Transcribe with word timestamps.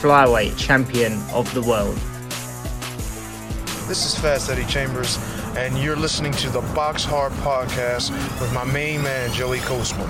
flyweight 0.00 0.58
champion 0.58 1.14
of 1.32 1.52
the 1.54 1.62
world. 1.62 1.96
This 3.88 4.04
is 4.04 4.18
Fast 4.18 4.50
Eddie 4.50 4.66
Chambers, 4.66 5.16
and 5.56 5.78
you're 5.78 5.96
listening 5.96 6.32
to 6.32 6.50
the 6.50 6.60
Box 6.74 7.02
Hard 7.02 7.32
Podcast 7.34 8.10
with 8.38 8.52
my 8.52 8.64
main 8.64 9.02
man, 9.02 9.32
Joey 9.32 9.60
Coastman. 9.60 10.06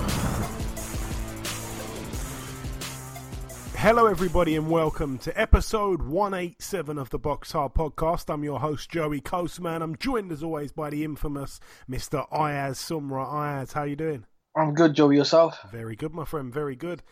Hello, 3.77 4.07
everybody, 4.07 4.57
and 4.57 4.69
welcome 4.69 5.17
to 5.19 5.39
episode 5.39 6.01
187 6.01 6.97
of 6.97 7.09
the 7.09 7.19
Box 7.19 7.53
Hard 7.53 7.73
Podcast. 7.73 8.33
I'm 8.33 8.43
your 8.43 8.59
host, 8.59 8.89
Joey 8.89 9.21
Coastman. 9.21 9.81
I'm 9.81 9.95
joined, 9.95 10.33
as 10.33 10.43
always, 10.43 10.73
by 10.73 10.89
the 10.89 11.05
infamous 11.05 11.61
Mr. 11.89 12.27
Ayaz 12.29 12.77
Sumra. 12.77 13.25
Ayaz, 13.31 13.71
how 13.71 13.83
you 13.83 13.95
doing? 13.95 14.25
I'm 14.57 14.73
good, 14.73 14.95
Joe. 14.95 15.11
Yourself? 15.11 15.59
Very 15.71 15.95
good, 15.95 16.15
my 16.15 16.25
friend. 16.25 16.51
Very 16.51 16.75
good. 16.75 17.03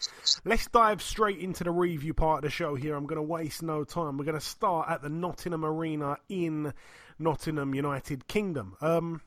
Let's 0.46 0.68
dive 0.68 1.00
straight 1.02 1.38
into 1.38 1.64
the 1.64 1.70
review 1.70 2.16
part 2.16 2.40
of 2.40 2.44
the 2.44 2.50
show 2.50 2.74
here. 2.74 2.96
I'm 2.96 3.06
going 3.06 3.18
to 3.18 3.22
waste 3.22 3.62
no 3.62 3.84
time. 3.84 4.18
We're 4.18 4.26
going 4.26 4.40
to 4.40 4.46
start 4.46 4.90
at 4.90 5.04
the 5.04 5.10
Nottingham 5.10 5.64
Arena 5.64 6.18
in 6.28 6.74
Nottingham, 7.20 7.76
United 7.76 8.28
Kingdom. 8.28 8.76
Um, 8.82 9.22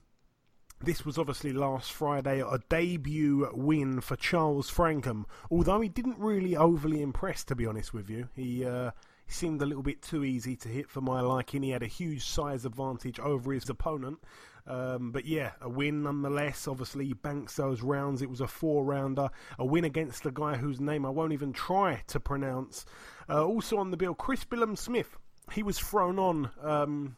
this 0.83 1.07
was 1.07 1.17
obviously 1.17 1.53
last 1.53 1.93
Friday, 1.93 2.41
a 2.41 2.59
debut 2.69 3.49
win 3.53 4.01
for 4.01 4.17
Charles 4.17 4.69
Frankham. 4.69 5.25
Although 5.49 5.81
he 5.81 5.89
didn't 5.89 6.19
really 6.19 6.57
overly 6.57 7.03
impress, 7.03 7.45
to 7.45 7.55
be 7.55 7.67
honest 7.67 7.95
with 7.95 8.11
you. 8.11 8.29
He 8.35 8.65
uh, 8.65 8.91
seemed 9.29 9.63
a 9.63 9.67
little 9.67 9.83
bit 9.83 10.03
too 10.03 10.25
easy 10.25 10.57
to 10.57 10.69
hit 10.69 10.89
for 10.91 11.01
my 11.01 11.21
liking. 11.21 11.63
He 11.63 11.71
had 11.71 11.83
a 11.83 11.87
huge 11.87 12.25
size 12.25 12.65
advantage 12.65 13.21
over 13.21 13.53
his 13.53 13.69
opponent. 13.69 14.19
Um, 14.67 15.13
but 15.13 15.25
yeah, 15.25 15.53
a 15.61 15.69
win 15.69 16.03
nonetheless. 16.03 16.67
Obviously, 16.67 17.07
he 17.07 17.13
banks 17.15 17.57
those 17.57 17.83
rounds. 17.83 18.23
It 18.23 18.31
was 18.31 18.41
a 18.41 18.47
four 18.47 18.85
rounder. 18.85 19.31
A 19.59 19.65
win 19.65 19.85
against 19.85 20.27
a 20.27 20.31
guy 20.31 20.57
whose 20.57 20.81
name 20.81 21.07
I 21.07 21.11
won't 21.11 21.33
even 21.33 21.53
try 21.53 22.03
to 22.09 22.21
pronounce. 22.21 22.85
Uh, 23.29 23.45
also 23.45 23.79
on 23.79 23.91
the 23.91 23.97
bill, 23.97 24.15
Chris 24.15 24.45
Billam-Smith. 24.45 25.17
He 25.53 25.63
was 25.63 25.79
thrown 25.79 26.19
on. 26.19 26.51
Um, 26.63 27.17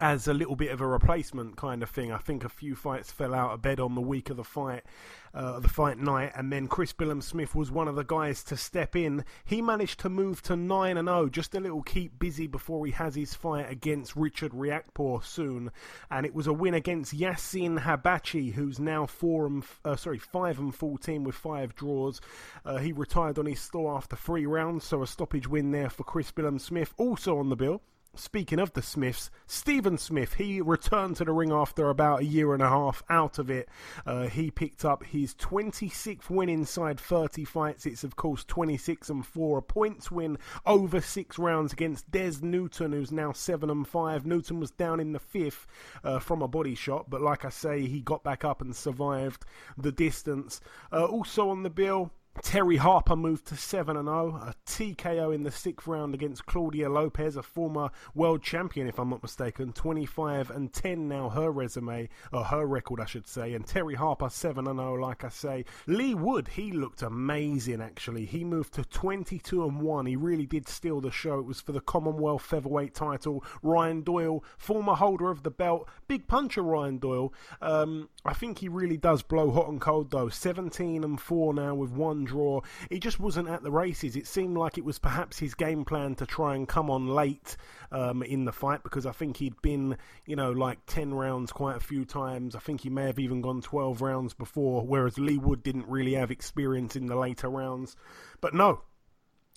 as 0.00 0.28
a 0.28 0.34
little 0.34 0.56
bit 0.56 0.70
of 0.70 0.80
a 0.80 0.86
replacement 0.86 1.56
kind 1.56 1.82
of 1.82 1.90
thing. 1.90 2.12
I 2.12 2.18
think 2.18 2.44
a 2.44 2.48
few 2.48 2.74
fights 2.74 3.10
fell 3.10 3.34
out 3.34 3.52
of 3.52 3.62
bed 3.62 3.80
on 3.80 3.94
the 3.94 4.00
week 4.00 4.30
of 4.30 4.36
the 4.36 4.44
fight, 4.44 4.82
uh, 5.32 5.60
the 5.60 5.68
fight 5.68 5.98
night, 5.98 6.32
and 6.34 6.52
then 6.52 6.68
Chris 6.68 6.92
Billam-Smith 6.92 7.54
was 7.54 7.70
one 7.70 7.88
of 7.88 7.96
the 7.96 8.04
guys 8.04 8.42
to 8.44 8.56
step 8.56 8.94
in. 8.94 9.24
He 9.44 9.62
managed 9.62 10.00
to 10.00 10.08
move 10.08 10.42
to 10.42 10.56
nine 10.56 10.96
and 10.96 11.08
zero, 11.08 11.28
just 11.28 11.54
a 11.54 11.60
little 11.60 11.82
keep 11.82 12.18
busy 12.18 12.46
before 12.46 12.84
he 12.84 12.92
has 12.92 13.14
his 13.14 13.34
fight 13.34 13.70
against 13.70 14.16
Richard 14.16 14.52
Riakporhe 14.52 15.24
soon, 15.24 15.70
and 16.10 16.26
it 16.26 16.34
was 16.34 16.46
a 16.46 16.52
win 16.52 16.74
against 16.74 17.16
Yassin 17.16 17.80
Habachi, 17.80 18.52
who's 18.52 18.78
now 18.78 19.06
four 19.06 19.46
and 19.46 19.64
uh, 19.84 19.96
sorry 19.96 20.18
five 20.18 20.58
and 20.58 20.74
fourteen 20.74 21.24
with 21.24 21.34
five 21.34 21.74
draws. 21.74 22.20
Uh, 22.64 22.78
he 22.78 22.92
retired 22.92 23.38
on 23.38 23.46
his 23.46 23.60
store 23.60 23.96
after 23.96 24.16
three 24.16 24.46
rounds, 24.46 24.84
so 24.84 25.02
a 25.02 25.06
stoppage 25.06 25.48
win 25.48 25.70
there 25.70 25.90
for 25.90 26.04
Chris 26.04 26.30
Billam-Smith. 26.32 26.92
Also 26.98 27.38
on 27.38 27.48
the 27.48 27.56
bill. 27.56 27.82
Speaking 28.16 28.58
of 28.58 28.72
the 28.72 28.82
Smiths, 28.82 29.30
Stephen 29.46 29.96
Smith, 29.96 30.34
he 30.34 30.60
returned 30.60 31.16
to 31.16 31.24
the 31.24 31.32
ring 31.32 31.52
after 31.52 31.88
about 31.88 32.20
a 32.20 32.24
year 32.24 32.52
and 32.52 32.62
a 32.62 32.68
half 32.68 33.04
out 33.08 33.38
of 33.38 33.48
it. 33.48 33.68
Uh, 34.04 34.26
he 34.26 34.50
picked 34.50 34.84
up 34.84 35.04
his 35.04 35.32
26th 35.36 36.28
win 36.28 36.48
inside 36.48 36.98
30 36.98 37.44
fights. 37.44 37.86
It's, 37.86 38.02
of 38.02 38.16
course, 38.16 38.44
26 38.44 39.10
and 39.10 39.24
4. 39.24 39.58
A 39.58 39.62
points 39.62 40.10
win 40.10 40.38
over 40.66 41.00
six 41.00 41.38
rounds 41.38 41.72
against 41.72 42.10
Des 42.10 42.42
Newton, 42.42 42.90
who's 42.92 43.12
now 43.12 43.30
7 43.30 43.70
and 43.70 43.86
5. 43.86 44.26
Newton 44.26 44.58
was 44.58 44.72
down 44.72 44.98
in 44.98 45.12
the 45.12 45.20
fifth 45.20 45.68
uh, 46.02 46.18
from 46.18 46.42
a 46.42 46.48
body 46.48 46.74
shot, 46.74 47.08
but 47.08 47.22
like 47.22 47.44
I 47.44 47.50
say, 47.50 47.86
he 47.86 48.00
got 48.00 48.24
back 48.24 48.44
up 48.44 48.60
and 48.60 48.74
survived 48.74 49.44
the 49.78 49.92
distance. 49.92 50.60
Uh, 50.92 51.04
also 51.04 51.48
on 51.48 51.62
the 51.62 51.70
bill, 51.70 52.10
Terri 52.38 52.78
Harper 52.78 53.16
moved 53.16 53.46
to 53.48 53.56
7 53.56 53.96
0, 53.96 54.36
a 54.36 54.54
TKO 54.64 55.34
in 55.34 55.42
the 55.42 55.50
sixth 55.50 55.86
round 55.86 56.14
against 56.14 56.46
Claudia 56.46 56.88
Lopez, 56.88 57.36
a 57.36 57.42
former 57.42 57.90
world 58.14 58.42
champion, 58.42 58.86
if 58.86 58.98
I'm 58.98 59.10
not 59.10 59.22
mistaken. 59.22 59.72
25 59.72 60.50
and 60.50 60.72
10 60.72 61.08
now, 61.08 61.28
her 61.28 61.50
resume, 61.50 62.08
or 62.32 62.44
her 62.44 62.66
record, 62.66 63.00
I 63.00 63.04
should 63.04 63.26
say. 63.26 63.52
And 63.54 63.66
Terri 63.66 63.96
Harper 63.96 64.30
7 64.30 64.64
0, 64.64 64.94
like 64.94 65.24
I 65.24 65.28
say. 65.28 65.64
Lee 65.86 66.14
Wood, 66.14 66.48
he 66.48 66.72
looked 66.72 67.02
amazing, 67.02 67.82
actually. 67.82 68.26
He 68.26 68.44
moved 68.44 68.74
to 68.74 68.84
22 68.84 69.64
and 69.64 69.80
1. 69.80 70.06
He 70.06 70.16
really 70.16 70.46
did 70.46 70.68
steal 70.68 71.00
the 71.00 71.10
show. 71.10 71.40
It 71.40 71.46
was 71.46 71.60
for 71.60 71.72
the 71.72 71.80
Commonwealth 71.80 72.42
featherweight 72.42 72.94
title. 72.94 73.44
Ryan 73.62 74.02
Doyle, 74.02 74.44
former 74.56 74.94
holder 74.94 75.30
of 75.30 75.42
the 75.42 75.50
belt, 75.50 75.88
big 76.08 76.26
puncher 76.26 76.62
Ryan 76.62 76.98
Doyle. 76.98 77.34
Um, 77.60 78.08
I 78.24 78.34
think 78.34 78.58
he 78.58 78.68
really 78.68 78.96
does 78.96 79.22
blow 79.22 79.50
hot 79.50 79.68
and 79.68 79.80
cold, 79.80 80.10
though. 80.10 80.28
17 80.28 81.04
and 81.04 81.20
4 81.20 81.54
now 81.54 81.74
with 81.74 81.90
one 81.90 82.19
draw. 82.24 82.60
He 82.88 82.98
just 82.98 83.20
wasn't 83.20 83.48
at 83.48 83.62
the 83.62 83.70
races. 83.70 84.16
It 84.16 84.26
seemed 84.26 84.56
like 84.56 84.78
it 84.78 84.84
was 84.84 84.98
perhaps 84.98 85.38
his 85.38 85.54
game 85.54 85.84
plan 85.84 86.14
to 86.16 86.26
try 86.26 86.54
and 86.54 86.68
come 86.68 86.90
on 86.90 87.08
late 87.08 87.56
um, 87.92 88.22
in 88.22 88.44
the 88.44 88.52
fight 88.52 88.82
because 88.82 89.06
I 89.06 89.12
think 89.12 89.36
he'd 89.38 89.60
been, 89.62 89.96
you 90.26 90.36
know, 90.36 90.52
like 90.52 90.78
10 90.86 91.14
rounds 91.14 91.52
quite 91.52 91.76
a 91.76 91.80
few 91.80 92.04
times. 92.04 92.54
I 92.54 92.60
think 92.60 92.82
he 92.82 92.90
may 92.90 93.06
have 93.06 93.18
even 93.18 93.40
gone 93.40 93.62
12 93.62 94.00
rounds 94.00 94.34
before, 94.34 94.86
whereas 94.86 95.18
Lee 95.18 95.38
Wood 95.38 95.62
didn't 95.62 95.88
really 95.88 96.14
have 96.14 96.30
experience 96.30 96.96
in 96.96 97.06
the 97.06 97.16
later 97.16 97.48
rounds. 97.48 97.96
But 98.40 98.54
no, 98.54 98.82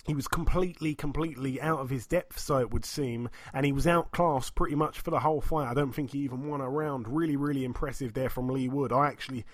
he 0.04 0.14
was 0.14 0.28
completely, 0.28 0.94
completely 0.94 1.60
out 1.60 1.80
of 1.80 1.88
his 1.88 2.06
depth, 2.06 2.38
so 2.38 2.58
it 2.58 2.70
would 2.70 2.84
seem, 2.84 3.30
and 3.54 3.64
he 3.64 3.72
was 3.72 3.86
outclassed 3.86 4.54
pretty 4.54 4.76
much 4.76 5.00
for 5.00 5.10
the 5.10 5.20
whole 5.20 5.40
fight. 5.40 5.70
I 5.70 5.74
don't 5.74 5.94
think 5.94 6.12
he 6.12 6.18
even 6.20 6.46
won 6.46 6.60
a 6.60 6.68
round. 6.68 7.08
Really, 7.08 7.36
really 7.36 7.64
impressive 7.64 8.12
there 8.12 8.28
from 8.28 8.48
Lee 8.48 8.68
Wood. 8.68 8.92
I 8.92 9.08
actually 9.08 9.46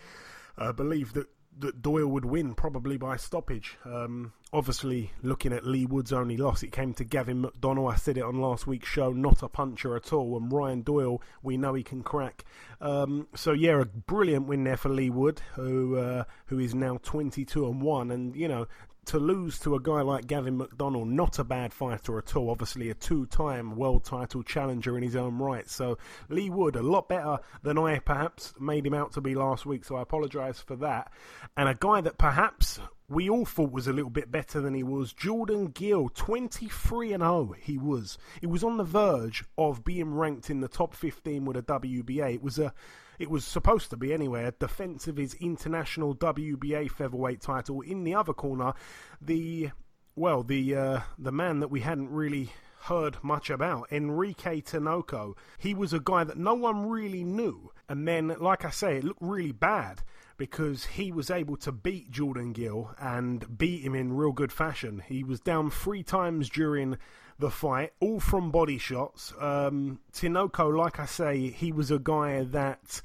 uh, 0.59 0.73
believe 0.73 1.13
that 1.13 1.29
that 1.59 1.83
Doyle 1.83 2.07
would 2.07 2.25
win, 2.25 2.55
probably 2.55 2.97
by 2.97 3.17
stoppage. 3.17 3.77
Um, 3.85 4.33
obviously, 4.53 5.13
looking 5.23 5.53
at 5.53 5.67
Lee 5.67 5.85
Wood's 5.85 6.13
only 6.13 6.37
loss, 6.37 6.63
it 6.63 6.73
came 6.73 6.95
to 6.95 7.05
Gavin 7.05 7.43
McDonnell. 7.43 7.93
I 7.93 7.97
said 7.97 8.17
it 8.17 8.23
on 8.23 8.41
last 8.41 8.67
week's 8.67 8.89
show, 8.89 9.13
not 9.13 9.43
a 9.43 9.49
puncher 9.49 9.97
at 9.97 10.13
all. 10.13 10.37
And 10.37 10.51
Ryan 10.51 10.83
Doyle, 10.83 11.21
we 11.43 11.57
know 11.57 11.75
he 11.75 11.83
can 11.83 12.03
crack. 12.03 12.45
Um, 12.81 13.29
so 13.35 13.53
yeah, 13.53 13.81
a 13.81 13.85
brilliant 13.85 14.47
win 14.47 14.65
there 14.65 14.77
for 14.77 14.89
Lee 14.89 15.11
Wood, 15.11 15.43
who 15.55 15.97
uh, 15.97 16.25
who 16.47 16.59
is 16.59 16.75
now 16.75 16.99
twenty 17.03 17.45
two 17.45 17.67
and 17.67 17.83
one. 17.83 18.11
And 18.11 18.35
you 18.35 18.49
know, 18.49 18.67
to 19.07 19.19
lose 19.19 19.59
to 19.61 19.75
a 19.75 19.81
guy 19.81 20.03
like 20.03 20.27
Gavin 20.27 20.59
McDonnell, 20.59 21.07
not 21.07 21.39
a 21.39 21.45
bad 21.45 21.73
fighter 21.73 22.19
at 22.19 22.37
all. 22.37 22.51
Obviously, 22.51 22.91
a 22.91 22.95
two-time 22.95 23.77
world 23.77 24.05
title 24.05 24.43
challenger 24.43 24.97
in 24.97 25.03
his 25.03 25.17
own 25.17 25.39
right. 25.39 25.69
So 25.69 25.99
Lee 26.29 26.51
Wood, 26.51 26.77
a 26.77 26.83
lot 26.83 27.09
better 27.09 27.39
than 27.63 27.79
I 27.79 27.99
perhaps 27.99 28.55
made 28.61 28.87
him 28.87 28.95
out 28.95 29.13
to 29.13 29.21
be 29.21 29.35
last 29.35 29.67
week. 29.67 29.85
So 29.85 29.97
I 29.97 30.03
apologise 30.03 30.61
for 30.61 30.77
that. 30.77 31.13
And 31.57 31.69
a 31.69 31.75
guy 31.75 32.01
that 32.03 32.19
perhaps 32.19 32.81
we 33.09 33.29
all 33.29 33.45
thought 33.45 33.73
was 33.73 33.89
a 33.89 33.93
little 33.93 34.11
bit 34.11 34.31
better 34.31 34.61
than 34.61 34.75
he 34.75 34.85
was. 34.85 35.13
Jordan 35.13 35.67
Gill, 35.67 36.09
23 36.11 37.13
and 37.13 37.23
0, 37.23 37.55
he 37.61 37.77
was. 37.77 38.19
He 38.41 38.47
was 38.47 38.63
on 38.63 38.77
the 38.77 38.85
verge 38.85 39.45
of 39.59 39.85
being 39.85 40.15
ranked 40.15 40.49
in 40.49 40.61
the 40.61 40.69
top 40.69 40.95
15 40.95 41.45
with 41.45 41.57
a 41.57 41.63
WBA. 41.63 42.35
It 42.35 42.43
was 42.43 42.59
a 42.59 42.73
it 43.21 43.31
was 43.31 43.45
supposed 43.45 43.91
to 43.91 43.99
be 43.99 44.15
anyway, 44.15 44.45
a 44.45 44.53
defence 44.53 45.07
of 45.07 45.19
his 45.19 45.35
international 45.35 46.17
WBA 46.17 46.91
featherweight 46.91 47.43
title. 47.43 47.83
In 47.83 48.03
the 48.03 48.15
other 48.15 48.33
corner, 48.33 48.73
the 49.21 49.71
well, 50.17 50.43
the 50.43 50.75
uh, 50.75 51.01
the 51.19 51.31
man 51.31 51.61
that 51.61 51.69
we 51.69 51.81
hadn't 51.81 52.11
really 52.11 52.51
heard 52.85 53.19
much 53.23 53.51
about, 53.51 53.93
Enrique 53.93 54.63
Tinoco. 54.63 55.37
He 55.59 55.75
was 55.75 55.93
a 55.93 56.01
guy 56.01 56.25
that 56.25 56.39
no 56.39 56.55
one 56.55 56.89
really 56.89 57.23
knew, 57.23 57.71
and 57.91 58.09
then, 58.09 58.35
like 58.41 58.65
I 58.65 58.71
say, 58.71 58.97
it 58.97 59.05
looked 59.05 59.21
really 59.21 59.53
bad 59.53 60.03
because 60.39 60.87
he 60.87 61.13
was 61.13 61.31
able 61.31 61.59
to 61.59 61.71
beat 61.73 62.11
Jordan 62.11 62.55
Gill 62.55 62.95
and 62.99 63.59
beat 63.59 63.83
him 63.83 63.95
in 63.95 64.15
real 64.15 64.33
good 64.33 64.51
fashion. 64.51 65.03
He 65.07 65.23
was 65.23 65.41
down 65.41 65.71
three 65.71 66.03
times 66.03 66.49
during 66.49 66.97
the 67.41 67.51
fight, 67.51 67.93
all 68.01 68.21
from 68.21 68.51
body 68.51 68.79
shots. 68.79 69.33
Um, 69.39 70.01
Tinoco, 70.13 70.77
like 70.77 71.01
I 71.01 71.07
say, 71.07 71.49
he 71.49 71.73
was 71.73 71.91
a 71.91 71.99
guy 71.99 72.45
that 72.45 73.03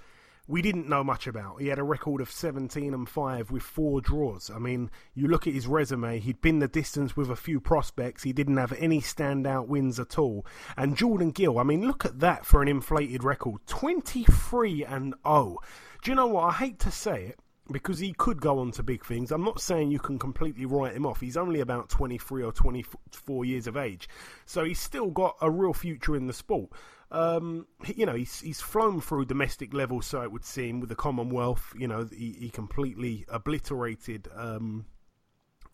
we 0.48 0.62
didn't 0.62 0.88
know 0.88 1.04
much 1.04 1.26
about. 1.26 1.60
He 1.60 1.68
had 1.68 1.80
a 1.80 1.84
record 1.84 2.22
of 2.22 2.30
17 2.30 2.94
and 2.94 3.10
5 3.10 3.50
with 3.50 3.64
four 3.64 4.00
draws. 4.00 4.52
I 4.52 4.60
mean, 4.60 4.92
you 5.16 5.28
look 5.28 5.48
at 5.48 5.54
his 5.54 5.66
resume, 5.66 6.20
he'd 6.20 6.42
been 6.42 6.60
the 6.60 6.68
distance 6.68 7.18
with 7.18 7.32
a 7.32 7.36
few 7.36 7.60
prospects. 7.60 8.24
He 8.24 8.34
didn't 8.34 8.58
have 8.58 8.74
any 8.74 9.02
standout 9.02 9.68
wins 9.68 10.00
at 10.00 10.20
all. 10.20 10.46
And 10.78 10.96
Jordan 10.96 11.32
Gill, 11.32 11.58
I 11.58 11.64
mean, 11.64 11.88
look 11.88 12.06
at 12.06 12.20
that 12.20 12.46
for 12.46 12.62
an 12.62 12.68
inflated 12.68 13.24
record 13.24 13.66
23 13.66 14.86
and 14.86 15.16
0. 15.26 15.58
Do 16.04 16.12
you 16.12 16.16
know 16.16 16.28
what? 16.28 16.44
I 16.44 16.52
hate 16.52 16.80
to 16.80 16.92
say 16.92 17.24
it. 17.24 17.40
Because 17.72 18.00
he 18.00 18.14
could 18.14 18.42
go 18.42 18.60
on 18.60 18.72
to 18.72 18.84
big 18.84 19.06
things. 19.06 19.32
I'm 19.32 19.44
not 19.44 19.60
saying 19.60 19.92
you 19.92 20.00
can 20.00 20.20
completely 20.20 20.66
write 20.66 20.96
him 20.96 21.06
off. 21.06 21.22
He's 21.22 21.38
only 21.38 21.60
about 21.60 21.90
23 21.90 22.44
or 22.44 22.52
24 22.52 23.46
years 23.46 23.68
of 23.68 23.78
age, 23.78 24.08
so 24.46 24.64
he's 24.64 24.80
still 24.80 25.10
got 25.10 25.36
a 25.42 25.50
real 25.50 25.74
future 25.74 26.16
in 26.16 26.28
the 26.28 26.34
sport. 26.34 26.70
Um, 27.12 27.68
you 27.96 28.06
know, 28.06 28.16
he's 28.16 28.42
he's 28.42 28.62
flown 28.62 29.02
through 29.02 29.26
domestic 29.26 29.74
level, 29.74 30.02
so 30.02 30.22
it 30.22 30.32
would 30.32 30.46
seem, 30.46 30.80
with 30.80 30.90
the 30.90 30.96
Commonwealth. 30.96 31.74
You 31.78 31.88
know, 31.88 32.08
he, 32.12 32.36
he 32.40 32.50
completely 32.50 33.26
obliterated 33.30 34.28
um, 34.36 34.86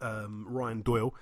um, 0.01 0.45
Ryan 0.49 0.81
Doyle 0.81 1.13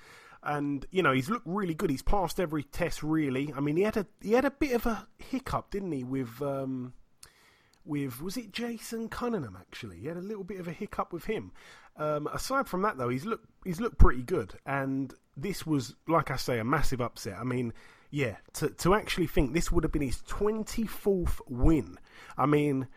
and 0.41 0.85
you 0.91 1.03
know 1.03 1.11
he's 1.11 1.29
looked 1.29 1.45
really 1.45 1.73
good. 1.73 1.89
He's 1.89 2.01
passed 2.01 2.39
every 2.39 2.63
test 2.63 3.03
really. 3.03 3.53
I 3.55 3.59
mean, 3.59 3.75
he 3.77 3.83
had 3.83 3.97
a 3.97 4.05
he 4.21 4.33
had 4.33 4.45
a 4.45 4.51
bit 4.51 4.73
of 4.73 4.85
a 4.85 5.07
hiccup, 5.17 5.71
didn't 5.71 5.91
he? 5.91 6.03
With 6.03 6.41
um, 6.41 6.93
with 7.89 8.21
was 8.21 8.37
it 8.37 8.53
Jason 8.53 9.09
Cunningham 9.09 9.57
actually? 9.59 9.99
He 9.99 10.07
had 10.07 10.17
a 10.17 10.21
little 10.21 10.43
bit 10.43 10.59
of 10.59 10.67
a 10.67 10.71
hiccup 10.71 11.11
with 11.11 11.25
him. 11.25 11.51
Um, 11.97 12.27
aside 12.31 12.69
from 12.69 12.83
that, 12.83 12.97
though, 12.97 13.09
he's 13.09 13.25
looked 13.25 13.47
he's 13.65 13.81
looked 13.81 13.97
pretty 13.97 14.21
good, 14.21 14.53
and 14.65 15.13
this 15.35 15.65
was 15.65 15.95
like 16.07 16.31
I 16.31 16.37
say 16.37 16.59
a 16.59 16.63
massive 16.63 17.01
upset. 17.01 17.37
I 17.37 17.43
mean, 17.43 17.73
yeah, 18.11 18.37
to 18.53 18.69
to 18.69 18.93
actually 18.93 19.27
think 19.27 19.53
this 19.53 19.71
would 19.71 19.83
have 19.83 19.91
been 19.91 20.03
his 20.03 20.21
twenty 20.21 20.85
fourth 20.85 21.41
win. 21.49 21.97
I 22.37 22.45
mean, 22.45 22.87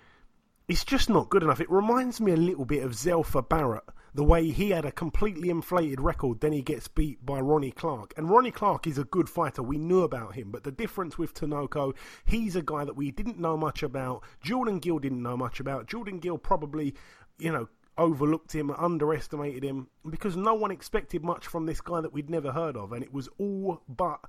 it's 0.68 0.84
just 0.84 1.10
not 1.10 1.30
good 1.30 1.42
enough. 1.42 1.60
It 1.60 1.70
reminds 1.70 2.20
me 2.20 2.32
a 2.32 2.36
little 2.36 2.64
bit 2.64 2.84
of 2.84 2.92
Zelfa 2.92 3.48
Barrett 3.48 3.84
the 4.14 4.24
way 4.24 4.50
he 4.50 4.70
had 4.70 4.84
a 4.84 4.92
completely 4.92 5.48
inflated 5.48 6.00
record, 6.00 6.40
then 6.40 6.52
he 6.52 6.62
gets 6.62 6.86
beat 6.88 7.24
by 7.24 7.40
Ronnie 7.40 7.70
Clark. 7.70 8.12
And 8.16 8.28
Ronnie 8.28 8.50
Clark 8.50 8.86
is 8.86 8.98
a 8.98 9.04
good 9.04 9.28
fighter. 9.28 9.62
We 9.62 9.78
knew 9.78 10.02
about 10.02 10.34
him. 10.34 10.50
But 10.50 10.64
the 10.64 10.70
difference 10.70 11.16
with 11.16 11.32
Tinoco, 11.32 11.94
he's 12.24 12.54
a 12.54 12.62
guy 12.62 12.84
that 12.84 12.96
we 12.96 13.10
didn't 13.10 13.38
know 13.38 13.56
much 13.56 13.82
about. 13.82 14.22
Jordan 14.42 14.80
Gill 14.80 14.98
didn't 14.98 15.22
know 15.22 15.36
much 15.36 15.60
about. 15.60 15.86
Jordan 15.86 16.18
Gill 16.18 16.36
probably, 16.36 16.94
you 17.38 17.50
know, 17.50 17.68
overlooked 17.98 18.54
him, 18.54 18.70
underestimated 18.70 19.62
him, 19.62 19.88
because 20.08 20.36
no 20.36 20.54
one 20.54 20.70
expected 20.70 21.22
much 21.22 21.46
from 21.46 21.66
this 21.66 21.80
guy 21.80 22.00
that 22.00 22.12
we'd 22.12 22.30
never 22.30 22.52
heard 22.52 22.76
of. 22.76 22.92
And 22.92 23.02
it 23.02 23.12
was 23.12 23.28
all 23.38 23.82
but 23.88 24.20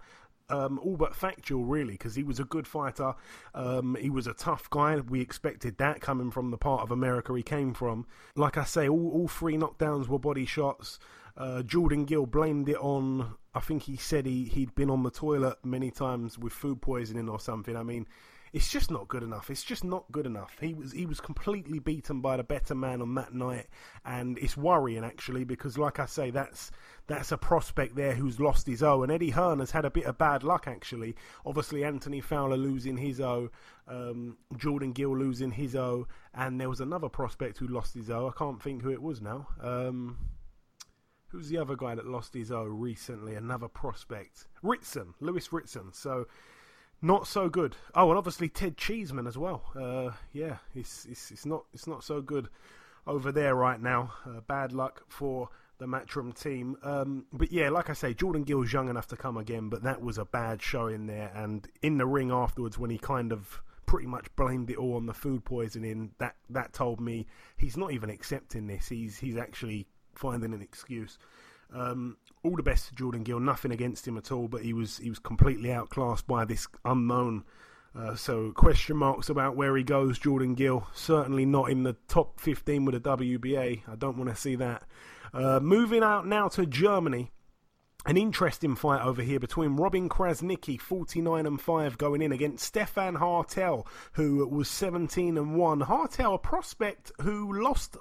um, 0.50 0.80
all 0.80 0.98
but 0.98 1.16
factual, 1.16 1.66
really, 1.66 1.94
because 1.94 2.16
he 2.16 2.24
was 2.24 2.40
a 2.40 2.44
good 2.44 2.68
fighter. 2.68 3.16
Um, 3.54 3.98
he 4.00 4.10
was 4.10 4.28
a 4.28 4.34
tough 4.34 4.70
guy. 4.70 4.98
We 4.98 5.22
expected 5.22 5.78
that 5.78 6.02
coming 6.02 6.32
from 6.32 6.52
the 6.52 6.58
part 6.58 6.82
of 6.82 6.92
America 6.92 7.36
he 7.36 7.44
came 7.44 7.74
from. 7.74 8.06
Like 8.36 8.58
I 8.58 8.64
say, 8.64 8.88
all, 8.88 9.12
all 9.12 9.28
three 9.28 9.58
knockdowns 9.58 10.08
were 10.08 10.20
body 10.20 10.46
shots. 10.46 11.00
Uh, 11.36 11.64
Jordan 11.64 12.06
Gill 12.06 12.26
blamed 12.26 12.70
it 12.70 12.78
on. 12.78 13.36
I 13.56 13.60
think 13.60 13.84
he 13.84 13.98
said 13.98 14.26
he 14.26 14.46
he'd 14.46 14.76
been 14.76 14.90
on 14.90 15.04
the 15.04 15.12
toilet 15.12 15.58
many 15.64 15.92
times 15.92 16.38
with 16.38 16.54
food 16.54 16.82
poisoning 16.82 17.30
or 17.30 17.40
something. 17.40 17.76
I 17.76 17.84
mean, 17.84 18.08
it's 18.54 18.70
just 18.72 18.92
not 18.92 19.08
good 19.08 19.24
enough. 19.24 19.50
It's 19.50 19.64
just 19.64 19.84
not 19.84 20.10
good 20.12 20.28
enough. 20.28 20.56
He 20.62 20.76
was 20.76 20.92
he 20.92 21.08
was 21.08 21.20
completely 21.20 21.80
beaten 21.80 22.22
by 22.22 22.38
the 22.38 22.44
better 22.44 22.76
man 22.76 23.02
on 23.02 23.16
that 23.16 23.34
night, 23.34 23.66
and 24.06 24.38
it's 24.38 24.56
worrying 24.56 25.04
actually 25.04 25.44
because, 25.44 25.76
like 25.76 26.00
I 26.00 26.06
say, 26.06 26.30
that's 26.30 26.70
that's 27.08 27.32
a 27.32 27.38
prospect 27.38 27.96
there 27.96 28.14
who's 28.14 28.40
lost 28.40 28.68
his 28.68 28.84
O, 28.84 29.02
and 29.02 29.12
Eddie 29.12 29.32
Hearn 29.32 29.58
has 29.58 29.72
had 29.72 29.86
a 29.86 29.90
bit 29.90 30.06
of 30.06 30.20
bad 30.20 30.44
luck 30.44 30.68
actually. 30.68 31.16
Obviously, 31.48 31.84
Anthony 31.84 32.22
Fowler 32.22 32.56
losing 32.56 32.98
his 32.98 33.20
O, 33.20 33.50
um, 33.88 34.38
Jordan 34.56 34.92
Gill 34.92 35.18
losing 35.18 35.52
his 35.52 35.76
O, 35.76 36.08
and 36.36 36.62
there 36.62 36.70
was 36.70 36.80
another 36.80 37.10
prospect 37.10 37.58
who 37.58 37.68
lost 37.68 37.96
his 37.96 38.12
O. 38.12 38.28
I 38.28 38.38
can't 38.38 38.62
think 38.62 38.84
who 38.84 38.92
it 38.92 39.02
was 39.02 39.20
now. 39.20 39.48
Um, 39.62 40.18
Who's 41.30 41.50
the 41.50 41.58
other 41.58 41.76
guy 41.76 41.96
that 41.96 42.06
lost 42.06 42.36
his 42.36 42.52
O 42.52 42.64
recently? 42.66 43.34
Another 43.34 43.68
prospect. 43.68 44.46
Ritson, 44.62 45.16
Lewis 45.20 45.52
Ritson. 45.52 45.92
So 45.92 46.28
not 47.04 47.28
so 47.28 47.50
good. 47.50 47.76
Oh, 47.94 48.10
and 48.10 48.18
obviously 48.18 48.50
Ted 48.50 48.78
Cheeseman 48.78 49.28
as 49.28 49.38
well. 49.38 49.64
Uh, 49.76 50.16
yeah, 50.32 50.58
it's, 50.74 51.06
it's 51.06 51.32
it's 51.32 51.46
not 51.46 51.66
it's 51.74 51.86
not 51.86 52.04
so 52.04 52.22
good 52.22 52.48
over 53.06 53.32
there 53.32 53.54
right 53.54 53.80
now. 53.80 54.14
Uh, 54.26 54.40
bad 54.42 54.72
luck 54.72 55.04
for 55.10 55.50
the 55.80 55.86
Matchroom 55.86 56.34
team. 56.34 56.78
Um, 56.82 57.26
but 57.34 57.52
yeah, 57.52 57.70
like 57.70 57.90
I 57.90 57.94
say, 57.94 58.14
Jordan 58.14 58.44
Gill's 58.44 58.72
young 58.72 58.90
enough 58.90 59.08
to 59.08 59.18
come 59.18 59.36
again, 59.38 59.68
but 59.68 59.84
that 59.84 60.02
was 60.02 60.18
a 60.18 60.26
bad 60.26 60.62
show 60.62 60.88
in 60.88 61.08
there. 61.08 61.32
And 61.36 61.68
in 61.82 61.98
the 61.98 62.06
ring 62.06 62.32
afterwards, 62.32 62.78
when 62.78 62.90
he 62.90 62.98
kind 62.98 63.34
of 63.34 63.62
pretty 63.86 64.08
much 64.08 64.34
blamed 64.38 64.70
it 64.70 64.78
all 64.78 64.96
on 64.96 65.06
the 65.06 65.14
food 65.14 65.44
poisoning, 65.44 66.12
that 66.20 66.36
that 66.50 66.72
told 66.72 67.02
me 67.02 67.28
he's 67.58 67.76
not 67.76 67.92
even 67.92 68.10
accepting 68.10 68.68
this. 68.68 68.88
He's 68.88 69.20
he's 69.20 69.36
actually 69.36 69.88
finding 70.16 70.54
an 70.54 70.62
excuse. 70.62 71.18
Um, 71.74 72.18
all 72.44 72.56
the 72.56 72.64
best 72.64 72.90
to 72.90 72.96
Jordan 72.96 73.24
Gill. 73.24 73.40
Nothing 73.40 73.72
against 73.72 74.08
him 74.08 74.18
at 74.18 74.32
all, 74.32 74.48
but 74.48 74.62
he 74.62 74.74
was 74.74 74.98
he 74.98 75.10
was 75.10 75.20
completely 75.20 75.72
outclassed 75.72 76.28
by 76.28 76.46
this 76.46 76.68
unknown. 76.86 77.44
Uh, 77.96 78.16
so 78.16 78.52
question 78.52 78.98
marks 78.98 79.30
about 79.30 79.56
where 79.56 79.78
he 79.78 79.84
goes, 79.84 80.18
Jordan 80.18 80.56
Gill. 80.56 80.88
Certainly 80.94 81.46
not 81.46 81.70
in 81.70 81.84
the 81.84 81.96
top 82.08 82.40
15 82.40 82.86
with 82.86 83.02
the 83.02 83.18
WBA. 83.18 83.82
I 83.88 83.96
don't 83.96 84.18
want 84.18 84.30
to 84.30 84.36
see 84.36 84.56
that. 84.56 84.84
Uh, 85.34 85.60
moving 85.60 86.04
out 86.04 86.26
now 86.26 86.48
to 86.50 86.66
Germany. 86.66 87.32
An 88.06 88.18
interesting 88.18 88.76
fight 88.76 89.02
over 89.02 89.22
here 89.22 89.40
between 89.40 89.78
Robin 89.78 90.10
Krasniqi, 90.10 90.82
49 90.82 91.46
and 91.46 91.62
5, 91.62 91.98
going 91.98 92.22
in 92.22 92.34
against 92.34 92.66
Stefan 92.66 93.16
Hartel, 93.16 93.88
who 94.14 94.46
was 94.46 94.68
17 94.68 95.38
and 95.38 95.56
1. 95.56 95.80
Hartel, 95.82 96.34
a 96.34 96.38
prospect 96.38 97.14
who 97.22 97.64
lost 97.64 97.96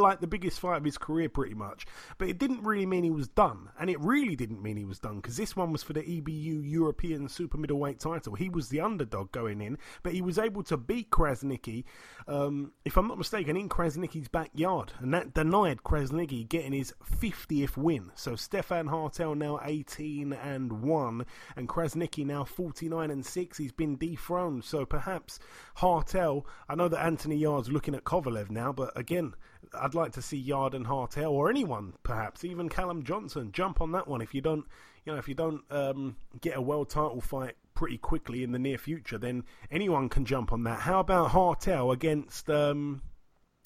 like 0.00 0.20
the 0.20 0.26
biggest 0.26 0.58
fight 0.60 0.78
of 0.78 0.84
his 0.84 0.98
career, 0.98 1.28
pretty 1.28 1.54
much. 1.54 1.86
But 2.18 2.28
it 2.28 2.38
didn't 2.38 2.62
really 2.62 2.86
mean 2.86 3.04
he 3.04 3.10
was 3.10 3.28
done, 3.28 3.70
and 3.78 3.90
it 3.90 4.00
really 4.00 4.36
didn't 4.36 4.62
mean 4.62 4.76
he 4.76 4.84
was 4.84 4.98
done 4.98 5.16
because 5.16 5.36
this 5.36 5.54
one 5.54 5.72
was 5.72 5.82
for 5.82 5.92
the 5.92 6.02
EBU 6.02 6.68
European 6.68 7.28
Super 7.28 7.58
Middleweight 7.58 8.00
title. 8.00 8.34
He 8.34 8.48
was 8.48 8.68
the 8.68 8.80
underdog 8.80 9.32
going 9.32 9.60
in, 9.60 9.78
but 10.02 10.12
he 10.12 10.22
was 10.22 10.38
able 10.38 10.62
to 10.64 10.76
beat 10.76 11.10
Krasniqi, 11.10 11.84
um, 12.26 12.72
if 12.84 12.96
I'm 12.96 13.08
not 13.08 13.18
mistaken, 13.18 13.56
in 13.56 13.68
Krasniqi's 13.68 14.28
backyard, 14.28 14.92
and 14.98 15.12
that 15.14 15.34
denied 15.34 15.82
Krasniqi 15.82 16.48
getting 16.48 16.72
his 16.72 16.94
50th 17.04 17.76
win. 17.76 18.10
So 18.14 18.36
Stefan 18.36 18.88
Hartel 18.88 19.36
now 19.36 19.60
18 19.62 20.32
and 20.32 20.82
one, 20.82 21.26
and 21.56 21.68
Krasniqi 21.68 22.24
now 22.24 22.44
49 22.44 23.10
and 23.10 23.24
six. 23.24 23.58
He's 23.58 23.72
been 23.72 23.96
dethroned, 23.96 24.64
so 24.64 24.84
perhaps 24.84 25.38
Hartel. 25.78 26.44
I 26.68 26.74
know 26.74 26.88
that 26.88 27.04
Anthony 27.04 27.36
Yarde's 27.36 27.70
looking 27.70 27.94
at 27.94 28.04
Kovalev 28.04 28.50
now, 28.50 28.72
but 28.72 28.96
again. 28.98 29.34
I'd 29.74 29.94
like 29.94 30.12
to 30.12 30.22
see 30.22 30.36
Yarde 30.36 30.74
and 30.74 30.86
Hartel 30.86 31.32
or 31.32 31.50
anyone, 31.50 31.94
perhaps 32.02 32.44
even 32.44 32.68
Callum 32.68 33.02
Johnson, 33.02 33.52
jump 33.52 33.80
on 33.80 33.92
that 33.92 34.08
one. 34.08 34.20
If 34.20 34.34
you 34.34 34.40
don't, 34.40 34.64
you 35.04 35.12
know, 35.12 35.18
if 35.18 35.28
you 35.28 35.34
don't 35.34 35.62
um, 35.70 36.16
get 36.40 36.56
a 36.56 36.60
world 36.60 36.90
title 36.90 37.20
fight 37.20 37.54
pretty 37.74 37.98
quickly 37.98 38.42
in 38.42 38.52
the 38.52 38.58
near 38.58 38.78
future, 38.78 39.18
then 39.18 39.44
anyone 39.70 40.08
can 40.08 40.24
jump 40.24 40.52
on 40.52 40.64
that. 40.64 40.80
How 40.80 41.00
about 41.00 41.30
Hartel 41.30 41.92
against 41.92 42.50
um, 42.50 43.02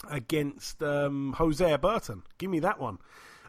against 0.08 0.82
um, 0.82 1.34
Jose 1.36 1.76
Burton? 1.76 2.22
Give 2.38 2.50
me 2.50 2.60
that 2.60 2.80
one. 2.80 2.98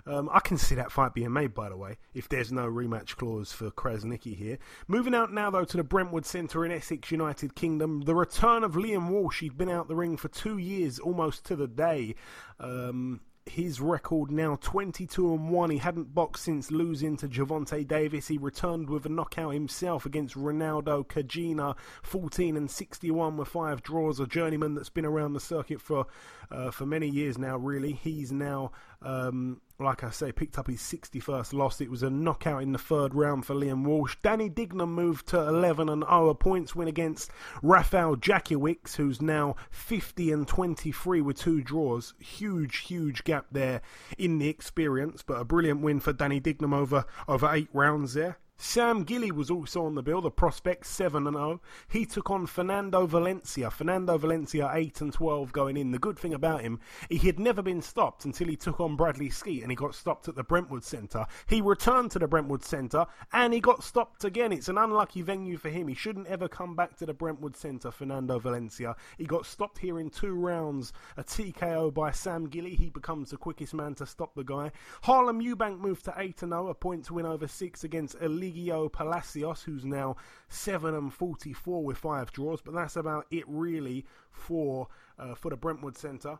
Um, 0.07 0.29
I 0.31 0.39
can 0.39 0.57
see 0.57 0.75
that 0.75 0.91
fight 0.91 1.13
being 1.13 1.33
made, 1.33 1.53
by 1.53 1.69
the 1.69 1.77
way, 1.77 1.97
if 2.13 2.29
there's 2.29 2.51
no 2.51 2.67
rematch 2.67 3.15
clause 3.15 3.51
for 3.51 3.71
Krasniqi 3.71 4.35
here. 4.35 4.59
Moving 4.87 5.15
out 5.15 5.33
now, 5.33 5.49
though, 5.49 5.65
to 5.65 5.77
the 5.77 5.83
Brentwood 5.83 6.25
Centre 6.25 6.63
in 6.63 6.71
Essex, 6.71 7.09
United 7.09 7.55
Kingdom. 7.55 8.01
The 8.01 8.13
return 8.13 8.63
of 8.63 8.73
Liam 8.73 9.09
Walsh. 9.09 9.39
He'd 9.39 9.57
been 9.57 9.69
out 9.69 9.87
the 9.87 9.95
ring 9.95 10.15
for 10.17 10.27
two 10.27 10.57
years, 10.57 10.99
almost 10.99 11.45
to 11.45 11.55
the 11.55 11.67
day. 11.67 12.15
Um, 12.59 13.21
his 13.45 13.79
record 13.79 14.31
now 14.31 14.57
22 14.59 15.33
and 15.33 15.49
1. 15.49 15.69
He 15.69 15.77
hadn't 15.77 16.13
boxed 16.13 16.45
since 16.45 16.71
losing 16.71 17.15
to 17.17 17.27
Gervonta 17.27 17.87
Davis. 17.87 18.27
He 18.27 18.37
returned 18.37 18.89
with 18.89 19.05
a 19.05 19.09
knockout 19.09 19.53
himself 19.53 20.05
against 20.05 20.35
Ronaldo 20.35 21.07
Cagina, 21.07 21.75
14 22.01 22.57
and 22.57 22.69
61 22.69 23.37
with 23.37 23.47
five 23.47 23.83
draws. 23.83 24.19
A 24.19 24.25
journeyman 24.25 24.73
that's 24.73 24.89
been 24.89 25.05
around 25.05 25.33
the 25.33 25.39
circuit 25.39 25.79
for 25.79 26.07
uh, 26.51 26.71
for 26.71 26.85
many 26.85 27.07
years 27.07 27.37
now. 27.37 27.57
Really, 27.57 27.93
he's 27.93 28.31
now 28.31 28.71
um, 29.01 29.61
like 29.79 30.03
I 30.03 30.09
say, 30.09 30.31
picked 30.31 30.57
up 30.57 30.67
his 30.67 30.79
61st 30.79 31.53
loss. 31.53 31.81
It 31.81 31.91
was 31.91 32.01
a 32.01 32.09
knockout 32.09 32.63
in 32.63 32.71
the 32.71 32.79
third 32.79 33.13
round 33.13 33.45
for 33.45 33.53
Liam 33.53 33.83
Walsh. 33.83 34.15
Danny 34.23 34.49
Dignum 34.49 34.93
moved 34.93 35.27
to 35.27 35.39
11 35.39 35.89
and 35.89 36.03
0, 36.03 36.29
a 36.29 36.35
points 36.35 36.75
win 36.75 36.87
against 36.87 37.29
Rafael 37.61 38.15
Jackiewicz, 38.15 38.95
who's 38.95 39.21
now 39.21 39.55
50 39.71 40.31
and 40.31 40.47
23 40.47 41.21
with 41.21 41.37
two 41.37 41.61
draws. 41.61 42.13
Huge, 42.19 42.77
huge 42.77 43.23
gap 43.25 43.47
there 43.51 43.81
in 44.17 44.39
the 44.39 44.47
experience, 44.47 45.23
but 45.23 45.41
a 45.41 45.45
brilliant 45.45 45.81
win 45.81 45.99
for 45.99 46.13
Danny 46.13 46.39
Dignum 46.39 46.73
over 46.73 47.05
over 47.27 47.53
eight 47.53 47.69
rounds 47.73 48.13
there. 48.13 48.37
Sam 48.57 49.03
Gilley 49.03 49.31
was 49.31 49.51
also 49.51 49.85
on 49.85 49.95
the 49.95 50.01
bill, 50.01 50.21
the 50.21 50.31
prospect 50.31 50.85
7 50.85 51.27
and 51.27 51.35
0. 51.35 51.61
He 51.89 52.05
took 52.05 52.31
on 52.31 52.45
Fernando 52.47 53.05
Valencia. 53.05 53.69
Fernando 53.69 54.17
Valencia 54.17 54.71
8 54.73 55.01
and 55.01 55.13
12 55.13 55.51
going 55.51 55.75
in. 55.75 55.91
The 55.91 55.99
good 55.99 56.17
thing 56.17 56.33
about 56.33 56.61
him, 56.61 56.79
he 57.09 57.17
had 57.17 57.37
never 57.37 57.61
been 57.61 57.81
stopped 57.81 58.23
until 58.23 58.47
he 58.47 58.55
took 58.55 58.79
on 58.79 58.95
Bradley 58.95 59.29
Skeete 59.29 59.61
and 59.61 59.71
he 59.71 59.75
got 59.75 59.93
stopped 59.93 60.29
at 60.29 60.35
the 60.35 60.43
Brentwood 60.43 60.85
Centre. 60.85 61.25
He 61.47 61.59
returned 61.59 62.11
to 62.11 62.19
the 62.19 62.29
Brentwood 62.29 62.63
Centre 62.63 63.05
and 63.33 63.53
he 63.53 63.59
got 63.59 63.83
stopped 63.83 64.23
again. 64.23 64.53
It's 64.53 64.69
an 64.69 64.77
unlucky 64.77 65.21
venue 65.21 65.57
for 65.57 65.69
him. 65.69 65.89
He 65.89 65.95
shouldn't 65.95 66.27
ever 66.27 66.47
come 66.47 66.75
back 66.75 66.95
to 66.97 67.05
the 67.05 67.13
Brentwood 67.13 67.57
Centre, 67.57 67.91
Fernando 67.91 68.39
Valencia. 68.39 68.95
He 69.17 69.25
got 69.25 69.45
stopped 69.45 69.79
here 69.79 69.99
in 69.99 70.09
two 70.09 70.33
rounds, 70.33 70.93
a 71.17 71.25
TKO 71.25 71.93
by 71.93 72.11
Sam 72.11 72.47
Gilley. 72.47 72.77
He 72.77 72.89
becomes 72.89 73.31
the 73.31 73.37
quickest 73.37 73.73
man 73.73 73.95
to 73.95 74.05
stop 74.05 74.33
the 74.33 74.45
guy. 74.45 74.71
Harlem 75.03 75.41
Eubank 75.41 75.79
moved 75.79 76.05
to 76.05 76.13
8 76.15 76.43
and 76.43 76.51
0, 76.53 76.69
a 76.69 76.73
point 76.73 77.03
to 77.05 77.15
win 77.15 77.25
over 77.25 77.47
6 77.47 77.83
against 77.83 78.15
Elite 78.21 78.44
Eligio 78.45 78.91
Palacios, 78.91 79.63
who's 79.63 79.85
now 79.85 80.15
7 80.49 80.93
and 80.93 81.13
44 81.13 81.83
with 81.83 81.97
five 81.97 82.31
draws, 82.31 82.61
but 82.61 82.73
that's 82.73 82.95
about 82.95 83.25
it 83.31 83.43
really 83.47 84.05
for 84.31 84.87
uh, 85.17 85.35
for 85.35 85.49
the 85.49 85.57
Brentwood 85.57 85.97
Centre. 85.97 86.39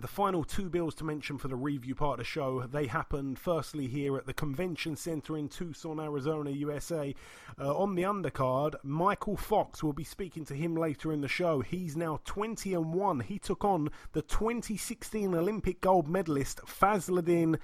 the 0.00 0.08
final 0.08 0.42
two 0.42 0.70
bills 0.70 0.94
to 0.94 1.04
mention 1.04 1.36
for 1.36 1.48
the 1.48 1.56
review 1.56 1.94
part 1.94 2.14
of 2.14 2.18
the 2.18 2.24
show, 2.24 2.62
they 2.62 2.86
happened 2.86 3.38
firstly 3.38 3.86
here 3.86 4.16
at 4.16 4.24
the 4.24 4.32
Convention 4.32 4.96
Center 4.96 5.36
in 5.36 5.48
Tucson, 5.48 6.00
Arizona, 6.00 6.50
USA. 6.50 7.14
Uh, 7.60 7.76
on 7.76 7.94
the 7.94 8.02
undercard, 8.02 8.74
Michael 8.82 9.36
Fox 9.36 9.82
will 9.82 9.92
be 9.92 10.04
speaking 10.04 10.46
to 10.46 10.54
him 10.54 10.74
later 10.76 11.12
in 11.12 11.20
the 11.20 11.28
show. 11.28 11.60
He's 11.60 11.94
now 11.94 12.20
20 12.24 12.72
and 12.72 12.94
1. 12.94 13.20
He 13.20 13.38
took 13.38 13.64
on 13.64 13.90
the 14.12 14.22
2016 14.22 15.34
Olympic 15.34 15.82
gold 15.82 16.08
medalist 16.08 16.60
Fazliddin 16.64 17.58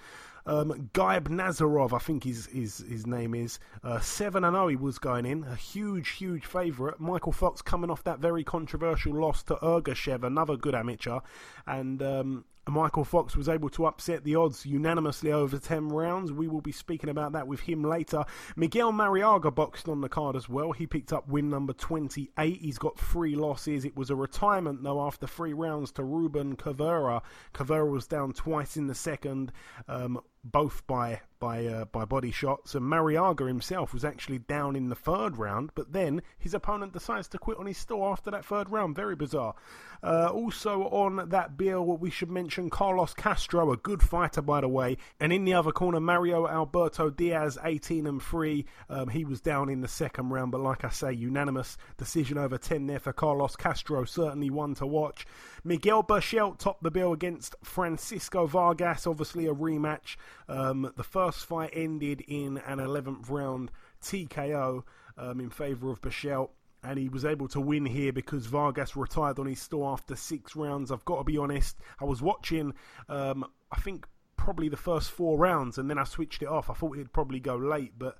um, 0.48 0.90
Gaibnazarov, 0.94 1.92
I 1.92 1.98
think 1.98 2.24
his 2.24 2.46
his, 2.46 2.78
his 2.78 3.06
name 3.06 3.34
is. 3.34 3.58
Uh, 3.84 4.00
7 4.00 4.42
and 4.44 4.54
0 4.54 4.68
he 4.68 4.76
was 4.76 4.98
going 4.98 5.26
in. 5.26 5.44
A 5.44 5.54
huge, 5.54 6.10
huge 6.10 6.46
favourite. 6.46 6.98
Michael 6.98 7.32
Fox 7.32 7.60
coming 7.60 7.90
off 7.90 8.02
that 8.04 8.18
very 8.18 8.42
controversial 8.42 9.12
loss 9.12 9.42
to 9.44 9.56
Ergashev, 9.56 10.24
another 10.24 10.56
good 10.56 10.74
amateur. 10.74 11.20
And 11.66 12.02
um, 12.02 12.44
Michael 12.68 13.04
Fox 13.04 13.36
was 13.36 13.48
able 13.48 13.68
to 13.70 13.86
upset 13.86 14.24
the 14.24 14.36
odds 14.36 14.66
unanimously 14.66 15.32
over 15.32 15.58
10 15.58 15.88
rounds. 15.88 16.32
We 16.32 16.48
will 16.48 16.60
be 16.60 16.72
speaking 16.72 17.10
about 17.10 17.32
that 17.32 17.46
with 17.46 17.60
him 17.60 17.82
later. 17.82 18.24
Miguel 18.56 18.92
Marriaga 18.92 19.54
boxed 19.54 19.88
on 19.88 20.00
the 20.00 20.08
card 20.08 20.36
as 20.36 20.48
well. 20.48 20.72
He 20.72 20.86
picked 20.86 21.12
up 21.12 21.28
win 21.28 21.48
number 21.48 21.72
28. 21.72 22.60
He's 22.60 22.78
got 22.78 22.98
three 22.98 23.34
losses. 23.34 23.84
It 23.84 23.96
was 23.96 24.10
a 24.10 24.16
retirement, 24.16 24.82
though, 24.82 25.04
after 25.06 25.26
three 25.26 25.52
rounds 25.52 25.92
to 25.92 26.04
Ruben 26.04 26.56
Cavera. 26.56 27.22
Cavera 27.54 27.90
was 27.90 28.06
down 28.06 28.32
twice 28.32 28.76
in 28.76 28.86
the 28.86 28.94
second. 28.94 29.52
Um, 29.88 30.20
both 30.44 30.86
by 30.86 31.20
by 31.38 31.66
uh, 31.66 31.84
by 31.86 32.04
body 32.04 32.30
shots. 32.30 32.74
And 32.74 32.84
Marriaga 32.84 33.46
himself 33.46 33.92
was 33.92 34.04
actually 34.04 34.38
down 34.38 34.76
in 34.76 34.88
the 34.88 34.94
third 34.94 35.36
round, 35.36 35.70
but 35.74 35.92
then 35.92 36.22
his 36.38 36.54
opponent 36.54 36.92
decides 36.92 37.28
to 37.28 37.38
quit 37.38 37.58
on 37.58 37.66
his 37.66 37.78
store 37.78 38.12
after 38.12 38.30
that 38.30 38.44
third 38.44 38.70
round. 38.70 38.96
Very 38.96 39.16
bizarre. 39.16 39.54
Uh, 40.02 40.28
also 40.32 40.82
on 40.84 41.28
that 41.30 41.56
bill, 41.56 41.84
we 41.84 42.10
should 42.10 42.30
mention 42.30 42.70
Carlos 42.70 43.14
Castro, 43.14 43.72
a 43.72 43.76
good 43.76 44.02
fighter 44.02 44.42
by 44.42 44.60
the 44.60 44.68
way, 44.68 44.96
and 45.20 45.32
in 45.32 45.44
the 45.44 45.54
other 45.54 45.72
corner, 45.72 46.00
Mario 46.00 46.46
Alberto 46.46 47.10
Diaz, 47.10 47.58
18 47.64 48.06
and 48.06 48.22
3. 48.22 48.64
Um, 48.88 49.08
he 49.08 49.24
was 49.24 49.40
down 49.40 49.68
in 49.68 49.80
the 49.80 49.88
second 49.88 50.28
round, 50.30 50.52
but 50.52 50.60
like 50.60 50.84
I 50.84 50.90
say, 50.90 51.12
unanimous 51.12 51.76
decision 51.96 52.38
over 52.38 52.58
10 52.58 52.86
there 52.86 53.00
for 53.00 53.12
Carlos 53.12 53.56
Castro. 53.56 54.04
Certainly 54.04 54.50
one 54.50 54.74
to 54.76 54.86
watch. 54.86 55.26
Miguel 55.64 56.04
Berchelt 56.04 56.58
topped 56.58 56.82
the 56.82 56.90
bill 56.90 57.12
against 57.12 57.56
Francisco 57.64 58.46
Vargas, 58.46 59.06
obviously 59.06 59.46
a 59.46 59.54
rematch. 59.54 60.16
Um, 60.48 60.92
the 60.96 61.04
first 61.04 61.44
fight 61.44 61.70
ended 61.72 62.22
in 62.26 62.58
an 62.58 62.78
11th 62.78 63.28
round 63.28 63.70
TKO 64.02 64.82
um, 65.16 65.40
in 65.40 65.50
favour 65.50 65.90
of 65.90 66.00
Berchelt 66.00 66.50
and 66.82 66.98
he 66.98 67.08
was 67.08 67.24
able 67.24 67.48
to 67.48 67.60
win 67.60 67.84
here 67.84 68.12
because 68.12 68.46
Vargas 68.46 68.96
retired 68.96 69.38
on 69.38 69.46
his 69.46 69.60
store 69.60 69.92
after 69.92 70.14
six 70.14 70.54
rounds. 70.54 70.92
I've 70.92 71.04
got 71.04 71.18
to 71.18 71.24
be 71.24 71.36
honest, 71.36 71.76
I 72.00 72.04
was 72.04 72.22
watching, 72.22 72.72
um, 73.08 73.44
I 73.72 73.80
think 73.80 74.06
probably 74.36 74.68
the 74.68 74.76
first 74.76 75.10
four 75.10 75.36
rounds, 75.38 75.78
and 75.78 75.90
then 75.90 75.98
I 75.98 76.04
switched 76.04 76.42
it 76.42 76.48
off. 76.48 76.70
I 76.70 76.74
thought 76.74 76.94
it'd 76.94 77.12
probably 77.12 77.40
go 77.40 77.56
late, 77.56 77.94
but 77.98 78.18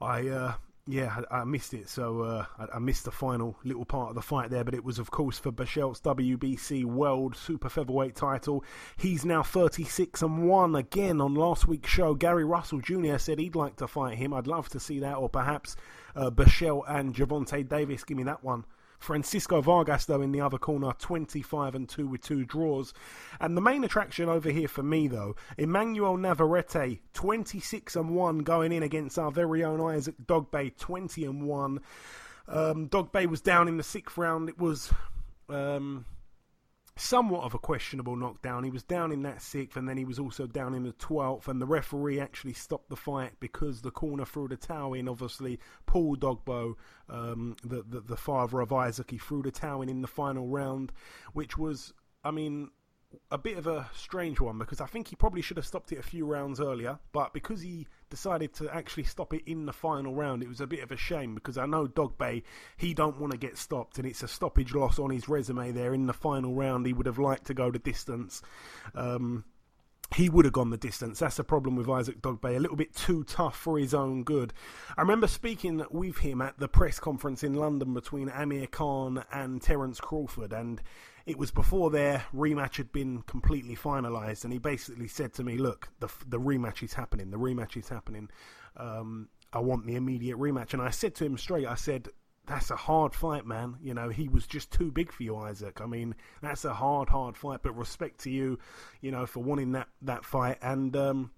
I 0.00 0.28
uh, 0.28 0.54
yeah, 0.86 1.20
I, 1.30 1.44
missed 1.44 1.74
it, 1.74 1.88
so 1.88 2.22
uh, 2.22 2.46
I, 2.74 2.80
missed 2.80 3.04
the 3.04 3.12
final 3.12 3.56
little 3.62 3.84
part 3.84 4.08
of 4.08 4.14
the 4.16 4.22
fight 4.22 4.50
there. 4.50 4.64
But 4.64 4.74
it 4.74 4.84
was, 4.84 4.98
of 4.98 5.12
course, 5.12 5.38
for 5.38 5.52
Berchelt's 5.52 6.00
WBC 6.00 6.84
World 6.84 7.36
Super 7.36 7.68
Featherweight 7.68 8.16
title. 8.16 8.64
He's 8.96 9.24
now 9.24 9.44
36 9.44 10.22
and 10.22 10.48
1 10.48 10.74
again 10.74 11.20
on 11.20 11.34
last 11.34 11.68
week's 11.68 11.90
show. 11.90 12.14
Gary 12.14 12.44
Russell 12.44 12.80
Jr. 12.80 13.18
said 13.18 13.38
he'd 13.38 13.54
like 13.54 13.76
to 13.76 13.86
fight 13.86 14.18
him. 14.18 14.34
I'd 14.34 14.48
love 14.48 14.68
to 14.70 14.80
see 14.80 14.98
that, 14.98 15.18
or 15.18 15.28
perhaps 15.28 15.76
uh, 16.16 16.30
Berchelt 16.30 16.82
and 16.88 17.14
Gervonta 17.14 17.68
Davis. 17.68 18.02
Give 18.02 18.16
me 18.16 18.24
that 18.24 18.42
one. 18.42 18.64
Francisco 19.02 19.60
Vargas, 19.60 20.04
though, 20.04 20.22
in 20.22 20.32
the 20.32 20.40
other 20.40 20.58
corner, 20.58 20.92
25 20.98 21.74
and 21.74 21.88
2 21.88 22.06
with 22.06 22.22
two 22.22 22.44
draws. 22.44 22.94
And 23.40 23.56
the 23.56 23.60
main 23.60 23.84
attraction 23.84 24.28
over 24.28 24.50
here 24.50 24.68
for 24.68 24.82
me, 24.82 25.08
though, 25.08 25.36
Emmanuel 25.58 26.16
Navarrete, 26.16 27.00
26 27.12 27.96
and 27.96 28.10
1, 28.14 28.38
going 28.40 28.72
in 28.72 28.82
against 28.82 29.18
our 29.18 29.30
very 29.30 29.64
own 29.64 29.80
Isaac 29.80 30.14
Dogboe, 30.26 30.76
20 30.78 31.24
and 31.24 31.42
1. 31.42 31.80
Um, 32.48 32.88
Dogboe 32.88 33.26
was 33.26 33.40
down 33.40 33.68
in 33.68 33.76
the 33.76 33.82
sixth 33.82 34.16
round. 34.16 34.48
It 34.48 34.58
was. 34.58 34.92
Um, 35.48 36.06
somewhat 37.02 37.44
of 37.44 37.54
a 37.54 37.58
questionable 37.58 38.16
knockdown. 38.16 38.64
He 38.64 38.70
was 38.70 38.82
down 38.82 39.12
in 39.12 39.22
that 39.22 39.42
sixth, 39.42 39.76
and 39.76 39.88
then 39.88 39.96
he 39.96 40.04
was 40.04 40.18
also 40.18 40.46
down 40.46 40.74
in 40.74 40.84
the 40.84 40.92
twelfth. 40.92 41.48
And 41.48 41.60
the 41.60 41.66
referee 41.66 42.20
actually 42.20 42.54
stopped 42.54 42.88
the 42.88 42.96
fight 42.96 43.32
because 43.40 43.82
the 43.82 43.90
corner 43.90 44.24
threw 44.24 44.48
the 44.48 44.56
towel 44.56 44.94
in. 44.94 45.08
Obviously, 45.08 45.58
Paul 45.86 46.16
Dogboe, 46.16 46.74
um, 47.08 47.56
the, 47.62 47.82
the 47.88 48.00
the 48.00 48.16
father 48.16 48.60
of 48.60 48.72
Isaac, 48.72 49.10
he 49.10 49.18
threw 49.18 49.42
the 49.42 49.50
towel 49.50 49.82
in 49.82 49.88
in 49.88 50.02
the 50.02 50.08
final 50.08 50.48
round, 50.48 50.92
which 51.32 51.58
was, 51.58 51.92
I 52.24 52.30
mean, 52.30 52.70
a 53.30 53.38
bit 53.38 53.58
of 53.58 53.66
a 53.66 53.88
strange 53.94 54.40
one 54.40 54.58
because 54.58 54.80
I 54.80 54.86
think 54.86 55.08
he 55.08 55.16
probably 55.16 55.42
should 55.42 55.56
have 55.56 55.66
stopped 55.66 55.92
it 55.92 55.98
a 55.98 56.02
few 56.02 56.26
rounds 56.26 56.60
earlier, 56.60 56.98
but 57.12 57.32
because 57.32 57.62
he 57.62 57.86
decided 58.10 58.52
to 58.54 58.68
actually 58.74 59.04
stop 59.04 59.32
it 59.34 59.42
in 59.46 59.66
the 59.66 59.72
final 59.72 60.14
round, 60.14 60.42
it 60.42 60.48
was 60.48 60.60
a 60.60 60.66
bit 60.66 60.82
of 60.82 60.92
a 60.92 60.96
shame 60.96 61.34
because 61.34 61.58
I 61.58 61.66
know 61.66 61.86
Dogboe, 61.86 62.42
he 62.76 62.94
don't 62.94 63.18
want 63.18 63.32
to 63.32 63.38
get 63.38 63.56
stopped, 63.56 63.98
and 63.98 64.06
it's 64.06 64.22
a 64.22 64.28
stoppage 64.28 64.74
loss 64.74 64.98
on 64.98 65.10
his 65.10 65.28
resume 65.28 65.72
there 65.72 65.94
in 65.94 66.06
the 66.06 66.12
final 66.12 66.54
round. 66.54 66.86
He 66.86 66.92
would 66.92 67.06
have 67.06 67.18
liked 67.18 67.46
to 67.46 67.54
go 67.54 67.70
the 67.70 67.78
distance. 67.78 68.42
Um, 68.94 69.44
he 70.14 70.28
would 70.28 70.44
have 70.44 70.52
gone 70.52 70.70
the 70.70 70.76
distance. 70.76 71.20
That's 71.20 71.36
the 71.36 71.44
problem 71.44 71.76
with 71.76 71.88
Isaac 71.88 72.20
Dogboe. 72.20 72.56
A 72.56 72.60
little 72.60 72.76
bit 72.76 72.94
too 72.94 73.24
tough 73.24 73.56
for 73.56 73.78
his 73.78 73.94
own 73.94 74.24
good. 74.24 74.52
I 74.96 75.00
remember 75.00 75.26
speaking 75.26 75.82
with 75.90 76.18
him 76.18 76.42
at 76.42 76.58
the 76.58 76.68
press 76.68 76.98
conference 76.98 77.42
in 77.42 77.54
London 77.54 77.94
between 77.94 78.28
Amir 78.28 78.66
Khan 78.66 79.24
and 79.32 79.62
Terence 79.62 80.00
Crawford, 80.00 80.52
and 80.52 80.82
it 81.26 81.38
was 81.38 81.50
before 81.50 81.90
their 81.90 82.24
rematch 82.34 82.76
had 82.76 82.92
been 82.92 83.22
completely 83.22 83.76
finalised, 83.76 84.44
and 84.44 84.52
he 84.52 84.58
basically 84.58 85.08
said 85.08 85.32
to 85.34 85.44
me, 85.44 85.56
"Look, 85.56 85.88
the 86.00 86.08
the 86.26 86.38
rematch 86.38 86.82
is 86.82 86.94
happening. 86.94 87.30
The 87.30 87.38
rematch 87.38 87.76
is 87.76 87.88
happening. 87.88 88.30
Um, 88.76 89.28
I 89.52 89.60
want 89.60 89.86
the 89.86 89.96
immediate 89.96 90.38
rematch." 90.38 90.72
And 90.72 90.82
I 90.82 90.90
said 90.90 91.14
to 91.16 91.24
him 91.24 91.38
straight, 91.38 91.66
I 91.66 91.74
said, 91.74 92.08
"That's 92.46 92.70
a 92.70 92.76
hard 92.76 93.14
fight, 93.14 93.46
man. 93.46 93.76
You 93.80 93.94
know, 93.94 94.08
he 94.08 94.28
was 94.28 94.46
just 94.46 94.70
too 94.70 94.90
big 94.90 95.12
for 95.12 95.22
you, 95.22 95.36
Isaac. 95.36 95.80
I 95.80 95.86
mean, 95.86 96.14
that's 96.40 96.64
a 96.64 96.74
hard, 96.74 97.08
hard 97.08 97.36
fight. 97.36 97.60
But 97.62 97.76
respect 97.76 98.20
to 98.20 98.30
you, 98.30 98.58
you 99.00 99.10
know, 99.10 99.26
for 99.26 99.42
wanting 99.42 99.72
that 99.72 99.88
that 100.02 100.24
fight 100.24 100.58
and." 100.62 100.96
Um, 100.96 101.30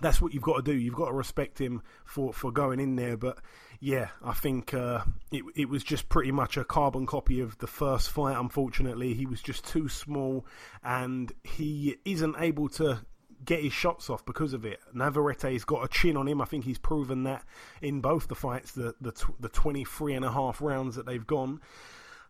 that's 0.00 0.20
what 0.20 0.32
you've 0.32 0.42
got 0.42 0.56
to 0.56 0.62
do. 0.62 0.78
You've 0.78 0.94
got 0.94 1.06
to 1.06 1.12
respect 1.12 1.60
him 1.60 1.82
for, 2.04 2.32
for 2.32 2.50
going 2.50 2.80
in 2.80 2.96
there. 2.96 3.16
But 3.16 3.38
yeah, 3.80 4.08
I 4.24 4.32
think 4.32 4.74
uh, 4.74 5.02
it 5.30 5.44
it 5.54 5.68
was 5.68 5.84
just 5.84 6.08
pretty 6.08 6.32
much 6.32 6.56
a 6.56 6.64
carbon 6.64 7.06
copy 7.06 7.40
of 7.40 7.58
the 7.58 7.66
first 7.66 8.10
fight. 8.10 8.36
Unfortunately, 8.36 9.14
he 9.14 9.24
was 9.24 9.40
just 9.40 9.66
too 9.66 9.88
small, 9.88 10.44
and 10.82 11.32
he 11.44 11.96
isn't 12.04 12.36
able 12.38 12.68
to 12.70 13.00
get 13.44 13.62
his 13.62 13.72
shots 13.72 14.10
off 14.10 14.26
because 14.26 14.52
of 14.52 14.64
it. 14.64 14.80
Navarrete's 14.92 15.64
got 15.64 15.84
a 15.84 15.88
chin 15.88 16.16
on 16.16 16.26
him. 16.26 16.42
I 16.42 16.44
think 16.44 16.64
he's 16.64 16.78
proven 16.78 17.22
that 17.24 17.44
in 17.80 18.00
both 18.00 18.26
the 18.26 18.34
fights, 18.34 18.72
the 18.72 18.94
the 19.00 19.12
the 19.38 19.48
23 19.48 20.14
and 20.14 20.24
a 20.24 20.32
half 20.32 20.60
rounds 20.60 20.96
that 20.96 21.06
they've 21.06 21.26
gone. 21.26 21.60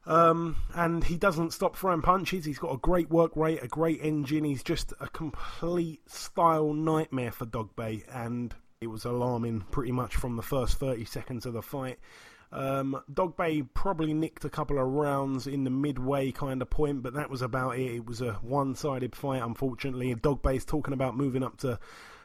Um, 0.06 0.56
and 0.74 1.04
he 1.04 1.16
doesn't 1.16 1.52
stop 1.52 1.76
throwing 1.76 2.02
punches. 2.02 2.44
He's 2.44 2.58
got 2.58 2.72
a 2.72 2.78
great 2.78 3.10
work 3.10 3.36
rate, 3.36 3.62
a 3.62 3.68
great 3.68 4.00
engine. 4.02 4.44
He's 4.44 4.62
just 4.62 4.92
a 5.00 5.08
complete 5.08 6.08
style 6.10 6.72
nightmare 6.72 7.32
for 7.32 7.46
Dogboe, 7.46 8.04
and 8.12 8.54
it 8.80 8.87
was 8.87 9.04
alarming 9.04 9.61
pretty 9.73 9.92
much 9.92 10.14
from 10.14 10.37
the 10.37 10.42
first 10.42 10.78
30 10.78 11.04
seconds 11.04 11.47
of 11.47 11.52
the 11.52 11.62
fight. 11.62 11.99
Um, 12.52 13.02
Dogboe 13.12 13.68
probably 13.75 14.14
nicked 14.14 14.44
a 14.44 14.49
couple 14.49 14.78
of 14.78 14.87
rounds 14.87 15.47
in 15.47 15.64
the 15.64 15.70
midway 15.70 16.30
kind 16.30 16.62
of 16.62 16.70
point, 16.70 17.02
but 17.02 17.14
that 17.14 17.28
was 17.28 17.42
about 17.42 17.78
it. 17.78 17.97
It 17.97 18.06
was 18.06 18.23
a 18.23 18.35
one 18.35 18.75
sided 18.75 19.14
fight, 19.14 19.42
unfortunately. 19.42 20.14
Dogboe's 20.14 20.64
talking 20.64 20.94
about 20.94 21.16
moving 21.16 21.42
up 21.42 21.58
to 21.58 21.78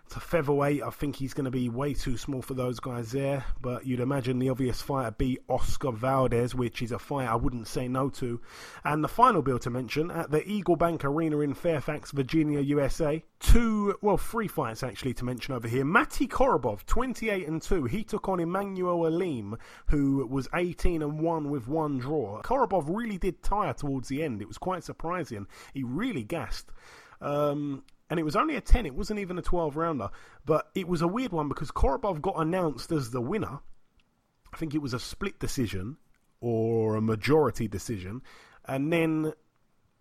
to 0.09 0.19
featherweight, 0.19 0.83
I 0.83 0.89
think 0.89 1.15
he's 1.15 1.33
going 1.33 1.45
to 1.45 1.51
be 1.51 1.69
way 1.69 1.93
too 1.93 2.17
small 2.17 2.41
for 2.41 2.53
those 2.53 2.79
guys 2.79 3.11
there. 3.11 3.45
But 3.61 3.85
you'd 3.85 3.99
imagine 3.99 4.39
the 4.39 4.49
obvious 4.49 4.81
fighter 4.81 5.11
be 5.11 5.39
Oscar 5.49 5.91
Valdez, 5.91 6.53
which 6.53 6.81
is 6.81 6.91
a 6.91 6.99
fight 6.99 7.27
I 7.27 7.35
wouldn't 7.35 7.67
say 7.67 7.87
no 7.87 8.09
to. 8.09 8.39
And 8.83 9.03
the 9.03 9.07
final 9.07 9.41
bill 9.41 9.59
to 9.59 9.69
mention 9.69 10.11
at 10.11 10.29
the 10.29 10.47
Eagle 10.47 10.75
Bank 10.75 11.03
Arena 11.03 11.39
in 11.39 11.53
Fairfax, 11.53 12.11
Virginia, 12.11 12.59
USA. 12.59 13.23
Two, 13.39 13.95
well, 14.01 14.17
three 14.17 14.47
fights 14.47 14.83
actually 14.83 15.13
to 15.15 15.25
mention 15.25 15.53
over 15.53 15.67
here. 15.67 15.83
Mati 15.83 16.27
Korobov, 16.27 16.85
28 16.85 17.47
and 17.47 17.61
2. 17.61 17.85
He 17.85 18.03
took 18.03 18.29
on 18.29 18.39
Emmanuel 18.39 19.09
Aleem, 19.09 19.57
who 19.87 20.25
was 20.27 20.47
18 20.53 21.01
and 21.01 21.19
1 21.19 21.49
with 21.49 21.67
one 21.67 21.97
draw. 21.97 22.41
Korobov 22.41 22.85
really 22.87 23.17
did 23.17 23.41
tire 23.41 23.73
towards 23.73 24.09
the 24.09 24.23
end. 24.23 24.41
It 24.41 24.47
was 24.47 24.57
quite 24.57 24.83
surprising. 24.83 25.47
He 25.73 25.83
really 25.83 26.23
gassed. 26.23 26.71
Um, 27.21 27.83
and 28.09 28.19
it 28.19 28.23
was 28.23 28.35
only 28.35 28.55
a 28.55 28.61
10, 28.61 28.85
it 28.85 28.95
wasn't 28.95 29.19
even 29.19 29.37
a 29.37 29.41
12 29.41 29.75
rounder. 29.75 30.09
But 30.45 30.69
it 30.75 30.87
was 30.87 31.01
a 31.01 31.07
weird 31.07 31.31
one 31.31 31.49
because 31.49 31.71
Korobov 31.71 32.21
got 32.21 32.35
announced 32.37 32.91
as 32.91 33.11
the 33.11 33.21
winner. 33.21 33.59
I 34.53 34.57
think 34.57 34.75
it 34.75 34.81
was 34.81 34.93
a 34.93 34.99
split 34.99 35.39
decision 35.39 35.97
or 36.41 36.95
a 36.95 37.01
majority 37.01 37.67
decision. 37.67 38.21
And 38.65 38.91
then, 38.91 39.33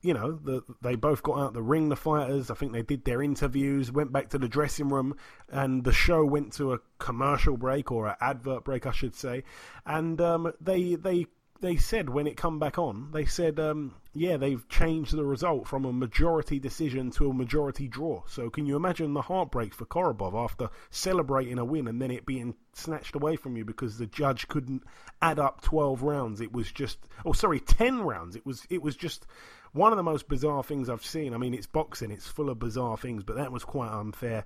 you 0.03 0.13
know, 0.13 0.33
the, 0.33 0.63
they 0.83 0.97
both 0.97 1.23
got 1.23 1.39
out 1.39 1.55
the 1.55 1.63
ring, 1.63 1.89
the 1.89 1.97
fighters. 1.97 2.51
I 2.51 2.55
think 2.55 2.73
they 2.73 2.83
did 2.83 3.05
their 3.05 3.23
interviews, 3.23 3.93
went 3.93 4.13
back 4.13 4.31
to 4.31 4.39
the 4.39 4.49
dressing 4.49 4.89
room, 4.89 5.17
and 5.49 5.85
the 5.85 5.93
show 5.93 6.25
went 6.25 6.53
to 6.55 6.75
a 6.75 6.81
commercial 6.99 7.57
break 7.57 7.93
or 7.93 8.09
an 8.09 8.17
advert 8.21 8.65
break, 8.65 8.87
I 8.87 8.93
should 8.93 9.15
say. 9.15 9.45
And 9.87 10.21
um, 10.21 10.53
they, 10.61 10.97
they 10.97 11.27
they 11.63 11.77
said 11.77 12.11
when 12.11 12.27
it 12.27 12.37
come 12.37 12.59
back 12.59 12.77
on, 12.77 13.09
they 13.13 13.25
said, 13.25 13.59
um, 13.61 13.95
yeah, 14.13 14.37
they've 14.37 14.69
changed 14.69 15.17
the 15.17 15.25
result 15.25 15.67
from 15.67 15.85
a 15.85 15.93
majority 15.93 16.59
decision 16.59 17.11
to 17.13 17.31
a 17.31 17.35
majority 17.35 17.87
draw. 17.87 18.23
So 18.27 18.51
can 18.51 18.67
you 18.67 18.75
imagine 18.75 19.15
the 19.15 19.23
heartbreak 19.23 19.73
for 19.73 19.87
Korobov 19.87 20.35
after 20.35 20.69
celebrating 20.91 21.59
a 21.59 21.65
win 21.65 21.87
and 21.87 22.03
then 22.03 22.11
it 22.11 22.27
being 22.27 22.55
snatched 22.75 23.15
away 23.15 23.37
from 23.37 23.57
you 23.57 23.65
because 23.65 23.99
the 23.99 24.07
judge 24.07 24.49
couldn't 24.49 24.83
add 25.21 25.39
up 25.39 25.61
12 25.63 26.03
rounds? 26.03 26.41
It 26.41 26.53
was 26.53 26.71
just, 26.71 26.99
oh, 27.25 27.33
sorry, 27.33 27.61
10 27.61 28.03
rounds. 28.03 28.37
It 28.37 28.47
was, 28.47 28.67
it 28.71 28.83
was 28.83 28.97
just 28.97 29.27
one 29.73 29.93
of 29.93 29.97
the 29.97 30.03
most 30.03 30.29
bizarre 30.29 30.63
things 30.63 30.89
I've 30.89 31.05
seen. 31.05 31.33
I 31.33 31.39
mean, 31.39 31.55
it's 31.55 31.67
boxing, 31.67 32.11
it's 32.11 32.27
full 32.27 32.51
of 32.51 32.59
bizarre 32.59 32.97
things, 32.97 33.25
but 33.25 33.37
that 33.37 33.51
was 33.51 33.65
quite 33.65 33.91
unfair, 33.91 34.45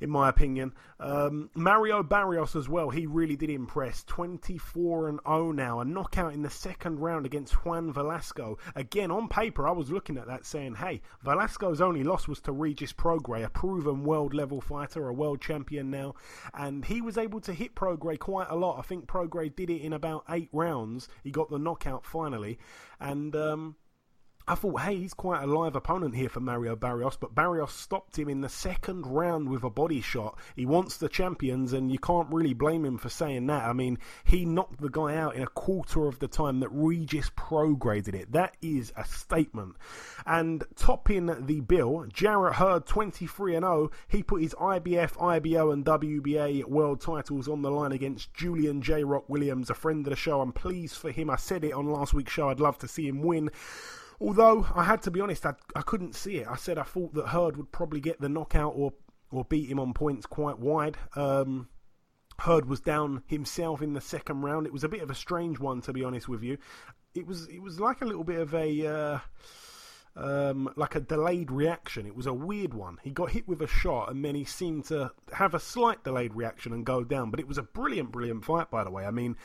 in 0.00 0.08
my 0.08 0.28
opinion. 0.28 0.72
Um, 1.00 1.50
Mario 1.54 2.02
Barrios 2.04 2.54
as 2.54 2.68
well, 2.68 2.90
he 2.90 3.06
really 3.06 3.34
did 3.34 3.50
impress. 3.50 4.04
24 4.04 5.08
and 5.08 5.20
0 5.26 5.52
now, 5.52 5.80
a 5.80 5.84
knockout 5.84 6.32
in 6.32 6.42
the 6.42 6.50
second 6.50 7.00
round 7.00 7.26
against 7.26 7.64
Juan 7.64 7.92
Velasco. 7.92 8.58
Again, 8.76 9.10
on 9.10 9.28
paper, 9.28 9.66
I 9.66 9.72
was 9.72 9.90
looking 9.90 10.16
at 10.16 10.28
that 10.28 10.46
saying, 10.46 10.76
hey, 10.76 11.02
Velasco's 11.24 11.80
only 11.80 12.04
loss 12.04 12.28
was 12.28 12.40
to 12.42 12.52
Regis 12.52 12.92
Prograis, 12.92 13.44
a 13.44 13.50
proven 13.50 14.04
world 14.04 14.32
level 14.32 14.60
fighter, 14.60 15.08
a 15.08 15.12
world 15.12 15.40
champion 15.40 15.90
now, 15.90 16.14
and 16.54 16.84
he 16.84 17.00
was 17.00 17.18
able 17.18 17.40
to 17.40 17.52
hit 17.52 17.67
Prograis 17.74 18.18
quite 18.18 18.48
a 18.50 18.56
lot. 18.56 18.78
I 18.78 18.82
think 18.82 19.06
Prograis 19.06 19.54
did 19.54 19.70
it 19.70 19.82
in 19.82 19.92
about 19.92 20.24
eight 20.28 20.48
rounds. 20.52 21.08
He 21.22 21.30
got 21.30 21.50
the 21.50 21.58
knockout 21.58 22.04
finally, 22.04 22.58
and. 23.00 23.34
Um, 23.34 23.76
I 24.48 24.54
thought, 24.54 24.80
hey, 24.80 24.96
he's 24.96 25.12
quite 25.12 25.42
a 25.42 25.46
live 25.46 25.76
opponent 25.76 26.16
here 26.16 26.30
for 26.30 26.40
Mario 26.40 26.74
Barrios, 26.74 27.18
but 27.18 27.34
Barrios 27.34 27.70
stopped 27.70 28.18
him 28.18 28.30
in 28.30 28.40
the 28.40 28.48
second 28.48 29.06
round 29.06 29.50
with 29.50 29.62
a 29.62 29.68
body 29.68 30.00
shot. 30.00 30.38
He 30.56 30.64
wants 30.64 30.96
the 30.96 31.10
champions, 31.10 31.74
and 31.74 31.92
you 31.92 31.98
can't 31.98 32.32
really 32.32 32.54
blame 32.54 32.86
him 32.86 32.96
for 32.96 33.10
saying 33.10 33.46
that. 33.48 33.64
I 33.64 33.74
mean, 33.74 33.98
he 34.24 34.46
knocked 34.46 34.80
the 34.80 34.88
guy 34.88 35.16
out 35.16 35.36
in 35.36 35.42
a 35.42 35.48
quarter 35.48 36.06
of 36.06 36.18
the 36.18 36.28
time 36.28 36.60
that 36.60 36.70
Regis 36.70 37.30
prograded 37.36 38.14
it. 38.14 38.32
That 38.32 38.56
is 38.62 38.90
a 38.96 39.04
statement. 39.04 39.76
And 40.24 40.64
topping 40.76 41.26
the 41.44 41.60
bill, 41.60 42.06
Jarrett 42.10 42.54
Hurd, 42.54 42.86
23 42.86 43.54
and 43.54 43.64
0. 43.64 43.90
He 44.08 44.22
put 44.22 44.40
his 44.40 44.54
IBF, 44.54 45.22
IBO, 45.22 45.72
and 45.72 45.84
WBA 45.84 46.64
world 46.64 47.02
titles 47.02 47.48
on 47.48 47.60
the 47.60 47.70
line 47.70 47.92
against 47.92 48.32
Julian 48.32 48.80
J. 48.80 49.04
Rock 49.04 49.28
Williams, 49.28 49.68
a 49.68 49.74
friend 49.74 50.06
of 50.06 50.10
the 50.10 50.16
show. 50.16 50.40
I'm 50.40 50.52
pleased 50.52 50.96
for 50.96 51.10
him. 51.10 51.28
I 51.28 51.36
said 51.36 51.64
it 51.64 51.74
on 51.74 51.86
last 51.90 52.14
week's 52.14 52.32
show. 52.32 52.48
I'd 52.48 52.60
love 52.60 52.78
to 52.78 52.88
see 52.88 53.06
him 53.06 53.20
win. 53.20 53.50
Although 54.20 54.66
I 54.74 54.84
had 54.84 55.02
to 55.02 55.10
be 55.10 55.20
honest, 55.20 55.46
I, 55.46 55.54
I 55.76 55.82
couldn't 55.82 56.14
see 56.14 56.38
it. 56.38 56.48
I 56.48 56.56
said 56.56 56.78
I 56.78 56.82
thought 56.82 57.14
that 57.14 57.28
Hurd 57.28 57.56
would 57.56 57.70
probably 57.70 58.00
get 58.00 58.20
the 58.20 58.28
knockout 58.28 58.74
or 58.76 58.92
or 59.30 59.44
beat 59.44 59.70
him 59.70 59.78
on 59.78 59.92
points 59.92 60.26
quite 60.26 60.58
wide. 60.58 60.96
Um, 61.14 61.68
Hurd 62.40 62.68
was 62.68 62.80
down 62.80 63.22
himself 63.26 63.82
in 63.82 63.92
the 63.92 64.00
second 64.00 64.42
round. 64.42 64.66
It 64.66 64.72
was 64.72 64.84
a 64.84 64.88
bit 64.88 65.02
of 65.02 65.10
a 65.10 65.14
strange 65.14 65.58
one, 65.58 65.80
to 65.82 65.92
be 65.92 66.04
honest 66.04 66.28
with 66.28 66.42
you. 66.42 66.58
It 67.14 67.26
was 67.26 67.48
it 67.48 67.60
was 67.60 67.80
like 67.80 68.00
a 68.00 68.04
little 68.04 68.24
bit 68.24 68.40
of 68.40 68.54
a 68.54 68.86
uh, 68.86 69.18
um, 70.16 70.72
like 70.76 70.94
a 70.94 71.00
delayed 71.00 71.50
reaction. 71.50 72.06
It 72.06 72.16
was 72.16 72.26
a 72.26 72.32
weird 72.32 72.74
one. 72.74 72.98
He 73.02 73.10
got 73.10 73.30
hit 73.30 73.46
with 73.46 73.62
a 73.62 73.66
shot 73.66 74.10
and 74.10 74.24
then 74.24 74.34
he 74.34 74.44
seemed 74.44 74.86
to 74.86 75.12
have 75.32 75.54
a 75.54 75.60
slight 75.60 76.02
delayed 76.04 76.34
reaction 76.34 76.72
and 76.72 76.84
go 76.84 77.04
down. 77.04 77.30
But 77.30 77.40
it 77.40 77.48
was 77.48 77.58
a 77.58 77.62
brilliant, 77.62 78.12
brilliant 78.12 78.44
fight, 78.44 78.70
by 78.70 78.84
the 78.84 78.90
way. 78.90 79.04
I 79.04 79.10
mean, 79.10 79.36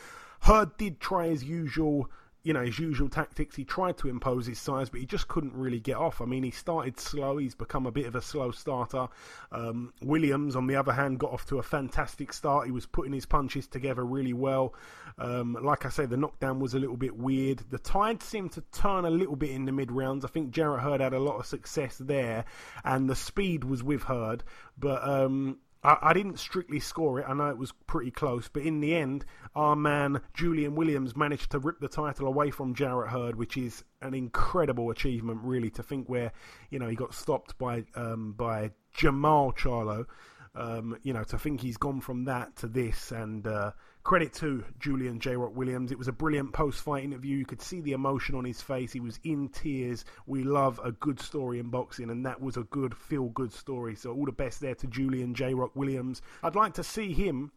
Hurd 0.42 0.78
did 0.78 1.00
try 1.00 1.28
his 1.28 1.44
usual 1.44 2.10
you 2.44 2.52
know, 2.52 2.64
his 2.64 2.78
usual 2.78 3.08
tactics. 3.08 3.56
He 3.56 3.64
tried 3.64 3.98
to 4.00 4.10
impose 4.10 4.46
his 4.46 4.60
size, 4.60 4.90
but 4.90 5.00
he 5.00 5.06
just 5.06 5.30
couldn't 5.30 5.54
really 5.54 5.80
get 5.80 5.96
off. 5.96 6.22
I 6.22 6.26
mean, 6.26 6.44
he 6.44 6.52
started 6.52 7.00
slow. 7.00 7.38
He's 7.38 7.56
become 7.56 7.86
a 7.86 7.92
bit 7.92 8.06
of 8.06 8.16
a 8.16 8.22
slow 8.22 8.52
starter. 8.52 9.08
Um, 9.52 9.94
Williams, 10.02 10.56
on 10.58 10.68
the 10.68 10.76
other 10.76 10.92
hand, 10.92 11.20
got 11.20 11.32
off 11.32 11.46
to 11.48 11.60
a 11.60 11.64
fantastic 11.64 12.34
start. 12.34 12.66
He 12.66 12.72
was 12.72 12.86
putting 12.86 13.14
his 13.14 13.26
punches 13.26 13.68
together 13.68 14.04
really 14.04 14.34
well. 14.34 14.74
Um, 15.18 15.58
like 15.62 15.86
I 15.86 15.90
say, 15.90 16.06
the 16.06 16.18
knockdown 16.18 16.60
was 16.60 16.74
a 16.74 16.80
little 16.80 16.98
bit 16.98 17.16
weird. 17.16 17.64
The 17.70 17.80
tide 17.80 18.22
seemed 18.22 18.52
to 18.54 18.62
turn 18.74 19.06
a 19.06 19.10
little 19.10 19.38
bit 19.38 19.52
in 19.52 19.64
the 19.64 19.72
mid 19.72 19.92
rounds. 19.92 20.26
I 20.26 20.28
think 20.28 20.52
Jarrett 20.52 20.82
Hurd 20.82 21.00
had 21.00 21.14
a 21.14 21.20
lot 21.20 21.38
of 21.40 21.46
success 21.46 21.98
there, 21.98 22.44
and 22.84 23.10
the 23.10 23.16
speed 23.16 23.64
was 23.64 23.84
with 23.84 24.04
Hurd. 24.04 24.44
But 24.78 25.08
um, 25.08 25.60
I, 25.84 25.98
I, 26.02 26.14
didn't 26.14 26.40
strictly 26.40 26.80
score 26.80 27.20
it. 27.20 27.26
I 27.28 27.34
know 27.34 27.50
it 27.50 27.58
was 27.58 27.74
pretty 27.88 28.12
close, 28.12 28.48
but 28.48 28.64
in 28.64 28.80
the 28.80 28.96
end, 28.96 29.26
our 29.56 29.76
man 29.76 30.22
Julian 30.34 30.76
Williams 30.76 31.16
managed 31.16 31.52
to 31.52 31.60
rip 31.60 31.80
the 31.80 31.88
title 31.88 32.28
away 32.28 32.52
from 32.52 32.74
Jarrett 32.74 33.12
Hurd, 33.12 33.36
which 33.36 33.58
is 33.58 33.84
an 34.02 34.14
incredible 34.14 34.90
achievement, 34.90 35.42
really. 35.44 35.70
To 35.72 35.84
think 35.84 36.08
where 36.08 36.32
you 36.70 36.80
know 36.80 36.88
he 36.88 36.96
got 36.96 37.14
stopped 37.14 37.58
by 37.58 37.84
um, 37.96 38.34
by 38.34 38.72
Jermall 38.96 39.56
Charlo. 39.56 40.06
Um, 40.56 40.98
you 41.02 41.14
know, 41.14 41.24
to 41.24 41.38
think 41.38 41.62
he's 41.62 41.78
gone 41.78 42.00
from 42.00 42.26
that 42.26 42.56
to 42.58 42.68
this, 42.68 43.12
and 43.12 43.46
uh, 43.48 43.72
credit 44.04 44.34
to 44.34 44.64
Julian 44.80 45.20
J. 45.20 45.36
Rock 45.36 45.56
Williams. 45.56 45.92
It 45.92 45.98
was 45.98 46.08
a 46.08 46.12
brilliant 46.12 46.54
post 46.54 46.82
fight 46.82 47.04
interview. 47.04 47.38
You 47.38 47.46
could 47.46 47.62
see 47.62 47.82
the 47.82 47.94
emotion 47.94 48.36
on 48.36 48.46
his 48.46 48.62
face. 48.62 48.92
He 48.92 49.00
was 49.00 49.20
in 49.24 49.50
tears. 49.50 50.06
We 50.28 50.44
love 50.44 50.80
a 50.84 50.92
good 50.92 51.20
story 51.20 51.60
in 51.60 51.70
boxing, 51.70 52.10
and 52.10 52.26
that 52.26 52.40
was 52.42 52.58
a 52.58 52.64
good, 52.64 52.96
feel 52.96 53.30
good 53.30 53.52
story. 53.52 53.96
So, 53.96 54.14
all 54.14 54.26
the 54.26 54.32
best 54.32 54.60
there 54.62 54.76
to 54.76 54.88
Julian 54.88 55.34
J. 55.34 55.54
Rock 55.54 55.76
Williams. 55.76 56.22
I'd 56.44 56.56
like 56.56 56.74
to 56.76 56.84
see 56.84 57.14
him 57.14 57.52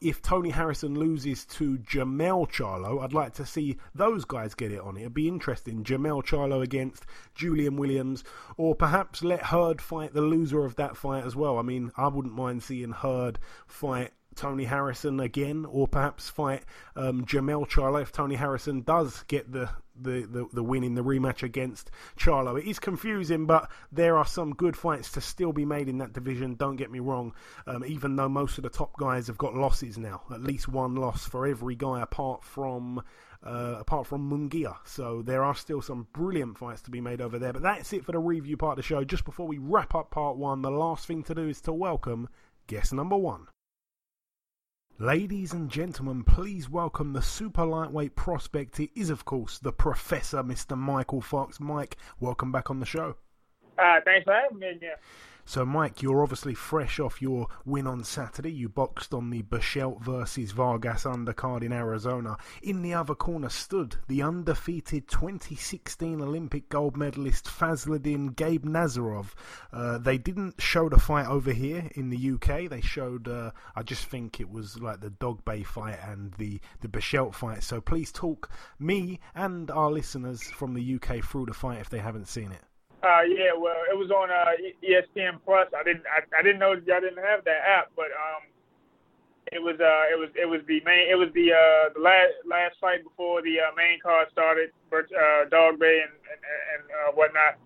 if 0.00 0.22
Tony 0.22 0.50
Harrison 0.50 0.98
loses 0.98 1.44
to 1.46 1.78
Jermell 1.78 2.50
Charlo, 2.50 3.02
I'd 3.02 3.12
like 3.12 3.34
to 3.34 3.46
see 3.46 3.76
those 3.94 4.24
guys 4.24 4.54
get 4.54 4.72
it 4.72 4.80
on. 4.80 4.96
It'd 4.96 5.14
be 5.14 5.28
interesting. 5.28 5.84
Jermell 5.84 6.24
Charlo 6.24 6.62
against 6.62 7.04
Julian 7.34 7.76
Williams, 7.76 8.24
or 8.56 8.74
perhaps 8.74 9.22
let 9.22 9.46
Hurd 9.46 9.80
fight 9.80 10.14
the 10.14 10.22
loser 10.22 10.64
of 10.64 10.76
that 10.76 10.96
fight 10.96 11.24
as 11.24 11.36
well. 11.36 11.58
I 11.58 11.62
mean, 11.62 11.92
I 11.96 12.08
wouldn't 12.08 12.34
mind 12.34 12.62
seeing 12.62 12.92
Hurd 12.92 13.38
fight 13.66 14.12
Tony 14.34 14.64
Harrison 14.64 15.20
again, 15.20 15.64
or 15.64 15.86
perhaps 15.86 16.28
fight 16.28 16.64
um, 16.96 17.24
Jermell 17.24 17.68
Charlo 17.68 18.00
if 18.02 18.12
Tony 18.12 18.34
Harrison 18.34 18.82
does 18.82 19.24
get 19.28 19.52
the, 19.52 19.68
the, 20.00 20.26
the, 20.30 20.48
the, 20.52 20.62
win 20.62 20.84
in 20.84 20.94
the 20.94 21.02
rematch 21.02 21.42
against 21.42 21.90
Charlo. 22.18 22.58
It 22.58 22.68
is 22.68 22.78
confusing, 22.78 23.46
but 23.46 23.70
there 23.90 24.16
are 24.16 24.26
some 24.26 24.54
good 24.54 24.76
fights 24.76 25.12
to 25.12 25.20
still 25.20 25.52
be 25.52 25.64
made 25.64 25.88
in 25.88 25.98
that 25.98 26.12
division. 26.12 26.54
Don't 26.54 26.76
get 26.76 26.90
me 26.90 27.00
wrong, 27.00 27.34
um, 27.66 27.84
even 27.84 28.16
though 28.16 28.28
most 28.28 28.58
of 28.58 28.64
the 28.64 28.70
top 28.70 28.96
guys 28.98 29.26
have 29.26 29.38
got 29.38 29.54
losses 29.54 29.98
now, 29.98 30.22
at 30.32 30.42
least 30.42 30.68
one 30.68 30.94
loss 30.94 31.26
for 31.26 31.46
every 31.46 31.74
guy 31.74 32.00
apart 32.02 32.44
from. 32.44 33.02
Uh, 33.44 33.78
apart 33.80 34.06
from 34.06 34.30
Munguia. 34.30 34.76
So 34.84 35.20
there 35.20 35.42
are 35.42 35.56
still 35.56 35.82
some 35.82 36.06
brilliant 36.12 36.58
fights 36.58 36.80
to 36.82 36.92
be 36.92 37.00
made 37.00 37.20
over 37.20 37.40
there. 37.40 37.52
But 37.52 37.62
that's 37.62 37.92
it 37.92 38.04
for 38.04 38.12
the 38.12 38.20
review 38.20 38.56
part 38.56 38.74
of 38.74 38.76
the 38.76 38.84
show. 38.84 39.02
Just 39.02 39.24
before 39.24 39.48
we 39.48 39.58
wrap 39.58 39.96
up 39.96 40.12
part 40.12 40.36
one, 40.36 40.62
the 40.62 40.70
last 40.70 41.08
thing 41.08 41.24
to 41.24 41.34
do 41.34 41.48
is 41.48 41.60
to 41.62 41.72
welcome 41.72 42.28
guest 42.68 42.92
number 42.92 43.16
one. 43.16 43.48
Ladies 45.02 45.52
and 45.52 45.68
gentlemen, 45.68 46.22
please 46.22 46.70
welcome 46.70 47.12
the 47.12 47.22
super 47.22 47.66
lightweight 47.66 48.14
prospect. 48.14 48.78
It 48.78 48.90
is, 48.94 49.10
of 49.10 49.24
course, 49.24 49.58
the 49.58 49.72
Professor, 49.72 50.44
Mr. 50.44 50.78
Michael 50.78 51.20
Fox. 51.20 51.58
Mike, 51.58 51.96
welcome 52.20 52.52
back 52.52 52.70
on 52.70 52.78
the 52.78 52.86
show. 52.86 53.16
Uh, 53.76 53.98
thanks 54.04 54.22
for 54.22 54.32
having 54.32 54.60
me. 54.60 54.78
Yeah. 54.80 54.90
So, 55.52 55.66
Mike, 55.66 56.00
you're 56.00 56.22
obviously 56.22 56.54
fresh 56.54 56.98
off 56.98 57.20
your 57.20 57.46
win 57.66 57.86
on 57.86 58.04
Saturday. 58.04 58.50
You 58.50 58.70
boxed 58.70 59.12
on 59.12 59.28
the 59.28 59.42
Berchelt 59.42 60.00
versus 60.00 60.52
Vargas 60.52 61.04
undercard 61.04 61.62
in 61.62 61.74
Arizona. 61.74 62.38
In 62.62 62.80
the 62.80 62.94
other 62.94 63.14
corner 63.14 63.50
stood 63.50 63.96
the 64.08 64.22
undefeated 64.22 65.08
2016 65.08 66.22
Olympic 66.22 66.70
gold 66.70 66.96
medalist 66.96 67.44
Fazliddin 67.44 68.34
Gabe 68.34 68.64
Nazarov. 68.64 69.34
Uh, 69.70 69.98
they 69.98 70.16
didn't 70.16 70.58
show 70.58 70.88
the 70.88 70.98
fight 70.98 71.26
over 71.26 71.52
here 71.52 71.90
in 71.96 72.08
the 72.08 72.30
UK. 72.30 72.70
They 72.70 72.80
showed, 72.80 73.28
uh, 73.28 73.50
I 73.76 73.82
just 73.82 74.06
think 74.06 74.40
it 74.40 74.48
was 74.48 74.80
like 74.80 75.02
the 75.02 75.10
Dogboe 75.10 75.66
fight 75.66 75.98
and 76.02 76.32
the, 76.38 76.62
the 76.80 76.88
Berchelt 76.88 77.34
fight. 77.34 77.62
So, 77.62 77.82
please 77.82 78.10
talk 78.10 78.48
me 78.78 79.20
and 79.34 79.70
our 79.70 79.90
listeners 79.90 80.42
from 80.42 80.72
the 80.72 80.94
UK 80.94 81.22
through 81.22 81.44
the 81.44 81.52
fight 81.52 81.80
if 81.80 81.90
they 81.90 81.98
haven't 81.98 82.28
seen 82.28 82.52
it. 82.52 82.62
Uh, 83.02 83.26
yeah, 83.26 83.50
well, 83.50 83.82
it 83.90 83.98
was 83.98 84.14
on 84.14 84.30
uh, 84.30 84.54
ESPN 84.78 85.42
Plus. 85.44 85.66
I 85.74 85.82
didn't, 85.82 86.06
I, 86.06 86.22
I 86.38 86.42
didn't 86.42 86.60
know 86.60 86.78
y'all 86.86 87.02
didn't 87.02 87.18
have 87.18 87.42
that 87.44 87.58
app, 87.66 87.90
but 87.96 88.14
um, 88.14 88.46
it 89.50 89.58
was, 89.58 89.74
uh, 89.82 90.06
it 90.06 90.14
was, 90.14 90.30
it 90.38 90.46
was 90.46 90.62
the 90.70 90.78
main, 90.86 91.10
it 91.10 91.18
was 91.18 91.26
the 91.34 91.50
uh, 91.50 91.90
the 91.94 92.00
last 92.00 92.30
last 92.46 92.78
fight 92.80 93.02
before 93.02 93.42
the 93.42 93.58
uh, 93.58 93.74
main 93.74 93.98
card 93.98 94.30
started, 94.30 94.70
uh, 94.94 95.50
Dogboe 95.50 95.82
and 95.82 96.14
and, 96.30 96.40
and 96.46 96.82
uh, 96.94 97.10
whatnot. 97.18 97.58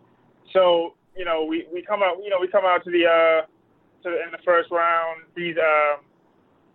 So 0.57 0.97
you 1.13 1.27
know, 1.29 1.45
we 1.45 1.69
we 1.69 1.85
come 1.85 2.03
out, 2.03 2.17
you 2.25 2.31
know, 2.31 2.41
we 2.41 2.49
come 2.49 2.65
out 2.65 2.83
to 2.85 2.91
the 2.91 3.05
uh, 3.05 3.45
to 4.05 4.09
the, 4.09 4.17
in 4.25 4.33
the 4.33 4.41
first 4.41 4.73
round. 4.73 5.21
He's 5.37 5.61
um, 5.61 6.01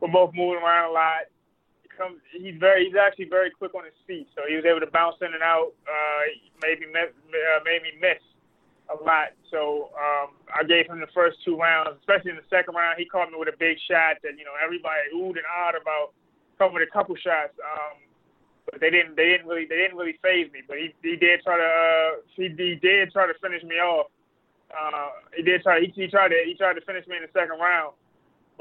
we're 0.01 0.13
both 0.13 0.37
moving 0.37 0.61
around 0.61 0.91
a 0.91 0.93
lot. 0.93 1.25
He's 2.33 2.57
very, 2.57 2.85
he's 2.85 2.97
actually 2.97 3.29
very 3.29 3.51
quick 3.51 3.75
on 3.75 3.85
his 3.85 3.93
feet, 4.07 4.25
so 4.33 4.41
he 4.49 4.55
was 4.55 4.65
able 4.65 4.79
to 4.79 4.89
bounce 4.89 5.17
in 5.21 5.33
and 5.37 5.43
out. 5.43 5.69
Uh, 5.85 6.21
maybe 6.61 6.89
uh, 6.89 7.61
made 7.61 7.81
miss 8.01 8.17
a 8.91 8.97
lot. 9.03 9.31
So 9.49 9.89
um, 9.95 10.35
I 10.51 10.63
gave 10.63 10.87
him 10.87 10.99
the 10.99 11.11
first 11.15 11.39
two 11.43 11.55
rounds, 11.55 11.95
especially 11.99 12.31
in 12.31 12.39
the 12.39 12.49
second 12.51 12.75
round. 12.75 12.99
He 12.99 13.05
caught 13.05 13.31
me 13.31 13.39
with 13.39 13.47
a 13.47 13.57
big 13.57 13.79
shot 13.87 14.19
that 14.23 14.35
you 14.37 14.43
know 14.43 14.55
everybody 14.59 15.07
oohed 15.15 15.39
and 15.39 15.47
awed 15.47 15.75
about. 15.79 16.13
Coming 16.59 16.77
with 16.77 16.85
a 16.87 16.93
couple 16.93 17.15
shots, 17.17 17.57
um, 17.57 17.97
but 18.69 18.77
they 18.77 18.93
didn't. 18.93 19.17
They 19.17 19.33
didn't 19.33 19.47
really. 19.49 19.65
They 19.65 19.81
didn't 19.81 19.97
really 19.97 20.19
phase 20.21 20.45
me. 20.53 20.61
But 20.61 20.77
he 20.77 20.93
he 21.01 21.15
did 21.17 21.41
try 21.41 21.57
to. 21.57 21.65
Uh, 21.65 22.21
he, 22.37 22.53
he 22.53 22.77
did 22.77 23.09
try 23.09 23.25
to 23.25 23.33
finish 23.41 23.63
me 23.63 23.81
off. 23.81 24.13
Uh, 24.69 25.09
he 25.33 25.41
did 25.41 25.63
try. 25.63 25.81
He, 25.81 25.89
he 25.89 26.05
tried 26.05 26.29
to. 26.29 26.37
He 26.45 26.53
tried 26.53 26.77
to 26.77 26.85
finish 26.85 27.07
me 27.07 27.17
in 27.17 27.23
the 27.23 27.33
second 27.33 27.57
round. 27.57 27.97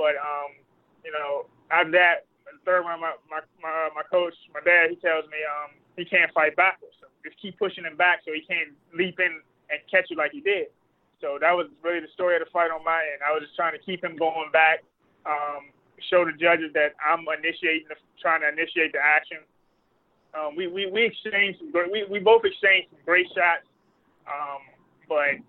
But 0.01 0.17
um, 0.17 0.57
you 1.05 1.13
know, 1.13 1.45
after 1.69 1.93
that, 1.93 2.25
the 2.49 2.57
third 2.65 2.89
round, 2.89 3.05
my 3.05 3.13
my 3.29 3.45
my, 3.61 3.91
my 3.93 4.05
coach, 4.09 4.35
my 4.55 4.65
dad, 4.65 4.89
he 4.89 4.97
tells 4.97 5.29
me 5.29 5.37
um, 5.45 5.77
he 5.93 6.09
can't 6.09 6.33
fight 6.33 6.57
backwards. 6.57 6.97
So 7.05 7.13
just 7.21 7.37
keep 7.37 7.59
pushing 7.59 7.85
him 7.85 8.01
back 8.01 8.25
so 8.25 8.33
he 8.33 8.41
can't 8.49 8.73
leap 8.97 9.21
in 9.21 9.45
and 9.71 9.81
catch 9.91 10.11
you 10.11 10.17
like 10.17 10.33
he 10.33 10.41
did. 10.41 10.69
So 11.21 11.39
that 11.41 11.53
was 11.53 11.69
really 11.85 12.01
the 12.01 12.13
story 12.15 12.37
of 12.37 12.43
the 12.43 12.51
fight 12.51 12.71
on 12.71 12.83
my 12.83 13.01
end. 13.13 13.21
I 13.21 13.33
was 13.33 13.45
just 13.45 13.55
trying 13.55 13.77
to 13.77 13.83
keep 13.85 14.03
him 14.03 14.17
going 14.17 14.51
back, 14.53 14.83
um, 15.27 15.69
show 16.09 16.25
the 16.25 16.33
judges 16.33 16.73
that 16.73 16.97
I'm 16.99 17.29
initiating, 17.29 17.89
the, 17.89 17.97
trying 18.21 18.41
to 18.41 18.49
initiate 18.49 18.93
the 18.93 19.03
action. 19.05 19.45
Um, 20.33 20.57
we, 20.57 20.67
we 20.67 20.87
we 20.87 21.05
exchanged 21.05 21.59
some 21.59 21.73
great, 21.73 21.91
we 21.91 22.07
we 22.09 22.19
both 22.21 22.45
exchanged 22.45 22.89
some 22.91 23.03
great 23.05 23.27
shots, 23.35 23.67
um, 24.31 24.63
but 25.09 25.43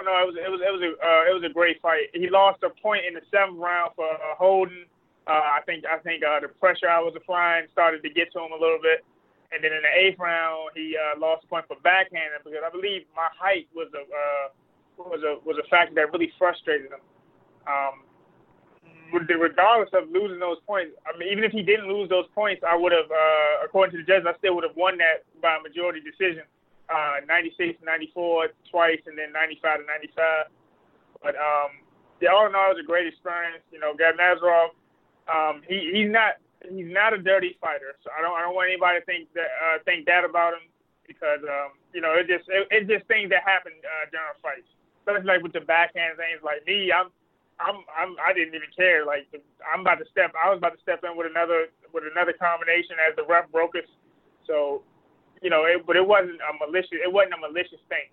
in 0.00 0.08
all, 0.08 0.24
it 0.24 0.26
was 0.26 0.36
it 0.36 0.50
was 0.50 0.60
it 0.64 0.72
was 0.72 0.82
a 0.82 0.90
uh, 0.96 1.22
it 1.30 1.34
was 1.34 1.44
a 1.44 1.52
great 1.52 1.80
fight. 1.80 2.08
He 2.14 2.28
lost 2.28 2.62
a 2.62 2.70
point 2.70 3.04
in 3.06 3.14
the 3.14 3.22
seventh 3.30 3.58
round 3.58 3.92
for 3.94 4.08
uh, 4.08 4.34
holding. 4.38 4.86
Uh, 5.26 5.58
I 5.58 5.60
think 5.66 5.84
I 5.86 5.98
think 5.98 6.24
uh, 6.24 6.40
the 6.40 6.48
pressure 6.48 6.88
I 6.88 6.98
was 6.98 7.14
applying 7.14 7.66
started 7.70 8.02
to 8.02 8.10
get 8.10 8.32
to 8.32 8.40
him 8.40 8.52
a 8.52 8.58
little 8.58 8.80
bit, 8.82 9.04
and 9.52 9.62
then 9.62 9.72
in 9.72 9.82
the 9.82 9.92
eighth 9.92 10.18
round 10.18 10.70
he 10.74 10.96
uh, 10.96 11.18
lost 11.18 11.44
a 11.44 11.46
point 11.46 11.66
for 11.68 11.76
backhanding 11.84 12.40
because 12.44 12.64
I 12.64 12.70
believe 12.70 13.04
my 13.14 13.28
height 13.36 13.68
was 13.74 13.88
a 13.94 14.02
uh, 14.02 14.46
was 14.98 15.22
a 15.22 15.38
was 15.44 15.56
a 15.58 15.66
factor 15.68 15.94
that 15.94 16.12
really 16.12 16.32
frustrated 16.38 16.90
him. 16.92 17.04
Um, 17.66 18.04
regardless 19.12 19.90
of 19.92 20.08
losing 20.10 20.40
those 20.40 20.56
points, 20.66 20.96
I 21.04 21.16
mean, 21.18 21.28
even 21.30 21.44
if 21.44 21.52
he 21.52 21.62
didn't 21.62 21.88
lose 21.88 22.08
those 22.08 22.26
points, 22.34 22.62
I 22.66 22.74
would 22.74 22.92
have, 22.92 23.10
uh, 23.10 23.64
according 23.64 23.92
to 23.92 23.98
the 23.98 24.08
judges, 24.08 24.26
I 24.26 24.36
still 24.38 24.54
would 24.56 24.64
have 24.64 24.76
won 24.76 24.96
that 24.98 25.24
by 25.40 25.56
a 25.56 25.60
majority 25.60 26.00
decision. 26.00 26.44
Uh, 26.88 27.24
96 27.26 27.78
94 27.84 28.48
twice, 28.70 29.00
and 29.06 29.16
then 29.16 29.32
95 29.32 29.80
to 29.80 29.86
95. 29.86 30.46
But 31.22 31.36
um, 31.36 31.80
yeah, 32.20 32.30
all 32.30 32.46
in 32.46 32.54
all, 32.54 32.72
it 32.72 32.76
was 32.76 32.84
a 32.84 32.86
great 32.86 33.06
experience. 33.06 33.64
You 33.70 33.80
know, 33.80 33.94
Gab 33.96 34.16
Nazarov, 34.16 34.76
um, 35.30 35.62
he 35.66 35.90
he's 35.94 36.10
not 36.10 36.36
he's 36.68 36.90
not 36.92 37.12
a 37.12 37.20
dirty 37.20 37.56
fighter, 37.60 37.96
so 38.04 38.10
I 38.14 38.22
don't 38.22 38.34
I 38.34 38.42
don't 38.42 38.54
want 38.54 38.70
anybody 38.70 39.00
to 39.00 39.04
think 39.06 39.32
that 39.34 39.50
uh, 39.58 39.82
think 39.84 40.06
that 40.06 40.24
about 40.24 40.54
him 40.54 40.66
because 41.06 41.42
um, 41.44 41.78
you 41.92 42.00
know 42.00 42.14
it 42.14 42.26
just 42.30 42.46
it, 42.48 42.68
it's 42.70 42.88
just 42.88 43.06
things 43.06 43.30
that 43.30 43.42
happen 43.42 43.72
uh, 43.82 44.04
during 44.10 44.38
fights, 44.42 44.68
especially 45.02 45.26
like 45.26 45.42
with 45.42 45.52
the 45.52 45.64
backhand 45.64 46.18
things. 46.18 46.40
Like 46.44 46.66
me, 46.66 46.92
I'm 46.92 47.10
I'm, 47.60 47.84
I'm 47.94 48.16
I 48.18 48.32
didn't 48.32 48.54
even 48.54 48.70
care. 48.74 49.04
Like 49.06 49.28
I'm 49.62 49.82
about 49.82 49.98
to 50.02 50.08
step, 50.10 50.32
I 50.34 50.50
was 50.50 50.58
about 50.58 50.74
to 50.74 50.82
step 50.82 51.02
in 51.04 51.14
with 51.14 51.30
another 51.30 51.70
with 51.92 52.04
another 52.08 52.34
combination 52.34 52.96
as 52.98 53.14
the 53.14 53.26
ref 53.26 53.50
broke 53.52 53.76
us. 53.76 53.88
So, 54.46 54.82
you 55.42 55.50
know, 55.50 55.64
it, 55.64 55.86
but 55.86 55.96
it 55.96 56.06
wasn't 56.06 56.40
a 56.42 56.52
malicious. 56.58 56.98
It 56.98 57.12
wasn't 57.12 57.38
a 57.38 57.42
malicious 57.42 57.82
thing. 57.86 58.10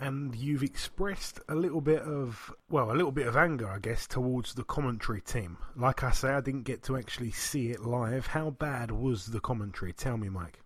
And 0.00 0.34
you've 0.34 0.62
expressed 0.62 1.40
a 1.48 1.54
little 1.54 1.80
bit 1.80 2.02
of, 2.02 2.54
well, 2.70 2.92
a 2.92 2.94
little 2.94 3.10
bit 3.10 3.26
of 3.26 3.36
anger, 3.36 3.68
I 3.68 3.80
guess, 3.80 4.06
towards 4.06 4.54
the 4.54 4.62
commentary 4.62 5.20
team. 5.20 5.58
Like 5.74 6.04
I 6.04 6.12
say, 6.12 6.28
I 6.28 6.40
didn't 6.40 6.62
get 6.62 6.84
to 6.84 6.96
actually 6.96 7.32
see 7.32 7.70
it 7.70 7.80
live. 7.80 8.28
How 8.28 8.50
bad 8.50 8.92
was 8.92 9.26
the 9.26 9.40
commentary? 9.40 9.92
Tell 9.92 10.16
me, 10.16 10.28
Mike. 10.28 10.60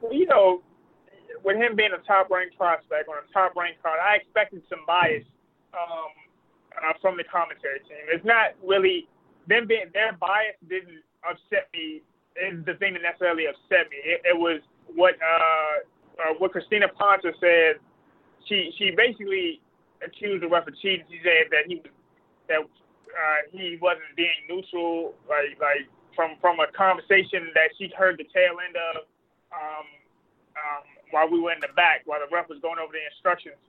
Well, 0.00 0.12
you 0.12 0.26
know, 0.26 0.62
with 1.44 1.56
him 1.56 1.76
being 1.76 1.92
a 1.92 2.04
top 2.06 2.28
ranked 2.28 2.58
prospect 2.58 3.08
on 3.08 3.14
a 3.18 3.32
top 3.32 3.54
ranked 3.54 3.82
card, 3.82 4.00
I 4.02 4.16
expected 4.16 4.62
some 4.68 4.80
bias. 4.86 5.24
Um, 5.72 6.10
uh, 6.78 6.92
from 7.00 7.16
the 7.16 7.24
commentary 7.24 7.80
team. 7.80 8.04
It's 8.08 8.24
not 8.24 8.54
really 8.64 9.08
them 9.48 9.66
being 9.66 9.90
their 9.92 10.12
bias 10.14 10.56
didn't 10.68 11.02
upset 11.28 11.68
me. 11.72 12.02
Is 12.32 12.64
the 12.64 12.74
thing 12.80 12.94
that 12.94 13.02
necessarily 13.02 13.44
upset 13.44 13.92
me. 13.92 14.00
It, 14.00 14.22
it 14.24 14.36
was 14.38 14.62
what 14.94 15.14
uh, 15.20 15.84
uh, 16.16 16.34
what 16.38 16.52
Crystina 16.52 16.88
Poncher 16.88 17.32
said. 17.40 17.76
She 18.48 18.72
she 18.78 18.90
basically 18.96 19.60
accused 20.04 20.42
the 20.42 20.48
ref 20.48 20.66
of 20.66 20.74
cheating. 20.80 21.06
She 21.10 21.20
said 21.22 21.50
that 21.50 21.66
he 21.66 21.82
that 22.48 22.60
uh, 22.60 23.40
he 23.50 23.78
wasn't 23.80 24.12
being 24.16 24.46
neutral, 24.48 25.14
like 25.28 25.56
like 25.60 25.86
from 26.14 26.36
from 26.40 26.60
a 26.60 26.68
conversation 26.72 27.52
that 27.54 27.70
she 27.78 27.90
heard 27.96 28.18
the 28.18 28.26
tail 28.32 28.58
end 28.60 28.76
of 28.76 29.06
um, 29.52 29.86
um, 30.56 30.84
while 31.10 31.28
we 31.28 31.40
were 31.40 31.52
in 31.52 31.60
the 31.60 31.72
back, 31.76 32.02
while 32.04 32.20
the 32.20 32.28
ref 32.34 32.48
was 32.48 32.58
going 32.60 32.80
over 32.80 32.92
the 32.92 33.04
instructions. 33.04 33.60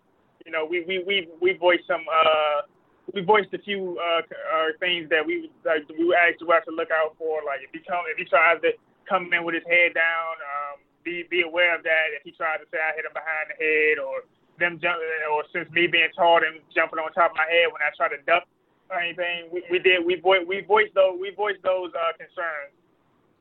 You 0.46 0.52
know, 0.52 0.66
we 0.66 0.84
we 0.84 1.04
we 1.06 1.28
we 1.40 1.54
voiced 1.56 1.88
some 1.88 2.04
uh, 2.08 2.68
we 3.12 3.22
voiced 3.22 3.54
a 3.54 3.60
few 3.60 4.00
uh, 4.00 4.24
uh, 4.24 4.70
things 4.80 5.10
that 5.10 5.24
we 5.24 5.52
like 5.64 5.88
we 5.92 6.16
asked 6.16 6.40
the 6.40 6.48
ref 6.48 6.66
to 6.66 6.74
look 6.76 6.92
out 6.92 7.16
for. 7.20 7.44
Like 7.46 7.64
if 7.64 7.72
he 7.72 7.80
come 7.84 8.04
if 8.12 8.18
he 8.18 8.26
tries 8.26 8.60
to 8.64 8.72
come 9.08 9.32
in 9.32 9.44
with 9.44 9.56
his 9.56 9.68
head 9.68 9.96
down, 9.96 10.34
um, 10.40 10.76
be 11.04 11.24
be 11.30 11.44
aware 11.44 11.76
of 11.76 11.84
that. 11.84 12.16
If 12.16 12.24
he 12.24 12.32
tries 12.32 12.60
to 12.60 12.68
say 12.72 12.80
I 12.80 12.96
hit 12.96 13.08
him 13.08 13.16
behind 13.16 13.52
the 13.52 13.58
head 13.60 13.96
or 14.00 14.24
them 14.60 14.80
jumping 14.82 15.08
or 15.32 15.44
since 15.52 15.70
me 15.72 15.88
being 15.88 16.10
tall 16.16 16.38
and 16.38 16.62
jumping 16.74 17.00
on 17.00 17.12
top 17.14 17.32
of 17.32 17.38
my 17.38 17.48
head 17.50 17.74
when 17.74 17.82
I 17.82 17.90
try 17.98 18.10
to 18.10 18.22
duck 18.26 18.46
or 18.90 19.00
anything, 19.00 19.50
we, 19.52 19.64
we 19.72 19.80
did 19.80 20.06
we 20.06 20.20
voiced 20.20 20.48
we 20.48 20.62
voiced 20.62 20.94
those 20.94 21.18
we 21.20 21.32
voiced 21.34 21.64
those 21.64 21.92
uh, 21.94 22.14
concerns. 22.18 22.74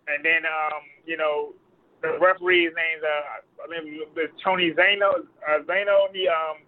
And 0.09 0.25
then 0.25 0.43
um, 0.49 0.83
you 1.05 1.17
know 1.17 1.55
the 2.01 2.19
referee's 2.19 2.73
name's 2.75 3.05
uh 3.05 3.45
I 3.63 3.67
mean 3.71 4.03
Tony 4.43 4.73
Zano 4.73 5.29
uh, 5.47 5.63
Zano 5.69 6.11
he 6.13 6.27
um 6.27 6.65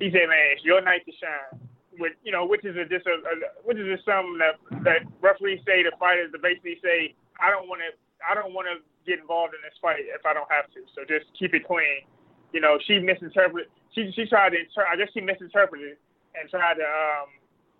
he 0.00 0.10
said 0.10 0.26
man 0.26 0.56
it's 0.56 0.64
your 0.64 0.80
night 0.80 1.06
to 1.06 1.12
shine 1.14 1.66
which 1.98 2.14
you 2.24 2.32
know, 2.32 2.46
which 2.46 2.64
is 2.64 2.76
a 2.76 2.84
just 2.84 3.06
a, 3.06 3.16
a 3.16 3.34
which 3.64 3.76
is 3.78 3.86
just 3.88 4.04
something 4.04 4.38
that 4.38 4.56
that 4.84 5.00
referees 5.20 5.60
say 5.66 5.82
to 5.82 5.90
fighters 5.98 6.32
to 6.32 6.38
basically 6.38 6.78
say, 6.82 7.14
I 7.40 7.50
don't 7.50 7.68
want 7.68 7.80
to, 7.84 7.90
I 8.20 8.34
don't 8.34 8.52
want 8.52 8.68
to 8.68 8.80
get 9.08 9.20
involved 9.20 9.54
in 9.54 9.60
this 9.64 9.76
fight 9.80 10.04
if 10.08 10.24
I 10.24 10.32
don't 10.32 10.50
have 10.50 10.68
to. 10.76 10.84
So 10.94 11.04
just 11.04 11.26
keep 11.36 11.54
it 11.54 11.66
clean. 11.66 12.04
You 12.52 12.60
know, 12.60 12.78
she 12.86 12.98
misinterpreted. 12.98 13.70
She 13.94 14.12
she 14.14 14.26
tried 14.26 14.50
to. 14.50 14.58
Inter- 14.60 14.88
I 14.90 14.96
guess 14.96 15.08
she 15.14 15.20
misinterpreted 15.20 15.96
and 16.38 16.50
tried 16.50 16.74
to 16.74 16.86
um, 16.86 17.28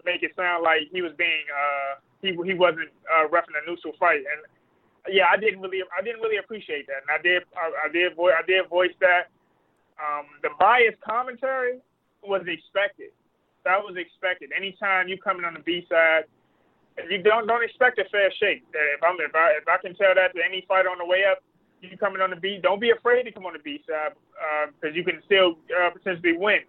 make 0.04 0.22
it 0.22 0.32
sound 0.36 0.64
like 0.64 0.88
he 0.92 1.02
was 1.02 1.12
being 1.18 1.44
uh, 1.50 2.00
he 2.22 2.36
he 2.44 2.54
wasn't 2.54 2.90
uh, 3.06 3.28
roughing 3.28 3.54
a 3.56 3.62
neutral 3.68 3.94
fight. 3.98 4.24
And 4.26 4.40
yeah, 5.08 5.26
I 5.30 5.36
didn't 5.36 5.60
really 5.60 5.82
I 5.96 6.02
didn't 6.02 6.20
really 6.20 6.38
appreciate 6.38 6.86
that. 6.88 7.06
And 7.06 7.10
I 7.12 7.20
did 7.22 7.42
I, 7.54 7.88
I 7.88 7.92
did 7.92 8.16
vo- 8.16 8.34
I 8.34 8.44
did 8.46 8.68
voice 8.68 8.94
that. 9.00 9.28
Um, 9.96 10.26
the 10.42 10.50
biased 10.60 11.00
commentary 11.00 11.80
was 12.22 12.44
expected 12.44 13.16
that 13.66 13.82
was 13.82 13.98
expected. 13.98 14.54
Anytime 14.54 15.10
you 15.10 15.18
coming 15.18 15.44
on 15.44 15.58
the 15.58 15.60
B 15.66 15.84
side, 15.90 16.30
you 17.10 17.20
don't 17.20 17.50
don't 17.50 17.66
expect 17.66 17.98
a 17.98 18.06
fair 18.08 18.30
shake. 18.38 18.62
If 18.72 19.02
I'm 19.02 19.18
if 19.18 19.34
I 19.34 19.58
if 19.58 19.66
I 19.66 19.76
can 19.82 19.98
tell 19.98 20.14
that 20.14 20.32
to 20.32 20.40
any 20.40 20.64
fighter 20.70 20.88
on 20.88 21.02
the 21.02 21.04
way 21.04 21.26
up, 21.26 21.42
you 21.80 21.96
coming 21.96 22.20
on 22.20 22.30
the 22.30 22.36
B, 22.36 22.58
don't 22.62 22.80
be 22.80 22.90
afraid 22.90 23.24
to 23.24 23.32
come 23.32 23.46
on 23.46 23.52
the 23.52 23.58
B 23.58 23.82
side 23.86 24.12
because 24.80 24.94
uh, 24.94 24.96
you 24.96 25.04
can 25.04 25.22
still 25.24 25.58
uh, 25.70 25.90
potentially 25.90 26.36
win. 26.36 26.60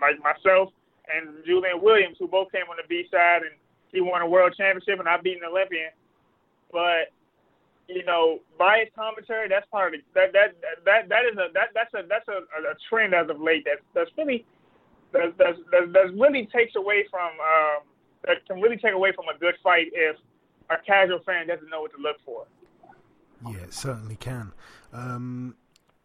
Like 0.00 0.18
myself 0.22 0.70
and 1.06 1.44
Julian 1.46 1.80
Williams, 1.80 2.16
who 2.18 2.26
both 2.26 2.50
came 2.52 2.66
on 2.70 2.76
the 2.76 2.88
B 2.88 3.06
side, 3.10 3.42
and 3.42 3.54
he 3.92 4.00
won 4.00 4.22
a 4.22 4.28
world 4.28 4.54
championship, 4.56 4.98
and 4.98 5.08
I 5.08 5.16
beat 5.16 5.38
an 5.38 5.48
Olympian. 5.48 5.90
But 6.72 7.14
you 7.88 8.04
know, 8.04 8.40
biased 8.58 8.94
commentary, 8.94 9.48
that's 9.48 9.66
part 9.70 9.94
of 9.94 10.00
the, 10.00 10.04
that 10.14 10.32
that 10.32 10.50
that 10.84 11.08
that 11.08 11.24
is 11.24 11.36
a 11.38 11.48
that 11.54 11.72
that's 11.74 11.94
a 11.94 12.06
that's 12.08 12.28
a, 12.28 12.42
a 12.42 12.74
trend 12.88 13.14
as 13.14 13.30
of 13.30 13.40
late. 13.40 13.64
That's 13.64 13.80
that's 13.94 14.10
really 14.18 14.44
that 15.12 15.38
that 15.38 15.56
that 15.72 16.06
really 16.18 16.48
takes 16.52 16.76
away 16.76 17.06
from 17.10 17.32
um, 17.40 17.88
that 18.26 18.44
can 18.46 18.60
really 18.60 18.76
take 18.76 18.92
away 18.92 19.12
from 19.12 19.26
a 19.34 19.38
good 19.38 19.54
fight 19.62 19.88
if 19.92 20.16
a 20.70 20.76
casual 20.84 21.20
fan 21.24 21.46
doesn't 21.46 21.70
know 21.70 21.80
what 21.80 21.92
to 21.92 22.00
look 22.02 22.16
for. 22.24 22.44
Yeah, 23.46 23.58
it 23.58 23.74
certainly 23.74 24.16
can. 24.16 24.52
Um, 24.92 25.56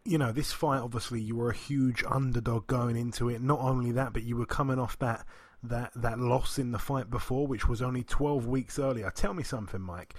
you 0.05 0.17
know, 0.17 0.31
this 0.31 0.51
fight 0.51 0.79
obviously 0.79 1.21
you 1.21 1.35
were 1.35 1.49
a 1.49 1.55
huge 1.55 2.03
underdog 2.09 2.67
going 2.67 2.95
into 2.95 3.29
it. 3.29 3.41
Not 3.41 3.59
only 3.59 3.91
that, 3.93 4.13
but 4.13 4.23
you 4.23 4.35
were 4.35 4.45
coming 4.45 4.79
off 4.79 4.99
that 4.99 5.25
that 5.63 5.91
that 5.95 6.19
loss 6.19 6.59
in 6.59 6.71
the 6.71 6.79
fight 6.79 7.09
before, 7.09 7.47
which 7.47 7.67
was 7.67 7.81
only 7.81 8.03
twelve 8.03 8.45
weeks 8.45 8.77
earlier. 8.77 9.11
Tell 9.11 9.33
me 9.33 9.43
something, 9.43 9.81
Mike. 9.81 10.13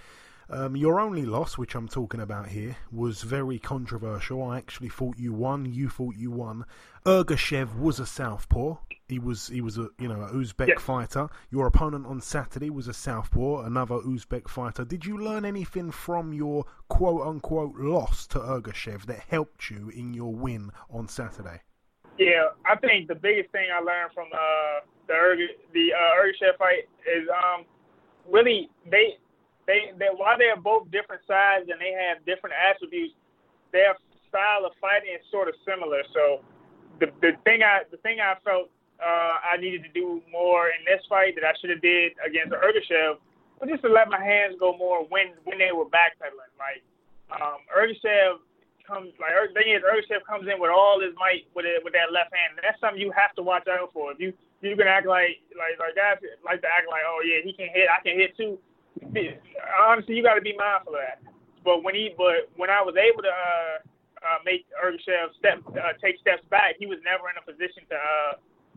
Um, 0.51 0.77
your 0.77 1.01
only 1.01 1.25
loss, 1.25 1.57
which 1.57 1.75
I'm 1.75 1.89
talking 1.89 2.21
about 2.21 2.49
here, 2.49 2.77
was 2.93 3.23
very 3.23 3.59
controversial. 3.59 4.43
I 4.43 4.59
actually 4.59 4.91
thought 4.91 5.19
you 5.19 5.33
won. 5.33 5.65
You 5.65 5.89
thought 5.89 6.17
you 6.17 6.31
won. 6.31 6.65
Ergashev 7.07 7.79
was 7.79 7.99
a 7.99 8.07
southpaw. 8.07 8.77
He 9.09 9.19
was 9.19 9.49
he 9.49 9.61
was 9.61 9.77
a 9.77 9.89
you 9.99 10.09
know 10.09 10.23
a 10.23 10.31
Uzbek 10.31 10.69
yeah. 10.69 10.79
fighter. 10.79 11.29
Your 11.51 11.67
opponent 11.67 12.07
on 12.07 12.21
Saturday 12.21 12.71
was 12.71 12.89
a 12.89 12.95
southpaw, 12.95 13.63
another 13.65 13.97
Uzbek 13.97 14.49
fighter. 14.49 14.85
Did 14.85 15.05
you 15.05 15.19
learn 15.19 15.45
anything 15.45 15.91
from 15.91 16.33
your 16.33 16.65
quote 16.89 17.27
unquote 17.27 17.77
loss 17.77 18.27
to 18.29 18.39
Ergashev 18.39 19.05
that 19.07 19.21
helped 19.29 19.71
you 19.71 19.91
in 19.91 20.15
your 20.15 20.35
win 20.35 20.71
on 20.91 21.09
Saturday? 21.09 21.61
Yeah, 22.19 22.49
I 22.65 22.77
think 22.77 23.09
the 23.09 23.15
biggest 23.15 23.51
thing 23.51 23.67
I 23.75 23.81
learned 23.81 24.13
from 24.15 24.29
uh, 24.33 24.87
the 25.07 25.15
Erg- 25.15 25.59
the 25.73 25.93
uh, 25.93 26.23
Ergashev 26.23 26.57
fight 26.59 26.89
is 27.07 27.29
um, 27.29 27.65
really 28.31 28.71
they 28.91 29.19
they, 29.67 29.93
they 29.99 30.11
while 30.15 30.37
they're 30.39 30.57
both 30.57 30.91
different 30.91 31.23
sides 31.27 31.69
and 31.71 31.81
they 31.81 31.93
have 31.93 32.25
different 32.25 32.55
attributes, 32.57 33.15
their 33.73 33.97
style 34.29 34.67
of 34.67 34.73
fighting 34.81 35.15
is 35.15 35.25
sort 35.31 35.49
of 35.49 35.55
similar. 35.65 36.03
So 36.13 36.45
the 37.01 37.09
the 37.21 37.33
thing 37.45 37.63
I 37.63 37.87
the 37.91 37.99
thing 37.99 38.21
I 38.21 38.35
felt 38.45 38.71
uh, 39.01 39.37
I 39.43 39.57
needed 39.59 39.83
to 39.85 39.93
do 39.93 40.23
more 40.31 40.69
in 40.69 40.85
this 40.87 41.03
fight 41.09 41.35
that 41.35 41.45
I 41.45 41.55
should 41.61 41.71
have 41.71 41.83
did 41.83 42.13
against 42.23 42.55
Ergashev 42.55 43.19
was 43.61 43.71
just 43.71 43.83
to 43.83 43.91
let 43.91 44.09
my 44.09 44.23
hands 44.23 44.55
go 44.59 44.77
more 44.77 45.05
when 45.09 45.35
when 45.45 45.59
they 45.59 45.73
were 45.73 45.87
backpedaling. 45.87 46.53
Like 46.59 46.83
um, 47.35 47.63
Ergashev 47.71 48.43
comes 48.87 49.17
like 49.17 49.33
thing 49.57 49.73
is 49.73 49.83
Ergashev 49.83 50.23
comes 50.29 50.47
in 50.47 50.61
with 50.61 50.71
all 50.71 51.01
his 51.01 51.17
might 51.17 51.49
with 51.55 51.67
it 51.67 51.83
with 51.83 51.95
that 51.95 52.13
left 52.13 52.35
hand. 52.35 52.59
And 52.59 52.63
that's 52.63 52.79
something 52.81 53.01
you 53.01 53.11
have 53.17 53.35
to 53.35 53.43
watch 53.43 53.67
out 53.67 53.91
for. 53.93 54.13
If 54.13 54.21
you 54.21 54.33
you 54.63 54.77
can 54.77 54.89
act 54.89 55.07
like 55.07 55.43
like 55.55 55.77
like 55.79 55.95
guys 55.97 56.23
like 56.45 56.63
to 56.63 56.71
act 56.71 56.87
like 56.89 57.05
oh 57.07 57.21
yeah 57.25 57.43
he 57.43 57.53
can 57.53 57.69
hit 57.73 57.91
I 57.91 58.01
can 58.03 58.19
hit 58.19 58.37
too 58.37 58.59
honestly, 59.81 60.15
you 60.17 60.23
got 60.23 60.35
to 60.35 60.41
be 60.41 60.55
mindful 60.57 60.95
of 60.95 61.01
that 61.01 61.35
but 61.65 61.83
when 61.83 61.95
he 61.97 62.15
but 62.17 62.53
when 62.57 62.69
I 62.69 62.85
was 62.85 62.95
able 62.95 63.25
to 63.25 63.33
uh, 63.33 63.77
uh, 64.21 64.39
make 64.45 64.69
Ergashev 64.77 65.35
step 65.41 65.59
uh, 65.67 65.97
take 66.01 66.21
steps 66.21 66.45
back, 66.51 66.77
he 66.79 66.87
was 66.87 67.01
never 67.03 67.33
in 67.33 67.41
a 67.41 67.45
position 67.45 67.89
to 67.89 67.97
uh, 67.97 68.33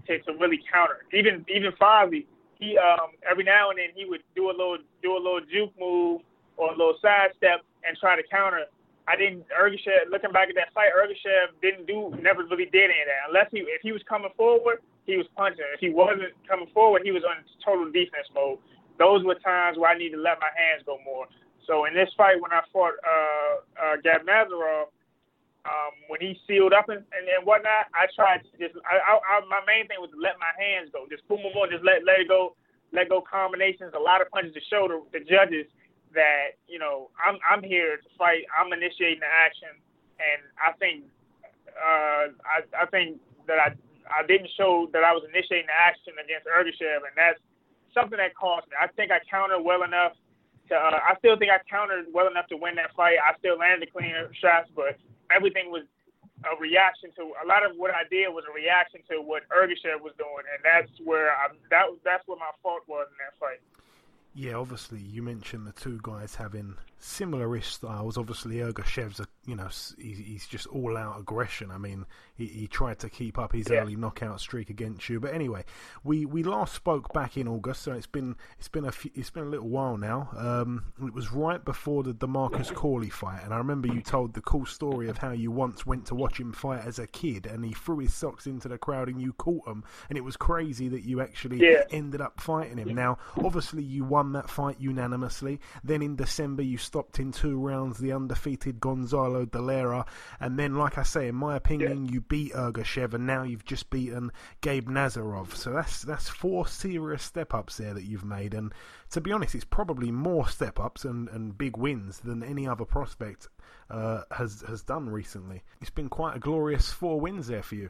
to, 0.08 0.20
to 0.24 0.40
really 0.40 0.64
counter. 0.72 1.04
Even 1.14 1.46
even 1.52 1.76
Fozzy, 1.76 2.26
he 2.56 2.80
um, 2.80 3.20
every 3.30 3.44
now 3.44 3.70
and 3.70 3.78
then 3.78 3.92
he 3.94 4.08
would 4.08 4.24
do 4.36 4.50
a 4.50 4.56
little 4.56 4.80
do 5.04 5.14
a 5.14 5.22
little 5.22 5.44
juke 5.52 5.76
move 5.78 6.24
or 6.56 6.74
a 6.74 6.76
little 6.80 6.96
sidestep 7.04 7.62
and 7.84 7.96
try 8.00 8.16
to 8.16 8.24
counter. 8.32 8.66
I 9.08 9.16
didn't 9.16 9.46
Ergashev 9.52 10.10
looking 10.10 10.32
back 10.32 10.50
at 10.50 10.56
that 10.56 10.74
fight, 10.74 10.92
Ergashev 10.96 11.60
didn't 11.62 11.86
do 11.86 12.16
never 12.24 12.44
really 12.44 12.72
did 12.72 12.90
any 12.90 13.04
of 13.04 13.08
that. 13.12 13.28
Unless 13.28 13.52
he 13.52 13.60
if 13.68 13.84
he 13.84 13.92
was 13.92 14.02
coming 14.08 14.32
forward, 14.36 14.80
he 15.06 15.16
was 15.16 15.28
punching. 15.36 15.64
If 15.76 15.80
he 15.80 15.90
wasn't 15.90 16.36
coming 16.48 16.68
forward, 16.74 17.04
he 17.04 17.12
was 17.12 17.24
on 17.24 17.44
total 17.64 17.92
defense 17.92 18.28
mode. 18.34 18.60
Those 18.98 19.24
were 19.24 19.36
times 19.36 19.78
where 19.78 19.90
I 19.90 19.98
need 19.98 20.12
to 20.12 20.22
let 20.22 20.40
my 20.40 20.50
hands 20.58 20.84
go 20.86 20.98
more. 21.06 21.28
So 21.66 21.86
in 21.86 21.94
this 21.94 22.10
fight, 22.16 22.42
when 22.42 22.52
I 22.52 22.62
fought 22.72 22.96
uh, 23.04 23.54
uh, 23.76 23.96
Gab 24.02 24.24
Nazarov, 24.26 24.90
um, 25.68 25.94
when 26.08 26.24
he 26.24 26.40
sealed 26.48 26.72
up 26.72 26.88
and, 26.88 27.04
and, 27.12 27.28
and 27.28 27.44
whatnot, 27.44 27.92
I 27.92 28.08
tried 28.16 28.48
to 28.48 28.52
just. 28.56 28.80
I, 28.88 28.96
I, 29.04 29.14
I, 29.20 29.34
my 29.52 29.60
main 29.68 29.84
thing 29.92 30.00
was 30.00 30.10
to 30.16 30.20
let 30.20 30.40
my 30.40 30.54
hands 30.56 30.90
go, 30.96 31.04
just 31.12 31.28
boom, 31.28 31.44
boom, 31.44 31.52
boom, 31.52 31.68
just 31.68 31.84
let 31.84 32.08
let 32.08 32.24
it 32.24 32.32
go, 32.32 32.56
let 32.96 33.12
go 33.12 33.20
combinations, 33.20 33.92
a 33.92 34.00
lot 34.00 34.24
of 34.24 34.32
punches 34.32 34.56
to 34.56 34.64
show 34.72 34.88
the, 34.88 35.04
the 35.12 35.22
judges 35.28 35.68
that 36.16 36.56
you 36.72 36.80
know 36.80 37.12
I'm 37.20 37.36
I'm 37.44 37.60
here 37.60 38.00
to 38.00 38.10
fight. 38.16 38.48
I'm 38.56 38.72
initiating 38.72 39.20
the 39.20 39.28
action, 39.28 39.76
and 40.24 40.40
I 40.56 40.72
think 40.80 41.04
uh, 41.76 42.32
I 42.48 42.64
I 42.72 42.86
think 42.88 43.20
that 43.52 43.60
I 43.60 43.76
I 44.08 44.24
didn't 44.24 44.50
show 44.56 44.88
that 44.96 45.04
I 45.04 45.12
was 45.12 45.28
initiating 45.28 45.68
the 45.68 45.76
action 45.76 46.16
against 46.16 46.48
Ergashev, 46.48 47.04
and 47.04 47.16
that's 47.20 47.44
something 47.98 48.22
that 48.22 48.38
cost 48.38 48.70
me. 48.70 48.78
I 48.78 48.88
think 48.94 49.10
I 49.10 49.18
countered 49.26 49.66
well 49.66 49.82
enough 49.82 50.14
to, 50.70 50.76
uh, 50.76 51.00
I 51.02 51.18
still 51.18 51.38
think 51.38 51.50
I 51.50 51.58
countered 51.66 52.06
well 52.14 52.28
enough 52.30 52.46
to 52.54 52.58
win 52.58 52.76
that 52.76 52.94
fight. 52.96 53.18
I 53.18 53.34
still 53.40 53.58
landed 53.58 53.92
clean 53.92 54.14
shots, 54.38 54.70
but 54.76 54.98
everything 55.34 55.72
was 55.72 55.84
a 56.46 56.54
reaction 56.62 57.10
to 57.18 57.34
a 57.44 57.46
lot 57.48 57.66
of 57.66 57.76
what 57.78 57.90
I 57.90 58.04
did 58.10 58.30
was 58.30 58.44
a 58.48 58.54
reaction 58.54 59.02
to 59.10 59.22
what 59.22 59.42
Ergashev 59.50 60.02
was 60.02 60.14
doing, 60.18 60.46
and 60.54 60.62
that's 60.62 60.92
where 61.04 61.32
I 61.32 61.48
that 61.72 61.86
that's 62.06 62.28
where 62.28 62.38
my 62.38 62.52
fault 62.62 62.84
was 62.88 63.08
in 63.10 63.18
that 63.18 63.34
fight. 63.40 63.60
Yeah, 64.36 64.54
obviously 64.54 65.00
you 65.00 65.24
mentioned 65.24 65.66
the 65.66 65.72
two 65.72 66.00
guys 66.04 66.36
having 66.36 66.76
similar-ish 67.00 67.74
styles. 67.74 68.20
Obviously, 68.20 68.58
Ergashev's 68.58 69.20
a 69.20 69.26
you 69.48 69.56
know 69.56 69.70
he's, 69.98 70.18
he's 70.18 70.46
just 70.46 70.68
all-out 70.68 71.20
aggression. 71.20 71.72
I 71.72 71.78
mean, 71.78 72.06
he, 72.36 72.46
he 72.46 72.68
tried 72.68 73.00
to 73.00 73.10
keep 73.10 73.40
up 73.40 73.54
his 73.54 73.70
yeah. 73.70 73.78
early 73.78 73.96
knockout 73.96 74.42
streak 74.42 74.70
against 74.70 75.08
you. 75.10 75.20
But 75.20 75.34
anyway, 75.34 75.64
we, 76.04 76.26
we 76.26 76.44
last 76.44 76.76
spoke 76.76 77.14
back 77.14 77.38
in 77.38 77.48
August, 77.48 77.82
so 77.82 77.94
it's 77.94 78.06
been 78.06 78.36
it's 78.60 78.68
been 78.68 78.86
a 78.86 78.92
few, 78.92 79.10
it's 79.16 79.30
been 79.30 79.44
a 79.44 79.50
little 79.50 79.70
while 79.70 79.98
now. 79.98 80.30
Um, 80.38 80.92
it 81.02 81.14
was 81.14 81.32
right 81.32 81.64
before 81.64 82.04
the 82.04 82.14
Demarcus 82.14 82.74
Corley 82.74 83.10
fight, 83.10 83.42
and 83.44 83.54
I 83.54 83.58
remember 83.58 83.88
you 83.88 84.02
told 84.02 84.34
the 84.34 84.42
cool 84.42 84.66
story 84.66 85.08
of 85.08 85.18
how 85.18 85.32
you 85.32 85.50
once 85.50 85.86
went 85.86 86.06
to 86.08 86.16
watch 86.16 86.40
him 86.40 86.52
fight 86.52 86.86
as 86.86 87.00
a 87.00 87.08
kid, 87.08 87.46
and 87.46 87.64
he 87.64 87.72
threw 87.72 88.00
his 88.00 88.14
socks 88.14 88.48
into 88.48 88.68
the 88.68 88.78
crowd 88.78 89.08
and 89.08 89.22
you 89.22 89.32
caught 89.34 89.66
him, 89.66 89.86
and 90.10 90.18
it 90.18 90.26
was 90.26 90.36
crazy 90.36 90.90
that 90.90 91.06
you 91.06 91.22
actually 91.22 91.60
yeah. 91.60 91.84
ended 91.92 92.20
up 92.20 92.42
fighting 92.42 92.78
him. 92.78 92.94
Now, 92.94 93.18
obviously, 93.42 93.84
you 93.84 94.04
won 94.04 94.34
that 94.34 94.50
fight 94.50 94.76
unanimously. 94.80 95.62
Then 95.86 96.02
in 96.02 96.18
December, 96.18 96.64
you 96.64 96.78
stopped 96.78 97.20
in 97.20 97.32
two 97.32 97.58
rounds 97.58 97.98
the 97.98 98.12
undefeated 98.12 98.82
Gonzalo 98.82 99.37
De 99.46 99.62
Lara, 99.62 100.06
and 100.40 100.58
then, 100.58 100.76
like 100.76 100.98
I 100.98 101.04
say, 101.04 101.28
in 101.28 101.36
my 101.36 101.56
opinion, 101.56 102.06
yeah. 102.06 102.12
you 102.12 102.22
beat 102.22 102.54
Ergashev, 102.54 103.14
and 103.14 103.26
now 103.26 103.44
you've 103.44 103.66
just 103.66 103.90
beaten 103.90 104.32
Gabe 104.62 104.90
Nazarov. 104.90 105.56
So 105.56 105.72
that's 105.72 106.02
that's 106.02 106.30
four 106.30 106.68
serious 106.68 107.24
step 107.24 107.54
ups 107.54 107.78
there 107.78 107.94
that 107.94 108.04
you've 108.04 108.26
made, 108.26 108.54
and 108.54 108.74
to 109.12 109.22
be 109.22 109.32
honest, 109.32 109.56
it's 109.56 109.66
probably 109.66 110.12
more 110.12 110.48
step 110.48 110.80
ups 110.80 111.06
and, 111.06 111.30
and 111.30 111.58
big 111.58 111.78
wins 111.78 112.20
than 112.20 112.44
any 112.44 112.68
other 112.68 112.86
prospect 112.86 113.48
uh, 113.90 114.22
has 114.32 114.64
has 114.68 114.84
done 114.84 115.10
recently. 115.10 115.64
It's 115.82 115.90
been 115.90 116.10
quite 116.10 116.36
a 116.36 116.40
glorious 116.40 116.92
four 116.92 117.20
wins 117.20 117.48
there 117.48 117.64
for 117.64 117.76
you. 117.76 117.90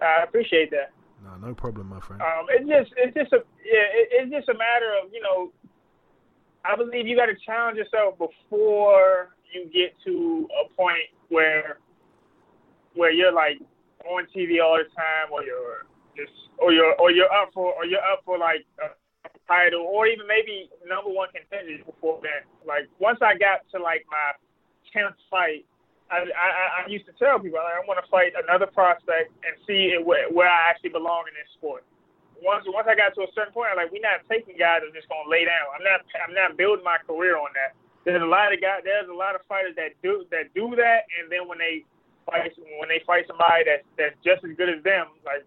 I 0.00 0.22
appreciate 0.22 0.70
that. 0.70 0.92
No, 1.24 1.48
no 1.48 1.54
problem, 1.54 1.88
my 1.88 2.00
friend. 2.00 2.22
Um, 2.22 2.46
it's 2.48 2.68
just, 2.68 2.92
it's 2.96 3.14
just 3.16 3.32
a, 3.32 3.42
yeah, 3.64 3.86
it, 3.92 4.08
it's 4.12 4.30
just 4.30 4.48
a 4.48 4.54
matter 4.54 4.92
of, 5.02 5.12
you 5.12 5.20
know, 5.20 5.50
I 6.64 6.76
believe 6.76 7.06
you 7.06 7.16
got 7.16 7.26
to 7.26 7.34
challenge 7.44 7.76
yourself 7.76 8.16
before 8.18 9.30
you 9.52 9.70
get 9.72 9.94
to 10.04 10.48
a 10.64 10.68
point 10.74 11.10
where 11.28 11.78
where 12.94 13.12
you're 13.12 13.32
like 13.32 13.60
on 14.08 14.26
TV 14.34 14.62
all 14.62 14.78
the 14.78 14.88
time, 14.94 15.32
or 15.32 15.42
you're 15.42 15.86
just 16.16 16.32
or 16.58 16.72
you're 16.72 16.94
or 17.00 17.10
you're 17.10 17.32
up 17.32 17.50
for 17.54 17.72
or 17.74 17.84
you're 17.84 18.04
up 18.04 18.22
for 18.24 18.38
like 18.38 18.66
a 18.82 18.90
title, 19.46 19.82
or 19.82 20.06
even 20.06 20.26
maybe 20.26 20.70
number 20.86 21.10
one 21.10 21.28
contender 21.34 21.82
before 21.84 22.20
that. 22.22 22.48
Like 22.66 22.88
once 22.98 23.18
I 23.22 23.36
got 23.36 23.64
to 23.74 23.82
like 23.82 24.04
my 24.10 24.32
tenth 24.92 25.16
fight, 25.30 25.64
I, 26.10 26.24
I 26.24 26.84
I 26.84 26.88
used 26.88 27.06
to 27.06 27.14
tell 27.18 27.38
people 27.38 27.60
like, 27.60 27.76
I 27.76 27.84
want 27.86 28.02
to 28.02 28.10
fight 28.10 28.32
another 28.36 28.66
prospect 28.66 29.32
and 29.44 29.54
see 29.66 29.96
it, 29.96 30.04
where 30.04 30.28
where 30.30 30.48
I 30.48 30.70
actually 30.70 30.90
belong 30.90 31.24
in 31.28 31.34
this 31.34 31.50
sport 31.56 31.84
once 32.42 32.64
once 32.70 32.86
I 32.86 32.94
got 32.94 33.14
to 33.18 33.26
a 33.26 33.30
certain 33.34 33.52
point, 33.52 33.70
I'm 33.70 33.78
like, 33.78 33.90
we're 33.90 34.04
not 34.04 34.22
taking 34.30 34.54
guys 34.58 34.82
that's 34.82 34.94
just 34.94 35.10
gonna 35.10 35.26
lay 35.26 35.46
down. 35.46 35.66
I'm 35.74 35.84
not 35.84 36.00
I'm 36.22 36.34
not 36.34 36.56
building 36.56 36.84
my 36.84 36.98
career 37.06 37.38
on 37.38 37.50
that. 37.58 37.74
There's 38.04 38.22
a 38.22 38.26
lot 38.26 38.52
of 38.52 38.60
guys. 38.60 38.82
There's 38.84 39.08
a 39.08 39.14
lot 39.14 39.34
of 39.34 39.42
fighters 39.48 39.74
that 39.76 39.98
do 40.02 40.24
that 40.30 40.54
do 40.54 40.74
that, 40.76 41.04
and 41.18 41.30
then 41.30 41.48
when 41.48 41.58
they 41.58 41.84
fight 42.24 42.52
when 42.78 42.88
they 42.88 43.02
fight 43.06 43.24
somebody 43.26 43.64
that's 43.64 43.84
that's 43.96 44.16
just 44.24 44.44
as 44.44 44.56
good 44.56 44.68
as 44.68 44.80
them, 44.84 45.08
like 45.24 45.44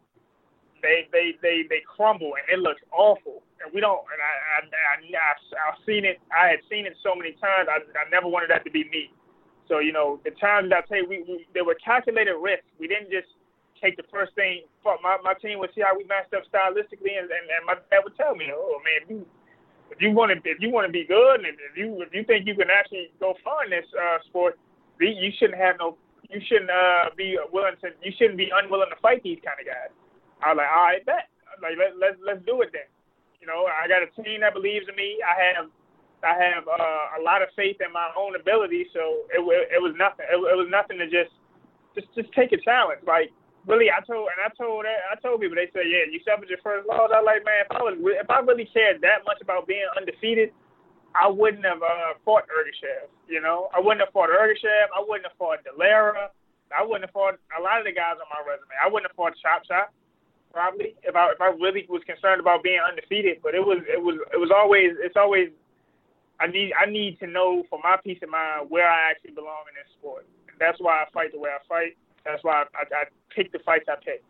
they 0.81 1.07
they 1.13 1.37
they 1.41 1.63
they 1.69 1.81
crumble 1.85 2.33
and 2.37 2.45
it 2.49 2.59
looks 2.59 2.81
awful. 2.91 3.45
And 3.61 3.69
we 3.73 3.79
don't. 3.81 4.01
And 4.09 4.19
I 4.19 4.33
I, 4.57 4.59
I 4.65 4.95
I've 5.69 5.79
seen 5.85 6.05
it. 6.05 6.17
I 6.33 6.49
had 6.49 6.61
seen 6.69 6.85
it 6.85 6.97
so 7.05 7.13
many 7.13 7.37
times. 7.37 7.69
I 7.69 7.81
I 7.97 8.09
never 8.09 8.27
wanted 8.27 8.49
that 8.49 8.65
to 8.65 8.71
be 8.73 8.85
me. 8.89 9.13
So 9.69 9.79
you 9.79 9.93
know, 9.93 10.19
the 10.25 10.33
times 10.41 10.69
that 10.73 10.83
I 10.83 10.87
tell 10.89 11.05
we, 11.07 11.23
we 11.23 11.45
there 11.53 11.63
were 11.63 11.77
calculated 11.79 12.35
risks. 12.35 12.67
We 12.81 12.89
didn't 12.89 13.13
just 13.13 13.29
take 13.79 13.97
the 13.97 14.05
first 14.09 14.33
thing. 14.35 14.65
My 14.83 15.17
my 15.23 15.33
team 15.37 15.61
would 15.61 15.73
see 15.73 15.81
how 15.81 15.95
we 15.95 16.03
matched 16.05 16.33
up 16.33 16.43
stylistically, 16.49 17.17
and, 17.17 17.29
and, 17.29 17.45
and 17.49 17.63
my 17.65 17.77
dad 17.89 18.01
would 18.03 18.17
tell 18.17 18.35
me, 18.35 18.49
"Oh 18.49 18.81
man, 18.81 19.01
you 19.07 19.25
if 19.91 19.99
you 20.01 20.11
want 20.11 20.31
to 20.31 20.39
if 20.49 20.57
you 20.59 20.71
want 20.71 20.87
to 20.87 20.91
be 20.91 21.05
good, 21.05 21.43
and 21.43 21.47
if 21.51 21.75
you 21.75 22.01
if 22.01 22.13
you 22.13 22.23
think 22.23 22.47
you 22.47 22.55
can 22.55 22.71
actually 22.71 23.11
go 23.19 23.35
far 23.43 23.65
in 23.65 23.71
this 23.71 23.85
uh, 23.93 24.17
sport, 24.27 24.57
you 24.99 25.31
shouldn't 25.37 25.59
have 25.59 25.75
no. 25.79 25.97
You 26.29 26.39
shouldn't 26.47 26.71
uh, 26.71 27.11
be 27.15 27.37
willing 27.51 27.75
to. 27.83 27.91
You 28.01 28.11
shouldn't 28.17 28.37
be 28.37 28.49
unwilling 28.55 28.89
to 28.89 28.99
fight 29.01 29.21
these 29.23 29.39
kind 29.43 29.59
of 29.59 29.67
guys." 29.67 29.91
I 30.39 30.55
was 30.55 30.57
like, 30.63 30.71
"All 30.71 30.87
right, 30.87 31.05
bet. 31.05 31.27
Like 31.61 31.75
let 31.75 31.99
let's 31.99 32.17
let's 32.23 32.43
do 32.47 32.63
it 32.63 32.71
then." 32.71 32.87
You 33.43 33.47
know, 33.47 33.67
I 33.67 33.87
got 33.91 33.99
a 33.99 34.09
team 34.23 34.41
that 34.41 34.53
believes 34.53 34.87
in 34.87 34.95
me. 34.95 35.19
I 35.19 35.35
have 35.35 35.67
I 36.23 36.37
have 36.39 36.63
uh, 36.69 37.19
a 37.19 37.21
lot 37.21 37.41
of 37.41 37.49
faith 37.55 37.77
in 37.83 37.91
my 37.91 38.09
own 38.15 38.39
ability, 38.39 38.87
so 38.93 39.27
it 39.33 39.41
it 39.75 39.81
was 39.81 39.93
nothing. 39.97 40.25
It, 40.31 40.37
it 40.39 40.57
was 40.57 40.69
nothing 40.71 40.97
to 41.03 41.07
just 41.09 41.35
just 41.97 42.07
just 42.15 42.31
take 42.31 42.53
a 42.53 42.61
challenge. 42.63 43.01
Like 43.03 43.35
really, 43.67 43.89
I 43.91 44.01
told 44.05 44.29
and 44.31 44.41
I 44.41 44.49
told 44.55 44.85
I 44.85 45.15
told 45.21 45.41
people 45.41 45.55
they 45.55 45.69
said, 45.73 45.89
yeah, 45.89 46.09
you 46.09 46.19
suffered 46.25 46.49
your 46.49 46.61
first 46.63 46.87
loss. 46.87 47.11
I 47.13 47.21
like, 47.21 47.45
man, 47.45 47.65
if 47.65 47.71
I 47.71 47.81
was 47.81 47.95
if 47.99 48.29
I 48.29 48.39
really 48.41 48.69
cared 48.69 49.01
that 49.01 49.25
much 49.25 49.41
about 49.41 49.67
being 49.67 49.85
undefeated, 49.97 50.51
I 51.13 51.27
wouldn't 51.27 51.65
have 51.65 51.81
uh, 51.81 52.17
fought 52.25 52.47
Ergashev. 52.47 53.11
You 53.27 53.41
know, 53.41 53.69
I 53.75 53.79
wouldn't 53.79 54.01
have 54.01 54.13
fought 54.13 54.29
Ergashev. 54.29 54.91
I 54.95 55.03
wouldn't 55.03 55.27
have 55.27 55.37
fought 55.37 55.59
Delara. 55.63 56.31
I 56.71 56.83
wouldn't 56.83 57.03
have 57.03 57.11
fought 57.11 57.35
a 57.51 57.61
lot 57.61 57.79
of 57.79 57.85
the 57.85 57.91
guys 57.91 58.15
on 58.15 58.27
my 58.31 58.39
resume. 58.47 58.71
I 58.79 58.87
wouldn't 58.87 59.11
have 59.11 59.15
fought 59.15 59.35
Chop 59.43 59.67
Chop 59.67 59.91
probably 60.51 60.95
if 61.03 61.15
I 61.15 61.31
if 61.31 61.39
I 61.39 61.55
really 61.55 61.87
was 61.87 62.03
concerned 62.03 62.39
about 62.39 62.63
being 62.63 62.79
undefeated. 62.79 63.39
But 63.43 63.55
it 63.55 63.63
was 63.63 63.83
it 63.87 63.99
was 63.99 64.19
it 64.33 64.39
was 64.39 64.51
always 64.51 64.95
it's 64.99 65.17
always 65.17 65.49
I 66.39 66.47
need 66.47 66.71
I 66.75 66.89
need 66.89 67.19
to 67.19 67.27
know 67.27 67.63
for 67.69 67.79
my 67.83 67.97
peace 68.03 68.19
of 68.23 68.29
mind 68.29 68.69
where 68.69 68.87
I 68.87 69.11
actually 69.11 69.31
belong 69.35 69.67
in 69.69 69.75
this 69.75 69.91
sport. 69.99 70.25
And 70.49 70.59
that's 70.59 70.79
why 70.79 71.03
I 71.03 71.05
fight 71.13 71.31
the 71.31 71.39
way 71.39 71.51
I 71.51 71.61
fight. 71.67 71.95
That's 72.25 72.43
why 72.43 72.53
I, 72.53 72.63
I, 72.75 73.01
I 73.01 73.03
pick 73.35 73.51
the 73.51 73.59
fights 73.59 73.85
I 73.89 73.95
pick. 74.03 74.23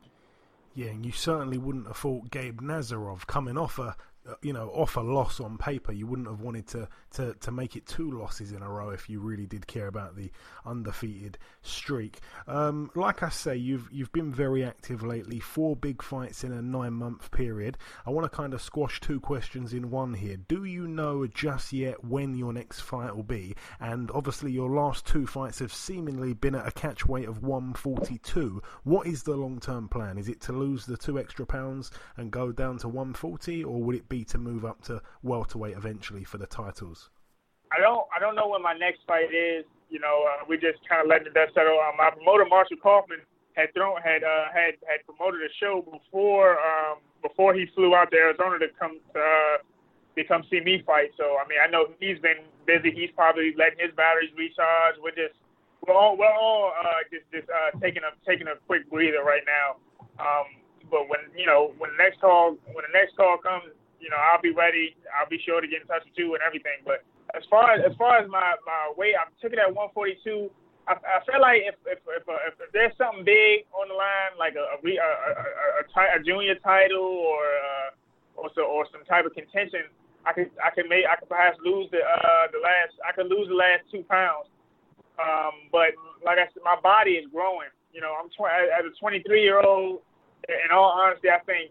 Yeah, 0.73 0.87
and 0.87 1.05
you 1.05 1.11
certainly 1.11 1.57
wouldn't 1.57 1.87
have 1.87 1.97
fought 1.97 2.31
Gabe 2.31 2.61
Nazarov 2.61 3.27
coming 3.27 3.57
off 3.57 3.77
a 3.77 3.95
uh, 4.27 4.35
you 4.41 4.53
know, 4.53 4.69
off 4.69 4.97
a 4.97 5.01
loss 5.01 5.39
on 5.39 5.57
paper, 5.57 5.91
you 5.91 6.05
wouldn't 6.05 6.27
have 6.27 6.41
wanted 6.41 6.67
to, 6.67 6.87
to, 7.11 7.33
to 7.35 7.51
make 7.51 7.75
it 7.75 7.85
two 7.85 8.11
losses 8.11 8.51
in 8.51 8.61
a 8.61 8.69
row 8.69 8.89
if 8.89 9.09
you 9.09 9.19
really 9.19 9.45
did 9.45 9.67
care 9.67 9.87
about 9.87 10.15
the 10.15 10.31
undefeated 10.65 11.37
streak. 11.61 12.19
Um, 12.47 12.91
like 12.95 13.23
I 13.23 13.29
say, 13.29 13.55
you've 13.55 13.89
you've 13.91 14.11
been 14.11 14.33
very 14.33 14.63
active 14.63 15.03
lately. 15.03 15.39
Four 15.39 15.75
big 15.75 16.01
fights 16.01 16.43
in 16.43 16.51
a 16.51 16.61
nine 16.61 16.93
month 16.93 17.31
period. 17.31 17.77
I 18.05 18.11
want 18.11 18.29
to 18.29 18.35
kind 18.35 18.53
of 18.53 18.61
squash 18.61 18.99
two 18.99 19.19
questions 19.19 19.73
in 19.73 19.91
one 19.91 20.13
here. 20.13 20.37
Do 20.37 20.63
you 20.63 20.87
know 20.87 21.27
just 21.27 21.73
yet 21.73 22.03
when 22.03 22.35
your 22.35 22.53
next 22.53 22.81
fight 22.81 23.15
will 23.15 23.23
be? 23.23 23.55
And 23.79 24.09
obviously, 24.11 24.51
your 24.51 24.69
last 24.69 25.05
two 25.05 25.27
fights 25.27 25.59
have 25.59 25.73
seemingly 25.73 26.33
been 26.33 26.55
at 26.55 26.67
a 26.67 26.71
catch 26.71 27.05
weight 27.05 27.27
of 27.27 27.43
142. 27.43 28.61
What 28.83 29.07
is 29.07 29.23
the 29.23 29.35
long 29.35 29.59
term 29.59 29.87
plan? 29.87 30.17
Is 30.17 30.29
it 30.29 30.41
to 30.41 30.53
lose 30.53 30.85
the 30.85 30.97
two 30.97 31.19
extra 31.19 31.45
pounds 31.45 31.91
and 32.17 32.31
go 32.31 32.51
down 32.51 32.77
to 32.79 32.87
140, 32.87 33.63
or 33.63 33.81
would 33.83 33.95
it 33.95 34.09
be 34.09 34.23
to 34.25 34.37
move 34.37 34.65
up 34.65 34.81
to 34.83 35.01
welterweight 35.23 35.75
eventually 35.75 36.23
for 36.23 36.37
the 36.37 36.47
titles? 36.47 37.00
I 37.71 37.79
don't 37.79 38.05
I 38.15 38.19
don't 38.19 38.35
know 38.35 38.47
when 38.47 38.61
my 38.61 38.73
next 38.73 39.01
fight 39.07 39.33
is. 39.33 39.65
You 39.89 39.99
know, 39.99 40.23
uh, 40.23 40.45
we 40.47 40.55
just 40.55 40.79
kind 40.87 41.03
of 41.03 41.07
let 41.07 41.23
the 41.27 41.31
dust 41.31 41.51
settle. 41.53 41.75
Um, 41.75 41.99
my 41.99 42.11
promoter 42.11 42.47
Marshall 42.47 42.79
Kauffman 42.79 43.19
had 43.53 43.73
thrown 43.73 43.99
had 44.01 44.23
uh, 44.23 44.51
had 44.53 44.79
had 44.87 45.03
promoted 45.07 45.41
a 45.43 45.51
show 45.59 45.83
before 45.83 46.59
um, 46.59 47.03
before 47.21 47.53
he 47.53 47.67
flew 47.75 47.95
out 47.95 48.11
to 48.11 48.17
Arizona 48.17 48.59
to 48.59 48.67
come 48.79 48.99
to 49.13 49.19
uh, 49.19 49.57
to 50.15 50.23
come 50.23 50.43
see 50.49 50.59
me 50.59 50.83
fight. 50.85 51.11
So 51.17 51.37
I 51.39 51.47
mean, 51.47 51.59
I 51.59 51.67
know 51.67 51.87
he's 51.99 52.19
been 52.19 52.43
busy. 52.65 52.91
He's 52.91 53.11
probably 53.15 53.53
letting 53.57 53.79
his 53.79 53.91
batteries 53.95 54.31
recharge. 54.37 54.95
We're 55.03 55.15
just 55.15 55.35
we're 55.87 55.95
all 55.95 56.17
we're 56.17 56.31
all 56.31 56.71
uh, 56.75 57.03
just 57.11 57.27
just 57.31 57.47
uh, 57.51 57.75
taking 57.79 58.03
a 58.03 58.11
taking 58.27 58.47
a 58.47 58.55
quick 58.67 58.89
breather 58.89 59.23
right 59.23 59.43
now. 59.47 59.79
Um, 60.19 60.47
but 60.89 61.07
when 61.07 61.27
you 61.35 61.45
know 61.45 61.73
when 61.77 61.91
the 61.95 61.99
next 61.99 62.19
call 62.19 62.55
when 62.71 62.83
the 62.87 62.95
next 62.95 63.15
call 63.15 63.37
comes, 63.39 63.71
you 63.99 64.09
know 64.09 64.19
I'll 64.19 64.41
be 64.41 64.51
ready. 64.51 64.95
I'll 65.11 65.29
be 65.29 65.39
sure 65.43 65.59
to 65.59 65.67
get 65.67 65.81
in 65.81 65.87
touch 65.87 66.03
with 66.07 66.15
you 66.15 66.35
and 66.35 66.43
everything. 66.43 66.83
But 66.85 67.03
as 67.35 67.43
far 67.49 67.71
as 67.71 67.81
as 67.85 67.95
far 67.97 68.19
as 68.19 68.29
my 68.29 68.55
my 68.65 68.93
weight, 68.97 69.15
I 69.15 69.27
took 69.41 69.53
it 69.53 69.59
at 69.59 69.71
142. 69.71 70.49
I, 70.87 70.97
I 70.97 71.17
feel 71.23 71.41
like 71.41 71.61
if 71.63 71.75
if 71.85 71.99
if, 72.03 72.23
uh, 72.27 72.49
if, 72.49 72.55
there's 72.73 72.95
something 72.97 73.23
big 73.23 73.69
on 73.71 73.87
the 73.87 73.97
line, 73.97 74.35
like 74.37 74.55
a 74.55 74.65
a, 74.65 74.77
a, 74.77 74.91
a, 74.91 75.83
a, 75.83 76.03
a 76.17 76.19
junior 76.23 76.55
title 76.59 77.03
or 77.03 77.41
uh, 77.43 77.89
or 78.35 78.47
so 78.55 78.65
or 78.67 78.87
some 78.91 79.05
type 79.05 79.25
of 79.25 79.33
contention, 79.33 79.87
I 80.25 80.33
could 80.33 80.49
I 80.59 80.73
could 80.73 80.89
make 80.89 81.05
I 81.05 81.15
could 81.15 81.29
perhaps 81.29 81.57
lose 81.63 81.87
the 81.91 82.01
uh 82.01 82.45
the 82.51 82.59
last 82.59 82.93
I 83.05 83.11
could 83.13 83.29
lose 83.29 83.47
the 83.47 83.57
last 83.57 83.87
two 83.91 84.03
pounds. 84.09 84.49
Um, 85.21 85.69
but 85.71 85.93
like 86.25 86.39
I 86.39 86.49
said, 86.49 86.65
my 86.65 86.79
body 86.81 87.19
is 87.21 87.29
growing. 87.29 87.69
You 87.93 88.01
know, 88.01 88.15
I'm 88.15 88.29
tw- 88.31 88.49
as 88.49 88.87
a 88.87 88.93
23 88.99 89.21
year 89.41 89.61
old. 89.61 90.01
In 90.49 90.73
all 90.73 90.89
honesty, 90.89 91.29
I 91.29 91.37
think 91.45 91.69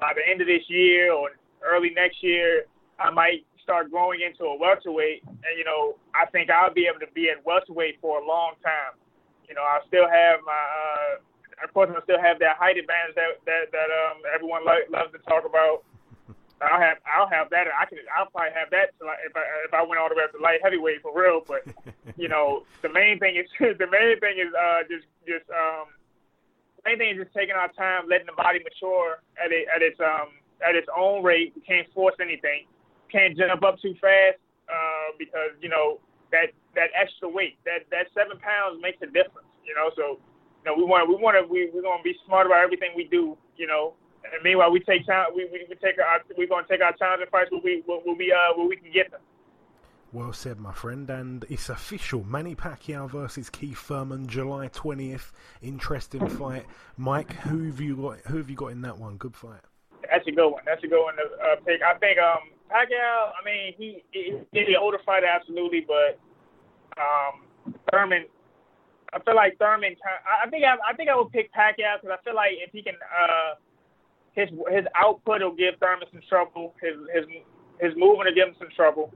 by 0.00 0.10
the 0.10 0.26
end 0.26 0.40
of 0.40 0.48
this 0.48 0.66
year 0.66 1.12
or 1.12 1.30
early 1.62 1.90
next 1.94 2.18
year, 2.22 2.66
I 2.98 3.10
might 3.10 3.46
start 3.68 3.92
growing 3.92 4.24
into 4.24 4.48
a 4.48 4.56
welterweight. 4.56 5.20
And 5.28 5.52
you 5.60 5.68
know, 5.68 6.00
I 6.16 6.24
think 6.32 6.48
I'll 6.48 6.72
be 6.72 6.88
able 6.88 7.04
to 7.04 7.12
be 7.12 7.28
at 7.28 7.44
welterweight 7.44 8.00
for 8.00 8.16
a 8.16 8.24
long 8.24 8.56
time. 8.64 8.96
You 9.44 9.52
know, 9.52 9.60
I 9.60 9.84
still 9.84 10.08
have 10.08 10.40
my. 10.48 10.56
Uh, 10.56 11.20
of 11.60 11.74
course, 11.74 11.92
I 11.92 12.00
still 12.08 12.22
have 12.22 12.38
that 12.40 12.56
height 12.56 12.80
advantage 12.80 13.12
that 13.20 13.44
that 13.44 13.68
that 13.76 13.90
um 13.92 14.24
everyone 14.32 14.64
lo- 14.64 14.88
loves 14.88 15.12
to 15.12 15.20
talk 15.28 15.44
about. 15.44 15.84
I'll 16.64 16.80
have 16.80 16.96
I'll 17.04 17.28
have 17.28 17.50
that. 17.50 17.68
I 17.68 17.84
can 17.84 17.98
I'll 18.08 18.32
probably 18.32 18.56
have 18.56 18.72
that 18.72 18.96
if 18.96 19.36
I 19.36 19.44
if 19.68 19.72
I 19.76 19.84
went 19.84 20.00
all 20.00 20.08
the 20.08 20.16
way 20.16 20.24
up 20.24 20.32
to 20.32 20.40
light 20.40 20.64
heavyweight 20.64 21.04
for 21.04 21.12
real. 21.12 21.44
But 21.44 21.68
you 22.16 22.28
know, 22.28 22.64
the 22.80 22.88
main 22.88 23.20
thing 23.20 23.36
is 23.36 23.46
the 23.60 23.90
main 23.90 24.16
thing 24.16 24.40
is 24.40 24.48
uh 24.56 24.88
just 24.88 25.04
just 25.28 25.44
um 25.52 25.92
the 26.80 26.82
main 26.88 26.98
thing 26.98 27.10
is 27.12 27.28
just 27.28 27.34
taking 27.36 27.58
our 27.58 27.68
time, 27.76 28.08
letting 28.08 28.30
the 28.30 28.38
body 28.38 28.64
mature 28.64 29.20
at 29.36 29.52
it 29.52 29.68
at 29.68 29.82
its 29.82 30.00
um 30.00 30.40
at 30.62 30.72
its 30.78 30.88
own 30.94 31.22
rate. 31.22 31.52
We 31.54 31.60
can't 31.62 31.90
force 31.92 32.16
anything. 32.16 32.70
Can't 33.10 33.36
jump 33.36 33.62
up 33.62 33.80
too 33.80 33.94
fast 34.00 34.38
uh, 34.68 35.16
because 35.18 35.56
you 35.60 35.68
know 35.68 35.98
that 36.32 36.52
that 36.74 36.90
extra 36.94 37.28
weight 37.28 37.56
that 37.64 37.88
that 37.90 38.06
seven 38.14 38.38
pounds 38.38 38.80
makes 38.82 38.98
a 39.02 39.06
difference. 39.06 39.48
You 39.64 39.74
know, 39.74 39.90
so 39.96 40.20
you 40.62 40.66
know 40.66 40.74
we 40.76 40.84
want 40.84 41.08
we 41.08 41.16
want 41.16 41.36
to 41.40 41.46
we 41.46 41.70
we're 41.72 41.82
gonna 41.82 42.02
be 42.02 42.16
smart 42.26 42.46
about 42.46 42.62
everything 42.62 42.90
we 42.96 43.04
do. 43.04 43.36
You 43.56 43.66
know, 43.66 43.94
and 44.24 44.42
meanwhile, 44.42 44.70
we 44.70 44.80
take 44.80 45.06
time. 45.06 45.26
We 45.34 45.46
we, 45.46 45.66
we 45.68 45.74
take 45.76 45.98
our 45.98 46.20
we're 46.36 46.46
gonna 46.46 46.66
take 46.68 46.80
our 46.82 46.92
challenge 46.92 47.22
and 47.22 47.30
fights 47.30 47.50
where 47.50 47.60
we 47.62 47.82
where 47.86 48.00
we 48.04 48.32
uh 48.32 48.56
where 48.56 48.66
we 48.66 48.76
can 48.76 48.92
get 48.92 49.10
them. 49.10 49.20
Well 50.12 50.32
said, 50.32 50.58
my 50.58 50.72
friend. 50.72 51.08
And 51.10 51.44
it's 51.48 51.68
official: 51.68 52.24
Manny 52.24 52.54
Pacquiao 52.54 53.10
versus 53.10 53.50
Keith 53.50 53.78
Thurman, 53.78 54.26
July 54.26 54.68
twentieth. 54.68 55.32
Interesting 55.62 56.28
fight. 56.38 56.66
Mike, 56.96 57.32
who 57.32 57.64
have 57.64 57.80
you 57.80 57.96
got? 57.96 58.20
Who 58.26 58.38
have 58.38 58.50
you 58.50 58.56
got 58.56 58.68
in 58.68 58.82
that 58.82 58.98
one? 58.98 59.16
Good 59.16 59.36
fight. 59.36 59.60
That's 60.10 60.26
a 60.26 60.30
good 60.30 60.48
one. 60.48 60.62
That's 60.64 60.82
a 60.82 60.86
good 60.86 61.02
one 61.02 61.14
to 61.16 61.22
uh, 61.22 61.56
pick. 61.66 61.82
I 61.82 61.98
think 61.98 62.18
um 62.18 62.57
Pacquiao. 62.68 63.32
I 63.34 63.44
mean, 63.44 63.74
he, 63.76 64.02
he 64.12 64.36
he's 64.52 64.66
the 64.66 64.76
older 64.76 64.98
fighter, 65.04 65.26
absolutely, 65.26 65.84
but 65.86 66.18
um 67.00 67.74
Thurman. 67.90 68.26
I 69.12 69.20
feel 69.20 69.36
like 69.36 69.58
Thurman. 69.58 69.96
I 70.44 70.48
think 70.50 70.64
I, 70.64 70.76
I 70.88 70.94
think 70.94 71.08
I 71.08 71.16
would 71.16 71.32
pick 71.32 71.52
Pacquiao 71.52 72.00
because 72.00 72.16
I 72.18 72.22
feel 72.24 72.34
like 72.34 72.52
if 72.54 72.70
he 72.72 72.82
can. 72.82 72.94
uh 72.94 73.54
his 74.38 74.48
his 74.70 74.84
output 74.94 75.42
will 75.42 75.54
give 75.54 75.74
Thurman 75.80 76.06
some 76.12 76.22
trouble. 76.28 76.74
His 76.80 76.94
his 77.12 77.24
his 77.80 77.92
movement 77.96 78.30
will 78.30 78.34
give 78.38 78.48
him 78.48 78.54
some 78.58 78.68
trouble. 78.76 79.10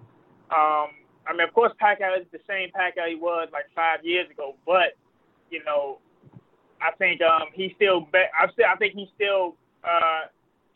Um, 0.50 0.90
I 1.26 1.32
mean, 1.32 1.46
of 1.46 1.54
course, 1.54 1.72
Pacquiao 1.80 2.18
is 2.20 2.26
the 2.32 2.40
same 2.48 2.70
Pacquiao 2.74 3.08
he 3.08 3.14
was 3.14 3.48
like 3.52 3.66
five 3.74 4.04
years 4.04 4.28
ago, 4.30 4.56
but 4.66 4.98
you 5.50 5.62
know, 5.64 5.98
I 6.80 6.90
think 6.98 7.20
um, 7.22 7.48
he 7.54 7.72
still. 7.76 8.00
Be- 8.12 8.32
I 8.34 8.50
still 8.52 8.66
I 8.66 8.76
think 8.76 8.94
he 8.94 9.06
still 9.14 9.54
uh, 9.84 10.26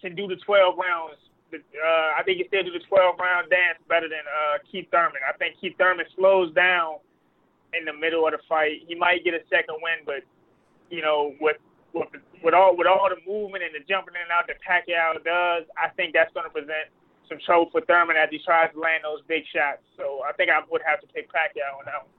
can 0.01 0.15
do 0.15 0.29
the 0.29 0.37
12 0.47 0.79
rounds. 0.79 1.19
Uh, 1.52 2.11
I 2.18 2.22
think 2.24 2.38
he 2.38 2.44
still 2.48 2.64
do 2.64 2.72
the 2.72 2.82
12 2.90 3.18
round 3.18 3.50
dance 3.50 3.78
better 3.88 4.09
than 4.09 4.26
uh, 4.26 4.59
Keith 4.70 4.88
Thurman. 4.90 5.22
I 5.22 5.37
think 5.38 5.61
Keith 5.61 5.78
Thurman 5.78 6.06
slows 6.16 6.52
down 6.54 6.98
in 7.74 7.85
the 7.85 7.94
middle 7.94 8.26
of 8.26 8.32
the 8.32 8.42
fight. 8.48 8.82
He 8.87 8.94
might 8.94 9.22
get 9.22 9.35
a 9.35 9.42
second 9.50 9.78
win, 9.78 10.02
but 10.04 10.26
you 10.90 11.02
know, 11.02 11.35
with 11.40 11.56
with, 11.94 12.09
with 12.42 12.54
all 12.54 12.76
with 12.76 12.87
all 12.87 13.09
the 13.09 13.20
movement 13.24 13.64
and 13.64 13.72
the 13.74 13.82
jumping 13.87 14.14
in 14.14 14.26
and 14.26 14.35
out 14.35 14.50
that 14.50 14.59
Pacquiao 14.61 15.22
does, 15.22 15.64
I 15.78 15.88
think 15.94 16.12
that's 16.12 16.32
going 16.35 16.46
to 16.46 16.52
present 16.52 16.90
some 17.28 17.38
trouble 17.42 17.70
for 17.70 17.80
Thurman 17.82 18.16
as 18.16 18.30
he 18.30 18.38
tries 18.42 18.70
to 18.74 18.78
land 18.78 19.02
those 19.02 19.22
big 19.26 19.42
shots. 19.50 19.82
So 19.96 20.22
I 20.26 20.32
think 20.35 20.50
I 20.50 20.62
would 20.70 20.82
have 20.87 21.00
to 21.02 21.09
pick 21.11 21.30
Pacquiao 21.30 21.78
on 21.78 21.87
that 21.87 22.06
one. 22.06 22.14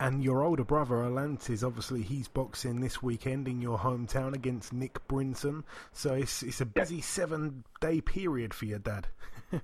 And 0.00 0.24
your 0.24 0.42
older 0.42 0.64
brother 0.64 0.96
Alantez, 0.96 1.64
obviously, 1.64 2.02
he's 2.02 2.28
boxing 2.28 2.80
this 2.80 3.02
weekend 3.02 3.46
in 3.46 3.60
your 3.60 3.78
hometown 3.78 4.34
against 4.34 4.72
Nick 4.72 5.06
Brinson. 5.08 5.64
So 5.92 6.14
it's 6.14 6.42
it's 6.42 6.60
a 6.60 6.66
busy 6.66 7.00
seven 7.00 7.64
day 7.80 8.00
period 8.00 8.52
for 8.52 8.64
your 8.64 8.80
dad. 8.80 9.06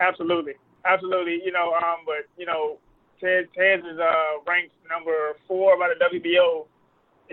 absolutely, 0.00 0.54
absolutely. 0.84 1.40
You 1.44 1.52
know, 1.52 1.74
um, 1.74 2.04
but 2.04 2.26
you 2.36 2.46
know, 2.46 2.78
Ted 3.20 3.48
Ted 3.56 3.80
is 3.80 3.98
uh 3.98 4.42
ranked 4.46 4.74
number 4.90 5.36
four 5.48 5.78
by 5.78 5.88
the 5.88 6.18
WBO 6.18 6.66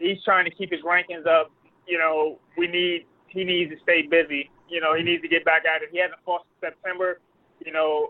he's 0.02 0.24
trying 0.24 0.46
to 0.46 0.52
keep 0.52 0.72
his 0.72 0.82
rankings 0.82 1.28
up. 1.28 1.52
You 1.88 1.98
know, 1.98 2.40
we 2.58 2.68
need 2.68 3.06
he 3.28 3.44
needs 3.44 3.72
to 3.72 3.78
stay 3.84 4.04
busy. 4.04 4.50
You 4.70 4.82
know, 4.82 4.96
he 4.96 5.04
needs 5.04 5.22
to 5.22 5.28
get 5.28 5.46
back 5.46 5.64
at 5.66 5.82
it. 5.82 5.90
He 5.92 6.00
hasn't 6.00 6.20
fought 6.26 6.46
since 6.62 6.74
September. 6.74 7.20
You 7.66 7.72
know, 7.72 8.10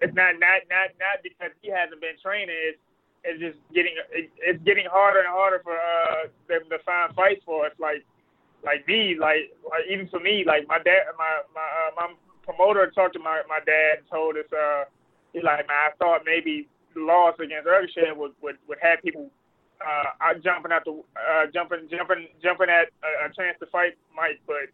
it's 0.00 0.14
not 0.14 0.40
not 0.40 0.64
not 0.68 0.96
not 0.96 1.22
because 1.22 1.52
he 1.62 1.70
hasn't 1.70 2.00
been 2.00 2.16
training. 2.22 2.56
It's 2.56 2.80
it's 3.24 3.40
just 3.40 3.58
getting 3.74 3.94
it's 4.12 4.62
getting 4.64 4.88
harder 4.88 5.20
and 5.20 5.28
harder 5.28 5.60
for 5.62 5.76
uh 5.76 6.28
them 6.48 6.64
to 6.70 6.78
find 6.84 7.14
fights 7.14 7.42
for 7.44 7.66
us. 7.66 7.72
Like 7.78 8.04
like 8.64 8.86
me, 8.88 9.16
like 9.18 9.52
like 9.64 9.84
even 9.88 10.08
for 10.08 10.20
me, 10.20 10.44
like 10.46 10.66
my 10.68 10.78
dad, 10.80 11.12
my 11.16 11.44
my 11.54 11.64
uh, 11.64 11.90
my 11.96 12.06
promoter 12.42 12.90
talked 12.90 13.14
to 13.14 13.20
my 13.20 13.42
my 13.48 13.60
dad 13.64 14.00
and 14.00 14.08
told 14.08 14.36
us 14.36 14.48
uh 14.52 14.84
he's 15.32 15.44
like 15.44 15.68
man, 15.68 15.92
I 15.92 15.96
thought 15.98 16.22
maybe 16.24 16.68
the 16.94 17.00
loss 17.04 17.36
against 17.38 17.68
Ergashev 17.68 18.16
would 18.16 18.32
would 18.40 18.56
would 18.68 18.78
have 18.80 19.02
people 19.04 19.30
uh, 19.80 20.34
jumping 20.44 20.72
at 20.72 20.84
the 20.84 20.92
uh, 21.16 21.46
jumping 21.52 21.88
jumping 21.90 22.28
jumping 22.42 22.68
at 22.68 22.88
a, 23.04 23.28
a 23.28 23.32
chance 23.32 23.56
to 23.60 23.66
fight 23.66 23.96
Mike, 24.16 24.40
but 24.46 24.68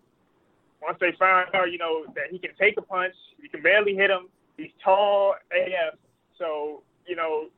once 0.82 0.98
they 1.00 1.12
found 1.18 1.48
out, 1.54 1.72
you 1.72 1.78
know, 1.78 2.04
that 2.14 2.30
he 2.30 2.38
can 2.38 2.50
take 2.58 2.76
a 2.76 2.82
punch, 2.82 3.14
you 3.40 3.48
can 3.48 3.62
barely 3.62 3.94
hit 3.94 4.10
him. 4.10 4.28
He's 4.56 4.72
tall 4.82 5.34
AF, 5.52 5.98
so 6.38 6.82
you 7.06 7.16
know 7.16 7.48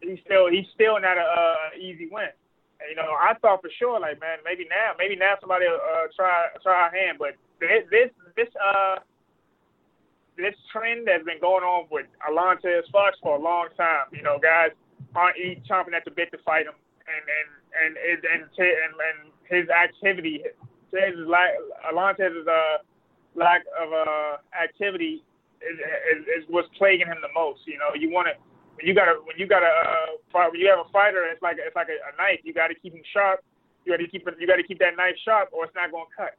he's 0.00 0.18
still 0.24 0.50
he's 0.50 0.66
still 0.74 1.00
not 1.00 1.16
a 1.16 1.78
easy 1.78 2.08
win. 2.10 2.28
And, 2.82 2.90
you 2.90 2.96
know, 2.96 3.14
I 3.14 3.34
thought 3.40 3.62
for 3.62 3.70
sure, 3.78 4.00
like 4.00 4.20
man, 4.20 4.38
maybe 4.44 4.66
now, 4.68 4.92
maybe 4.98 5.16
now 5.16 5.34
somebody 5.40 5.66
will 5.66 5.80
uh, 5.80 6.08
try 6.14 6.46
try 6.62 6.88
our 6.88 6.90
hand, 6.90 7.18
but 7.18 7.34
this 7.60 7.86
this 7.90 8.10
this 8.36 8.48
uh 8.58 8.96
this 10.36 10.54
trend 10.72 11.08
has 11.08 11.22
been 11.24 11.40
going 11.40 11.62
on 11.62 11.86
with 11.90 12.06
Alantez 12.28 12.90
Fox 12.90 13.16
for 13.22 13.36
a 13.36 13.40
long 13.40 13.68
time. 13.76 14.06
You 14.12 14.22
know, 14.22 14.38
guys 14.42 14.70
aren't 15.14 15.36
eat, 15.36 15.62
chomping 15.68 15.94
at 15.94 16.04
the 16.04 16.10
bit 16.10 16.30
to 16.32 16.38
fight 16.38 16.66
him 16.66 16.74
and 17.06 17.24
and 17.28 17.96
and 17.96 18.24
and 18.24 18.42
and, 18.42 18.42
and, 18.58 18.92
and 18.98 19.18
his 19.48 19.68
activity, 19.68 20.42
his 20.90 21.16
lack, 21.26 21.52
Alantez's 21.92 22.46
uh, 22.46 22.78
lack 23.34 23.62
of 23.80 23.92
uh, 23.92 24.36
activity 24.56 25.22
is, 25.62 25.78
is, 25.78 26.22
is 26.26 26.42
what's 26.48 26.68
plaguing 26.76 27.06
him 27.06 27.18
the 27.22 27.32
most. 27.34 27.60
You 27.66 27.78
know, 27.78 27.94
you 27.94 28.10
want 28.10 28.28
to 28.28 28.34
when 28.76 28.86
you 28.86 28.94
got 28.94 29.08
a 29.08 29.14
when 29.24 29.36
you 29.38 29.46
got 29.46 29.62
a 29.62 29.66
uh, 29.66 30.48
when 30.50 30.60
you 30.60 30.68
have 30.68 30.84
a 30.84 30.90
fighter, 30.90 31.24
it's 31.30 31.42
like 31.42 31.56
it's 31.58 31.76
like 31.76 31.88
a, 31.88 31.98
a 32.10 32.12
knife. 32.16 32.40
You 32.44 32.52
got 32.52 32.68
to 32.68 32.74
keep 32.74 32.94
him 32.94 33.02
sharp. 33.12 33.44
You 33.84 33.92
got 33.92 34.02
to 34.02 34.08
keep 34.08 34.26
it. 34.26 34.34
You 34.38 34.46
got 34.46 34.56
to 34.56 34.62
keep 34.62 34.78
that 34.78 34.96
knife 34.96 35.16
sharp, 35.24 35.50
or 35.52 35.64
it's 35.64 35.74
not 35.74 35.90
going 35.90 36.06
to 36.06 36.16
cut. 36.16 36.34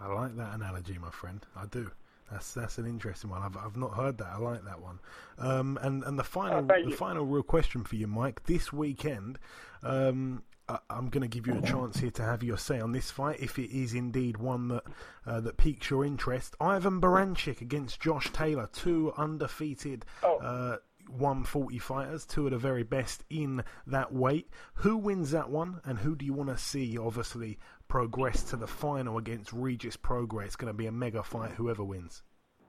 I 0.00 0.12
like 0.12 0.36
that 0.36 0.54
analogy, 0.54 0.98
my 0.98 1.10
friend. 1.10 1.44
I 1.56 1.66
do. 1.66 1.90
That's 2.30 2.54
that's 2.54 2.78
an 2.78 2.86
interesting 2.86 3.30
one. 3.30 3.42
I've 3.42 3.56
I've 3.56 3.76
not 3.76 3.94
heard 3.94 4.18
that. 4.18 4.28
I 4.28 4.38
like 4.38 4.64
that 4.64 4.80
one. 4.80 5.00
Um, 5.38 5.78
and 5.82 6.04
and 6.04 6.18
the 6.18 6.24
final 6.24 6.58
oh, 6.70 6.84
the 6.84 6.94
final 6.94 7.26
real 7.26 7.42
question 7.42 7.84
for 7.84 7.96
you, 7.96 8.06
Mike. 8.06 8.44
This 8.44 8.72
weekend, 8.72 9.38
um, 9.82 10.42
I, 10.70 10.98
am 10.98 11.08
going 11.08 11.22
to 11.22 11.28
give 11.28 11.46
you 11.46 11.58
a 11.58 11.62
chance 11.62 11.98
here 11.98 12.10
to 12.12 12.22
have 12.22 12.42
your 12.42 12.58
say 12.58 12.80
on 12.80 12.92
this 12.92 13.10
fight, 13.10 13.40
if 13.40 13.58
it 13.58 13.70
is 13.76 13.94
indeed 13.94 14.36
one 14.36 14.68
that 14.68 14.84
uh, 15.26 15.40
that 15.40 15.56
piques 15.56 15.90
your 15.90 16.04
interest. 16.04 16.54
Ivan 16.60 17.00
Baranchyk 17.00 17.60
against 17.60 18.00
Josh 18.00 18.30
Taylor, 18.32 18.68
two 18.72 19.12
undefeated. 19.16 20.04
Oh. 20.22 20.38
Uh, 20.38 20.76
140 21.08 21.78
fighters, 21.78 22.24
two 22.24 22.44
of 22.44 22.52
the 22.52 22.58
very 22.58 22.84
best 22.84 23.24
in 23.30 23.64
that 23.88 24.12
weight. 24.12 24.48
Who 24.74 24.96
wins 24.96 25.32
that 25.32 25.50
one, 25.50 25.80
and 25.84 25.98
who 25.98 26.14
do 26.14 26.24
you 26.24 26.32
want 26.32 26.50
to 26.50 26.58
see, 26.58 26.96
obviously, 26.96 27.58
progress 27.88 28.44
to 28.44 28.56
the 28.56 28.68
final 28.68 29.18
against 29.18 29.52
Regis 29.52 29.96
Prograis? 29.96 30.46
It's 30.46 30.56
going 30.56 30.72
to 30.72 30.76
be 30.76 30.86
a 30.86 30.92
mega 30.92 31.24
fight, 31.24 31.50
whoever 31.50 31.82
wins. 31.82 32.22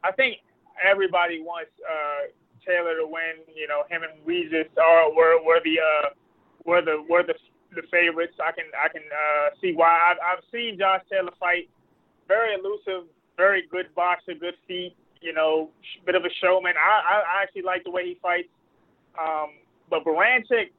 I 0.04 0.12
think 0.12 0.38
everybody 0.84 1.40
wants 1.40 1.70
uh, 1.88 2.32
Taylor 2.66 2.96
to 2.96 3.06
win. 3.06 3.46
You 3.56 3.68
know, 3.68 3.84
him 3.92 4.02
and 4.02 4.26
Regis 4.26 4.68
are 4.82 5.14
were, 5.14 5.44
were 5.44 5.60
the 5.64 5.80
uh, 5.80 6.10
were 6.66 6.82
the 6.82 7.06
were 7.08 7.22
the 7.22 7.36
the 7.76 7.84
favorites. 7.92 8.36
I 8.44 8.52
can 8.52 8.66
I 8.76 8.88
can 8.90 9.04
uh, 9.04 9.50
see 9.62 9.74
why. 9.74 9.92
I've, 10.12 10.18
I've 10.20 10.44
seen 10.52 10.78
Josh 10.80 11.02
Taylor 11.10 11.32
fight. 11.40 11.70
Very 12.28 12.54
elusive, 12.56 13.08
very 13.38 13.64
good 13.70 13.94
boxer, 13.96 14.34
good 14.34 14.56
feet. 14.68 14.96
you 15.22 15.34
know, 15.34 15.70
bit 16.06 16.16
of 16.16 16.26
a 16.26 16.34
showman. 16.42 16.74
I 16.76 16.90
I 16.90 17.16
I 17.40 17.44
actually 17.44 17.62
like 17.62 17.84
the 17.84 17.92
way 17.92 18.06
he 18.06 18.18
fights. 18.22 18.50
Um, 19.20 19.50
but 19.90 20.04
Baranchyk, 20.04 20.72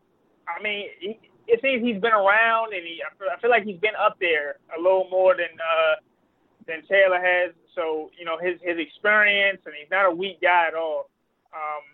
I 0.49 0.63
mean, 0.63 0.87
he, 1.01 1.19
it 1.47 1.61
seems 1.63 1.83
he's 1.83 2.01
been 2.01 2.13
around, 2.13 2.75
and 2.75 2.83
he 2.83 3.01
I 3.03 3.15
feel, 3.17 3.29
I 3.35 3.41
feel 3.41 3.51
like 3.51 3.65
he's 3.65 3.81
been 3.81 3.97
up 3.99 4.17
there 4.21 4.57
a 4.77 4.81
little 4.81 5.07
more 5.11 5.35
than 5.35 5.53
uh, 5.57 5.95
than 6.67 6.83
Taylor 6.89 7.21
has. 7.21 7.55
So 7.75 8.11
you 8.19 8.25
know 8.25 8.37
his 8.39 8.59
his 8.63 8.79
experience, 8.79 9.61
and 9.65 9.75
he's 9.79 9.91
not 9.91 10.07
a 10.07 10.11
weak 10.11 10.41
guy 10.43 10.67
at 10.69 10.75
all. 10.75 11.09
Um, 11.55 11.85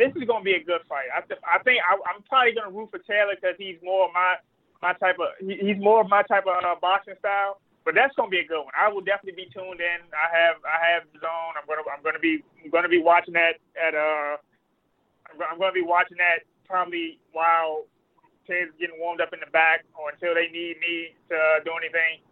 this 0.00 0.16
is 0.16 0.24
going 0.24 0.40
to 0.40 0.48
be 0.48 0.56
a 0.56 0.64
good 0.64 0.80
fight. 0.88 1.12
I, 1.12 1.20
th- 1.20 1.44
I 1.44 1.60
think 1.60 1.84
I, 1.84 1.92
I'm 2.08 2.24
probably 2.24 2.56
going 2.56 2.64
to 2.64 2.72
root 2.72 2.88
for 2.88 3.04
Taylor 3.04 3.36
because 3.36 3.60
he's 3.60 3.76
more 3.84 4.08
of 4.08 4.16
my 4.16 4.40
my 4.80 4.96
type 4.96 5.20
of 5.20 5.36
he, 5.36 5.60
he's 5.60 5.76
more 5.76 6.00
of 6.00 6.08
my 6.08 6.24
type 6.24 6.48
of 6.48 6.56
uh, 6.64 6.80
boxing 6.80 7.20
style. 7.20 7.60
But 7.84 7.92
that's 7.96 8.16
going 8.16 8.32
to 8.32 8.34
be 8.34 8.40
a 8.40 8.48
good 8.48 8.64
one. 8.64 8.72
I 8.72 8.88
will 8.88 9.04
definitely 9.04 9.44
be 9.44 9.52
tuned 9.52 9.84
in. 9.84 10.00
I 10.16 10.28
have 10.32 10.56
I 10.64 10.80
have 10.96 11.04
zone. 11.20 11.52
I'm 11.60 11.68
gonna 11.68 11.84
I'm 11.92 12.00
gonna 12.00 12.20
be 12.20 12.40
I'm 12.64 12.72
gonna 12.72 12.88
be 12.88 13.00
watching 13.00 13.36
that 13.36 13.60
at 13.76 13.92
uh 13.92 14.40
I'm 15.36 15.60
gonna 15.60 15.76
be 15.76 15.84
watching 15.84 16.16
that 16.16 16.48
probably 16.64 17.20
while 17.36 17.84
Taylor's 18.48 18.72
getting 18.80 18.96
warmed 18.96 19.20
up 19.20 19.32
in 19.36 19.40
the 19.40 19.52
back 19.52 19.84
or 19.92 20.10
until 20.12 20.32
they 20.32 20.48
need 20.48 20.80
me 20.80 21.12
to 21.28 21.36
uh, 21.36 21.60
do 21.64 21.76
anything 21.76 22.24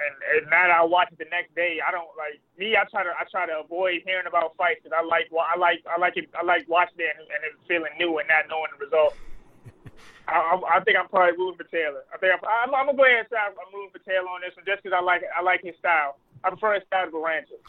and, 0.00 0.14
and 0.32 0.42
now 0.48 0.64
that 0.66 0.80
I 0.80 0.84
watch 0.84 1.12
it 1.12 1.20
the 1.20 1.28
next 1.28 1.52
day, 1.54 1.78
I 1.84 1.92
don't 1.92 2.10
like 2.16 2.40
me. 2.56 2.76
I 2.76 2.88
try 2.88 3.04
to 3.04 3.12
I 3.12 3.28
try 3.28 3.44
to 3.44 3.60
avoid 3.60 4.00
hearing 4.04 4.26
about 4.26 4.56
fights 4.56 4.80
because 4.82 4.96
I 4.96 5.04
like 5.04 5.28
well, 5.28 5.44
I 5.44 5.60
like 5.60 5.84
I 5.84 6.00
like 6.00 6.16
it 6.16 6.32
I 6.32 6.42
like 6.44 6.64
watching 6.68 7.04
it 7.04 7.12
and, 7.12 7.28
and 7.28 7.40
it 7.44 7.52
feeling 7.68 7.92
new 8.00 8.16
and 8.18 8.28
not 8.28 8.48
knowing 8.48 8.72
the 8.72 8.80
result. 8.80 9.12
I, 10.28 10.36
I, 10.36 10.54
I 10.76 10.84
think 10.84 10.96
I'm 10.96 11.08
probably 11.08 11.36
rooting 11.36 11.60
for 11.60 11.68
Taylor. 11.68 12.06
I 12.08 12.16
think 12.16 12.32
I'm, 12.32 12.40
I'm, 12.44 12.70
I'm 12.72 12.86
gonna 12.88 12.96
go 12.96 13.04
ahead 13.04 13.28
and 13.28 13.30
say 13.30 13.40
I'm, 13.40 13.56
rooting 13.74 13.92
for 13.92 14.02
Taylor 14.08 14.30
on 14.32 14.40
this 14.40 14.56
one 14.56 14.64
just 14.64 14.80
because 14.80 14.96
I 14.96 15.04
like 15.04 15.20
I 15.28 15.44
like 15.44 15.60
his 15.60 15.76
style. 15.76 16.16
I 16.40 16.48
prefer 16.48 16.80
his 16.80 16.86
style 16.88 17.06
to 17.06 17.12
Baranchyk. 17.12 17.60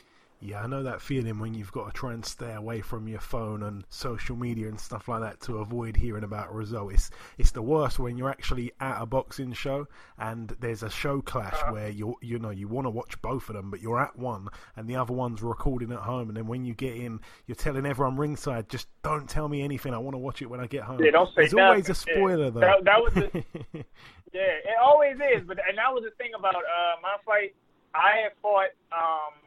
Yeah, 0.44 0.64
I 0.64 0.68
know 0.68 0.82
that 0.82 1.02
feeling 1.02 1.38
when 1.38 1.54
you've 1.54 1.72
got 1.72 1.86
to 1.86 1.92
try 1.94 2.14
and 2.14 2.26
stay 2.26 2.54
away 2.54 2.82
from 2.82 3.08
your 3.08 3.20
phone 3.20 3.62
and 3.62 3.86
social 3.90 4.36
media 4.36 4.70
and 4.70 4.80
stuff 4.80 5.08
like 5.08 5.22
that 5.22 5.40
to 5.42 5.60
avoid 5.60 5.96
hearing 5.96 6.24
about 6.24 6.50
a 6.50 6.54
result. 6.54 6.94
It's 6.94 7.12
it's 7.38 7.52
the 7.52 7.62
worst 7.62 8.00
when 8.00 8.18
you're 8.18 8.30
actually 8.30 8.72
at 8.80 9.00
a 9.00 9.06
boxing 9.06 9.54
show 9.54 9.88
and 10.18 10.56
there's 10.60 10.82
a 10.82 10.90
show 10.90 11.22
clash 11.22 11.54
uh-huh. 11.54 11.74
where 11.74 11.90
you 11.90 12.16
you 12.24 12.40
know 12.40 12.50
you 12.50 12.68
want 12.68 12.86
to 12.86 12.90
watch 12.90 13.22
both 13.22 13.50
of 13.50 13.56
them, 13.56 13.70
but 13.70 13.82
you're 13.82 14.00
at 14.00 14.18
one 14.18 14.48
and 14.76 14.88
the 14.88 14.96
other 14.96 15.14
one's 15.14 15.44
recording 15.44 15.92
at 15.92 16.00
home, 16.00 16.30
and 16.30 16.36
then 16.36 16.48
when 16.48 16.66
you 16.66 16.74
get 16.74 16.96
in, 16.96 17.20
you're 17.46 17.56
telling 17.56 17.86
everyone 17.86 18.18
ringside, 18.18 18.68
just 18.68 18.88
don't 19.04 19.30
tell 19.30 19.48
me 19.48 19.62
anything. 19.62 19.94
I 19.94 20.00
want 20.00 20.16
to 20.16 20.20
watch 20.20 20.42
it 20.42 20.50
when 20.50 20.60
I 20.60 20.66
get 20.66 20.82
home. 20.82 21.04
Yeah, 21.04 21.12
don't 21.12 21.28
say 21.28 21.34
There's 21.38 21.54
nothing. 21.54 21.66
always 21.66 21.90
a 21.90 21.96
spoiler 21.96 22.46
yeah. 22.46 22.50
though. 22.50 22.60
That, 22.62 22.84
that 22.86 23.00
was 23.00 23.14
the, 23.14 23.30
yeah, 24.34 24.42
it 24.42 24.78
always 24.84 25.18
is. 25.18 25.44
But 25.46 25.60
and 25.70 25.78
that 25.78 25.94
was 25.94 26.04
the 26.04 26.12
thing 26.18 26.32
about 26.38 26.56
uh, 26.56 26.96
my 27.04 27.16
fight. 27.28 27.54
I 27.94 28.24
had 28.24 28.32
fought. 28.42 28.72
Um, 28.92 29.41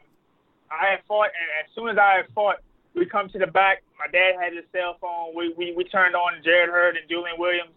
I 0.75 0.91
had 0.91 1.01
fought, 1.07 1.31
and 1.31 1.47
as 1.63 1.67
soon 1.73 1.89
as 1.89 1.97
I 1.97 2.23
had 2.23 2.27
fought, 2.35 2.59
we 2.95 3.05
come 3.05 3.29
to 3.29 3.39
the 3.39 3.47
back. 3.47 3.83
My 3.99 4.07
dad 4.07 4.39
had 4.39 4.53
his 4.53 4.63
cell 4.71 4.97
phone. 4.99 5.35
We 5.35 5.53
we, 5.55 5.73
we 5.75 5.83
turned 5.83 6.15
on 6.15 6.43
Jarrett 6.43 6.69
Hurd 6.69 6.95
and 6.95 7.07
Julian 7.09 7.35
Williams. 7.39 7.71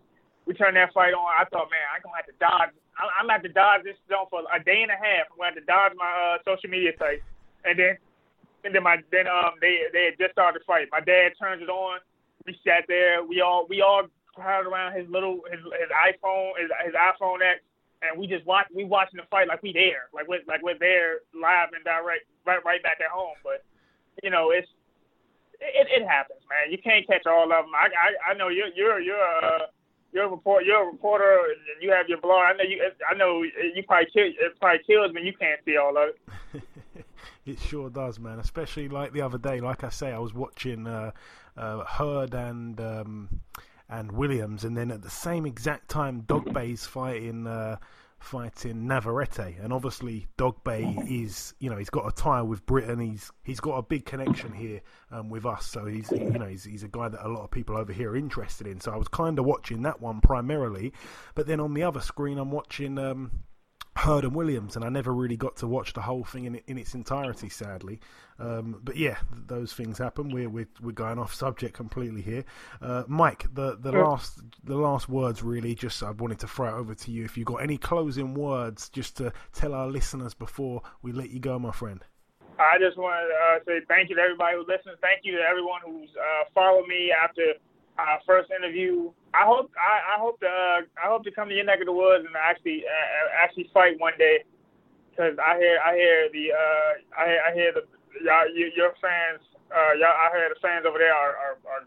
We 0.47 0.55
turned 0.55 0.77
that 0.77 0.95
fight 0.95 1.13
on. 1.13 1.27
I 1.27 1.45
thought, 1.51 1.69
man, 1.71 1.87
I'm 1.95 2.01
gonna 2.03 2.17
have 2.17 2.31
to 2.31 2.39
dodge. 2.39 2.73
I'm 2.99 3.27
gonna 3.27 3.39
have 3.39 3.47
to 3.47 3.55
dodge 3.55 3.83
this 3.85 3.99
zone 4.09 4.27
for 4.31 4.43
a 4.51 4.59
day 4.63 4.83
and 4.83 4.91
a 4.91 4.99
half. 4.99 5.31
I'm 5.31 5.39
gonna 5.39 5.55
have 5.55 5.61
to 5.63 5.67
dodge 5.67 5.93
my 5.95 6.11
uh, 6.11 6.39
social 6.47 6.71
media 6.71 6.93
sites, 6.99 7.23
and 7.65 7.79
then 7.79 7.99
and 8.65 8.75
then 8.75 8.83
my 8.83 8.99
then 9.11 9.27
um 9.27 9.59
they 9.61 9.87
they 9.93 10.11
had 10.11 10.19
just 10.19 10.33
started 10.33 10.63
the 10.63 10.65
fight. 10.65 10.89
My 10.91 11.03
dad 11.03 11.35
turns 11.39 11.63
it 11.63 11.71
on. 11.71 12.01
We 12.47 12.59
sat 12.65 12.87
there. 12.89 13.23
We 13.23 13.41
all 13.43 13.67
we 13.69 13.83
all 13.83 14.07
crowded 14.35 14.71
around 14.71 14.95
his 14.95 15.07
little 15.11 15.43
his 15.51 15.61
his 15.61 15.91
iPhone 15.91 16.55
his, 16.59 16.71
his 16.87 16.95
iPhone 16.95 17.43
X 17.43 17.61
and 18.03 18.19
we 18.19 18.27
just 18.27 18.47
watch 18.47 18.67
we 18.75 18.85
watching 18.85 19.19
the 19.19 19.27
fight 19.31 19.49
like 19.49 19.63
we 19.63 19.73
there, 19.73 20.09
like 20.13 20.29
we're 20.29 20.41
like 20.47 20.63
we're 20.63 20.79
there 20.79 21.21
live 21.35 21.71
and 21.75 21.85
direct, 21.85 22.25
right 22.47 22.65
right 22.65 22.83
back 22.83 22.99
at 23.01 23.11
home. 23.11 23.37
But 23.43 23.65
you 24.23 24.31
know, 24.31 24.51
it's 24.51 24.69
it, 25.61 25.89
it 25.91 26.07
happens, 26.07 26.41
man. 26.49 26.71
You 26.71 26.79
can't 26.79 27.07
catch 27.07 27.27
all 27.27 27.45
of 27.45 27.49
them. 27.49 27.73
I 27.75 27.89
I, 27.89 28.33
I 28.33 28.35
know 28.35 28.49
you're 28.49 28.69
you're 28.75 29.01
you're 29.01 29.21
a 29.21 29.69
you're 30.13 30.25
a 30.25 30.29
report 30.29 30.65
you're 30.65 30.83
a 30.83 30.87
reporter 30.87 31.39
and 31.75 31.83
you 31.83 31.91
have 31.91 32.09
your 32.09 32.21
blog. 32.21 32.43
I 32.45 32.53
know 32.53 32.65
you 32.65 32.83
I 33.09 33.15
know 33.15 33.43
you 33.43 33.83
probably 33.87 34.09
kill 34.13 34.27
it 34.27 34.61
probably 34.61 34.81
kills 34.87 35.13
when 35.13 35.25
you 35.25 35.33
can't 35.33 35.61
see 35.65 35.77
all 35.77 35.97
of 35.97 36.11
it. 36.55 37.05
it 37.47 37.61
sure 37.61 37.91
does, 37.91 38.19
man. 38.19 38.39
Especially 38.39 38.89
like 38.89 39.13
the 39.13 39.23
other 39.23 39.39
day, 39.39 39.61
like 39.61 39.83
I 39.85 39.91
say, 39.91 40.13
I 40.13 40.19
was 40.19 40.35
watching 40.35 40.87
uh, 40.87 41.11
uh, 41.57 41.85
Hurd 41.85 42.35
and. 42.35 42.81
Um, 42.81 43.41
and 43.89 44.13
Williams, 44.13 44.65
and 44.65 44.77
then 44.77 44.91
at 44.91 45.03
the 45.03 45.11
same 45.11 45.47
exact 45.47 45.89
time, 45.89 46.23
Dogboe's 46.23 46.87
fighting 46.87 47.47
uh, 47.47 47.77
fighting 48.19 48.87
Navarrete, 48.87 49.57
and 49.63 49.73
obviously 49.73 50.27
Dogboe 50.37 51.07
is 51.09 51.55
you 51.59 51.71
know 51.71 51.77
he's 51.77 51.91
got 51.91 52.07
a 52.07 52.13
tie 52.13 52.43
with 52.43 52.67
Britain. 52.67 52.99
He's 52.99 53.31
he's 53.45 53.61
got 53.61 53.77
a 53.77 53.83
big 53.83 54.05
connection 54.05 54.53
here 54.53 54.83
um, 55.11 55.31
with 55.31 55.47
us, 55.47 55.67
so 55.67 55.87
he's 55.87 56.11
you 56.11 56.39
know 56.39 56.47
he's, 56.47 56.65
he's 56.65 56.83
a 56.83 56.89
guy 56.89 57.09
that 57.09 57.25
a 57.25 57.29
lot 57.29 57.45
of 57.45 57.51
people 57.51 57.77
over 57.77 57.93
here 57.93 58.11
are 58.11 58.17
interested 58.17 58.67
in. 58.67 58.81
So 58.81 58.93
I 58.93 58.97
was 58.97 59.09
kind 59.09 59.39
of 59.39 59.45
watching 59.45 59.83
that 59.83 60.01
one 60.01 60.21
primarily, 60.21 60.93
but 61.35 61.47
then 61.47 61.61
on 61.61 61.75
the 61.75 61.83
other 61.83 62.01
screen 62.01 62.39
I'm 62.39 62.51
watching. 62.51 62.99
Um, 62.99 63.31
Hurd 63.99 64.25
and 64.25 64.35
Williams, 64.35 64.77
and 64.77 64.85
I 64.85 64.89
never 64.89 65.13
really 65.13 65.37
got 65.37 65.57
to 65.57 65.67
watch 65.67 65.93
the 65.93 66.01
whole 66.01 66.25
thing 66.25 66.45
in, 66.45 66.61
in 66.67 66.79
its 66.79 66.95
entirety, 66.95 67.49
sadly. 67.49 68.01
Um, 68.39 68.81
but 68.85 68.97
yeah, 68.97 69.19
those 69.33 69.73
things 69.73 69.99
happen. 69.99 70.31
We're, 70.31 70.49
we're 70.49 70.69
we're 70.81 70.93
going 70.93 71.19
off 71.19 71.35
subject 71.35 71.75
completely 71.75 72.23
here. 72.23 72.45
Uh, 72.81 73.03
Mike, 73.09 73.47
the 73.53 73.77
the 73.77 73.91
last 73.93 74.41
the 74.63 74.77
last 74.77 75.09
words 75.09 75.43
really. 75.43 75.75
Just 75.75 76.03
I 76.03 76.13
wanted 76.13 76.39
to 76.41 76.47
throw 76.47 76.69
it 76.69 76.79
over 76.79 76.95
to 76.95 77.11
you. 77.11 77.25
If 77.25 77.37
you've 77.37 77.47
got 77.47 77.57
any 77.57 77.77
closing 77.77 78.35
words, 78.35 78.89
just 78.89 79.17
to 79.17 79.33
tell 79.53 79.75
our 79.75 79.89
listeners 79.89 80.33
before 80.33 80.83
we 81.03 81.13
let 81.13 81.31
you 81.31 81.41
go, 81.41 81.59
my 81.59 81.73
friend. 81.73 82.05
I 82.59 82.79
just 82.79 82.99
want 82.99 83.15
to 83.15 83.35
uh, 83.35 83.59
say 83.67 83.85
thank 83.87 84.11
you 84.11 84.17
to 84.17 84.23
everybody 84.23 84.57
who 84.57 84.67
listens. 84.67 84.99
Thank 85.01 85.23
you 85.23 85.37
to 85.39 85.43
everyone 85.43 85.81
who's 85.85 86.11
uh, 86.17 86.45
followed 86.55 86.87
me 86.87 87.13
after 87.13 87.55
our 87.99 88.21
first 88.25 88.51
interview. 88.55 89.11
I 89.35 89.45
hope 89.45 89.71
I, 89.75 90.15
I 90.15 90.17
hope 90.19 90.41
to 90.41 90.47
uh, 90.47 90.81
I 90.97 91.11
hope 91.11 91.25
to 91.25 91.33
come 91.35 91.51
to 91.51 91.55
your 91.55 91.67
neck 91.67 91.83
of 91.83 91.87
the 91.87 91.93
woods 91.93 92.25
and 92.25 92.35
actually 92.39 92.87
uh, 92.87 93.27
actually 93.35 93.69
fight 93.75 93.99
one 93.99 94.15
day. 94.19 94.47
Cause 95.19 95.35
I 95.43 95.59
hear 95.59 95.77
I 95.83 95.93
hear 95.99 96.17
the 96.31 96.45
uh, 96.55 96.91
I 97.19 97.51
I 97.51 97.55
hear 97.55 97.75
the 97.75 97.83
y'all 98.23 98.47
your 98.55 98.95
fans 99.03 99.43
uh, 99.75 99.99
y'all 99.99 100.15
I 100.15 100.31
hear 100.31 100.49
the 100.49 100.61
fans 100.63 100.87
over 100.87 100.99
there 100.99 101.13
are 101.13 101.35
are, 101.37 101.57
are 101.67 101.85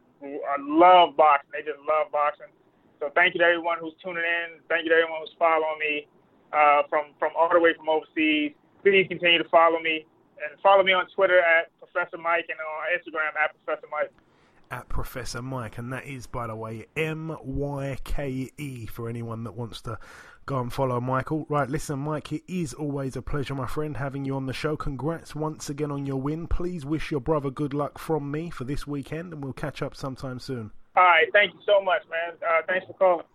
are 0.52 0.60
love 0.60 1.16
boxing. 1.16 1.50
They 1.56 1.64
just 1.64 1.80
love 1.88 2.12
boxing. 2.12 2.52
So 3.00 3.10
thank 3.16 3.34
you 3.34 3.40
to 3.42 3.48
everyone 3.48 3.80
who's 3.80 3.96
tuning 4.04 4.22
in. 4.22 4.62
Thank 4.70 4.86
you 4.86 4.92
to 4.92 5.00
everyone 5.02 5.26
who's 5.26 5.34
following 5.40 5.80
me 5.80 6.06
uh, 6.52 6.84
from 6.92 7.16
from 7.18 7.32
all 7.40 7.50
the 7.50 7.60
way 7.60 7.74
from 7.74 7.88
overseas. 7.88 8.54
Please 8.84 9.08
continue 9.08 9.40
to 9.40 9.50
follow 9.50 9.80
me 9.80 10.06
and 10.44 10.60
follow 10.60 10.84
me 10.84 10.92
on 10.92 11.08
Twitter 11.16 11.40
at 11.40 11.72
Professor 11.80 12.20
Mike 12.20 12.52
and 12.52 12.60
on 12.60 12.92
Instagram 12.94 13.32
at 13.40 13.56
Professor 13.64 13.88
Mike 13.88 14.12
at 14.72 14.90
Professor 14.90 15.42
Mike, 15.42 15.78
and 15.78 15.92
that 15.94 16.06
is, 16.06 16.26
by 16.26 16.48
the 16.48 16.56
way, 16.56 16.86
M 16.96 17.38
Y 17.44 17.98
K 18.04 18.50
E 18.58 18.86
for 18.88 19.10
anyone 19.10 19.44
that 19.44 19.56
wants 19.56 19.82
to 19.82 20.00
go 20.46 20.60
and 20.60 20.74
follow 20.74 21.00
Mykal. 21.00 21.46
Right, 21.50 21.70
listen, 21.70 22.00
Mike, 22.00 22.32
it 22.32 22.44
is 22.48 22.74
always 22.74 23.16
a 23.16 23.22
pleasure, 23.22 23.54
my 23.54 23.68
friend, 23.68 23.98
having 23.98 24.26
you 24.26 24.36
on 24.36 24.46
the 24.46 24.54
show. 24.54 24.76
Congrats 24.76 25.36
once 25.36 25.70
again 25.70 25.92
on 25.92 26.06
your 26.06 26.22
win. 26.22 26.48
Please 26.48 26.86
wish 26.86 27.12
your 27.12 27.20
brother 27.20 27.52
good 27.52 27.74
luck 27.74 28.00
from 28.00 28.32
me 28.32 28.50
for 28.50 28.64
this 28.64 28.88
weekend, 28.88 29.34
and 29.34 29.44
we'll 29.44 29.54
catch 29.54 29.82
up 29.82 29.96
sometime 29.96 30.40
soon. 30.40 30.72
All 30.96 31.04
right, 31.04 31.28
thank 31.34 31.54
you 31.54 31.60
so 31.66 31.82
much, 31.84 32.02
man. 32.10 32.38
Uh, 32.42 32.62
thanks 32.68 32.86
for 32.88 32.94
calling. 32.94 33.26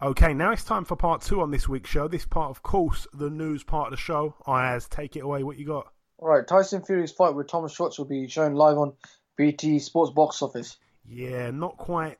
Okay, 0.00 0.32
now 0.32 0.52
it's 0.52 0.62
time 0.62 0.84
for 0.84 0.94
part 0.94 1.22
two 1.22 1.40
on 1.40 1.50
this 1.50 1.68
week's 1.68 1.90
show. 1.90 2.06
This 2.06 2.24
part, 2.24 2.50
of 2.50 2.62
course, 2.62 3.08
the 3.12 3.30
news 3.30 3.64
part 3.64 3.88
of 3.88 3.90
the 3.90 3.96
show. 3.96 4.36
Ayaz, 4.46 4.88
take 4.88 5.16
it 5.16 5.20
away. 5.24 5.42
What 5.42 5.58
you 5.58 5.66
got? 5.66 5.92
All 6.18 6.28
right, 6.28 6.46
Tyson 6.46 6.82
Fury's 6.84 7.12
fight 7.12 7.34
with 7.34 7.48
Thomas 7.48 7.72
Schwarz 7.72 7.98
will 7.98 8.06
be 8.06 8.28
shown 8.28 8.54
live 8.54 8.76
on 8.76 8.92
BT 9.38 9.78
Sports 9.78 10.10
box 10.10 10.42
office. 10.42 10.76
Yeah, 11.08 11.50
not 11.50 11.78
quite, 11.78 12.18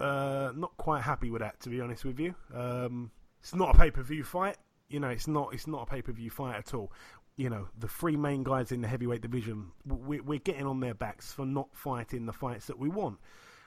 uh, 0.00 0.52
not 0.56 0.74
quite 0.78 1.02
happy 1.02 1.30
with 1.30 1.42
that 1.42 1.60
to 1.60 1.68
be 1.68 1.82
honest 1.82 2.04
with 2.06 2.18
you. 2.18 2.34
Um, 2.54 3.10
it's 3.42 3.54
not 3.54 3.74
a 3.74 3.78
pay 3.78 3.90
per 3.90 4.02
view 4.02 4.24
fight. 4.24 4.56
You 4.88 5.00
know, 5.00 5.08
it's 5.08 5.28
not. 5.28 5.52
It's 5.52 5.66
not 5.66 5.82
a 5.82 5.86
pay 5.86 6.00
per 6.00 6.12
view 6.12 6.30
fight 6.30 6.56
at 6.56 6.72
all. 6.72 6.92
You 7.36 7.50
know, 7.50 7.68
the 7.78 7.88
three 7.88 8.16
main 8.16 8.44
guys 8.44 8.72
in 8.72 8.82
the 8.82 8.88
heavyweight 8.88 9.22
division, 9.22 9.72
we're, 9.86 10.22
we're 10.22 10.38
getting 10.38 10.66
on 10.66 10.80
their 10.80 10.94
backs 10.94 11.32
for 11.32 11.44
not 11.44 11.68
fighting 11.72 12.26
the 12.26 12.32
fights 12.32 12.66
that 12.66 12.78
we 12.78 12.88
want. 12.88 13.18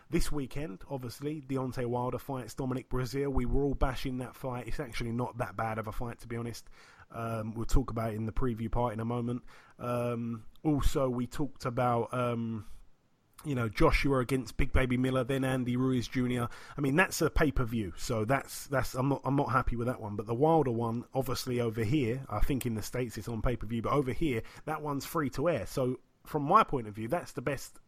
This 0.10 0.32
weekend, 0.32 0.84
obviously, 0.90 1.42
Deontay 1.42 1.88
Wilder 1.88 2.20
fights 2.20 2.54
Dominic 2.54 2.90
Breazeale. 2.90 3.34
We 3.34 3.48
were 3.48 3.64
all 3.64 3.74
bashing 3.74 4.20
that 4.20 4.36
fight. 4.36 4.68
It's 4.68 4.80
actually 4.80 5.12
not 5.12 5.40
that 5.40 5.58
bad 5.58 5.80
of 5.80 5.88
a 5.88 5.92
fight, 5.92 6.20
to 6.20 6.28
be 6.28 6.38
honest. 6.38 6.70
Um, 7.12 7.54
we'll 7.56 7.66
talk 7.66 7.90
about 7.90 8.14
in 8.14 8.28
the 8.28 8.32
preview 8.32 8.72
part 8.72 8.94
in 8.94 9.00
a 9.00 9.06
moment. 9.06 9.42
Um, 9.80 10.44
also, 10.64 11.10
we 11.10 11.26
talked 11.26 11.66
about 11.66 12.14
um, 12.14 12.66
you 13.46 13.56
know 13.56 13.70
Joshua 13.70 14.20
against 14.20 14.58
Big 14.58 14.74
Baby 14.74 14.98
Miller, 14.98 15.24
then 15.24 15.44
Andy 15.44 15.78
Ruiz 15.78 16.08
Jr. 16.08 16.46
I 16.78 16.82
mean 16.82 16.96
that's 16.96 17.22
a 17.22 17.30
pay 17.30 17.52
per 17.52 17.64
view, 17.64 17.94
so 17.98 18.26
that's 18.26 18.68
that's 18.68 18.96
I'm 18.96 19.10
not 19.10 19.22
I'm 19.24 19.36
not 19.36 19.52
happy 19.52 19.76
with 19.76 19.88
that 19.88 20.02
one. 20.02 20.16
But 20.16 20.28
the 20.28 20.34
Wilder 20.34 20.72
one, 20.72 21.06
obviously 21.14 21.62
over 21.62 21.84
here, 21.84 22.22
I 22.30 22.40
think 22.40 22.66
in 22.66 22.76
the 22.76 22.82
states 22.82 23.18
it's 23.18 23.28
on 23.28 23.42
pay 23.42 23.56
per 23.56 23.68
view, 23.68 23.82
but 23.82 23.94
over 23.94 24.12
here 24.12 24.42
that 24.66 24.82
one's 24.82 25.06
free 25.06 25.30
to 25.32 25.50
air. 25.50 25.66
So 25.66 26.00
from 26.26 26.44
my 26.44 26.64
point 26.64 26.88
of 26.88 26.96
view, 26.96 27.08
that's 27.08 27.32
the 27.32 27.42
best 27.42 27.80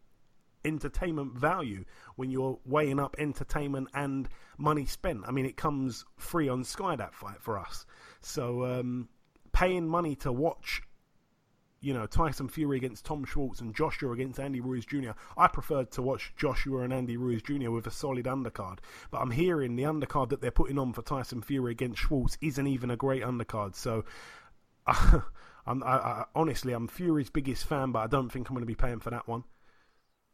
entertainment 0.66 1.34
value 1.34 1.86
when 2.16 2.30
you're 2.30 2.60
weighing 2.66 2.99
up 2.99 3.16
entertainment 3.18 3.88
and 3.93 4.28
money 4.58 4.86
spent. 4.86 5.24
I 5.26 5.32
mean, 5.32 5.45
it 5.45 5.58
comes 5.58 6.05
free 6.18 6.49
on 6.49 6.64
Sky 6.64 6.95
that 6.95 7.14
fight 7.14 7.41
for 7.41 7.58
us. 7.58 7.86
So 8.22 8.66
um, 8.66 9.10
paying 9.53 9.88
money 9.88 10.16
to 10.18 10.32
watch 10.32 10.82
you 11.82 11.93
know, 11.93 12.05
Tyson 12.05 12.47
Fury 12.47 12.78
against 12.78 13.05
Tom 13.05 13.25
Schwarz 13.25 13.61
and 13.61 13.75
Joshua 13.75 14.11
against 14.11 14.39
Andy 14.39 14.59
Ruiz 14.59 14.86
Jr. 14.86 15.11
I 15.38 15.47
preferred 15.47 15.91
to 15.91 16.01
watch 16.01 16.34
Joshua 16.36 16.82
and 16.82 16.93
Andy 16.93 17.17
Ruiz 17.17 17.41
Jr. 17.41 17.69
with 17.69 17.88
a 17.88 17.91
solid 17.91 18.25
undercard. 18.25 18.80
But 19.11 19.19
I'm 19.19 19.32
hearing 19.32 19.75
the 19.75 19.84
undercard 19.84 20.30
that 20.30 20.41
they're 20.41 20.51
putting 20.51 20.80
on 20.80 20.93
for 20.93 21.01
Tyson 21.01 21.41
Fury 21.41 21.71
against 21.71 22.01
Schwarz 22.01 22.38
isn't 22.41 22.67
even 22.67 22.89
a 22.89 22.95
great 22.95 23.23
undercard. 23.23 23.75
So, 23.75 24.05
I'm, 24.88 25.84
I, 25.84 25.97
I, 25.97 26.25
honestly, 26.34 26.73
I'm 26.73 26.88
Fury's 26.88 27.30
biggest 27.30 27.65
fan, 27.65 27.91
but 27.91 27.99
I 27.99 28.07
don't 28.07 28.30
think 28.30 28.49
I'm 28.49 28.55
going 28.55 28.63
to 28.63 28.67
be 28.67 28.75
paying 28.75 28.99
for 28.99 29.11
that 29.11 29.28
one. 29.28 29.43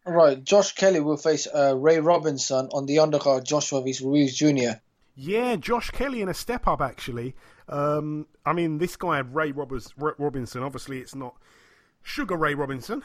Right, 0.05 0.43
Josh 0.43 0.75
Kelly 0.75 0.99
will 0.99 1.17
face 1.17 1.47
uh, 1.47 1.75
Ray 1.77 1.99
Robinson 1.99 2.67
on 2.73 2.85
the 2.85 2.97
undercard 2.97 3.45
Joshua 3.45 3.81
vs 3.81 4.01
Ruiz 4.01 4.35
Jr. 4.35 4.79
Yeah, 5.15 5.55
Josh 5.55 5.91
Kelly 5.91 6.21
in 6.21 6.29
a 6.29 6.33
step 6.33 6.67
up 6.67 6.81
actually. 6.81 7.35
Um, 7.69 8.27
I 8.45 8.53
mean, 8.53 8.77
this 8.77 8.95
guy 8.95 9.19
Ray 9.19 9.51
Roberts, 9.51 9.93
Robinson. 9.97 10.63
Obviously, 10.63 10.99
it's 10.99 11.15
not 11.15 11.35
Sugar 12.05 12.35
Ray 12.35 12.53
Robinson. 12.53 13.01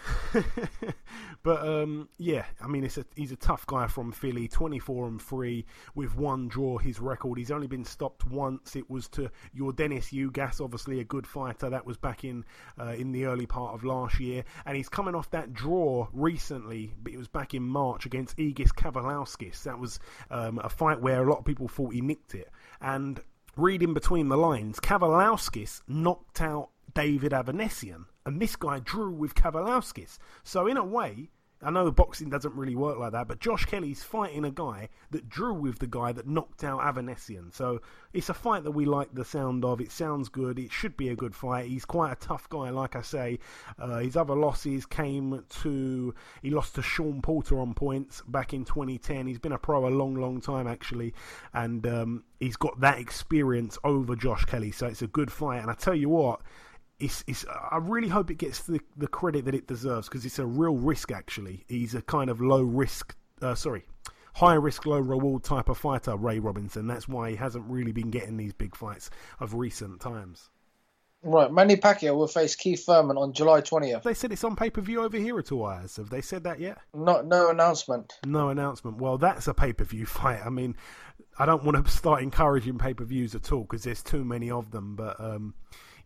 but 1.45 1.67
um, 1.67 2.09
yeah, 2.19 2.45
I 2.61 2.67
mean, 2.67 2.85
a, 2.85 2.91
he's 3.15 3.31
a 3.31 3.37
tough 3.37 3.65
guy 3.67 3.87
from 3.87 4.11
Philly, 4.11 4.49
24 4.49 5.07
and 5.07 5.23
3 5.23 5.65
with 5.95 6.17
one 6.17 6.49
draw. 6.49 6.79
His 6.79 6.99
record, 6.99 7.39
he's 7.39 7.53
only 7.53 7.69
been 7.69 7.85
stopped 7.85 8.27
once. 8.27 8.75
It 8.75 8.91
was 8.91 9.09
to 9.11 9.31
Yordenis 9.57 10.13
Ugas, 10.13 10.61
obviously 10.61 10.99
a 10.99 11.05
good 11.05 11.27
fighter. 11.27 11.71
That 11.71 11.87
was 11.87 11.97
back 11.97 12.25
in 12.25 12.45
uh, 12.79 12.95
in 12.99 13.13
the 13.13 13.27
early 13.27 13.47
part 13.47 13.75
of 13.75 13.85
last 13.85 14.19
year, 14.19 14.45
and 14.67 14.77
he's 14.77 14.89
coming 14.89 15.15
off 15.15 15.31
that 15.31 15.55
draw 15.55 16.09
recently. 16.13 16.93
But 17.01 17.13
it 17.13 17.19
was 17.19 17.29
back 17.29 17.55
in 17.55 17.63
March 17.63 18.05
against 18.05 18.37
Egis 18.37 18.73
Kavaliauskas. 18.73 19.63
That 19.63 19.79
was 19.79 20.01
um, 20.31 20.59
a 20.63 20.69
fight 20.69 21.01
where 21.01 21.23
a 21.23 21.31
lot 21.31 21.39
of 21.39 21.45
people 21.45 21.69
thought 21.69 21.95
he 21.95 22.01
nicked 22.01 22.35
it, 22.35 22.51
and 22.81 23.21
reading 23.59 23.93
between 23.93 24.29
the 24.29 24.37
lines, 24.37 24.79
Kavaliauskas 24.79 25.83
knocked 25.89 26.41
out 26.41 26.71
David 26.95 27.33
Avanesyan 27.33 28.05
and 28.25 28.41
this 28.41 28.55
guy 28.55 28.79
drew 28.79 29.11
with 29.11 29.35
Kavaliauskas. 29.35 30.19
So 30.45 30.67
in 30.69 30.77
a 30.77 30.85
way, 30.85 31.31
I 31.61 31.71
know 31.71 31.91
boxing 31.91 32.31
doesn't 32.31 32.55
really 32.55 32.77
work 32.77 32.99
like 32.99 33.13
that, 33.13 33.27
but 33.27 33.41
Josh 33.41 33.65
Kelly's 33.65 34.03
fighting 34.03 34.45
a 34.45 34.51
guy 34.51 34.89
that 35.11 35.29
drew 35.29 35.55
with 35.55 35.81
the 35.81 35.89
guy 35.89 36.13
that 36.13 36.29
knocked 36.29 36.63
out 36.63 36.81
Avanesyan. 36.81 37.53
So 37.53 37.81
it's 38.13 38.29
a 38.29 38.35
fight 38.35 38.63
that 38.63 38.71
we 38.71 38.85
like 38.85 39.13
the 39.13 39.25
sound 39.25 39.65
of. 39.65 39.81
It 39.81 39.91
sounds 39.91 40.29
good. 40.29 40.59
It 40.59 40.71
should 40.71 40.97
be 40.97 41.09
a 41.09 41.17
good 41.17 41.35
fight. 41.35 41.67
He's 41.67 41.85
quite 41.85 42.13
a 42.13 42.17
tough 42.17 42.49
guy, 42.49 42.71
like 42.71 42.95
I 42.95 43.03
say. 43.03 43.41
Uh, 43.77 43.99
his 43.99 44.17
other 44.17 44.37
losses 44.37 44.87
came 44.87 45.45
to 45.63 46.15
he 46.43 46.51
lost 46.51 46.77
to 46.77 46.83
Sean 46.83 47.21
Porter 47.23 47.59
on 47.59 47.75
points 47.75 48.23
back 48.29 48.55
in 48.55 48.65
2010. 48.65 49.27
He's 49.27 49.41
been 49.41 49.53
a 49.53 49.59
pro 49.59 49.89
a 49.89 49.91
long, 49.91 50.15
long 50.15 50.41
time 50.41 50.69
actually, 50.69 51.13
and 51.55 51.85
um, 51.89 52.25
he's 52.39 52.57
got 52.57 52.79
that 52.81 53.01
experience 53.01 53.77
over 53.83 54.15
Josh 54.15 54.45
Kelly. 54.45 54.71
So 54.71 54.87
it's 54.87 55.03
a 55.03 55.09
good 55.09 55.33
fight. 55.33 55.63
And 55.63 55.71
I 55.71 55.75
tell 55.75 55.95
you 55.95 56.09
what 56.09 56.41
it's, 57.01 57.25
it's, 57.27 57.45
I 57.49 57.79
really 57.79 58.09
hope 58.09 58.31
it 58.31 58.39
gets 58.39 58.61
the, 58.61 58.81
the 58.97 59.07
credit 59.07 59.45
that 59.45 59.55
it 59.55 59.67
deserves 59.67 60.09
because 60.09 60.25
it's 60.25 60.39
a 60.39 60.47
real 60.47 60.77
risk. 60.77 61.13
Actually, 61.13 61.65
he's 61.69 61.95
a 61.95 62.03
kind 62.03 62.31
of 62.31 62.41
low 62.41 62.63
risk, 62.63 63.15
uh, 63.41 63.55
sorry, 63.55 63.85
high 64.35 64.55
risk, 64.55 64.87
low 64.87 64.99
reward 64.99 65.45
type 65.45 65.69
of 65.69 65.79
fighter. 65.79 66.17
Ray 66.17 66.39
Robinson. 66.39 66.87
That's 66.87 67.09
why 67.09 67.31
he 67.31 67.37
hasn't 67.37 67.65
really 67.69 67.93
been 67.93 68.11
getting 68.11 68.37
these 68.37 68.53
big 68.53 68.75
fights 68.75 69.11
of 69.41 69.55
recent 69.55 70.01
times. 70.01 70.51
Right, 71.23 71.53
Manny 71.53 71.77
Pacquiao 71.77 72.15
will 72.15 72.29
face 72.29 72.55
Keith 72.55 72.85
Thurman 72.87 73.17
on 73.17 73.33
July 73.33 73.61
20th. 73.61 74.05
They 74.05 74.15
said 74.15 74.31
it's 74.31 74.45
on 74.45 74.55
pay 74.55 74.71
per 74.71 74.81
view 74.81 75.03
over 75.03 75.17
here 75.17 75.39
at 75.39 75.51
all. 75.51 75.69
Have 75.69 76.11
they 76.11 76.21
said 76.21 76.45
that 76.45 76.61
yet? 76.61 76.79
No, 76.95 77.23
no 77.23 77.51
announcement. 77.51 78.13
No 78.25 78.51
announcement. 78.51 78.99
Well, 78.99 79.19
that's 79.19 79.49
a 79.49 79.55
pay 79.55 79.73
per 79.73 79.85
view 79.85 80.07
fight. 80.07 80.41
I 80.45 80.51
mean, 80.51 80.77
I 81.39 81.47
don't 81.47 81.65
want 81.65 81.85
to 81.85 81.93
start 81.97 82.23
encouraging 82.23 82.79
pay 82.79 82.95
per 82.95 83.05
views 83.05 83.35
at 83.35 83.51
all 83.51 83.63
because 83.63 83.83
there's 83.83 84.03
too 84.03 84.25
many 84.25 84.51
of 84.51 84.71
them. 84.71 84.95
But 84.95 85.19
um, 85.21 85.55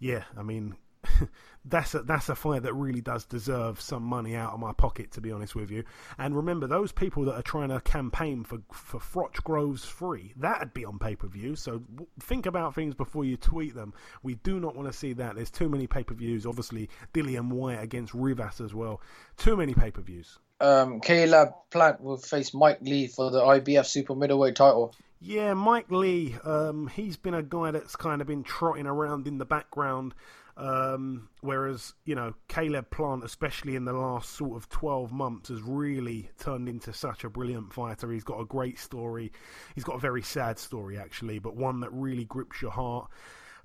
yeah, 0.03 0.25
I 0.37 0.43
mean, 0.43 0.75
that's 1.65 1.95
a 1.95 2.03
that's 2.03 2.29
a 2.29 2.35
fight 2.35 2.65
that 2.65 2.75
really 2.75 3.01
does 3.01 3.25
deserve 3.25 3.81
some 3.81 4.03
money 4.03 4.35
out 4.35 4.53
of 4.53 4.59
my 4.59 4.73
pocket, 4.73 5.13
to 5.13 5.21
be 5.21 5.31
honest 5.31 5.55
with 5.55 5.71
you. 5.71 5.85
And 6.19 6.35
remember, 6.35 6.67
those 6.67 6.91
people 6.91 7.25
that 7.27 7.35
are 7.35 7.43
trying 7.43 7.69
to 7.69 7.81
campaign 7.81 8.43
for 8.43 8.59
for 8.73 8.99
Froch 8.99 9.45
Groves 9.45 9.85
free, 9.85 10.33
that'd 10.37 10.75
be 10.75 10.85
on 10.85 10.99
pay 10.99 11.15
per 11.15 11.29
view. 11.29 11.55
So 11.55 11.85
think 12.19 12.47
about 12.47 12.75
things 12.75 12.97
before 12.97 13.25
you 13.25 13.37
tweet 13.37 13.77
them. 13.77 13.95
We 14.25 14.35
do 14.35 14.59
not 14.59 14.75
want 14.75 14.91
to 14.91 14.99
see 14.99 15.13
that. 15.13 15.37
There's 15.37 15.53
too 15.53 15.69
many 15.69 15.87
pay 15.87 16.03
per 16.03 16.15
views. 16.15 16.47
Obviously, 16.47 16.89
Dillian 17.15 17.49
Whyte 17.49 17.81
against 17.81 18.13
Rivas 18.13 18.61
as 18.61 18.75
well. 18.75 19.01
Too 19.37 19.57
many 19.57 19.73
pay 19.73 19.93
per 19.93 20.03
views. 20.03 20.41
Um, 20.61 21.01
Caleb 21.01 21.51
Plant 21.71 22.01
will 22.01 22.17
face 22.17 22.53
Mike 22.53 22.79
Lee 22.83 23.07
for 23.07 23.31
the 23.31 23.41
IBF 23.41 23.87
super 23.87 24.17
middleweight 24.17 24.57
title. 24.57 24.97
Yeah, 25.25 25.55
Mike 25.55 25.89
Lee. 25.89 26.35
Um, 26.43 26.89
he's 26.89 27.17
been 27.17 27.35
a 27.35 27.45
guy 27.45 27.71
that's 27.71 27.95
kind 27.95 28.21
of 28.21 28.27
been 28.27 28.43
trotting 28.43 28.87
around 28.87 29.29
in 29.29 29.39
the 29.39 29.45
background. 29.45 30.15
Um, 30.57 31.29
whereas, 31.41 31.95
you 32.05 32.17
know, 32.17 32.35
Caleb 32.49 32.91
Plant, 32.91 33.23
especially 33.23 33.77
in 33.77 33.85
the 33.85 33.93
last 33.93 34.31
sort 34.31 34.57
of 34.57 34.69
12 34.69 35.13
months, 35.13 35.49
has 35.49 35.63
really 35.63 36.29
turned 36.41 36.69
into 36.69 36.93
such 36.93 37.23
a 37.23 37.31
brilliant 37.31 37.73
fighter. 37.73 38.11
He's 38.11 38.25
got 38.25 38.41
a 38.41 38.45
great 38.45 38.81
story. 38.81 39.31
He's 39.77 39.85
got 39.85 39.95
a 39.95 40.01
very 40.01 40.23
sad 40.23 40.59
story, 40.59 40.99
actually, 40.99 41.39
but 41.39 41.55
one 41.55 41.81
that 41.81 41.93
really 41.93 42.25
grips 42.25 42.61
your 42.61 42.73
heart. 42.73 43.09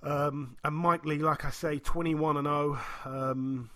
Um, 0.04 0.58
and 0.64 0.76
Mike 0.76 1.06
Lee, 1.06 1.18
like 1.18 1.44
I 1.44 1.50
say, 1.50 1.80
21 1.80 2.38
and 2.38 2.46
0. 2.46 2.80
Um, 3.04 3.72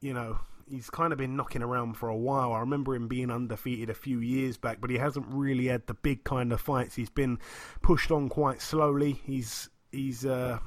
you 0.00 0.14
know, 0.14 0.38
he's 0.72 0.88
kind 0.88 1.12
of 1.12 1.18
been 1.18 1.36
knocking 1.36 1.62
around 1.62 1.98
for 1.98 2.08
a 2.08 2.16
while. 2.16 2.52
I 2.52 2.60
remember 2.60 2.94
him 2.94 3.06
being 3.06 3.30
undefeated 3.30 3.90
a 3.90 3.94
few 3.94 4.20
years 4.20 4.56
back, 4.56 4.80
but 4.80 4.88
he 4.88 4.96
hasn't 4.96 5.26
really 5.28 5.66
had 5.66 5.86
the 5.86 5.94
big 5.94 6.24
kind 6.24 6.50
of 6.50 6.60
fights. 6.62 6.94
He's 6.94 7.10
been 7.10 7.38
pushed 7.82 8.10
on 8.10 8.30
quite 8.30 8.62
slowly. 8.62 9.20
He's 9.24 9.68
he's 9.90 10.24
uh, 10.24 10.58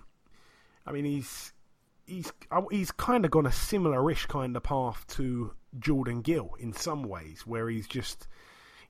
I 0.85 0.91
mean 0.91 1.05
he's 1.05 1.53
he's 2.05 2.31
he's 2.69 2.91
kind 2.91 3.25
of 3.25 3.31
gone 3.31 3.47
a 3.47 3.51
similar-ish 3.51 4.27
kind 4.27 4.55
of 4.55 4.61
path 4.61 5.05
to 5.15 5.53
Jordan 5.79 6.21
Gill 6.21 6.51
in 6.59 6.71
some 6.71 7.03
ways, 7.03 7.47
where 7.47 7.67
he's 7.67 7.87
just 7.87 8.27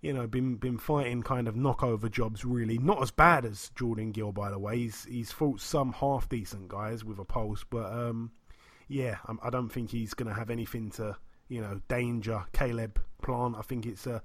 you 0.01 0.11
know 0.11 0.27
been 0.27 0.55
been 0.57 0.77
fighting 0.77 1.23
kind 1.23 1.47
of 1.47 1.55
knockover 1.55 2.11
jobs. 2.11 2.43
Really, 2.43 2.77
not 2.77 3.01
as 3.01 3.11
bad 3.11 3.45
as 3.45 3.71
Jordan 3.73 4.11
Gill, 4.11 4.33
by 4.33 4.51
the 4.51 4.59
way. 4.59 4.79
He's 4.79 5.05
he's 5.05 5.31
fought 5.31 5.61
some 5.61 5.93
half 5.93 6.27
decent 6.27 6.67
guys 6.67 7.05
with 7.05 7.19
a 7.19 7.25
pulse, 7.25 7.63
but 7.69 7.85
um, 7.85 8.31
yeah, 8.87 9.17
I, 9.27 9.47
I 9.47 9.49
don't 9.49 9.69
think 9.69 9.91
he's 9.91 10.13
going 10.13 10.29
to 10.29 10.35
have 10.35 10.49
anything 10.49 10.91
to 10.91 11.17
you 11.47 11.61
know 11.61 11.81
danger 11.87 12.45
Caleb 12.53 13.01
Plant. 13.21 13.55
I 13.57 13.61
think 13.61 13.85
it's 13.85 14.07
a, 14.07 14.21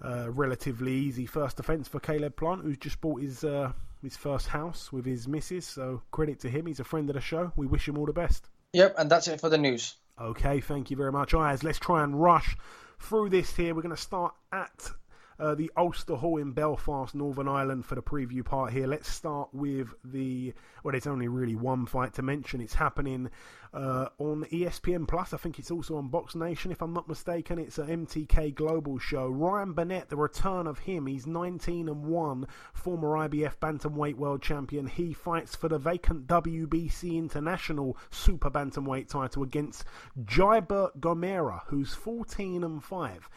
a 0.00 0.30
relatively 0.30 0.92
easy 0.92 1.26
first 1.26 1.56
defence 1.56 1.88
for 1.88 2.00
Caleb 2.00 2.36
Plant, 2.36 2.62
who's 2.62 2.78
just 2.78 3.00
bought 3.00 3.20
his. 3.20 3.44
Uh, 3.44 3.72
his 4.02 4.16
first 4.16 4.48
house 4.48 4.92
with 4.92 5.04
his 5.04 5.26
missus. 5.26 5.66
So 5.66 6.02
credit 6.10 6.40
to 6.40 6.48
him. 6.48 6.66
He's 6.66 6.80
a 6.80 6.84
friend 6.84 7.10
of 7.10 7.14
the 7.14 7.20
show. 7.20 7.52
We 7.56 7.66
wish 7.66 7.88
him 7.88 7.98
all 7.98 8.06
the 8.06 8.12
best. 8.12 8.48
Yep, 8.72 8.94
and 8.98 9.10
that's 9.10 9.28
it 9.28 9.40
for 9.40 9.48
the 9.48 9.58
news. 9.58 9.94
Okay, 10.20 10.60
thank 10.60 10.90
you 10.90 10.96
very 10.96 11.12
much, 11.12 11.34
Ayaz. 11.34 11.62
Let's 11.62 11.78
try 11.78 12.04
and 12.04 12.20
rush 12.20 12.56
through 13.00 13.30
this 13.30 13.54
here. 13.54 13.74
We're 13.74 13.82
going 13.82 13.94
to 13.94 14.00
start 14.00 14.34
at 14.52 14.90
uh, 15.38 15.54
the 15.54 15.70
Ulster 15.76 16.16
Hall 16.16 16.38
in 16.38 16.52
Belfast, 16.52 17.14
Northern 17.14 17.48
Ireland, 17.48 17.86
for 17.86 17.94
the 17.94 18.02
preview 18.02 18.44
part 18.44 18.72
here. 18.72 18.86
Let's 18.86 19.08
start 19.08 19.48
with 19.52 19.94
the. 20.04 20.52
Well, 20.82 20.92
there's 20.92 21.06
only 21.06 21.28
really 21.28 21.56
one 21.56 21.86
fight 21.86 22.14
to 22.14 22.22
mention. 22.22 22.60
It's 22.60 22.74
happening 22.74 23.30
uh, 23.72 24.08
on 24.18 24.44
ESPN 24.44 25.06
Plus. 25.06 25.32
I 25.32 25.36
think 25.36 25.58
it's 25.58 25.70
also 25.70 25.96
on 25.96 26.08
Box 26.08 26.34
Nation, 26.34 26.72
if 26.72 26.82
I'm 26.82 26.92
not 26.92 27.08
mistaken. 27.08 27.58
It's 27.58 27.78
an 27.78 28.06
MTK 28.06 28.54
Global 28.54 28.98
show. 28.98 29.28
Ryan 29.28 29.72
Burnett, 29.72 30.08
the 30.08 30.16
return 30.16 30.66
of 30.66 30.80
him. 30.80 31.06
He's 31.06 31.26
19 31.26 31.88
and 31.88 32.04
1, 32.04 32.46
former 32.72 33.28
IBF 33.28 33.58
Bantamweight 33.58 34.16
World 34.16 34.42
Champion. 34.42 34.86
He 34.86 35.12
fights 35.12 35.54
for 35.54 35.68
the 35.68 35.78
vacant 35.78 36.26
WBC 36.26 37.16
International 37.16 37.96
Super 38.10 38.50
Bantamweight 38.50 39.08
title 39.08 39.42
against 39.42 39.84
Jelbirt 40.24 40.98
Gomera, 40.98 41.62
who's 41.66 41.94
14 41.94 42.64
and 42.64 42.82
5. 42.82 43.28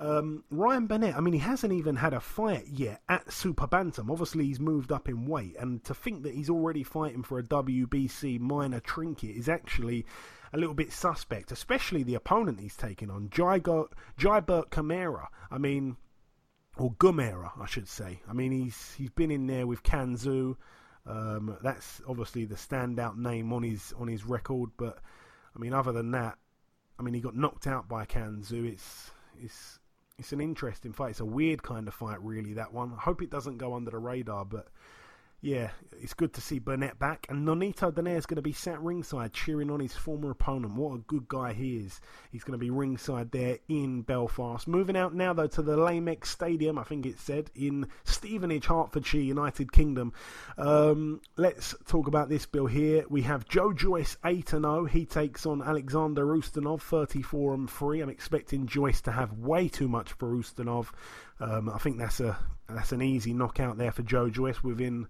Um, 0.00 0.44
Ryan 0.50 0.86
Burnett, 0.86 1.16
I 1.16 1.20
mean, 1.20 1.34
he 1.34 1.40
hasn't 1.40 1.72
even 1.72 1.96
had 1.96 2.14
a 2.14 2.20
fight 2.20 2.66
yet 2.68 3.02
at 3.08 3.32
Super 3.32 3.66
Bantam. 3.66 4.10
Obviously, 4.10 4.44
he's 4.44 4.60
moved 4.60 4.92
up 4.92 5.08
in 5.08 5.26
weight, 5.26 5.56
and 5.58 5.82
to 5.84 5.94
think 5.94 6.22
that 6.22 6.34
he's 6.34 6.48
already 6.50 6.84
fighting 6.84 7.24
for 7.24 7.38
a 7.38 7.42
WBC 7.42 8.38
minor 8.38 8.78
trinket 8.78 9.36
is 9.36 9.48
actually 9.48 10.06
a 10.52 10.58
little 10.58 10.74
bit 10.74 10.92
suspect, 10.92 11.50
especially 11.50 12.04
the 12.04 12.14
opponent 12.14 12.60
he's 12.60 12.76
taking 12.76 13.10
on, 13.10 13.28
Jaibert 13.28 13.90
Kamara. 14.18 15.26
I 15.50 15.58
mean, 15.58 15.96
or 16.76 16.92
Gumera, 16.92 17.50
I 17.60 17.66
should 17.66 17.88
say. 17.88 18.20
I 18.28 18.32
mean, 18.32 18.52
he's 18.52 18.94
he's 18.94 19.10
been 19.10 19.30
in 19.30 19.46
there 19.46 19.66
with 19.66 19.82
Kanzu. 19.82 20.56
Um, 21.06 21.56
that's 21.62 22.00
obviously 22.08 22.44
the 22.44 22.54
standout 22.54 23.16
name 23.16 23.52
on 23.52 23.62
his 23.62 23.92
on 23.98 24.08
his 24.08 24.24
record, 24.24 24.70
but 24.76 24.98
I 25.56 25.58
mean, 25.58 25.72
other 25.72 25.92
than 25.92 26.12
that, 26.12 26.38
I 26.98 27.02
mean, 27.02 27.14
he 27.14 27.20
got 27.20 27.34
knocked 27.34 27.66
out 27.66 27.88
by 27.88 28.04
Kanzu. 28.06 28.70
It's 28.70 29.10
it's 29.40 29.77
it's 30.18 30.32
an 30.32 30.40
interesting 30.40 30.92
fight. 30.92 31.10
It's 31.10 31.20
a 31.20 31.24
weird 31.24 31.62
kind 31.62 31.86
of 31.88 31.94
fight, 31.94 32.22
really. 32.22 32.54
That 32.54 32.72
one. 32.72 32.92
I 32.96 33.00
hope 33.00 33.22
it 33.22 33.30
doesn't 33.30 33.58
go 33.58 33.74
under 33.74 33.90
the 33.90 33.98
radar, 33.98 34.44
but 34.44 34.68
yeah, 35.40 35.70
it's 36.00 36.14
good 36.14 36.32
to 36.34 36.40
see 36.40 36.58
Burnett 36.58 36.98
back. 36.98 37.26
And 37.28 37.46
Nonito 37.46 37.92
Donaire 37.92 38.16
is 38.16 38.26
going 38.26 38.36
to 38.36 38.42
be 38.42 38.52
sat 38.52 38.82
ringside 38.82 39.32
cheering 39.32 39.70
on 39.70 39.78
his 39.78 39.94
former 39.94 40.32
opponent. 40.32 40.74
What 40.74 40.94
a 40.94 40.98
good 40.98 41.28
guy 41.28 41.52
he 41.52 41.76
is. 41.76 42.00
He's 42.32 42.42
going 42.42 42.58
to 42.58 42.64
be 42.64 42.70
ringside 42.70 43.30
there 43.30 43.58
in 43.68 44.02
Belfast. 44.02 44.66
Moving 44.66 44.96
out 44.96 45.14
now, 45.14 45.32
though, 45.32 45.46
to 45.46 45.62
the 45.62 45.76
Lamex 45.76 46.26
Stadium, 46.26 46.76
I 46.76 46.82
think 46.82 47.06
it 47.06 47.20
said, 47.20 47.52
in 47.54 47.86
Stevenage, 48.02 48.66
Hertfordshire, 48.66 49.20
United 49.20 49.70
Kingdom. 49.70 50.12
Um, 50.56 51.20
let's 51.36 51.72
talk 51.86 52.08
about 52.08 52.28
this 52.28 52.44
bill 52.44 52.66
here. 52.66 53.04
We 53.08 53.22
have 53.22 53.48
Joe 53.48 53.72
Joyce 53.72 54.16
8 54.24 54.48
0. 54.48 54.86
He 54.86 55.06
takes 55.06 55.46
on 55.46 55.62
Alexander 55.62 56.26
Ustinov 56.26 56.80
34 56.82 57.54
and 57.54 57.70
3. 57.70 58.00
I'm 58.00 58.08
expecting 58.08 58.66
Joyce 58.66 59.02
to 59.02 59.12
have 59.12 59.38
way 59.38 59.68
too 59.68 59.86
much 59.86 60.12
for 60.14 60.28
Ustinov. 60.32 60.88
Um, 61.38 61.68
I 61.68 61.78
think 61.78 61.98
that's 61.98 62.18
a 62.18 62.36
that's 62.68 62.92
an 62.92 63.00
easy 63.00 63.32
knockout 63.32 63.78
there 63.78 63.92
for 63.92 64.02
Joe 64.02 64.28
Joyce 64.28 64.62
within 64.62 65.06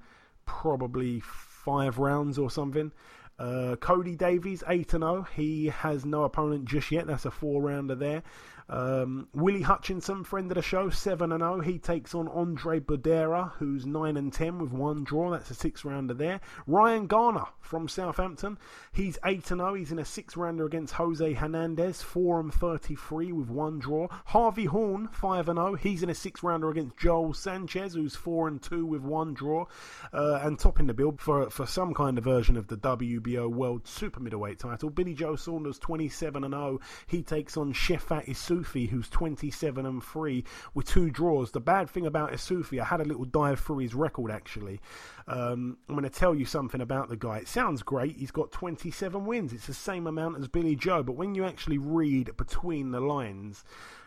probably 0.49 1.21
five 1.21 1.99
rounds 1.99 2.39
or 2.39 2.51
something. 2.51 2.91
Uh, 3.39 3.77
Cody 3.77 4.17
Davies, 4.17 4.65
8 4.67 4.91
0. 4.91 5.27
He 5.37 5.67
has 5.67 6.05
no 6.05 6.25
opponent 6.25 6.65
just 6.65 6.91
yet. 6.91 7.07
That's 7.07 7.27
a 7.27 7.31
four 7.31 7.63
rounder 7.63 7.95
there. 7.95 8.25
Um, 8.71 9.29
Willie 9.33 9.63
Hutchinson, 9.63 10.25
friend 10.25 10.51
of 10.51 10.57
the 10.57 10.63
show, 10.63 10.91
7 10.91 11.31
0. 11.31 11.61
He 11.61 11.79
takes 11.79 12.15
on 12.15 12.29
Andre 12.29 12.81
Budera, 12.81 13.53
who's 13.53 13.87
9 13.87 14.17
and 14.17 14.31
10 14.31 14.59
with 14.59 14.73
one 14.73 15.05
draw. 15.05 15.31
That's 15.31 15.51
a 15.51 15.55
six 15.55 15.85
rounder 15.85 16.13
there. 16.13 16.41
Ryan 16.67 17.07
Garner 17.07 17.47
from 17.61 17.89
Southampton. 17.89 18.59
He's 18.93 19.19
8 19.25 19.47
0. 19.47 19.75
He's 19.75 19.91
in 19.91 19.99
a 19.99 20.05
six 20.05 20.37
rounder 20.37 20.67
against 20.67 20.95
Jose 20.95 21.33
Hernandez, 21.33 22.03
4 22.03 22.41
and 22.41 22.53
33 22.53 23.33
with 23.33 23.49
one 23.49 23.79
draw. 23.79 24.09
Harvey 24.27 24.67
Horn, 24.67 25.09
5 25.13 25.47
0. 25.47 25.75
He's 25.77 26.03
in 26.03 26.11
a 26.11 26.15
six 26.15 26.43
rounder 26.43 26.69
against 26.69 26.99
Joel 26.99 27.33
Sanchez, 27.33 27.95
who's 27.95 28.17
4 28.17 28.49
and 28.49 28.63
2 28.63 28.85
with 28.85 29.01
one 29.01 29.33
draw. 29.33 29.65
Uh, 30.13 30.41
and 30.43 30.59
topping 30.59 30.89
the 30.89 30.95
bill 30.95 31.15
for, 31.19 31.49
for 31.49 31.67
some 31.67 31.95
kind 31.95 32.19
of 32.19 32.25
version 32.25 32.57
of 32.59 32.67
the 32.67 32.77
WBO 32.77 33.51
World 33.51 33.89
Super 33.89 34.21
Middleweight 34.21 34.59
title, 34.59 34.91
Billy 34.91 35.15
Joe 35.15 35.37
Saunders, 35.37 35.79
27 35.79 36.43
0. 36.43 36.81
He 37.07 37.23
takes 37.23 37.57
on 37.57 37.73
Shefat 37.73 38.27
Isu 38.27 38.58
Isufi, 38.59 38.89
who's 38.89 39.09
27 39.09 39.87
and 39.87 40.03
3 40.03 40.45
with 40.75 40.87
two 40.87 41.11
draws. 41.11 41.53
The 41.53 41.61
bad 41.61 41.89
thing 41.91 42.07
about 42.07 42.33
Isufi, 42.33 42.81
I 42.81 42.85
had 42.85 43.01
a 43.01 43.05
little 43.05 43.25
dive 43.25 43.61
through 43.61 43.79
his 43.79 43.95
record 43.95 44.31
actually. 44.31 44.81
Um, 45.27 45.79
I'm 45.89 45.95
going 45.95 46.05
to 46.05 46.11
tell 46.11 46.35
you 46.35 46.45
something 46.45 46.81
about 46.81 47.09
the 47.09 47.17
guy. 47.17 47.39
It 47.39 47.49
sounds 47.49 47.83
great. 47.83 48.17
He's 48.17 48.31
got 48.31 48.53
27 48.53 49.27
wins. 49.27 49.53
It's 49.53 49.67
the 49.67 49.75
same 49.75 50.07
amount 50.07 50.39
as 50.39 50.49
Billy 50.49 50.77
Joe, 50.77 51.03
but 51.03 51.17
when 51.17 51.35
you 51.35 51.45
actually 51.45 51.79
read 51.79 52.37
between 52.37 52.91
the 52.91 53.01
lines, 53.01 53.65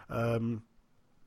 um, 0.09 0.63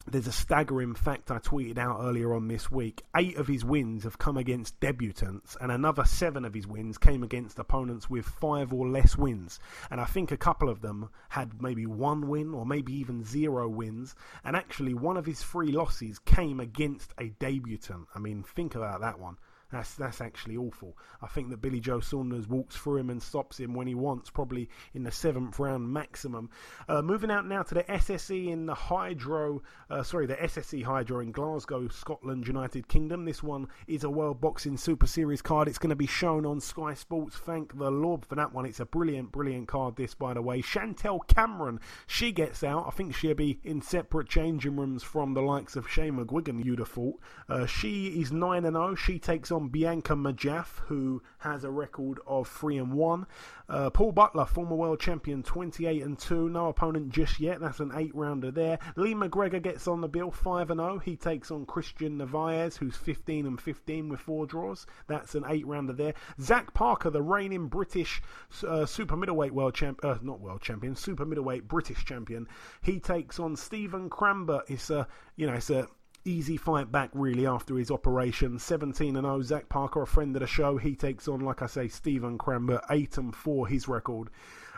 there's 0.07 0.27
a 0.27 0.33
staggering 0.33 0.95
fact 0.95 1.31
I 1.31 1.39
tweeted 1.39 1.79
out 1.79 2.01
earlier 2.03 2.35
on 2.35 2.47
this 2.47 2.71
week. 2.71 3.03
Eight 3.17 3.37
of 3.39 3.47
his 3.47 3.65
wins 3.65 4.05
have 4.05 4.19
come 4.19 4.37
against 4.37 4.79
debutants, 4.79 5.57
and 5.61 5.73
another 5.73 6.05
seven 6.05 6.45
of 6.45 6.53
his 6.53 6.67
wins 6.67 6.99
came 6.99 7.23
against 7.23 7.59
opponents 7.59 8.11
with 8.11 8.27
five 8.27 8.73
or 8.73 8.87
less 8.87 9.17
wins. 9.17 9.61
And 9.91 10.01
I 10.01 10.05
think 10.05 10.31
a 10.31 10.37
couple 10.37 10.69
of 10.69 10.83
them 10.83 11.09
had 11.31 11.63
maybe 11.63 11.87
one 11.87 12.29
win 12.29 12.53
or 12.53 12.67
maybe 12.67 12.93
even 12.93 13.25
zero 13.25 13.67
wins. 13.67 14.15
And 14.45 14.57
actually, 14.57 14.93
one 14.93 15.17
of 15.17 15.25
his 15.25 15.43
three 15.43 15.73
losses 15.73 16.19
came 16.19 16.61
against 16.61 17.15
a 17.19 17.31
debutant. 17.31 18.09
I 18.15 18.19
mean, 18.19 18.43
think 18.43 18.75
about 18.75 19.01
that 19.01 19.19
one. 19.19 19.39
That's 19.75 19.95
that's 19.95 20.21
actually 20.21 20.57
awful. 20.57 20.97
I 21.21 21.27
think 21.27 21.51
that 21.51 21.61
Billy 21.61 21.81
Joe 21.81 21.99
Saunders 21.99 22.47
walks 22.47 22.77
through 22.77 22.99
him 22.99 23.11
and 23.11 23.21
stops 23.21 23.59
him 23.59 23.75
when 23.75 23.89
he 23.89 23.95
wants, 23.97 24.31
probably 24.31 24.69
in 24.95 25.03
the 25.03 25.11
seventh 25.11 25.59
round 25.59 25.93
maximum. 25.93 26.49
Uh, 26.89 27.03
moving 27.03 27.31
out 27.31 27.45
now 27.45 27.65
to 27.65 27.75
the 27.75 27.83
SSE 27.83 28.49
in 28.49 28.67
the 28.67 28.75
Hydro, 28.75 29.63
uh, 29.91 30.05
sorry, 30.05 30.27
the 30.27 30.37
SSE 30.37 30.85
Hydro 30.85 31.21
in 31.21 31.33
Glasgow, 31.33 31.89
Scotland, 31.89 32.47
United 32.47 32.87
Kingdom. 32.87 33.25
This 33.25 33.43
one 33.43 33.67
is 33.89 34.05
a 34.05 34.11
World 34.11 34.41
Boxing 34.41 34.77
Super 34.77 35.09
Series 35.09 35.43
card. 35.43 35.67
It's 35.67 35.79
going 35.79 35.91
to 35.91 35.97
be 35.97 36.07
shown 36.07 36.47
on 36.47 36.61
Sky 36.61 36.95
Sports. 36.95 37.37
Thank 37.37 37.77
the 37.77 37.91
Lord 37.91 38.25
for 38.25 38.37
that 38.37 38.53
one. 38.53 38.67
It's 38.67 38.81
a 38.81 38.87
brilliant, 38.87 39.33
brilliant 39.33 39.67
card. 39.67 39.97
This, 39.97 40.15
by 40.15 40.35
the 40.35 40.43
way, 40.43 40.61
Chantelle 40.61 41.21
Cameron. 41.27 41.81
She 42.07 42.31
gets 42.31 42.63
out. 42.63 42.87
I 42.87 42.91
think 42.91 43.17
she'll 43.17 43.35
be 43.35 43.59
in 43.65 43.83
separate 43.83 44.29
changing 44.29 44.77
rooms 44.77 45.03
from 45.03 45.35
the 45.35 45.43
likes 45.43 45.75
of 45.75 45.91
Shane 45.91 46.15
McGuigan. 46.15 46.65
You'd 46.65 46.79
have 46.79 46.89
thought. 46.89 47.19
Uh, 47.49 47.67
she 47.67 48.21
is 48.21 48.31
nine 48.31 48.65
and 48.65 48.77
zero. 48.77 48.91
Oh. 48.93 48.95
She 48.95 49.19
takes 49.19 49.51
on 49.51 49.64
Bianca 49.69 50.15
Majaff, 50.15 50.81
who 50.87 51.23
has 51.39 51.65
a 51.65 51.71
record 51.71 52.21
of 52.27 52.49
3 52.49 52.79
and 52.79 52.93
1. 52.93 53.27
Uh, 53.69 53.91
Paul 53.91 54.13
Butler, 54.13 54.45
former 54.45 54.77
world 54.77 55.01
champion, 55.01 55.43
28 55.43 56.03
and 56.03 56.19
2. 56.19 56.49
No 56.49 56.69
opponent 56.69 57.11
just 57.11 57.41
yet. 57.41 57.61
That's 57.61 57.81
an 57.81 57.93
8 57.95 58.15
rounder 58.15 58.51
there. 58.51 58.79
Lee 58.97 59.15
McGregor 59.15 59.63
gets 59.63 59.89
on 59.89 60.01
the 60.01 60.09
bill, 60.09 60.31
5 60.31 60.71
and 60.71 60.81
0. 60.81 60.99
He 60.99 61.17
takes 61.17 61.51
on 61.51 61.67
Christian 61.67 62.19
Narvaez, 62.19 62.77
who's 62.77 62.97
15 62.97 63.47
and 63.47 63.61
15 63.61 64.09
with 64.09 64.21
4 64.21 64.47
draws. 64.47 64.87
That's 65.07 65.35
an 65.35 65.45
8 65.47 65.67
rounder 65.67 65.93
there. 65.93 66.15
Zach 66.41 66.75
Parker, 66.75 67.11
the 67.11 67.23
reigning 67.23 67.69
British 67.69 68.23
uh, 68.67 68.87
super 68.87 69.17
middleweight 69.17 69.53
world 69.53 69.75
champ, 69.75 70.01
uh, 70.05 70.19
not 70.23 70.41
world 70.41 70.61
champion, 70.61 70.95
super 70.95 71.25
middleweight 71.25 71.69
British 71.69 72.05
champion. 72.05 72.47
He 72.83 73.01
takes 73.01 73.39
on 73.39 73.57
Stephen 73.57 74.11
Crambert. 74.11 74.65
It's 74.69 74.91
a, 74.91 75.07
you 75.37 75.47
know, 75.47 75.55
it's 75.55 75.71
a 75.71 75.89
easy 76.25 76.57
fight 76.57 76.91
back 76.91 77.11
really 77.13 77.47
after 77.47 77.77
his 77.77 77.91
operation. 77.91 78.59
17 78.59 79.17
and 79.17 79.25
0. 79.25 79.43
Zach 79.43 79.69
Parker, 79.69 80.03
a 80.03 80.07
friend 80.07 80.35
of 80.37 80.41
the 80.41 80.47
show, 80.47 80.77
he 80.77 80.95
takes 80.95 81.29
on, 81.29 81.41
like 81.41 81.63
I 81.63 81.67
say, 81.67 81.89
Stephen 81.89 82.39
Crambert, 82.39 82.85
8 82.91 83.19
and 83.19 83.37
4 83.37 83.69
his 83.69 83.89
record. 83.89 84.31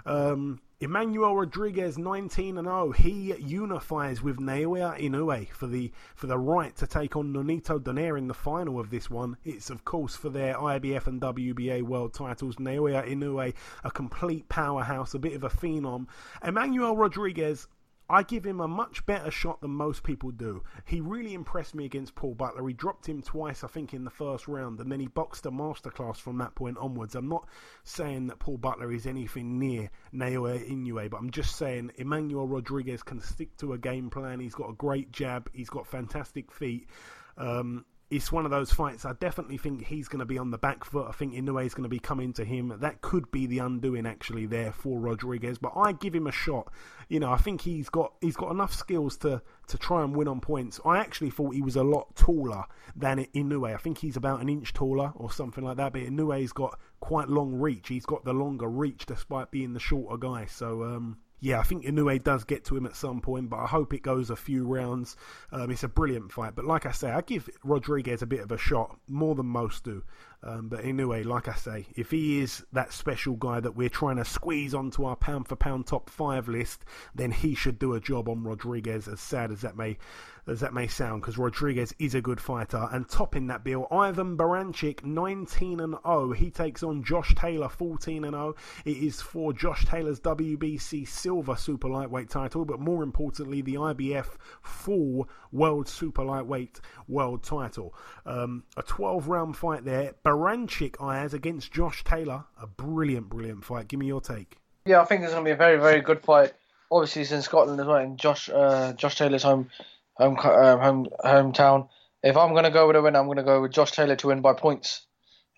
Um, 0.05 0.61
Emmanuel 0.79 1.35
Rodriguez, 1.35 1.97
19 1.97 2.59
and 2.59 2.67
0. 2.67 2.93
He 2.93 3.35
unifies 3.39 4.23
with 4.23 4.37
Naoya 4.39 5.01
Inoue 5.01 5.49
for 5.49 5.67
the 5.67 5.91
for 6.15 6.27
the 6.27 6.39
right 6.39 6.77
to 6.77 6.87
take 6.87 7.17
on 7.17 7.33
Nonito 7.33 7.81
Donaire 7.81 8.19
in 8.19 8.29
the 8.29 8.35
final 8.35 8.79
of 8.79 8.91
this 8.91 9.09
one. 9.09 9.39
It's 9.43 9.71
of 9.71 9.85
course 9.85 10.15
for 10.15 10.29
their 10.29 10.55
IBF 10.55 11.07
and 11.07 11.21
WBA 11.21 11.83
world 11.83 12.13
titles. 12.13 12.57
Naoya 12.57 13.09
Inoue, 13.09 13.55
a 13.85 13.91
complete 13.91 14.49
powerhouse, 14.49 15.15
a 15.15 15.19
bit 15.19 15.33
of 15.33 15.45
a 15.45 15.49
phenom. 15.49 16.09
Emmanuel 16.45 16.95
Rodriguez, 16.95 17.69
I 18.09 18.23
give 18.23 18.47
him 18.47 18.61
a 18.61 18.69
much 18.69 19.05
better 19.05 19.31
shot 19.31 19.61
than 19.61 19.73
most 19.73 20.05
people 20.05 20.31
do. 20.31 20.63
He 20.85 21.01
really 21.01 21.35
impressed 21.35 21.75
me 21.75 21.85
against 21.85 22.15
Paul 22.15 22.35
Butler. 22.35 22.67
He 22.69 22.75
dropped 22.75 23.09
him 23.09 23.21
twice, 23.21 23.65
I 23.65 23.69
think, 23.69 23.95
in 23.95 24.05
the 24.05 24.11
first 24.11 24.47
round, 24.47 24.79
and 24.81 24.91
then 24.93 25.01
he 25.01 25.09
boxed 25.09 25.47
a 25.47 25.51
masterclass 25.51 26.19
from 26.19 26.39
that 26.39 26.55
point 26.55 26.79
onwards. 26.79 27.17
I'm 27.17 27.29
not 27.29 27.49
saying 27.83 28.29
that 28.29 28.39
Paul 28.39 28.59
Butler 28.59 28.93
is 28.93 29.07
anything 29.07 29.59
near 29.59 29.91
Naoya 30.15 30.71
Inoue, 30.71 31.11
but 31.11 31.17
I'm 31.17 31.31
just 31.31 31.57
saying 31.57 31.93
Emmanuel 31.97 32.47
Rodriguez 32.47 33.03
can 33.03 33.21
stick 33.21 33.57
to 33.59 33.73
a 33.73 33.79
game 33.79 34.09
plan. 34.11 34.39
He's 34.39 34.55
got 34.55 34.71
a 34.71 34.75
great 34.75 35.11
jab. 35.11 35.51
He's 35.53 35.71
got 35.71 35.87
fantastic 35.87 36.53
feet. 36.53 36.89
Um, 37.37 37.85
it's 38.09 38.31
one 38.31 38.45
of 38.45 38.53
those 38.53 38.73
fights. 38.73 39.05
I 39.05 39.15
definitely 39.15 39.59
think 39.59 39.85
he's 39.85 40.07
going 40.07 40.21
to 40.21 40.27
be 40.27 40.39
on 40.39 40.53
the 40.53 40.59
back 40.59 40.85
foot. 40.85 41.07
I 41.09 41.13
think 41.13 41.35
Inoue 41.35 41.67
is 41.67 41.75
going 41.75 41.85
to 41.85 41.89
be 41.89 41.99
coming 41.99 42.33
to 42.35 42.45
him. 42.45 42.73
That 42.81 43.01
could 43.01 43.33
be 43.33 43.47
the 43.47 43.59
undoing 43.59 44.07
actually 44.07 44.47
there 44.47 44.71
for 44.71 45.01
Rodriguez. 45.01 45.59
But 45.59 45.73
I 45.75 45.91
give 45.91 46.15
him 46.15 46.29
a 46.29 46.33
shot. 46.33 46.73
You 47.09 47.19
know, 47.19 47.33
I 47.33 47.37
think 47.37 47.63
he's 47.63 47.89
got 47.89 48.13
he's 48.21 48.37
got 48.37 48.53
enough 48.53 48.73
skills 48.73 49.17
to 49.19 49.43
to 49.69 49.79
try 49.79 50.05
and 50.05 50.15
win 50.15 50.29
on 50.29 50.41
points. 50.41 50.79
I 50.85 50.99
actually 50.99 51.31
thought 51.31 51.55
he 51.55 51.63
was 51.63 51.75
a 51.75 51.83
lot 51.83 52.15
taller 52.15 52.65
than 52.95 53.25
Inoue. 53.35 53.75
I 53.75 53.79
think 53.79 53.99
he's 53.99 54.17
about 54.17 54.41
an 54.41 54.49
inch 54.49 54.73
taller 54.73 55.13
or 55.17 55.33
something 55.33 55.65
like 55.65 55.77
that. 55.79 55.93
But 55.93 56.03
Inoue's 56.03 56.53
got 56.53 56.79
quite 57.01 57.29
long 57.29 57.57
reach. 57.57 57.89
He's 57.89 58.07
got 58.07 58.25
the 58.25 58.33
longer 58.33 58.69
reach 58.69 59.07
despite 59.07 59.51
being 59.51 59.73
the 59.73 59.81
shorter 59.81 60.17
guy. 60.17 60.47
So 60.47 60.85
um, 60.85 61.19
yeah, 61.41 61.61
I 61.61 61.63
think 61.63 61.85
Inoue 61.85 62.23
does 62.25 62.45
get 62.45 62.65
to 62.67 62.77
him 62.77 62.87
at 62.87 62.97
some 62.97 63.21
point, 63.21 63.51
but 63.51 63.59
I 63.59 63.67
hope 63.67 63.93
it 63.93 64.03
goes 64.03 64.31
a 64.31 64.37
few 64.37 64.65
rounds. 64.67 65.17
Um, 65.53 65.71
it's 65.71 65.83
a 65.83 65.89
brilliant 65.89 66.33
fight, 66.33 66.55
but 66.55 66.65
like 66.65 66.87
I 66.87 66.93
say, 66.93 67.11
I 67.11 67.21
give 67.21 67.49
Rodriguez 67.63 68.23
a 68.23 68.27
bit 68.27 68.41
of 68.41 68.51
a 68.53 68.59
shot, 68.59 68.99
more 69.09 69.35
than 69.35 69.47
most 69.47 69.85
do. 69.85 70.03
Um, 70.43 70.69
but 70.69 70.85
Inoue, 70.85 71.25
like 71.25 71.49
I 71.49 71.55
say, 71.55 71.87
if 71.95 72.11
he 72.11 72.41
is 72.41 72.65
that 72.73 72.93
special 72.93 73.35
guy 73.35 73.61
that 73.61 73.77
we're 73.77 73.89
trying 73.89 74.17
to 74.17 74.25
squeeze 74.25 74.75
onto 74.75 75.05
our 75.05 75.17
pound 75.17 75.49
for 75.49 75.57
pound 75.57 75.87
top 75.87 76.09
five 76.09 76.49
list, 76.49 76.85
then 77.15 77.33
he 77.33 77.55
should 77.55 77.79
do 77.79 77.95
a 77.95 78.01
job 78.01 78.29
on 78.29 78.45
Rodriguez. 78.45 79.09
As 79.09 79.21
sad 79.21 79.51
as 79.51 79.61
that 79.63 79.77
may 79.77 79.99
as 80.47 80.61
that 80.61 80.73
may 80.73 80.87
sound, 80.87 81.23
because 81.23 81.39
Rodriguez 81.39 81.95
is 81.99 82.15
a 82.15 82.21
good 82.21 82.41
fighter. 82.41 82.89
And 82.93 83.09
topping 83.09 83.49
that 83.49 83.65
bill, 83.65 83.89
Ivan 83.91 84.37
Baranchyk, 84.37 85.05
19 85.05 85.81
and 85.81 85.97
0. 86.07 86.33
He 86.33 86.51
takes 86.51 86.83
on 86.83 87.03
Josh 87.03 87.35
Taylor, 87.35 87.69
14 87.69 88.25
and 88.25 88.35
0. 88.35 88.55
It 88.85 88.97
is 88.97 89.21
for 89.21 89.53
Josh 89.53 89.85
Taylor's 89.87 90.21
WBC 90.21 91.07
Silver 91.09 91.57
Super 91.57 91.89
Lightweight 91.89 92.31
title, 92.31 92.65
but 92.65 92.81
more 92.81 93.03
importantly, 93.03 93.61
the 93.61 93.75
IBF 93.75 94.27
Full 94.63 95.29
World 95.53 95.89
Super 95.89 96.25
Lightweight 96.25 96.81
World 97.09 97.43
title. 97.43 97.95
Um, 98.25 98.65
a 98.77 98.83
12 98.83 99.29
round 99.29 99.57
fight 99.57 99.85
there. 99.85 100.15
Baranchyk 100.25 101.03
eyes 101.03 101.35
against 101.35 101.73
Josh 101.73 102.05
Taylor. 102.05 102.45
A 102.61 102.67
brilliant, 102.67 103.29
brilliant 103.29 103.65
fight. 103.65 103.89
Give 103.89 103.99
me 104.01 104.07
your 104.07 104.21
take. 104.21 104.59
Yeah, 104.85 105.01
I 105.01 105.05
think 105.05 105.23
it's 105.23 105.33
going 105.33 105.45
to 105.45 105.49
be 105.49 105.53
a 105.53 105.57
very, 105.57 105.79
very 105.79 106.01
good 106.01 106.23
fight. 106.23 106.53
Obviously, 106.91 107.23
it's 107.23 107.33
in 107.33 107.43
Scotland 107.43 107.81
as 107.81 107.87
well, 107.87 107.97
in 107.97 108.17
Josh 108.17 108.49
uh, 108.49 108.93
Josh 108.93 109.19
Taylor's 109.19 109.43
home 109.43 109.71
home 110.17 110.37
uh, 110.43 110.77
home 110.79 111.07
hometown. 111.25 111.89
If 112.23 112.37
I'm 112.37 112.53
going 112.53 112.65
to 112.65 112.71
go 112.71 112.87
with 112.87 112.97
a 112.97 113.03
win, 113.03 113.17
I'm 113.17 113.27
going 113.27 113.37
to 113.37 113.45
go 113.45 113.63
with 113.63 113.73
Josh 113.73 113.93
Taylor 113.93 114.17
to 114.17 114.27
win 114.29 114.41
by 114.41 114.55
points, 114.55 115.07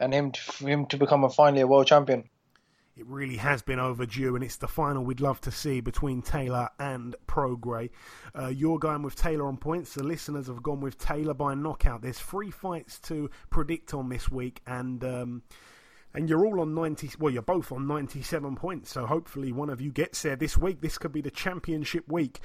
and 0.00 0.12
him 0.12 0.32
to, 0.32 0.66
him 0.66 0.86
to 0.86 0.96
become 0.96 1.24
a 1.24 1.30
finally 1.30 1.62
a 1.62 1.66
world 1.66 1.86
champion. 1.86 2.28
it 2.96 3.06
really 3.06 3.36
has 3.36 3.62
been 3.62 3.78
overdue, 3.78 4.34
and 4.34 4.44
it's 4.44 4.56
the 4.56 4.66
final 4.66 5.04
we'd 5.04 5.20
love 5.20 5.40
to 5.42 5.52
see 5.52 5.80
between 5.80 6.20
Taylor 6.20 6.68
and 6.80 7.14
Prograis. 7.28 7.90
Uh, 8.34 8.48
you're 8.48 8.78
going 8.78 9.02
with 9.02 9.14
Taylor 9.14 9.46
on 9.46 9.56
points. 9.56 9.94
The 9.94 10.02
listeners 10.02 10.48
have 10.48 10.62
gone 10.62 10.80
with 10.80 10.98
Taylor 10.98 11.34
by 11.34 11.54
knockout. 11.54 12.02
There's 12.02 12.18
three 12.18 12.50
fights 12.50 12.98
to 13.00 13.30
predict 13.50 13.94
on 13.94 14.08
this 14.08 14.30
week, 14.30 14.60
and. 14.66 15.02
Um, 15.04 15.42
and 16.18 16.28
you're 16.28 16.44
all 16.44 16.60
on 16.60 16.74
90 16.74 17.10
well 17.20 17.32
you're 17.32 17.42
both 17.42 17.70
on 17.70 17.86
97 17.86 18.56
points. 18.56 18.90
So 18.90 19.06
hopefully 19.06 19.52
one 19.52 19.70
of 19.70 19.80
you 19.80 19.92
gets 19.92 20.22
there 20.22 20.34
this 20.34 20.58
week. 20.58 20.80
This 20.80 20.98
could 20.98 21.12
be 21.12 21.20
the 21.20 21.30
championship 21.30 22.10
week 22.10 22.40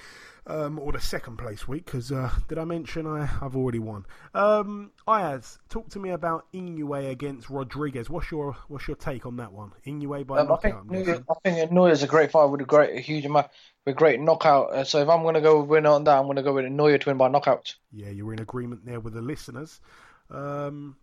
um, 0.46 0.78
or 0.78 0.92
the 0.92 1.02
second 1.02 1.38
place 1.38 1.68
week 1.68 1.86
because 1.86 2.12
uh, 2.12 2.30
did 2.48 2.60
i 2.60 2.66
mention 2.66 3.08
I, 3.08 3.28
i've 3.42 3.56
already 3.56 3.80
won. 3.80 4.06
Um, 4.36 4.92
ayaz 5.08 5.58
talk 5.70 5.90
to 5.90 6.00
me 6.00 6.12
about 6.12 6.46
inoue 6.54 7.10
against 7.10 7.50
rodriguez. 7.50 8.12
What's 8.12 8.30
your 8.30 8.56
what's 8.68 8.88
your 8.88 8.96
take 8.96 9.26
on 9.26 9.38
that 9.38 9.52
one? 9.52 9.72
Inoue 9.88 10.28
by 10.28 10.42
um, 10.42 10.52
I 10.52 10.58
think, 10.58 10.76
I 10.76 11.34
think 11.44 11.72
Inoue 11.72 11.92
is 11.92 12.04
a 12.04 12.08
great 12.08 12.30
fight 12.30 12.46
with 12.46 12.62
a 12.62 12.66
great 12.66 12.96
a 12.96 13.02
huge 13.02 13.26
amount 13.26 13.48
with 13.88 13.96
great 13.96 14.20
knockout. 14.20 14.72
Uh, 14.72 14.84
so 14.84 15.02
if 15.02 15.10
i'm 15.10 15.24
going 15.24 15.34
to 15.34 15.42
go 15.42 15.64
win 15.64 15.88
on 15.88 16.04
that 16.04 16.20
i'm 16.20 16.26
going 16.26 16.36
to 16.36 16.44
go 16.44 16.54
with 16.54 16.66
Inoue 16.66 17.02
to 17.02 17.10
win 17.10 17.18
by 17.18 17.28
knockout. 17.28 17.76
Yeah 17.92 18.10
you're 18.10 18.34
in 18.34 18.40
agreement 18.40 18.86
there 18.86 19.00
with 19.00 19.16
the 19.16 19.22
listeners. 19.22 19.82
Um, 20.30 20.96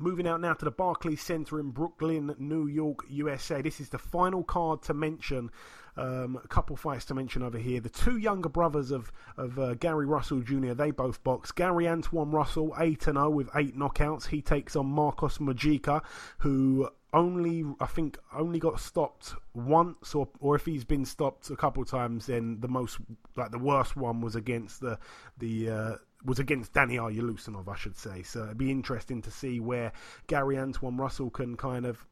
Moving 0.00 0.28
out 0.28 0.40
now 0.40 0.54
to 0.54 0.64
the 0.64 0.70
Barclays 0.70 1.20
Center 1.20 1.58
in 1.58 1.70
Brooklyn, 1.70 2.34
New 2.38 2.68
York, 2.68 3.04
USA. 3.08 3.62
This 3.62 3.80
is 3.80 3.88
the 3.88 3.98
final 3.98 4.44
card 4.44 4.82
to 4.82 4.94
mention. 4.94 5.50
Um, 5.96 6.38
a 6.44 6.46
couple 6.46 6.76
fights 6.76 7.04
to 7.06 7.14
mention 7.14 7.42
over 7.42 7.58
here. 7.58 7.80
The 7.80 7.88
two 7.88 8.18
younger 8.18 8.48
brothers 8.48 8.92
of 8.92 9.10
of 9.36 9.58
uh, 9.58 9.74
Gary 9.74 10.06
Russell 10.06 10.40
Jr. 10.40 10.74
They 10.74 10.92
both 10.92 11.24
box. 11.24 11.50
Gary 11.50 11.86
Antuanne 11.86 12.32
Russell, 12.32 12.76
eight 12.78 13.08
and 13.08 13.16
zero 13.16 13.30
with 13.30 13.50
eight 13.56 13.76
knockouts. 13.76 14.28
He 14.28 14.40
takes 14.40 14.76
on 14.76 14.86
Marcos 14.86 15.38
Mojica, 15.38 16.02
who 16.38 16.88
only 17.12 17.64
I 17.80 17.86
think 17.86 18.18
only 18.32 18.60
got 18.60 18.78
stopped 18.78 19.34
once, 19.54 20.14
or 20.14 20.28
or 20.38 20.54
if 20.54 20.64
he's 20.64 20.84
been 20.84 21.04
stopped 21.04 21.50
a 21.50 21.56
couple 21.56 21.84
times, 21.84 22.26
then 22.26 22.60
the 22.60 22.68
most 22.68 22.98
like 23.36 23.50
the 23.50 23.58
worst 23.58 23.96
one 23.96 24.20
was 24.20 24.36
against 24.36 24.80
the 24.80 25.00
the 25.38 25.70
uh, 25.70 25.94
was 26.24 26.38
against 26.38 26.72
Daniel 26.72 27.06
Yeleussinov, 27.06 27.68
I 27.68 27.76
should 27.76 27.96
say. 27.96 28.22
So 28.22 28.44
it'd 28.44 28.58
be 28.58 28.70
interesting 28.70 29.22
to 29.22 29.30
see 29.30 29.60
where 29.60 29.92
Gary 30.26 30.56
Antuanne 30.56 30.98
Russell 30.98 31.30
can 31.30 31.56
kind 31.56 31.86
of 31.86 32.06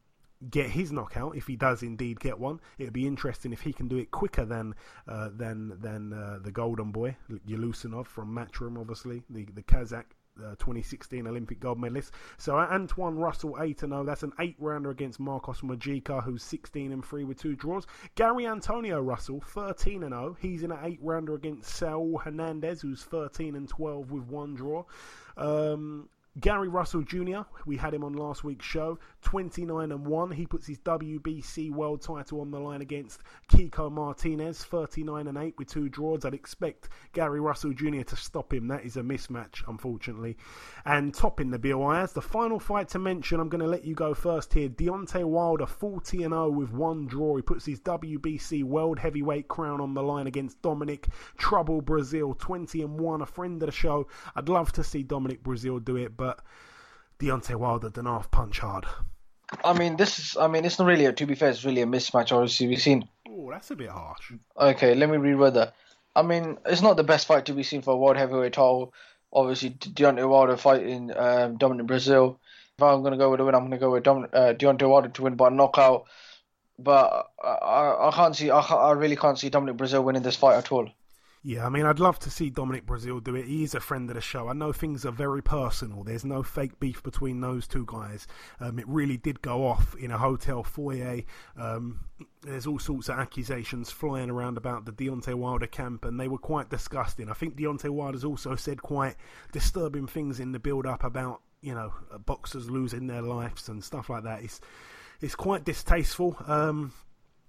get 0.51 0.71
his 0.71 0.93
knockout 0.93 1.37
if 1.37 1.47
he 1.47 1.57
does 1.57 1.83
indeed 1.83 2.21
get 2.21 2.39
one. 2.39 2.61
It'd 2.79 2.93
be 2.93 3.07
interesting 3.07 3.53
if 3.53 3.63
he 3.63 3.73
can 3.73 3.89
do 3.89 3.97
it 3.97 4.11
quicker 4.11 4.45
than 4.45 4.75
uh, 5.09 5.31
than 5.35 5.81
than 5.81 6.13
uh, 6.13 6.39
the 6.43 6.53
Golden 6.53 6.93
Boy 6.93 7.17
Yeleussinov 7.49 8.07
from 8.07 8.35
Matchroom, 8.35 8.79
obviously 8.79 9.23
the 9.31 9.45
the 9.47 9.63
Kazakh 9.63 10.16
uh, 10.39 10.51
2016 10.57 11.27
Olympic 11.27 11.61
gold 11.61 11.81
medalist. 11.81 12.13
So 12.39 12.59
uh, 12.59 12.67
Antuanne 12.69 13.19
Russell 13.19 13.57
8 13.61 13.81
0. 13.81 14.05
That's 14.05 14.23
an 14.23 14.33
eight 14.41 14.57
rounder 14.59 14.91
against 14.91 15.21
Marcos 15.21 15.61
Mojica, 15.61 16.23
who's 16.23 16.43
16 16.43 16.93
and 16.93 17.05
3 17.05 17.25
with 17.25 17.39
two 17.39 17.57
draws. 17.57 17.87
Gary 18.15 18.47
Antonio 18.47 19.01
Russell 19.01 19.41
13 19.41 20.01
0. 20.01 20.37
He's 20.41 20.63
in 20.63 20.73
an 20.73 20.79
eight 20.83 20.99
rounder 21.03 21.35
against 21.35 21.71
Saul 21.71 22.19
Hernandez, 22.19 22.81
who's 22.81 23.03
13 23.05 23.55
and 23.55 23.69
12 23.69 24.11
with 24.11 24.25
one 24.25 24.55
draw. 24.55 24.85
Um, 25.37 26.09
Gary 26.39 26.69
Russell 26.69 27.03
Jr., 27.03 27.41
we 27.65 27.79
had 27.79 27.95
him 27.95 28.05
on 28.05 28.13
last 28.13 28.45
week's 28.45 28.67
show, 28.67 28.99
29 29.23 29.91
and 29.91 30.07
1. 30.07 30.31
He 30.33 30.47
puts 30.47 30.67
his 30.67 30.79
WBC 30.81 31.71
world 31.71 32.03
title 32.03 32.43
on 32.43 32.51
the 32.51 32.61
line 32.61 32.83
against 32.83 33.23
Kiko 33.49 33.91
Martinez, 33.91 34.63
39 34.63 35.29
and 35.29 35.39
8 35.39 35.55
with 35.57 35.69
two 35.69 35.89
draws. 35.89 36.27
I'd 36.27 36.35
expect 36.35 36.91
Gary 37.15 37.41
Russell 37.41 37.73
Jr. 37.73 38.03
to 38.03 38.17
stop 38.17 38.53
him. 38.53 38.69
That 38.69 38.85
is 38.85 38.99
a 38.99 39.03
mismatch, 39.03 39.67
unfortunately. 39.67 40.37
And 40.85 41.15
topping 41.15 41.51
the 41.51 41.59
bill, 41.59 41.91
as 41.91 42.13
the 42.13 42.21
final 42.21 42.61
fight 42.61 42.89
to 42.91 42.99
mention, 42.99 43.41
I'm 43.41 43.49
going 43.49 43.63
to 43.63 43.67
let 43.67 43.87
you 43.87 43.95
go 43.95 44.13
first 44.13 44.53
here. 44.53 44.69
Deontay 44.69 45.25
Wilder, 45.25 45.67
40 45.67 46.23
and 46.25 46.33
0 46.33 46.51
with 46.51 46.71
one 46.71 47.07
draw. 47.07 47.37
He 47.37 47.43
puts 47.43 47.65
his 47.65 47.81
WBC 47.81 48.63
world 48.63 48.99
heavyweight 48.99 49.49
crown 49.49 49.81
on 49.81 49.95
the 49.95 50.03
line 50.03 50.27
against 50.27 50.61
Dominic 50.61 51.09
Trouble 51.39 51.81
Breazeale, 51.81 52.39
20 52.39 52.83
and 52.83 53.01
1. 53.01 53.23
A 53.23 53.27
friend 53.27 53.63
of 53.63 53.67
the 53.67 53.73
show. 53.73 54.07
I'd 54.35 54.51
love 54.51 54.71
to 54.73 54.85
see 54.85 55.03
Dominic 55.03 55.43
Breazeale 55.43 55.83
do 55.83 55.97
it, 55.97 56.15
but 56.17 56.26
but 56.27 56.41
Deontay 57.21 57.55
Wilder 57.55 57.91
did 57.91 58.05
not 58.05 58.31
punch 58.31 58.59
hard. 58.59 58.85
I 59.65 59.79
mean, 59.79 59.97
this 59.97 60.19
is. 60.19 60.37
I 60.37 60.49
mean, 60.49 60.65
it's 60.65 60.79
not 60.79 60.89
really. 60.89 61.07
A, 61.07 61.13
to 61.13 61.27
be 61.27 61.37
fair, 61.37 61.51
it's 61.51 61.65
really 61.65 61.83
a 61.83 61.87
mismatch. 61.87 62.33
Obviously, 62.33 62.67
we've 62.67 62.83
seen. 62.83 63.09
Oh, 63.29 63.51
that's 63.51 63.71
a 63.71 63.77
bit 63.77 63.91
harsh. 63.91 64.33
Okay, 64.59 64.95
let 64.95 65.09
me 65.09 65.19
reword 65.19 65.55
that. 65.55 65.75
I 66.17 66.23
mean, 66.23 66.59
it's 66.67 66.83
not 66.83 66.97
the 66.97 67.05
best 67.05 67.27
fight 67.27 67.47
to 67.47 67.53
be 67.53 67.63
seen 67.63 67.83
for 67.83 67.93
a 67.93 67.97
world 67.97 68.17
heavyweight 68.17 68.55
title. 68.55 68.93
Obviously, 69.33 69.71
Deontay 69.71 70.29
Wilder 70.29 70.57
fighting 70.57 71.17
um, 71.17 71.59
Dominic 71.59 71.87
Breazeale. 71.87 72.39
If 72.77 72.83
I'm 72.83 73.03
going 73.03 73.13
to 73.13 73.19
go 73.19 73.31
with 73.31 73.41
a 73.41 73.45
win, 73.45 73.55
I'm 73.55 73.63
going 73.63 73.71
to 73.73 73.79
go 73.79 73.93
with 73.93 74.03
Dom, 74.03 74.27
uh, 74.33 74.55
Deontay 74.59 74.89
Wilder 74.89 75.09
to 75.09 75.23
win 75.23 75.37
by 75.37 75.51
knockout. 75.51 76.07
But 76.79 77.31
I, 77.43 78.09
I 78.09 78.11
can't 78.13 78.35
see. 78.35 78.51
I, 78.51 78.61
I 78.61 78.93
really 78.93 79.17
can't 79.17 79.39
see 79.39 79.49
Dominic 79.49 79.77
Breazeale 79.77 80.05
winning 80.05 80.23
this 80.23 80.37
fight 80.37 80.57
at 80.57 80.73
all. 80.73 80.89
Yeah, 81.43 81.65
I 81.65 81.69
mean, 81.69 81.87
I'd 81.87 82.01
love 82.01 82.19
to 82.21 82.31
see 82.31 82.51
Dominic 82.51 82.87
Breazeale 82.87 83.23
do 83.23 83.37
it. 83.37 83.47
He 83.47 83.63
is 83.63 83.75
a 83.75 83.81
friend 83.81 84.11
of 84.11 84.17
the 84.17 84.21
show. 84.21 84.49
I 84.49 84.53
know 84.53 84.73
things 84.73 85.07
are 85.07 85.13
very 85.13 85.43
personal. 85.43 86.03
There's 86.03 86.25
no 86.25 86.43
fake 86.43 86.81
beef 86.81 87.05
between 87.05 87.41
those 87.41 87.69
two 87.69 87.85
guys. 87.87 88.27
Um, 88.59 88.81
it 88.81 88.89
really 88.89 89.17
did 89.17 89.43
go 89.43 89.65
off 89.65 89.95
in 89.95 90.11
a 90.11 90.19
hotel 90.19 90.65
foyer. 90.65 91.23
Um, 91.57 92.01
there's 92.43 92.67
all 92.67 92.81
sorts 92.81 93.09
of 93.09 93.19
accusations 93.19 93.93
flying 93.93 94.29
around 94.29 94.57
about 94.57 94.87
the 94.87 94.93
Deontay 94.93 95.35
Wilder 95.35 95.69
camp, 95.69 96.05
and 96.05 96.19
they 96.19 96.27
were 96.27 96.39
quite 96.39 96.69
disgusting. 96.69 97.31
I 97.31 97.35
think 97.35 97.57
Deontay 97.57 97.91
Wilder's 97.91 98.25
also 98.25 98.57
said 98.57 98.83
quite 98.83 99.15
disturbing 99.53 100.09
things 100.09 100.41
in 100.41 100.51
the 100.51 100.59
build-up 100.59 101.05
about 101.05 101.43
you 101.63 101.75
know 101.75 101.93
boxers 102.25 102.71
losing 102.71 103.07
their 103.07 103.23
lives 103.23 103.69
and 103.69 103.83
stuff 103.83 104.11
like 104.11 104.25
that. 104.25 104.43
It's 104.43 104.61
it's 105.21 105.35
quite 105.35 105.65
distasteful. 105.65 106.37
Um, 106.47 106.93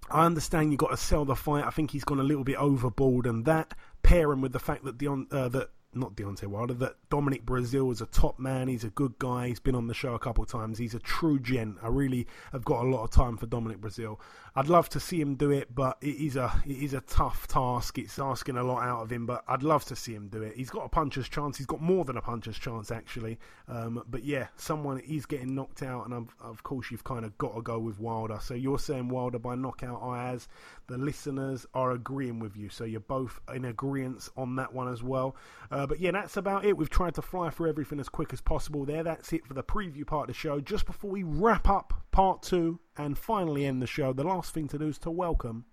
I 0.09 0.25
understand 0.25 0.71
you've 0.71 0.79
got 0.79 0.91
to 0.91 0.97
sell 0.97 1.25
the 1.25 1.35
fight. 1.35 1.65
I 1.65 1.69
think 1.69 1.91
he's 1.91 2.03
gone 2.03 2.19
a 2.19 2.23
little 2.23 2.43
bit 2.43 2.57
overboard, 2.57 3.25
and 3.25 3.45
that 3.45 3.73
pairing 4.03 4.41
with 4.41 4.53
the 4.53 4.59
fact 4.59 4.85
that 4.85 4.97
Deon, 4.97 5.31
uh, 5.31 5.49
that 5.49 5.69
not 5.93 6.15
Deontay 6.15 6.47
Wilder, 6.47 6.73
that 6.75 6.95
Dominic 7.09 7.45
Breazeale 7.45 7.91
is 7.91 8.01
a 8.01 8.05
top 8.07 8.39
man. 8.39 8.67
He's 8.67 8.83
a 8.83 8.89
good 8.89 9.17
guy. 9.19 9.47
He's 9.47 9.59
been 9.59 9.75
on 9.75 9.87
the 9.87 9.93
show 9.93 10.13
a 10.13 10.19
couple 10.19 10.43
of 10.43 10.49
times. 10.49 10.77
He's 10.77 10.93
a 10.93 10.99
true 10.99 11.39
gent. 11.39 11.77
I 11.81 11.87
really 11.87 12.27
have 12.51 12.65
got 12.65 12.85
a 12.85 12.89
lot 12.89 13.03
of 13.03 13.11
time 13.11 13.37
for 13.37 13.45
Dominic 13.45 13.79
Breazeale. 13.79 14.19
I'd 14.55 14.69
love 14.69 14.89
to 14.89 14.99
see 14.99 15.21
him 15.21 15.35
do 15.35 15.51
it, 15.51 15.73
but 15.73 15.97
it 16.01 16.15
is 16.15 16.35
a 16.35 16.51
it 16.65 16.77
is 16.77 16.93
a 16.93 17.01
tough 17.01 17.47
task. 17.47 17.97
It's 17.97 18.17
asking 18.17 18.57
a 18.57 18.63
lot 18.63 18.83
out 18.83 19.01
of 19.01 19.11
him, 19.11 19.25
but 19.25 19.43
I'd 19.47 19.63
love 19.63 19.85
to 19.85 19.95
see 19.95 20.13
him 20.13 20.29
do 20.29 20.41
it. 20.41 20.55
He's 20.55 20.71
got 20.71 20.83
a 20.83 20.89
puncher's 20.89 21.29
chance. 21.29 21.57
He's 21.57 21.67
got 21.67 21.81
more 21.81 22.05
than 22.05 22.17
a 22.17 22.21
puncher's 22.21 22.57
chance 22.57 22.89
actually. 22.89 23.37
Um, 23.67 24.03
but 24.09 24.23
yeah, 24.23 24.47
someone 24.55 24.99
is 25.01 25.25
getting 25.25 25.53
knocked 25.53 25.83
out, 25.83 26.05
and 26.05 26.13
of, 26.13 26.35
of 26.41 26.63
course 26.63 26.89
you've 26.89 27.03
kind 27.03 27.23
of 27.23 27.37
got 27.37 27.55
to 27.55 27.61
go 27.61 27.79
with 27.79 27.99
Wilder. 27.99 28.39
So 28.41 28.55
you're 28.55 28.79
saying 28.79 29.09
Wilder 29.09 29.39
by 29.39 29.55
knockout. 29.55 30.01
I 30.01 30.29
as 30.29 30.47
the 30.87 30.97
listeners 30.97 31.65
are 31.73 31.91
agreeing 31.91 32.39
with 32.39 32.57
you. 32.57 32.69
So 32.69 32.83
you're 32.83 32.99
both 32.99 33.39
in 33.53 33.65
agreement 33.65 34.29
on 34.37 34.55
that 34.55 34.73
one 34.73 34.91
as 34.91 35.03
well. 35.03 35.35
Uh, 35.69 35.85
but 35.87 35.99
yeah, 35.99 36.11
that's 36.11 36.37
about 36.37 36.65
it. 36.65 36.77
We've 36.77 36.89
tried 36.89 37.15
to 37.15 37.21
fly 37.21 37.49
through 37.49 37.69
everything 37.69 37.99
as 37.99 38.09
quick 38.09 38.33
as 38.33 38.41
possible 38.41 38.85
there. 38.85 39.03
That's 39.03 39.33
it 39.33 39.45
for 39.45 39.53
the 39.53 39.63
preview 39.63 40.05
part 40.05 40.29
of 40.29 40.35
the 40.35 40.39
show. 40.39 40.59
Just 40.59 40.85
before 40.85 41.09
we 41.09 41.23
wrap 41.23 41.69
up 41.69 41.93
part 42.11 42.43
two 42.43 42.79
and 42.97 43.17
finally 43.17 43.65
end 43.65 43.81
the 43.81 43.87
show, 43.87 44.13
the 44.13 44.23
last 44.23 44.53
thing 44.53 44.67
to 44.69 44.77
do 44.77 44.87
is 44.87 44.99
to 44.99 45.11
welcome 45.11 45.65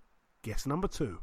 guest 0.42 0.66
number 0.66 0.88
two. 0.88 1.18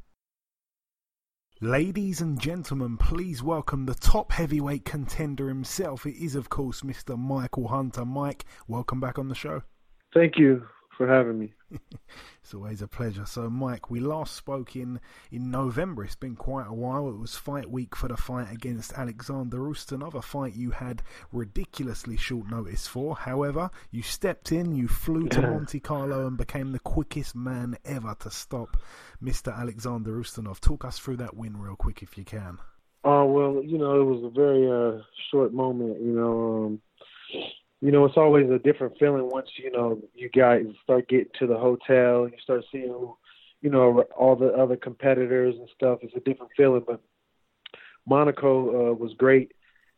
Ladies 1.59 2.21
and 2.21 2.39
gentlemen, 2.39 2.97
please 2.97 3.43
welcome 3.43 3.85
the 3.85 3.93
top 3.93 4.31
heavyweight 4.31 4.83
contender 4.83 5.47
himself. 5.47 6.05
It 6.05 6.15
is, 6.15 6.35
of 6.35 6.49
course, 6.49 6.81
Mr. 6.81 7.17
Michael 7.17 7.67
Hunter. 7.67 8.03
Mike, 8.03 8.45
welcome 8.67 8.99
back 8.99 9.19
on 9.19 9.29
the 9.29 9.35
show. 9.35 9.61
Thank 10.13 10.37
you 10.37 10.65
for 10.97 11.07
having 11.07 11.39
me. 11.39 11.53
it's 12.41 12.53
always 12.53 12.81
a 12.81 12.87
pleasure. 12.87 13.25
So, 13.25 13.49
Mike, 13.49 13.89
we 13.89 13.99
last 13.99 14.35
spoke 14.35 14.75
in, 14.75 14.99
in 15.31 15.51
November. 15.51 16.03
It's 16.03 16.15
been 16.15 16.35
quite 16.35 16.67
a 16.67 16.73
while. 16.73 17.09
It 17.09 17.17
was 17.17 17.35
fight 17.35 17.69
week 17.69 17.95
for 17.95 18.07
the 18.07 18.17
fight 18.17 18.51
against 18.51 18.93
Alexander 18.93 19.57
Ustinov, 19.57 20.15
a 20.15 20.21
fight 20.21 20.55
you 20.55 20.71
had 20.71 21.01
ridiculously 21.31 22.17
short 22.17 22.49
notice 22.49 22.87
for. 22.87 23.15
However, 23.15 23.71
you 23.89 24.01
stepped 24.01 24.51
in, 24.51 24.75
you 24.75 24.87
flew 24.87 25.27
to 25.29 25.41
Monte 25.49 25.79
Carlo, 25.79 26.27
and 26.27 26.37
became 26.37 26.71
the 26.71 26.79
quickest 26.79 27.35
man 27.35 27.77
ever 27.85 28.15
to 28.19 28.29
stop 28.29 28.77
Mr. 29.23 29.57
Alexander 29.57 30.11
Ustinov. 30.11 30.59
Talk 30.59 30.85
us 30.85 30.99
through 30.99 31.17
that 31.17 31.35
win 31.35 31.57
real 31.57 31.75
quick 31.75 32.03
if 32.03 32.17
you 32.17 32.25
can. 32.25 32.59
Oh, 33.03 33.21
uh, 33.21 33.25
well, 33.25 33.63
you 33.63 33.79
know, 33.79 33.99
it 33.99 34.03
was 34.03 34.23
a 34.23 34.29
very 34.29 34.69
uh, 34.69 35.01
short 35.31 35.53
moment, 35.53 35.99
you 36.01 36.11
know. 36.11 36.65
Um, 36.65 36.81
you 37.81 37.91
know, 37.91 38.05
it's 38.05 38.17
always 38.17 38.49
a 38.49 38.59
different 38.59 38.97
feeling 38.99 39.27
once 39.29 39.49
you 39.55 39.71
know 39.71 39.99
you 40.13 40.29
guys 40.29 40.65
start 40.83 41.09
getting 41.09 41.31
to 41.39 41.47
the 41.47 41.57
hotel 41.57 42.23
and 42.23 42.31
you 42.31 42.39
start 42.41 42.63
seeing, 42.71 43.13
you 43.61 43.69
know, 43.69 44.01
all 44.15 44.35
the 44.35 44.53
other 44.53 44.77
competitors 44.77 45.55
and 45.57 45.67
stuff. 45.75 45.99
It's 46.03 46.15
a 46.15 46.19
different 46.19 46.51
feeling. 46.55 46.83
But 46.85 47.01
Monaco 48.07 48.91
uh, 48.91 48.93
was 48.93 49.13
great, 49.17 49.53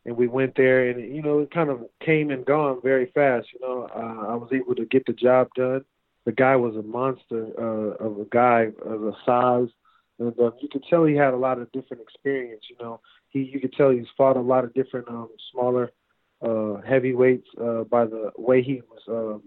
and 0.06 0.16
we 0.16 0.26
went 0.28 0.56
there, 0.56 0.88
and 0.88 1.14
you 1.14 1.22
know, 1.22 1.40
it 1.40 1.50
kind 1.50 1.68
of 1.68 1.84
came 2.04 2.30
and 2.30 2.46
gone 2.46 2.80
very 2.82 3.10
fast. 3.14 3.48
You 3.52 3.60
know, 3.60 3.88
uh, 3.94 4.32
I 4.32 4.34
was 4.34 4.48
able 4.52 4.74
to 4.76 4.86
get 4.86 5.04
the 5.06 5.12
job 5.12 5.48
done. 5.54 5.84
The 6.24 6.32
guy 6.32 6.56
was 6.56 6.74
a 6.76 6.82
monster 6.82 7.48
uh, 7.58 8.02
of 8.02 8.18
a 8.18 8.24
guy 8.24 8.68
of 8.82 9.04
a 9.04 9.12
size, 9.26 9.68
and 10.18 10.32
uh, 10.40 10.52
you 10.58 10.70
could 10.72 10.84
tell 10.88 11.04
he 11.04 11.16
had 11.16 11.34
a 11.34 11.38
lot 11.38 11.58
of 11.58 11.70
different 11.72 12.02
experience. 12.02 12.64
You 12.70 12.76
know, 12.80 13.00
he 13.28 13.40
you 13.40 13.60
could 13.60 13.74
tell 13.74 13.90
he's 13.90 14.06
fought 14.16 14.38
a 14.38 14.40
lot 14.40 14.64
of 14.64 14.72
different 14.72 15.06
um, 15.08 15.28
smaller 15.52 15.92
uh, 16.42 16.80
heavyweights 16.86 17.48
uh, 17.60 17.84
by 17.84 18.04
the 18.04 18.30
way 18.36 18.62
he 18.62 18.82
was 18.90 19.02
um, 19.08 19.42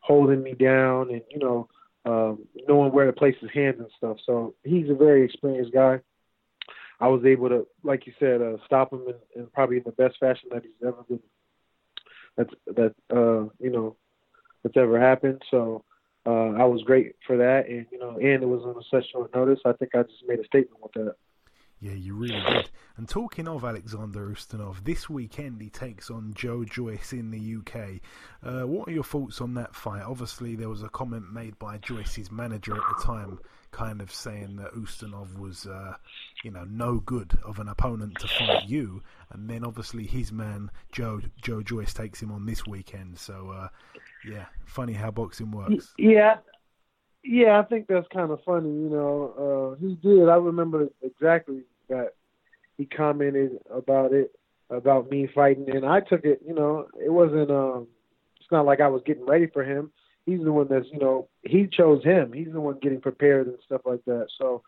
holding 0.00 0.42
me 0.42 0.54
down, 0.54 1.10
and 1.10 1.22
you 1.30 1.38
know, 1.38 1.68
um, 2.04 2.46
knowing 2.68 2.92
where 2.92 3.06
to 3.06 3.12
place 3.12 3.36
his 3.40 3.50
hands 3.52 3.76
and 3.78 3.90
stuff. 3.96 4.16
So 4.24 4.54
he's 4.64 4.88
a 4.90 4.94
very 4.94 5.24
experienced 5.24 5.72
guy. 5.72 6.00
I 7.00 7.08
was 7.08 7.24
able 7.26 7.48
to, 7.50 7.66
like 7.82 8.06
you 8.06 8.12
said, 8.18 8.40
uh, 8.40 8.56
stop 8.64 8.92
him 8.92 9.04
in, 9.06 9.40
in 9.40 9.46
probably 9.48 9.76
in 9.78 9.82
the 9.84 9.92
best 9.92 10.16
fashion 10.18 10.48
that 10.52 10.62
he's 10.62 10.86
ever 10.86 11.02
been. 11.08 11.20
That's 12.36 12.54
that 12.66 12.94
uh, 13.10 13.48
you 13.58 13.70
know 13.70 13.96
that's 14.62 14.76
ever 14.76 15.00
happened. 15.00 15.42
So 15.50 15.84
uh, 16.26 16.52
I 16.52 16.64
was 16.64 16.82
great 16.82 17.16
for 17.26 17.36
that, 17.36 17.68
and 17.68 17.86
you 17.90 17.98
know, 17.98 18.16
and 18.16 18.42
it 18.42 18.46
was 18.46 18.62
on 18.62 18.82
such 18.90 19.10
short 19.10 19.34
notice. 19.34 19.60
I 19.64 19.72
think 19.72 19.94
I 19.94 20.02
just 20.02 20.24
made 20.26 20.40
a 20.40 20.44
statement 20.44 20.82
with 20.82 20.92
that. 20.92 21.14
Yeah, 21.80 21.92
you 21.92 22.14
really 22.14 22.40
did. 22.40 22.70
And 22.96 23.06
talking 23.06 23.46
of 23.46 23.62
Alexander 23.62 24.26
Ustinov, 24.28 24.82
this 24.84 25.10
weekend 25.10 25.60
he 25.60 25.68
takes 25.68 26.10
on 26.10 26.32
Joe 26.34 26.64
Joyce 26.64 27.12
in 27.12 27.30
the 27.30 27.56
UK. 27.58 28.00
Uh, 28.42 28.66
what 28.66 28.88
are 28.88 28.92
your 28.92 29.04
thoughts 29.04 29.42
on 29.42 29.54
that 29.54 29.74
fight? 29.74 30.02
Obviously, 30.02 30.56
there 30.56 30.70
was 30.70 30.82
a 30.82 30.88
comment 30.88 31.30
made 31.30 31.58
by 31.58 31.76
Joyce's 31.78 32.32
manager 32.32 32.74
at 32.74 32.82
the 32.96 33.04
time, 33.04 33.38
kind 33.72 34.00
of 34.00 34.10
saying 34.10 34.56
that 34.56 34.72
Ustinov 34.72 35.38
was, 35.38 35.66
uh, 35.66 35.96
you 36.42 36.50
know, 36.50 36.64
no 36.64 37.00
good 37.00 37.36
of 37.44 37.58
an 37.58 37.68
opponent 37.68 38.18
to 38.20 38.28
fight 38.28 38.66
you. 38.66 39.02
And 39.30 39.50
then 39.50 39.62
obviously 39.62 40.06
his 40.06 40.32
man 40.32 40.70
Joe 40.92 41.20
Joe 41.42 41.62
Joyce 41.62 41.92
takes 41.92 42.22
him 42.22 42.32
on 42.32 42.46
this 42.46 42.66
weekend. 42.66 43.18
So, 43.18 43.50
uh, 43.50 43.68
yeah, 44.26 44.46
funny 44.64 44.94
how 44.94 45.10
boxing 45.10 45.50
works. 45.50 45.92
Yeah, 45.98 46.38
yeah, 47.26 47.58
I 47.58 47.64
think 47.64 47.86
that's 47.86 48.06
kind 48.12 48.30
of 48.30 48.40
funny. 48.44 48.68
You 48.68 48.90
know, 48.90 49.76
uh, 49.78 49.80
he 49.80 49.94
did. 49.96 50.28
I 50.28 50.36
remember 50.36 50.88
exactly 51.02 51.62
that 51.88 52.14
he 52.78 52.86
commented 52.86 53.58
about 53.70 54.12
it, 54.12 54.32
about 54.70 55.10
me 55.10 55.28
fighting, 55.34 55.70
and 55.70 55.84
I 55.84 56.00
took 56.00 56.24
it. 56.24 56.40
You 56.46 56.54
know, 56.54 56.88
it 57.04 57.10
wasn't. 57.10 57.50
um 57.50 57.88
It's 58.40 58.50
not 58.52 58.66
like 58.66 58.80
I 58.80 58.88
was 58.88 59.02
getting 59.04 59.26
ready 59.26 59.46
for 59.46 59.64
him. 59.64 59.90
He's 60.24 60.42
the 60.42 60.52
one 60.52 60.66
that's, 60.68 60.86
you 60.92 60.98
know, 60.98 61.28
he 61.42 61.68
chose 61.68 62.02
him. 62.02 62.32
He's 62.32 62.52
the 62.52 62.60
one 62.60 62.78
getting 62.80 63.00
prepared 63.00 63.46
and 63.46 63.58
stuff 63.64 63.82
like 63.84 64.04
that. 64.06 64.26
So, 64.38 64.62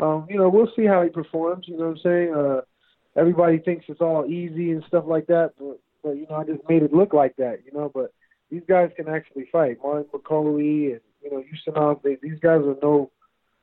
um, 0.00 0.26
you 0.28 0.38
know, 0.38 0.48
we'll 0.48 0.72
see 0.74 0.86
how 0.86 1.02
he 1.02 1.10
performs. 1.10 1.68
You 1.68 1.76
know 1.76 1.88
what 1.88 1.98
I'm 1.98 2.02
saying? 2.02 2.34
Uh, 2.34 2.60
everybody 3.16 3.58
thinks 3.58 3.84
it's 3.88 4.00
all 4.00 4.24
easy 4.26 4.70
and 4.70 4.82
stuff 4.88 5.04
like 5.06 5.26
that, 5.26 5.52
but, 5.58 5.78
but 6.02 6.12
you 6.12 6.26
know, 6.28 6.36
I 6.36 6.44
just 6.44 6.66
made 6.68 6.82
it 6.82 6.94
look 6.94 7.12
like 7.12 7.36
that. 7.36 7.60
You 7.66 7.72
know, 7.72 7.90
but 7.92 8.12
these 8.52 8.62
guys 8.68 8.90
can 8.94 9.08
actually 9.08 9.46
fight. 9.50 9.78
Martin 9.82 10.04
Bakole 10.12 10.92
and 10.92 11.00
you 11.22 11.30
know, 11.30 11.42
Ustinov, 11.42 12.02
they, 12.02 12.18
these 12.22 12.38
guys 12.38 12.60
are 12.60 12.76
no, 12.82 13.10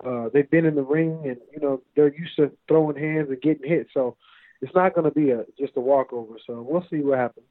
uh, 0.04 0.30
they've 0.34 0.50
been 0.50 0.66
in 0.66 0.74
the 0.74 0.82
ring 0.82 1.22
and, 1.26 1.38
you 1.54 1.60
know, 1.62 1.82
they're 1.96 2.14
used 2.14 2.36
to 2.38 2.52
throwing 2.68 2.98
hands 2.98 3.28
and 3.30 3.40
getting 3.40 3.70
hit. 3.70 3.88
So 3.94 4.18
it's 4.62 4.74
not 4.74 4.96
going 4.96 5.06
to 5.06 5.12
be 5.12 5.30
a 5.30 5.46
just 5.60 5.74
a 5.78 5.80
walkover. 5.80 6.40
So 6.48 6.66
we'll 6.68 6.86
see 6.90 7.02
what 7.02 7.20
happens. 7.20 7.46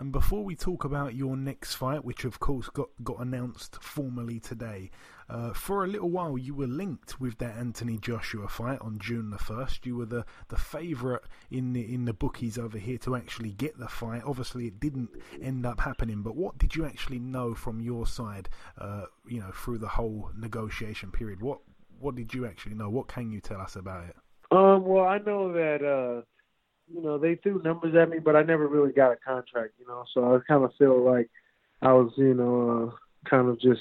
And 0.00 0.12
before 0.12 0.42
we 0.42 0.56
talk 0.56 0.84
about 0.84 1.14
your 1.14 1.36
next 1.36 1.74
fight, 1.74 2.06
which 2.06 2.24
of 2.24 2.40
course 2.40 2.70
got, 2.70 2.88
got 3.04 3.20
announced 3.20 3.76
formally 3.82 4.40
today, 4.40 4.90
uh, 5.28 5.52
for 5.52 5.84
a 5.84 5.86
little 5.86 6.08
while 6.08 6.38
you 6.38 6.54
were 6.54 6.66
linked 6.66 7.20
with 7.20 7.36
that 7.36 7.58
Anthony 7.58 7.98
Joshua 7.98 8.48
fight 8.48 8.80
on 8.80 8.98
June 8.98 9.28
the 9.28 9.36
first. 9.36 9.84
You 9.84 9.96
were 9.96 10.06
the, 10.06 10.24
the 10.48 10.56
favourite 10.56 11.20
in 11.50 11.74
the 11.74 11.92
in 11.92 12.06
the 12.06 12.14
bookies 12.14 12.56
over 12.56 12.78
here 12.78 12.96
to 12.96 13.14
actually 13.14 13.52
get 13.52 13.78
the 13.78 13.88
fight. 13.88 14.22
Obviously, 14.24 14.66
it 14.66 14.80
didn't 14.80 15.10
end 15.42 15.66
up 15.66 15.80
happening. 15.80 16.22
But 16.22 16.34
what 16.34 16.56
did 16.56 16.74
you 16.74 16.86
actually 16.86 17.18
know 17.18 17.54
from 17.54 17.82
your 17.82 18.06
side? 18.06 18.48
Uh, 18.78 19.04
you 19.28 19.40
know, 19.40 19.50
through 19.52 19.78
the 19.78 19.88
whole 19.88 20.30
negotiation 20.34 21.12
period, 21.12 21.42
what 21.42 21.58
what 21.98 22.14
did 22.14 22.32
you 22.32 22.46
actually 22.46 22.74
know? 22.74 22.88
What 22.88 23.08
can 23.08 23.30
you 23.30 23.42
tell 23.42 23.60
us 23.60 23.76
about 23.76 24.06
it? 24.06 24.16
Um, 24.50 24.82
well, 24.86 25.04
I 25.04 25.18
know 25.18 25.52
that 25.52 25.84
uh, 25.84 26.22
you 26.92 27.02
know 27.02 27.18
they 27.18 27.36
threw 27.36 27.62
numbers 27.62 27.94
at 27.94 28.08
me, 28.08 28.18
but 28.18 28.36
I 28.36 28.42
never 28.42 28.66
really 28.66 28.92
got 28.92 29.12
a 29.12 29.16
contract. 29.16 29.74
You 29.78 29.86
know, 29.86 30.04
so 30.12 30.34
I 30.34 30.38
kind 30.46 30.64
of 30.64 30.72
feel 30.78 31.04
like 31.04 31.30
I 31.82 31.92
was, 31.92 32.12
you 32.16 32.34
know, 32.34 32.92
uh, 32.92 33.28
kind 33.28 33.48
of 33.48 33.60
just 33.60 33.80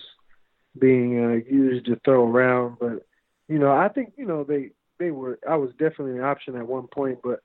being 0.79 1.23
uh, 1.23 1.51
used 1.51 1.85
to 1.85 1.99
throw 2.05 2.29
around. 2.29 2.77
But 2.79 3.05
you 3.47 3.59
know, 3.59 3.71
I 3.71 3.89
think 3.89 4.13
you 4.17 4.25
know 4.25 4.43
they 4.43 4.71
they 4.99 5.11
were. 5.11 5.39
I 5.47 5.55
was 5.55 5.71
definitely 5.71 6.17
an 6.17 6.23
option 6.23 6.55
at 6.55 6.67
one 6.67 6.87
point, 6.87 7.19
but 7.23 7.41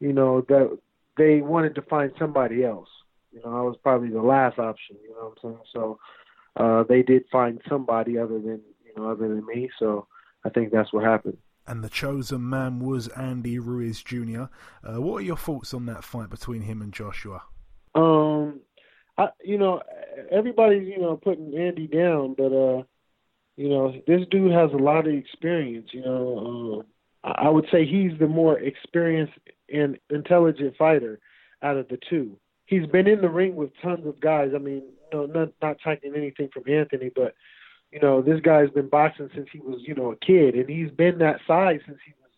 you 0.00 0.12
know 0.12 0.42
that 0.48 0.78
they 1.16 1.40
wanted 1.40 1.74
to 1.76 1.82
find 1.82 2.12
somebody 2.18 2.64
else. 2.64 2.88
You 3.32 3.40
know, 3.44 3.56
I 3.56 3.62
was 3.62 3.76
probably 3.82 4.10
the 4.10 4.22
last 4.22 4.58
option. 4.58 4.96
You 5.02 5.10
know 5.10 5.34
what 5.34 5.50
I'm 5.50 5.50
saying? 5.50 5.64
So 5.72 5.98
uh, 6.56 6.84
they 6.88 7.02
did 7.02 7.24
find 7.30 7.60
somebody 7.68 8.18
other 8.18 8.38
than 8.38 8.60
you 8.84 8.92
know 8.96 9.10
other 9.10 9.28
than 9.28 9.44
me. 9.46 9.70
So 9.78 10.06
I 10.44 10.50
think 10.50 10.70
that's 10.70 10.92
what 10.92 11.04
happened 11.04 11.38
and 11.68 11.84
the 11.84 11.88
chosen 11.88 12.48
man 12.48 12.80
was 12.80 13.08
Andy 13.08 13.58
Ruiz 13.58 14.02
Jr. 14.02 14.44
Uh, 14.82 15.00
what 15.00 15.18
are 15.18 15.24
your 15.24 15.36
thoughts 15.36 15.74
on 15.74 15.86
that 15.86 16.02
fight 16.02 16.30
between 16.30 16.62
him 16.62 16.80
and 16.80 16.92
Joshua? 16.92 17.42
Um, 17.94 18.60
I 19.18 19.28
you 19.44 19.58
know 19.58 19.82
everybody's 20.30 20.88
you 20.88 20.98
know 20.98 21.16
putting 21.16 21.56
Andy 21.56 21.86
down, 21.86 22.34
but 22.36 22.52
uh, 22.52 22.82
you 23.56 23.68
know 23.68 23.92
this 24.06 24.22
dude 24.30 24.52
has 24.52 24.72
a 24.72 24.76
lot 24.76 25.06
of 25.06 25.14
experience. 25.14 25.88
You 25.92 26.02
know, 26.02 26.84
uh, 27.22 27.32
I 27.36 27.48
would 27.50 27.66
say 27.70 27.84
he's 27.84 28.18
the 28.18 28.28
more 28.28 28.58
experienced 28.58 29.38
and 29.72 29.98
intelligent 30.10 30.76
fighter 30.76 31.20
out 31.62 31.76
of 31.76 31.88
the 31.88 31.98
two. 32.08 32.38
He's 32.66 32.86
been 32.86 33.06
in 33.06 33.20
the 33.20 33.28
ring 33.28 33.56
with 33.56 33.70
tons 33.82 34.06
of 34.06 34.20
guys. 34.20 34.52
I 34.54 34.58
mean, 34.58 34.82
not 35.12 35.52
not 35.60 35.76
taking 35.84 36.14
anything 36.16 36.48
from 36.52 36.64
Anthony, 36.66 37.10
but 37.14 37.34
you 37.92 38.00
know, 38.00 38.20
this 38.20 38.40
guy's 38.40 38.70
been 38.70 38.88
boxing 38.88 39.30
since 39.34 39.48
he 39.52 39.60
was, 39.60 39.80
you 39.86 39.94
know, 39.94 40.12
a 40.12 40.16
kid, 40.16 40.54
and 40.54 40.68
he's 40.68 40.90
been 40.90 41.18
that 41.18 41.40
size 41.46 41.80
since 41.86 41.98
he 42.04 42.12
was 42.20 42.30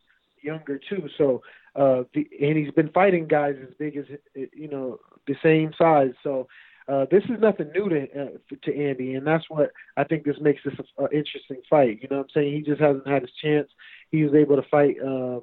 younger 0.42 0.78
too. 0.78 1.08
So, 1.18 1.42
uh, 1.74 2.04
the, 2.14 2.28
and 2.40 2.56
he's 2.56 2.72
been 2.72 2.90
fighting 2.90 3.26
guys 3.26 3.56
as 3.62 3.74
big 3.78 3.96
as, 3.96 4.04
you 4.34 4.68
know, 4.68 4.98
the 5.26 5.34
same 5.42 5.72
size. 5.76 6.12
So, 6.22 6.48
uh, 6.88 7.06
this 7.10 7.22
is 7.24 7.40
nothing 7.40 7.70
new 7.72 7.88
to 7.88 8.02
uh, 8.20 8.56
to 8.64 8.76
Andy, 8.76 9.14
and 9.14 9.26
that's 9.26 9.44
what 9.48 9.70
I 9.96 10.04
think 10.04 10.24
this 10.24 10.40
makes 10.40 10.62
this 10.64 10.74
an 10.98 11.08
interesting 11.12 11.62
fight. 11.68 12.00
You 12.02 12.08
know 12.10 12.18
what 12.18 12.24
I'm 12.24 12.30
saying? 12.34 12.52
He 12.52 12.62
just 12.62 12.80
hasn't 12.80 13.06
had 13.06 13.22
his 13.22 13.30
chance. 13.40 13.68
He 14.10 14.24
was 14.24 14.34
able 14.34 14.56
to 14.56 14.68
fight 14.68 14.96
uh, 15.00 15.40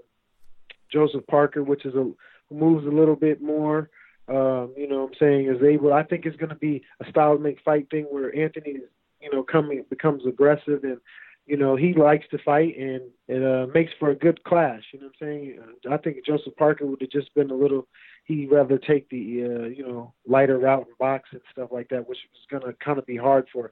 Joseph 0.92 1.26
Parker, 1.28 1.64
which 1.64 1.86
is 1.86 1.96
a 1.96 2.12
moves 2.54 2.86
a 2.86 2.90
little 2.90 3.16
bit 3.16 3.42
more. 3.42 3.90
Um, 4.28 4.74
you 4.76 4.88
know 4.90 5.04
what 5.04 5.12
I'm 5.12 5.20
saying? 5.20 5.48
Is 5.48 5.64
able. 5.64 5.94
I 5.94 6.04
think 6.04 6.26
it's 6.26 6.36
going 6.36 6.50
to 6.50 6.56
be 6.56 6.84
a 7.00 7.10
style 7.10 7.38
make 7.38 7.62
fight 7.64 7.90
thing 7.90 8.06
where 8.06 8.36
Anthony 8.36 8.72
is 8.72 8.90
you 9.22 9.32
know, 9.32 9.44
coming 9.44 9.84
becomes 9.90 10.26
aggressive 10.26 10.84
and 10.84 11.00
you 11.46 11.58
know 11.58 11.76
he 11.76 11.94
likes 11.94 12.26
to 12.30 12.38
fight 12.38 12.78
and 12.78 13.02
it 13.28 13.44
uh, 13.44 13.68
makes 13.74 13.92
for 14.00 14.10
a 14.10 14.16
good 14.16 14.44
clash. 14.44 14.84
You 14.94 15.00
know 15.00 15.08
what 15.08 15.28
I'm 15.28 15.28
saying? 15.28 15.60
Uh, 15.86 15.94
I 15.94 15.98
think 15.98 16.26
Joseph 16.26 16.56
Parker 16.56 16.86
would 16.86 17.02
have 17.02 17.10
just 17.10 17.34
been 17.34 17.52
a 17.52 17.56
little. 17.56 17.88
He'd 18.26 18.52
rather 18.52 18.78
take 18.78 19.10
the 19.10 19.44
uh, 19.44 19.68
you 19.68 19.86
know 19.88 20.14
lighter 20.26 20.60
route 20.60 20.88
and 20.88 20.98
box 20.98 21.30
and 21.32 21.42
stuff 21.52 21.70
like 21.72 21.90
that, 21.90 22.08
which 22.08 22.20
was 22.52 22.62
to 22.62 22.74
kind 22.84 23.00
of 23.00 23.06
be 23.06 23.18
hard 23.18 23.48
for 23.52 23.72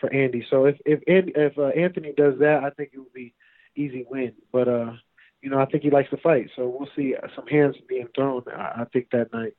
for 0.00 0.12
Andy. 0.12 0.46
So 0.48 0.64
if 0.66 0.76
if 0.86 1.00
if 1.06 1.58
uh, 1.58 1.66
Anthony 1.68 2.12
does 2.16 2.38
that, 2.40 2.62
I 2.64 2.70
think 2.70 2.90
it 2.92 2.98
would 2.98 3.12
be 3.12 3.34
easy 3.76 4.04
win. 4.08 4.32
But 4.52 4.68
uh, 4.68 4.92
you 5.42 5.50
know, 5.50 5.58
I 5.60 5.66
think 5.66 5.82
he 5.82 5.90
likes 5.90 6.10
to 6.10 6.16
fight, 6.16 6.50
so 6.56 6.68
we'll 6.68 6.88
see 6.96 7.14
some 7.34 7.46
hands 7.46 7.76
being 7.88 8.08
thrown. 8.14 8.42
I, 8.48 8.82
I 8.82 8.84
think 8.92 9.08
that 9.12 9.32
night. 9.32 9.54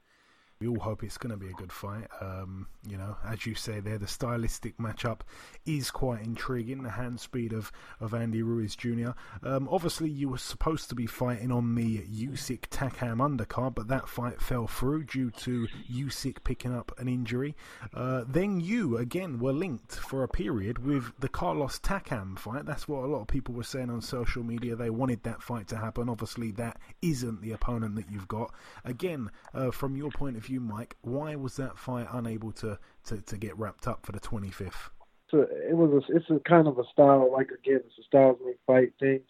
We 0.62 0.68
all 0.68 0.80
hope 0.80 1.06
it's 1.06 1.18
going 1.18 1.32
to 1.32 1.38
be 1.38 1.48
a 1.48 1.54
good 1.54 1.72
fight. 1.72 2.08
Um, 2.20 2.68
you 2.86 2.98
know, 2.98 3.16
as 3.26 3.46
you 3.46 3.56
say 3.56 3.80
there, 3.80 3.98
the 3.98 4.10
stylistic 4.10 4.78
matchup 4.78 5.22
is 5.66 5.90
quite 5.90 6.22
intriguing. 6.22 6.84
The 6.84 6.90
hand 6.90 7.22
speed 7.22 7.54
of, 7.54 7.72
of 8.02 8.14
Andy 8.14 8.42
Ruiz 8.44 8.76
Jr. 8.76 9.12
Um, 9.42 9.70
obviously, 9.72 10.10
you 10.10 10.28
were 10.28 10.38
supposed 10.38 10.90
to 10.90 10.96
be 10.96 11.06
fighting 11.06 11.50
on 11.50 11.76
the 11.76 12.00
Usyk 12.00 12.68
Takam 12.72 13.20
undercard, 13.20 13.74
but 13.74 13.88
that 13.88 14.10
fight 14.10 14.42
fell 14.42 14.68
through 14.68 15.06
due 15.06 15.32
to 15.32 15.70
Usyk 15.90 16.44
picking 16.44 16.76
up 16.76 16.92
an 16.98 17.08
injury. 17.08 17.56
Uh, 17.94 18.26
then 18.28 18.60
you 18.60 18.98
again 18.98 19.40
were 19.40 19.54
linked 19.54 19.96
for 19.96 20.24
a 20.24 20.28
period 20.28 20.86
with 20.86 21.14
the 21.22 21.30
Carlos 21.30 21.80
Takam 21.80 22.38
fight. 22.38 22.66
That's 22.66 22.86
what 22.86 23.06
a 23.06 23.08
lot 23.08 23.22
of 23.22 23.28
people 23.28 23.54
were 23.54 23.64
saying 23.64 23.90
on 23.90 24.02
social 24.02 24.44
media. 24.44 24.76
They 24.76 24.90
wanted 24.90 25.24
that 25.24 25.42
fight 25.42 25.70
to 25.70 25.78
happen. 25.78 26.10
Obviously, 26.10 26.52
that 26.52 26.82
isn't 27.02 27.42
the 27.42 27.54
opponent 27.54 27.96
that 27.96 28.12
you've 28.12 28.28
got. 28.28 28.54
Again, 28.84 29.32
uh, 29.54 29.72
from 29.72 29.96
your 29.96 30.12
point 30.12 30.36
of 30.36 30.44
view 30.44 30.49
you, 30.50 30.60
Mike, 30.60 30.96
why 31.02 31.36
was 31.36 31.56
that 31.58 31.78
fight 31.78 32.08
unable 32.12 32.52
to, 32.54 32.80
to, 33.06 33.22
to 33.22 33.38
get 33.38 33.58
wrapped 33.58 33.88
up 33.88 34.06
for 34.06 34.12
the 34.12 34.20
25th? 34.20 34.90
So 35.30 35.42
it 35.42 35.76
was 35.76 36.04
a, 36.10 36.16
it's 36.16 36.30
a 36.30 36.40
kind 36.40 36.68
of 36.68 36.80
a 36.80 36.84
style, 36.92 37.32
like 37.32 37.50
again, 37.52 37.82
it's 37.86 38.00
a 38.00 38.04
styles 38.04 38.38
make 38.44 38.58
fight 38.66 38.94
thing, 39.00 39.22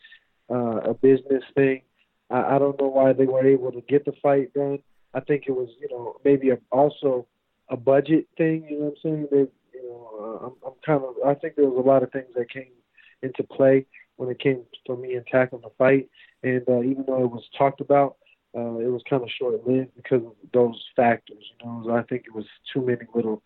uh, 0.49 0.89
a 0.89 0.93
business 0.93 1.43
thing. 1.55 1.82
I, 2.30 2.55
I 2.55 2.59
don't 2.59 2.80
know 2.80 2.88
why 2.88 3.13
they 3.13 3.26
were 3.26 3.45
able 3.45 3.72
to 3.72 3.82
get 3.82 4.05
the 4.05 4.13
fight 4.22 4.53
done. 4.53 4.80
I 5.13 5.20
think 5.20 5.45
it 5.47 5.51
was, 5.51 5.70
you 5.80 5.89
know, 5.89 6.15
maybe 6.24 6.51
a, 6.51 6.57
also 6.72 7.28
a 7.70 7.78
budget 7.78 8.28
thing. 8.38 8.65
You 8.70 8.80
know 8.80 8.86
what 8.86 8.95
I'm 8.95 9.01
saying? 9.03 9.28
They, 9.32 9.78
you 9.78 9.84
know, 9.89 10.09
uh, 10.20 10.45
I'm, 10.45 10.53
I'm 10.65 10.74
kind 10.86 11.03
of. 11.03 11.15
I 11.26 11.34
think 11.34 11.55
there 11.55 11.65
was 11.65 11.84
a 11.84 11.88
lot 11.88 12.03
of 12.03 12.11
things 12.11 12.28
that 12.36 12.51
came 12.51 12.72
into 13.22 13.43
play 13.43 13.86
when 14.17 14.30
it 14.30 14.39
came 14.39 14.63
for 14.86 14.95
me 14.95 15.15
and 15.15 15.26
tackling 15.28 15.61
the 15.63 15.70
fight. 15.78 16.09
And 16.43 16.63
uh, 16.70 16.82
even 16.82 17.05
though 17.07 17.24
it 17.24 17.32
was 17.32 17.43
talked 17.57 17.82
about, 17.82 18.17
uh, 18.58 18.78
it 18.78 18.91
was 18.91 19.02
kind 19.10 19.24
of 19.24 19.30
short 19.30 19.66
lived 19.68 19.95
because 19.95 20.26
of 20.26 20.34
those 20.54 20.82
factors. 20.95 21.43
You 21.62 21.66
know, 21.66 21.95
I 21.95 22.04
think 22.04 22.24
it 22.26 22.34
was 22.34 22.45
too 22.74 22.82
many 22.82 23.06
little 23.14 23.43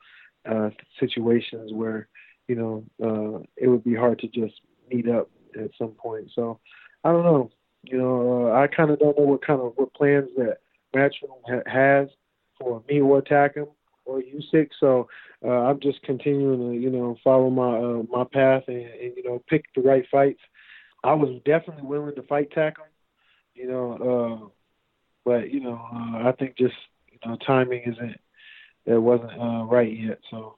uh, 0.50 0.70
situations 1.00 1.72
where 1.74 2.08
you 2.48 2.56
know 2.56 2.84
uh, 3.04 3.44
it 3.58 3.68
would 3.68 3.84
be 3.84 3.96
hard 3.96 4.20
to 4.20 4.28
just 4.28 4.62
meet 4.92 5.10
up 5.10 5.30
at 5.62 5.72
some 5.78 5.92
point. 5.92 6.30
So 6.34 6.60
I 7.04 7.12
don't 7.12 7.24
know. 7.24 7.52
You 7.84 7.98
know, 7.98 8.48
uh, 8.48 8.54
I 8.54 8.68
kind 8.68 8.92
of 8.92 9.00
don't 9.00 9.18
know 9.18 9.26
what 9.26 9.46
kind 9.46 9.60
of 9.60 9.74
what 9.76 9.94
plans 9.94 10.30
that 10.38 10.58
Matchroom 10.96 11.42
ha- 11.48 11.70
has 11.70 12.08
for 12.58 12.82
me 12.88 13.02
or 13.02 13.22
Takam 13.22 13.68
or 14.06 14.22
Usyk. 14.22 14.70
So 14.80 15.08
uh, 15.44 15.50
I'm 15.50 15.80
just 15.82 16.02
continuing 16.04 16.72
to 16.72 16.80
you 16.80 16.90
know 16.90 17.18
follow 17.24 17.50
my 17.50 17.78
uh, 17.78 18.04
my 18.10 18.24
path 18.24 18.64
and, 18.68 18.78
and 18.78 19.14
you 19.18 19.24
know 19.24 19.44
pick 19.50 19.66
the 19.76 19.82
right 19.82 20.06
fights. 20.10 20.40
I 21.04 21.14
was 21.14 21.42
definitely 21.44 21.84
willing 21.84 22.16
to 22.16 22.24
fight 22.24 22.52
tackle, 22.52 22.86
you 23.54 23.68
know, 23.68 23.94
uh, 24.48 24.63
but 25.26 25.52
you 25.52 25.60
know 25.60 25.80
uh, 25.94 26.28
I 26.28 26.34
think 26.38 26.58
just 26.58 26.76
you 27.12 27.20
know 27.26 27.38
timing 27.46 27.84
isn't 27.86 28.16
it 28.86 28.98
wasn't 28.98 29.32
uh, 29.40 29.64
right 29.66 29.98
yet. 29.98 30.20
So 30.30 30.58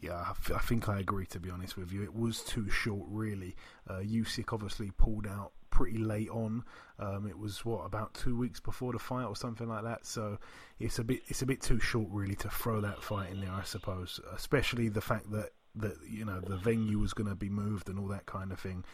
yeah, 0.00 0.32
I, 0.54 0.58
think 0.58 0.88
I 0.88 1.00
agree. 1.00 1.26
To 1.26 1.40
be 1.40 1.50
honest 1.50 1.76
with 1.76 1.92
you, 1.92 2.02
it 2.02 2.14
was 2.14 2.42
too 2.42 2.68
short. 2.68 3.06
Really, 3.08 3.56
uh, 3.88 4.00
Usyk 4.00 4.52
obviously 4.52 4.90
pulled 4.98 5.26
out 5.26 5.52
pretty 5.70 5.98
late 5.98 6.28
on. 6.30 6.64
Um, 6.98 7.26
it 7.26 7.38
was 7.38 7.64
what 7.64 7.84
about 7.84 8.14
two 8.14 8.36
weeks 8.36 8.60
before 8.60 8.92
the 8.92 8.98
fight 8.98 9.24
or 9.24 9.36
something 9.36 9.68
like 9.68 9.84
that. 9.84 10.04
So 10.04 10.38
it's 10.78 10.98
a 10.98 11.04
bit 11.04 11.20
it's 11.28 11.42
a 11.42 11.46
bit 11.46 11.62
too 11.62 11.80
short 11.80 12.08
really 12.10 12.34
to 12.36 12.50
throw 12.50 12.80
that 12.80 13.02
fight 13.02 13.30
in 13.30 13.40
there. 13.40 13.52
I 13.52 13.62
suppose, 13.62 14.20
especially 14.34 14.88
the 14.88 15.00
fact 15.00 15.30
that 15.32 15.50
that 15.76 15.96
you 16.08 16.24
know 16.24 16.40
the 16.40 16.56
venue 16.56 16.98
was 16.98 17.12
going 17.12 17.28
to 17.28 17.34
be 17.34 17.48
moved 17.48 17.88
and 17.88 17.98
all 17.98 18.08
that 18.08 18.26
kind 18.26 18.52
of 18.52 18.58
thing. 18.58 18.84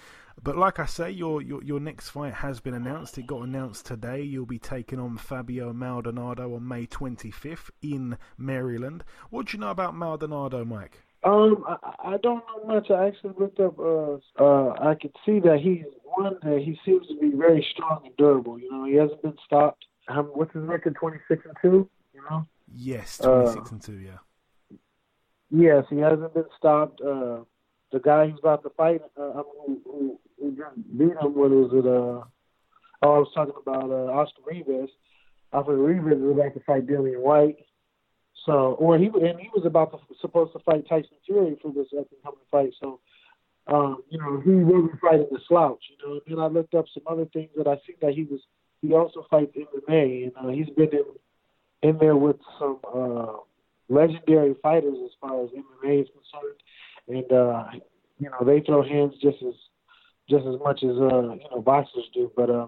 But 0.43 0.57
like 0.57 0.78
I 0.78 0.87
say, 0.87 1.11
your, 1.11 1.43
your 1.43 1.62
your 1.62 1.80
next 1.80 2.11
fight 2.11 2.35
has 2.35 2.61
been 2.61 2.74
announced. 2.74 3.18
It 3.18 3.26
got 3.26 3.43
announced 3.43 3.87
today. 3.87 4.22
You'll 4.22 4.47
be 4.47 4.59
taking 4.59 4.99
on 4.99 5.18
Fabio 5.18 5.72
Maldonado 5.72 6.55
on 6.55 6.66
May 6.66 6.87
25th 6.87 7.70
in 7.83 8.16
Maryland. 8.39 9.05
What 9.30 9.47
do 9.47 9.57
you 9.57 9.61
know 9.61 9.70
about 9.70 9.95
Maldonado, 9.95 10.64
Mike? 10.64 11.03
Um, 11.24 11.64
I, 11.68 12.14
I 12.14 12.16
don't 12.22 12.43
know 12.49 12.74
much. 12.74 12.91
I 12.91 13.07
actually 13.07 13.35
looked 13.39 13.61
up. 13.61 13.78
Uh, 13.78 14.16
uh, 14.39 14.74
I 14.80 14.95
could 15.01 15.14
see 15.24 15.39
that 15.41 15.61
he's 15.62 15.85
one 16.16 16.37
that 16.43 16.59
he 16.59 16.78
seems 16.85 17.07
to 17.09 17.16
be 17.18 17.30
very 17.37 17.64
strong 17.72 18.03
and 18.05 18.16
durable. 18.16 18.59
You 18.59 18.70
know, 18.70 18.85
he 18.85 18.95
hasn't 18.95 19.22
been 19.22 19.37
stopped. 19.47 19.85
Um, 20.09 20.26
what's 20.35 20.53
his 20.53 20.64
record? 20.64 20.97
Twenty 20.97 21.18
six 21.28 21.45
and 21.45 21.55
two. 21.62 21.89
You 22.14 22.22
know. 22.28 22.47
Yes, 22.74 23.18
twenty 23.18 23.53
six 23.53 23.70
uh, 23.70 23.74
and 23.74 23.83
two. 23.83 23.99
Yeah. 23.99 24.18
Yes, 25.55 25.85
he 25.91 25.99
hasn't 25.99 26.33
been 26.33 26.47
stopped. 26.57 27.03
Uh, 27.03 27.41
the 27.93 28.01
guy 28.03 28.27
who's 28.27 28.39
about 28.39 28.63
to 28.63 28.71
fight, 28.71 29.03
uh, 29.21 29.43
who, 29.67 29.81
who, 29.85 30.19
who 30.41 30.51
beat 30.97 31.09
him, 31.09 31.35
what 31.35 31.51
was 31.51 31.71
it? 31.75 31.85
Uh, 31.87 32.25
oh, 33.03 33.15
I 33.15 33.19
was 33.19 33.29
talking 33.35 33.55
about 33.61 33.91
uh, 33.91 34.11
Oscar 34.11 34.41
Rivas. 34.47 34.89
Oscar 35.53 35.77
Rivas 35.77 36.19
was 36.23 36.33
about 36.33 36.55
to 36.55 36.61
fight 36.61 36.87
Dillian 36.87 37.21
Whyte. 37.21 37.59
So, 38.47 38.77
or 38.81 38.97
he 38.97 39.07
and 39.07 39.39
he 39.39 39.51
was 39.55 39.67
about 39.67 39.93
to 39.93 39.99
supposed 40.23 40.55
to 40.55 40.59
fight 40.61 40.89
Tyson 40.89 41.17
Fury 41.27 41.57
for 41.61 41.71
this 41.71 41.87
up 41.99 42.07
and 42.11 42.23
coming 42.25 42.41
fight. 42.51 42.73
So, 42.81 43.01
um, 43.67 44.03
you 44.09 44.19
know, 44.19 44.41
he 44.41 44.51
wasn't 44.51 45.01
fighting 45.01 45.29
the 45.31 45.39
slouch. 45.47 45.85
You 45.91 46.09
know, 46.09 46.13
and 46.15 46.23
then 46.27 46.39
I 46.39 46.47
looked 46.47 46.75
up 46.75 46.87
some 46.95 47.05
other 47.07 47.27
things 47.27 47.51
that 47.57 47.69
I 47.69 47.77
see 47.87 47.95
that 48.01 48.15
he 48.15 48.25
was. 48.25 48.41
He 48.81 48.95
also 48.95 49.27
fights 49.31 49.55
MMA, 49.55 50.25
and 50.25 50.33
uh, 50.35 50.49
he's 50.49 50.71
been 50.71 50.89
in 50.93 51.05
in 51.89 51.99
there 51.99 52.17
with 52.17 52.37
some 52.59 52.79
uh, 52.93 53.37
legendary 53.93 54.55
fighters 54.62 54.97
as 55.05 55.11
far 55.20 55.45
as 55.45 55.51
MMA 55.51 56.03
is 56.03 56.09
concerned 56.09 56.61
and 57.09 57.32
uh, 57.32 57.64
you 58.18 58.30
know 58.30 58.45
they 58.45 58.61
throw 58.61 58.82
hands 58.82 59.14
just 59.20 59.38
as 59.43 59.55
just 60.28 60.47
as 60.47 60.59
much 60.61 60.82
as 60.82 60.97
uh, 60.97 61.34
you 61.34 61.49
know 61.51 61.62
boxers 61.64 62.09
do. 62.14 62.30
But 62.36 62.51
uh, 62.51 62.66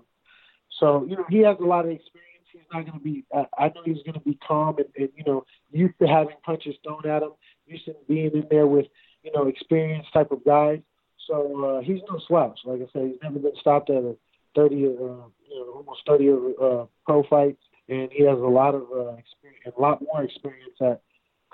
so 0.81 1.05
you 1.09 1.17
know 1.17 1.25
he 1.29 1.39
has 1.39 1.57
a 1.61 1.65
lot 1.65 1.85
of 1.85 1.91
experience. 1.91 2.31
He's 2.53 2.63
not 2.73 2.87
going 2.87 2.99
to 2.99 3.05
be. 3.05 3.25
I, 3.35 3.47
I 3.59 3.67
know 3.69 3.83
he's 3.85 4.03
going 4.05 4.15
to 4.15 4.21
be 4.21 4.39
calm 4.47 4.77
and, 4.79 4.89
and 4.97 5.09
you 5.17 5.25
know 5.25 5.45
used 5.71 5.99
to 6.01 6.07
having 6.07 6.37
punches 6.45 6.75
thrown 6.85 7.07
at 7.09 7.23
him, 7.23 7.33
used 7.67 7.85
to 7.87 7.95
being 8.09 8.33
in 8.33 8.47
there 8.51 8.67
with 8.67 8.87
you 9.23 9.33
know 9.33 9.47
experienced 9.47 10.13
type 10.13 10.31
of 10.31 10.45
guys. 10.45 10.81
So 11.29 11.79
uh, 11.79 11.81
he's 11.81 12.01
no 12.11 12.21
slouch. 12.29 12.59
Like 12.65 12.81
I 12.81 12.87
said, 12.93 13.07
he's 13.07 13.23
never 13.23 13.39
been 13.39 13.57
stopped 13.59 13.89
at 13.89 13.97
a 13.97 14.15
30, 14.55 14.75
uh, 14.75 14.79
you 14.79 14.91
know, 14.91 15.73
almost 15.75 16.03
30 16.07 16.29
uh, 16.29 16.85
pro 17.07 17.23
fights, 17.31 17.63
and 17.89 18.11
he 18.13 18.25
has 18.25 18.39
a 18.39 18.43
lot 18.43 18.75
of 18.75 18.83
uh, 18.95 19.15
experience, 19.17 19.75
a 19.75 19.81
lot 19.81 20.03
more 20.03 20.23
experience 20.23 20.75
at 20.83 21.01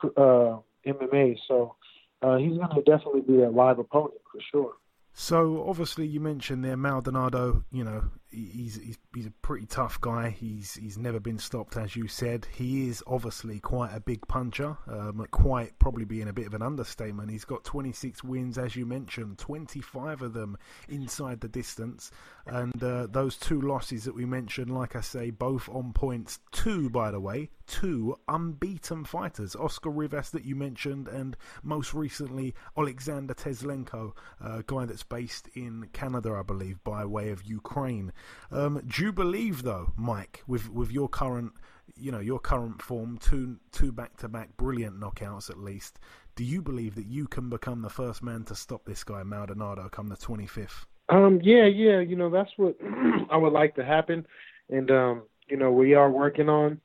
uh, 0.04 0.58
MMA. 0.86 1.36
So 1.46 1.76
uh, 2.22 2.36
he's 2.36 2.56
going 2.56 2.74
to 2.74 2.82
definitely 2.82 3.22
be 3.22 3.42
a 3.42 3.50
live 3.50 3.78
opponent 3.78 4.20
for 4.30 4.40
sure. 4.50 4.72
So 5.12 5.64
obviously, 5.68 6.06
you 6.06 6.20
mentioned 6.20 6.64
there 6.64 6.76
Maldonado. 6.76 7.64
You 7.72 7.84
know, 7.84 8.04
he's 8.30 8.76
he's 8.76 8.98
he's 9.14 9.26
a 9.26 9.32
pretty 9.42 9.66
tough 9.66 10.00
guy. 10.00 10.30
He's 10.30 10.74
he's 10.74 10.98
never 10.98 11.20
been 11.20 11.38
stopped, 11.38 11.76
as 11.76 11.96
you 11.96 12.08
said. 12.08 12.46
He 12.52 12.88
is 12.88 13.02
obviously 13.06 13.60
quite 13.60 13.94
a 13.94 14.00
big 14.00 14.26
puncher. 14.28 14.76
Um, 14.86 15.26
quite 15.30 15.78
probably 15.78 16.04
being 16.04 16.28
a 16.28 16.32
bit 16.32 16.46
of 16.46 16.54
an 16.54 16.62
understatement. 16.62 17.30
He's 17.30 17.44
got 17.44 17.64
26 17.64 18.22
wins, 18.24 18.58
as 18.58 18.76
you 18.76 18.86
mentioned, 18.86 19.38
25 19.38 20.22
of 20.22 20.32
them 20.32 20.56
inside 20.88 21.40
the 21.40 21.48
distance, 21.48 22.10
and 22.46 22.82
uh, 22.82 23.06
those 23.10 23.36
two 23.36 23.60
losses 23.60 24.04
that 24.04 24.14
we 24.14 24.24
mentioned, 24.24 24.70
like 24.70 24.96
I 24.96 25.00
say, 25.00 25.30
both 25.30 25.68
on 25.68 25.92
points. 25.92 26.38
Two, 26.52 26.90
by 26.90 27.10
the 27.10 27.20
way, 27.20 27.50
two 27.66 28.16
unbeaten 28.28 29.04
fighters: 29.04 29.56
Oscar 29.56 29.90
Rivas 29.90 30.30
that 30.30 30.44
you 30.44 30.54
mentioned, 30.54 31.08
and 31.08 31.36
most 31.62 31.94
recently 31.94 32.54
Alexander 32.76 33.34
Teslenko, 33.34 34.12
a 34.40 34.62
guy 34.66 34.84
that's 34.84 35.02
based 35.02 35.48
in 35.54 35.88
Canada, 35.92 36.36
I 36.38 36.42
believe, 36.42 36.82
by 36.84 37.04
way 37.04 37.30
of 37.30 37.44
Ukraine. 37.44 38.12
Um, 38.50 38.82
do 38.86 39.04
you 39.04 39.12
believe, 39.12 39.62
though, 39.62 39.92
Mike, 39.96 40.42
with 40.46 40.70
with 40.70 40.90
your 40.90 41.08
current, 41.08 41.52
you 41.96 42.10
know, 42.10 42.20
your 42.20 42.38
current 42.38 42.82
form, 42.82 43.18
two 43.18 43.58
two 43.72 43.92
back 43.92 44.16
to 44.18 44.28
back 44.28 44.56
brilliant 44.56 44.98
knockouts 44.98 45.50
at 45.50 45.58
least, 45.58 45.98
do 46.36 46.44
you 46.44 46.62
believe 46.62 46.94
that 46.94 47.06
you 47.06 47.26
can 47.26 47.48
become 47.48 47.82
the 47.82 47.90
first 47.90 48.22
man 48.22 48.44
to 48.44 48.54
stop 48.54 48.84
this 48.84 49.04
guy 49.04 49.22
Maldonado 49.22 49.88
come 49.88 50.08
the 50.08 50.16
twenty 50.16 50.46
fifth? 50.46 50.86
Um, 51.08 51.40
yeah, 51.42 51.66
yeah, 51.66 52.00
you 52.00 52.16
know 52.16 52.30
that's 52.30 52.52
what 52.56 52.76
I 53.30 53.36
would 53.36 53.52
like 53.52 53.74
to 53.76 53.84
happen, 53.84 54.26
and 54.68 54.90
um, 54.90 55.22
you 55.48 55.56
know 55.56 55.70
we 55.70 55.94
are 55.94 56.10
working 56.10 56.48
on, 56.48 56.80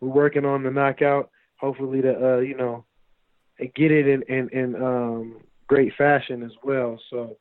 we're 0.00 0.08
working 0.08 0.44
on 0.44 0.62
the 0.62 0.70
knockout. 0.70 1.30
Hopefully 1.58 2.00
to 2.02 2.34
uh, 2.34 2.38
you 2.38 2.56
know, 2.56 2.84
get 3.58 3.90
it 3.90 4.08
in 4.08 4.22
in, 4.22 4.48
in 4.50 4.82
um 4.82 5.36
great 5.68 5.92
fashion 5.96 6.42
as 6.42 6.52
well. 6.64 6.98
So 7.10 7.36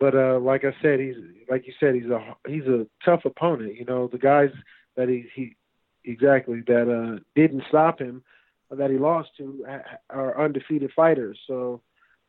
but 0.00 0.14
uh, 0.14 0.38
like 0.38 0.64
I 0.64 0.74
said, 0.80 1.00
he's 1.00 1.16
like 1.50 1.66
you 1.66 1.72
said, 1.80 1.94
he's 1.94 2.10
a 2.10 2.36
he's 2.46 2.66
a 2.66 2.86
tough 3.04 3.24
opponent. 3.24 3.76
You 3.76 3.84
know, 3.84 4.08
the 4.08 4.18
guys 4.18 4.50
that 4.96 5.08
he 5.08 5.26
he 5.34 5.56
exactly 6.04 6.62
that 6.66 6.88
uh, 6.90 7.20
didn't 7.34 7.64
stop 7.68 8.00
him, 8.00 8.22
that 8.70 8.90
he 8.90 8.98
lost 8.98 9.30
to, 9.38 9.64
are 10.10 10.42
undefeated 10.42 10.90
fighters. 10.94 11.38
So, 11.46 11.80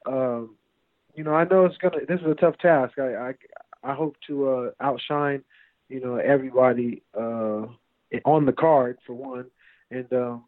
um, 0.05 0.55
you 1.15 1.23
know, 1.23 1.33
I 1.33 1.45
know 1.45 1.65
it's 1.65 1.77
gonna. 1.77 2.05
This 2.07 2.21
is 2.21 2.27
a 2.27 2.35
tough 2.35 2.57
task. 2.59 2.97
I 2.97 3.15
I, 3.15 3.33
I 3.83 3.93
hope 3.93 4.15
to 4.27 4.49
uh, 4.49 4.71
outshine, 4.81 5.43
you 5.89 5.99
know, 5.99 6.15
everybody 6.15 7.03
uh, 7.15 7.65
on 8.25 8.45
the 8.45 8.53
card 8.53 8.97
for 9.05 9.13
one, 9.13 9.45
and 9.91 10.11
um, 10.13 10.45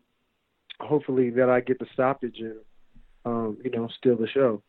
hopefully 0.80 1.30
that 1.32 1.50
I 1.50 1.62
get 1.62 1.80
the 1.80 1.88
stoppage 1.94 2.40
and 2.40 2.58
um, 3.26 3.58
you 3.64 3.72
know 3.72 3.88
steal 3.98 4.18
the 4.18 4.28
show. 4.28 4.62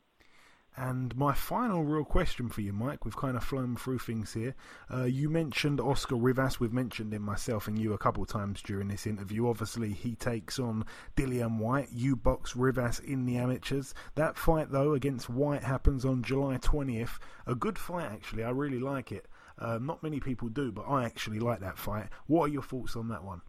And 0.76 1.14
my 1.16 1.34
final 1.34 1.84
real 1.84 2.04
question 2.04 2.48
for 2.48 2.62
you, 2.62 2.72
Mike, 2.72 3.04
we've 3.04 3.16
kind 3.16 3.36
of 3.36 3.44
flown 3.44 3.76
through 3.76 3.98
things 3.98 4.32
here. 4.32 4.54
Uh, 4.92 5.04
you 5.04 5.28
mentioned 5.28 5.80
Oscar 5.80 6.16
Rivas. 6.16 6.58
We've 6.58 6.72
mentioned 6.72 7.12
him, 7.12 7.22
myself 7.22 7.68
and 7.68 7.78
you, 7.78 7.92
a 7.92 7.98
couple 7.98 8.24
times 8.24 8.62
during 8.62 8.88
this 8.88 9.06
interview. 9.06 9.48
Obviously, 9.48 9.92
he 9.92 10.14
takes 10.14 10.58
on 10.58 10.86
Dillian 11.14 11.58
Whyte. 11.58 11.88
You 11.92 12.16
box 12.16 12.56
Rivas 12.56 13.00
in 13.00 13.26
the 13.26 13.36
amateurs. 13.36 13.92
That 14.14 14.38
fight, 14.38 14.70
though, 14.70 14.94
against 14.94 15.28
Whyte 15.28 15.62
happens 15.62 16.06
on 16.06 16.22
July 16.22 16.56
20th. 16.56 17.18
A 17.46 17.54
good 17.54 17.78
fight, 17.78 18.10
actually. 18.10 18.44
I 18.44 18.50
really 18.50 18.80
like 18.80 19.12
it. 19.12 19.28
Uh, 19.58 19.78
not 19.78 20.02
many 20.02 20.20
people 20.20 20.48
do, 20.48 20.72
but 20.72 20.86
I 20.88 21.04
actually 21.04 21.38
like 21.38 21.60
that 21.60 21.76
fight. 21.76 22.08
What 22.26 22.44
are 22.44 22.52
your 22.52 22.62
thoughts 22.62 22.96
on 22.96 23.08
that 23.08 23.22
one? 23.22 23.42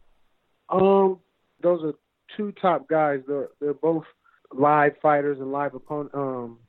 Um, 0.69 1.19
those 1.61 1.83
are 1.83 1.93
two 2.35 2.51
top 2.61 2.89
guys. 2.89 3.21
They're 3.27 3.49
they're 3.59 3.73
both 3.73 4.03
live 4.51 4.93
fighters 5.01 5.39
and 5.39 5.51
live 5.51 5.73
opponent. 5.73 6.13
Um, 6.13 6.59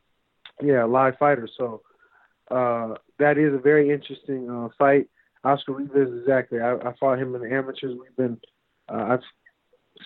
yeah, 0.62 0.84
live 0.84 1.16
fighter. 1.18 1.48
So 1.56 1.82
uh, 2.50 2.94
that 3.18 3.38
is 3.38 3.54
a 3.54 3.58
very 3.58 3.90
interesting 3.90 4.48
uh, 4.50 4.68
fight. 4.78 5.08
Oscar 5.42 5.72
Rivas, 5.72 6.20
exactly. 6.20 6.60
I, 6.60 6.74
I 6.74 6.94
fought 6.98 7.18
him 7.18 7.34
in 7.34 7.42
the 7.42 7.54
amateurs. 7.54 7.96
We've 7.98 8.16
been, 8.16 8.38
uh, 8.88 9.06
I've 9.10 9.20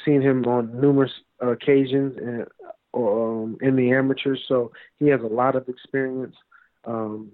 seen 0.05 0.20
him 0.20 0.44
on 0.46 0.80
numerous 0.80 1.12
occasions 1.40 2.16
and 2.18 2.46
um, 2.94 3.59
in 3.61 3.76
the 3.76 3.92
amateurs. 3.92 4.42
So 4.49 4.72
he 4.99 5.09
has 5.09 5.20
a 5.20 5.26
lot 5.26 5.55
of 5.55 5.68
experience. 5.68 6.34
Um, 6.84 7.32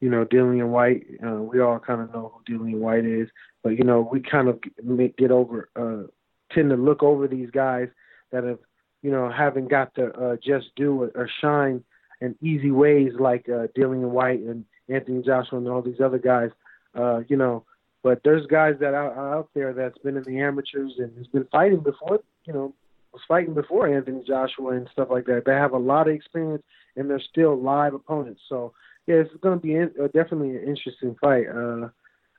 you 0.00 0.10
know, 0.10 0.24
Dillian 0.24 0.68
Whyte. 0.68 1.06
Uh, 1.24 1.42
we 1.42 1.60
all 1.60 1.78
kind 1.78 2.00
of 2.00 2.12
know 2.12 2.32
who 2.34 2.52
Dillian 2.52 2.78
Whyte 2.78 3.04
is, 3.04 3.28
but 3.62 3.70
you 3.70 3.84
know, 3.84 4.08
we 4.12 4.20
kind 4.20 4.48
of 4.48 4.60
get, 4.60 5.16
get 5.16 5.30
over, 5.30 5.68
uh, 5.76 6.08
tend 6.52 6.70
to 6.70 6.76
look 6.76 7.02
over 7.02 7.28
these 7.28 7.50
guys 7.50 7.88
that 8.32 8.42
have, 8.42 8.58
you 9.02 9.10
know, 9.10 9.30
haven't 9.30 9.70
got 9.70 9.94
to 9.94 10.06
uh, 10.12 10.36
just 10.44 10.66
do 10.76 11.04
it 11.04 11.12
or 11.14 11.28
shine 11.40 11.84
and 12.22 12.36
easy 12.40 12.70
ways 12.70 13.12
like 13.18 13.44
uh, 13.48 13.66
Dillian 13.76 14.10
Whyte 14.16 14.40
and 14.40 14.64
Anthony 14.88 15.22
Joshua 15.22 15.58
and 15.58 15.68
all 15.68 15.82
these 15.82 16.00
other 16.06 16.18
guys. 16.18 16.50
Uh, 16.94 17.20
you 17.28 17.36
know, 17.36 17.64
but 18.02 18.20
there's 18.24 18.46
guys 18.46 18.74
that 18.80 18.94
are, 18.94 19.12
are 19.12 19.34
out 19.38 19.48
there 19.54 19.72
that's 19.72 19.98
been 19.98 20.16
in 20.16 20.24
the 20.24 20.40
amateurs 20.40 20.92
and 20.98 21.10
has 21.18 21.26
been 21.28 21.46
fighting 21.50 21.80
before. 21.80 22.20
You 22.46 22.52
know, 22.52 22.74
was 23.12 23.22
fighting 23.28 23.54
before 23.54 23.94
Anthony 23.94 24.22
Joshua 24.26 24.70
and 24.76 24.88
stuff 24.92 25.08
like 25.10 25.26
that. 25.26 25.42
They 25.46 25.52
have 25.64 25.74
a 25.74 25.78
lot 25.92 26.08
of 26.08 26.14
experience 26.14 26.62
and 26.96 27.08
they're 27.08 27.20
still 27.32 27.54
live 27.60 27.94
opponents. 27.94 28.42
So 28.48 28.72
yeah, 29.06 29.16
it's 29.16 29.30
going 29.42 29.58
to 29.58 29.66
be 29.66 29.74
in, 29.74 29.90
uh, 30.02 30.06
definitely 30.06 30.50
an 30.56 30.64
interesting 30.66 31.16
fight. 31.20 31.46
Uh, 31.48 31.88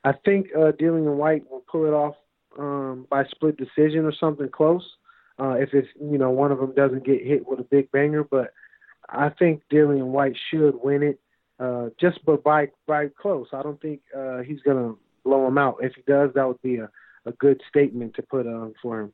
I 0.03 0.13
think 0.25 0.47
uh, 0.55 0.71
Dillian 0.79 1.15
Whyte 1.15 1.43
will 1.49 1.63
pull 1.71 1.86
it 1.86 1.93
off 1.93 2.15
um, 2.57 3.07
by 3.09 3.23
split 3.25 3.57
decision 3.57 4.05
or 4.05 4.13
something 4.19 4.49
close. 4.49 4.86
uh, 5.39 5.55
if 5.59 5.73
it's 5.73 5.88
you 5.99 6.17
know 6.17 6.29
one 6.29 6.51
of 6.51 6.59
them 6.59 6.73
doesn't 6.75 7.05
get 7.05 7.25
hit 7.25 7.47
with 7.47 7.59
a 7.59 7.63
big 7.63 7.91
banger. 7.91 8.23
But 8.23 8.53
I 9.14 9.30
think 9.30 9.61
Dillian 9.72 10.07
Whyte 10.07 10.38
should 10.51 10.76
win 10.84 11.03
it, 11.03 11.20
uh, 11.59 11.89
just 11.99 12.20
but 12.26 12.43
by 12.43 12.70
by 12.88 13.07
close. 13.20 13.47
I 13.53 13.61
don't 13.61 13.82
think 13.82 14.01
uh, 14.16 14.39
he's 14.39 14.61
gonna 14.61 14.95
blow 15.24 15.47
him 15.47 15.57
out. 15.57 15.78
If 15.82 15.93
he 15.95 16.01
does, 16.07 16.32
that 16.36 16.47
would 16.47 16.61
be 16.61 16.78
a 16.78 16.89
a 17.26 17.32
good 17.34 17.61
statement 17.70 18.16
to 18.16 18.22
put 18.22 18.47
on 18.47 18.74
for 18.82 19.01
him. 19.01 19.14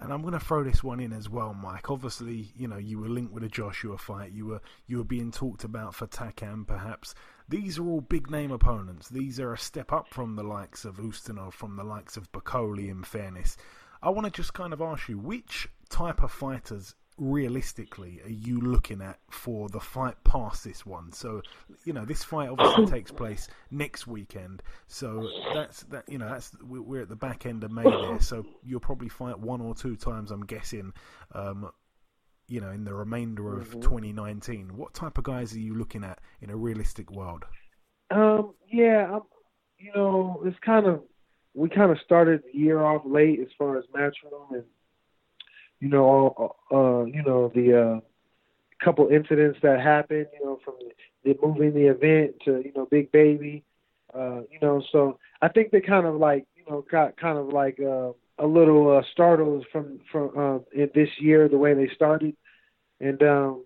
And 0.00 0.12
I'm 0.12 0.22
going 0.22 0.32
to 0.32 0.40
throw 0.40 0.64
this 0.64 0.82
one 0.82 1.00
in 1.00 1.12
as 1.12 1.28
well, 1.28 1.52
Mike. 1.52 1.90
Obviously, 1.90 2.50
you 2.56 2.66
know 2.66 2.78
you 2.78 2.98
were 2.98 3.10
linked 3.10 3.32
with 3.32 3.44
a 3.44 3.48
Joshua 3.48 3.98
fight. 3.98 4.32
You 4.32 4.46
were 4.46 4.60
you 4.86 4.98
were 4.98 5.04
being 5.04 5.30
talked 5.30 5.64
about 5.64 5.94
for 5.94 6.06
Takam, 6.06 6.66
perhaps. 6.66 7.14
These 7.48 7.78
are 7.78 7.86
all 7.86 8.00
big 8.00 8.30
name 8.30 8.50
opponents. 8.50 9.10
These 9.10 9.38
are 9.38 9.52
a 9.52 9.58
step 9.58 9.92
up 9.92 10.08
from 10.08 10.34
the 10.34 10.42
likes 10.42 10.86
of 10.86 10.96
Ustinov, 10.96 11.52
from 11.52 11.76
the 11.76 11.84
likes 11.84 12.16
of 12.16 12.32
Bakole. 12.32 12.88
In 12.88 13.02
fairness, 13.02 13.58
I 14.02 14.08
want 14.08 14.24
to 14.24 14.30
just 14.30 14.54
kind 14.54 14.72
of 14.72 14.80
ask 14.80 15.08
you 15.10 15.18
which 15.18 15.68
type 15.90 16.22
of 16.22 16.32
fighters 16.32 16.94
realistically 17.18 18.20
are 18.24 18.30
you 18.30 18.60
looking 18.60 19.00
at 19.00 19.18
for 19.30 19.68
the 19.68 19.80
fight 19.80 20.16
past 20.24 20.64
this 20.64 20.84
one? 20.86 21.12
So, 21.12 21.42
you 21.84 21.92
know, 21.92 22.04
this 22.04 22.24
fight 22.24 22.48
obviously 22.48 22.86
takes 22.98 23.10
place 23.10 23.48
next 23.70 24.06
weekend. 24.06 24.62
So 24.86 25.28
that's 25.54 25.82
that. 25.84 26.08
You 26.08 26.18
know, 26.18 26.28
that's 26.28 26.52
we're 26.62 27.02
at 27.02 27.08
the 27.08 27.16
back 27.16 27.46
end 27.46 27.64
of 27.64 27.70
May 27.70 27.82
there. 27.82 28.20
So 28.32 28.46
you'll 28.62 28.80
probably 28.80 29.08
fight 29.08 29.38
one 29.38 29.60
or 29.60 29.74
two 29.74 29.96
times, 29.96 30.30
I'm 30.30 30.44
guessing. 30.44 30.92
Um, 31.34 31.70
you 32.48 32.60
know, 32.60 32.70
in 32.70 32.84
the 32.84 32.94
remainder 32.94 33.58
of 33.58 33.68
mm-hmm. 33.70 33.80
2019, 33.80 34.76
what 34.76 34.94
type 34.94 35.16
of 35.18 35.24
guys 35.24 35.54
are 35.54 35.60
you 35.60 35.74
looking 35.74 36.04
at 36.04 36.18
in 36.40 36.50
a 36.50 36.56
realistic 36.56 37.10
world? 37.10 37.44
Um, 38.10 38.52
yeah, 38.70 39.10
I'm, 39.14 39.22
you 39.78 39.92
know, 39.94 40.42
it's 40.44 40.58
kind 40.64 40.86
of 40.86 41.02
we 41.54 41.68
kind 41.68 41.90
of 41.90 41.98
started 42.04 42.42
the 42.52 42.58
year 42.58 42.82
off 42.82 43.02
late 43.04 43.40
as 43.40 43.48
far 43.58 43.78
as 43.78 43.84
matchroom 43.94 44.52
and 44.52 44.64
you 45.82 45.88
know, 45.88 46.54
uh, 46.70 47.04
you 47.06 47.24
know 47.24 47.50
the 47.52 47.82
uh, 47.82 48.00
couple 48.84 49.08
incidents 49.08 49.58
that 49.62 49.80
happened, 49.80 50.28
you 50.38 50.46
know, 50.46 50.60
from 50.64 50.74
the 51.24 51.36
moving 51.42 51.74
the 51.74 51.88
event 51.88 52.36
to 52.44 52.62
you 52.64 52.72
know 52.76 52.86
Big 52.86 53.10
Baby, 53.10 53.64
uh, 54.14 54.42
you 54.48 54.60
know, 54.62 54.80
so 54.92 55.18
I 55.42 55.48
think 55.48 55.72
they 55.72 55.80
kind 55.80 56.06
of 56.06 56.14
like 56.14 56.46
you 56.54 56.62
know 56.70 56.84
got 56.88 57.16
kind 57.16 57.36
of 57.36 57.48
like 57.48 57.80
uh, 57.80 58.12
a 58.38 58.46
little 58.46 58.96
uh, 58.96 59.02
startled 59.10 59.66
from 59.72 59.98
from 60.12 60.30
uh, 60.38 60.58
in 60.72 60.88
this 60.94 61.08
year 61.18 61.48
the 61.48 61.58
way 61.58 61.74
they 61.74 61.90
started, 61.92 62.36
and 63.00 63.20
um, 63.24 63.64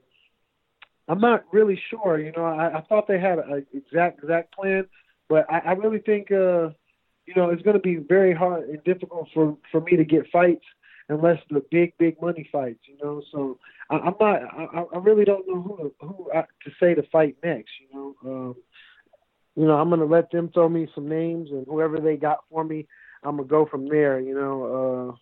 I'm 1.09 1.21
not 1.21 1.45
really 1.53 1.79
sure. 1.91 2.19
You 2.19 2.33
know, 2.35 2.47
I, 2.47 2.79
I 2.79 2.81
thought 2.89 3.09
they 3.09 3.21
had 3.21 3.41
an 3.41 3.67
exact 3.75 4.21
exact 4.23 4.55
plan, 4.55 4.87
but 5.29 5.45
I, 5.53 5.59
I 5.59 5.73
really 5.73 5.99
think 5.99 6.33
uh, 6.33 6.71
you 7.27 7.35
know 7.37 7.51
it's 7.51 7.63
going 7.63 7.77
to 7.77 7.83
be 7.83 7.97
very 7.97 8.33
hard 8.33 8.71
and 8.71 8.83
difficult 8.85 9.29
for 9.35 9.59
for 9.71 9.83
me 9.83 9.97
to 9.97 10.05
get 10.07 10.31
fights 10.33 10.65
unless 11.09 11.41
the 11.51 11.63
big 11.71 11.93
big 11.99 12.21
money 12.21 12.49
fights, 12.51 12.81
you 12.85 12.97
know. 13.03 13.23
So 13.33 13.59
I, 13.91 13.97
I'm 13.97 14.15
not. 14.19 14.43
I, 14.43 14.85
I 14.95 14.99
really 14.99 15.25
don't 15.25 15.47
know 15.47 15.63
who 15.63 16.07
who 16.07 16.31
I, 16.33 16.43
to 16.65 16.71
say 16.81 16.95
to 16.95 17.03
fight 17.11 17.37
next. 17.43 17.71
You 17.81 17.95
know. 17.95 18.15
Um, 18.25 18.57
you 19.55 19.65
know, 19.65 19.77
I'm 19.77 19.89
gonna 19.91 20.05
let 20.05 20.31
them 20.31 20.51
throw 20.53 20.69
me 20.69 20.89
some 20.95 21.09
names, 21.09 21.51
and 21.51 21.67
whoever 21.67 21.99
they 21.99 22.17
got 22.17 22.41
for 22.51 22.65
me, 22.65 22.87
I'm 23.23 23.37
gonna 23.37 23.49
go 23.49 23.67
from 23.67 23.89
there. 23.89 24.21
You 24.21 24.35
know. 24.35 25.11
Uh, 25.11 25.17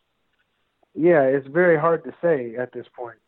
yeah, 0.95 1.23
it's 1.23 1.47
very 1.49 1.79
hard 1.79 2.05
to 2.05 2.15
say 2.23 2.55
at 2.57 2.73
this 2.73 2.87
point. 2.97 3.19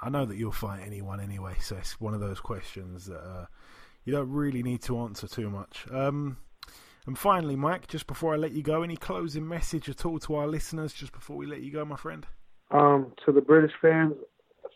I 0.00 0.10
know 0.10 0.24
that 0.26 0.36
you'll 0.36 0.52
fight 0.52 0.82
anyone 0.84 1.20
anyway, 1.20 1.54
so 1.60 1.76
it's 1.76 2.00
one 2.00 2.14
of 2.14 2.20
those 2.20 2.40
questions 2.40 3.06
that 3.06 3.20
uh, 3.20 3.46
you 4.04 4.12
don't 4.12 4.30
really 4.30 4.62
need 4.62 4.82
to 4.82 4.98
answer 4.98 5.26
too 5.26 5.50
much. 5.50 5.86
Um, 5.90 6.38
and 7.06 7.18
finally, 7.18 7.56
Mike, 7.56 7.86
just 7.86 8.06
before 8.06 8.34
I 8.34 8.36
let 8.36 8.52
you 8.52 8.62
go, 8.62 8.82
any 8.82 8.96
closing 8.96 9.46
message 9.46 9.88
at 9.88 10.04
all 10.04 10.18
to 10.20 10.34
our 10.34 10.46
listeners 10.46 10.92
just 10.92 11.12
before 11.12 11.36
we 11.36 11.46
let 11.46 11.60
you 11.62 11.70
go, 11.72 11.84
my 11.84 11.96
friend? 11.96 12.26
Um, 12.70 13.12
to 13.24 13.32
the 13.32 13.40
British 13.40 13.72
fans, 13.80 14.14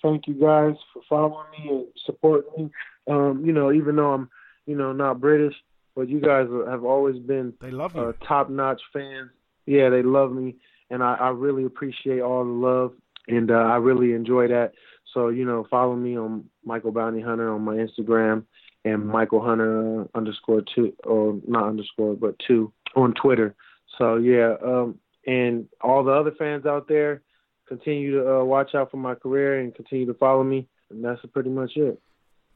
thank 0.01 0.28
you 0.28 0.35
guys 0.35 0.74
for 0.93 1.03
following 1.09 1.47
me 1.53 1.68
and 1.70 1.87
supporting 2.07 2.51
me. 2.57 2.70
Um, 3.11 3.43
you 3.45 3.53
know, 3.53 3.72
even 3.72 3.97
though 3.97 4.12
I'm, 4.12 4.31
you 4.66 4.76
know, 4.76 4.93
not 4.93 5.20
British, 5.20 5.55
but 5.97 6.09
you 6.09 6.20
guys 6.20 6.47
have 6.68 6.85
always 6.85 7.18
been 7.18 7.53
they 7.61 7.72
love 7.72 7.95
you. 7.97 8.03
Uh, 8.03 8.12
top-notch 8.26 8.81
fans. 8.93 9.31
Yeah, 9.66 9.89
they 9.91 10.03
love 10.03 10.33
me, 10.33 10.57
and 10.91 11.03
I, 11.03 11.14
I 11.14 11.28
really 11.31 11.64
appreciate 11.64 12.20
all 12.20 12.45
the 12.45 12.51
love, 12.51 12.93
and 13.28 13.51
uh, 13.51 13.55
I 13.55 13.76
really 13.76 14.12
enjoy 14.12 14.49
that. 14.49 14.72
So, 15.12 15.28
you 15.28 15.45
know, 15.45 15.66
follow 15.68 15.97
me 15.97 16.16
on 16.16 16.45
Michael 16.64 16.93
Bounty 16.93 17.20
Hunter 17.20 17.53
on 17.53 17.62
my 17.62 17.74
Instagram 17.74 18.45
and 18.85 19.07
Michael 19.07 19.43
Hunter 19.43 20.07
underscore 20.14 20.62
two 20.74 20.95
or 21.05 21.39
not 21.47 21.68
underscore 21.68 22.14
but 22.14 22.37
two 22.47 22.72
on 22.97 23.14
Twitter. 23.14 23.55
So 23.99 24.16
yeah, 24.16 24.55
um, 24.64 24.99
and 25.26 25.66
all 25.81 26.05
the 26.05 26.12
other 26.12 26.33
fans 26.39 26.66
out 26.66 26.89
there, 26.89 27.22
continue 27.68 28.12
to 28.12 28.39
uh, 28.39 28.45
watch 28.45 28.74
out 28.74 28.91
for 28.91 28.97
my 28.97 29.14
career 29.14 29.61
and 29.61 29.74
continue 29.74 30.07
to 30.07 30.14
follow 30.14 30.43
me, 30.43 30.68
and 30.91 31.05
that's 31.05 31.20
pretty 31.33 31.51
much 31.51 31.72
it. 31.76 32.01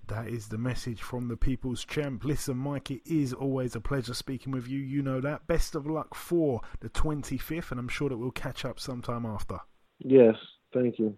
That 0.08 0.28
is 0.28 0.48
the 0.48 0.58
message 0.58 1.00
from 1.00 1.28
the 1.28 1.36
People's 1.36 1.82
Champ. 1.84 2.24
Listen, 2.24 2.58
Mike, 2.58 2.90
it 2.90 3.00
is 3.06 3.32
always 3.32 3.74
a 3.74 3.80
pleasure 3.80 4.12
speaking 4.12 4.52
with 4.52 4.68
you. 4.68 4.78
You 4.78 5.02
know 5.02 5.20
that. 5.22 5.46
Best 5.46 5.74
of 5.74 5.86
luck 5.86 6.14
for 6.14 6.60
the 6.80 6.90
25th, 6.90 7.70
and 7.70 7.80
I'm 7.80 7.88
sure 7.88 8.10
that 8.10 8.18
we'll 8.18 8.30
catch 8.30 8.66
up 8.66 8.78
sometime 8.78 9.24
after. 9.24 9.60
Yes, 10.00 10.34
thank 10.74 10.98
you. 10.98 11.16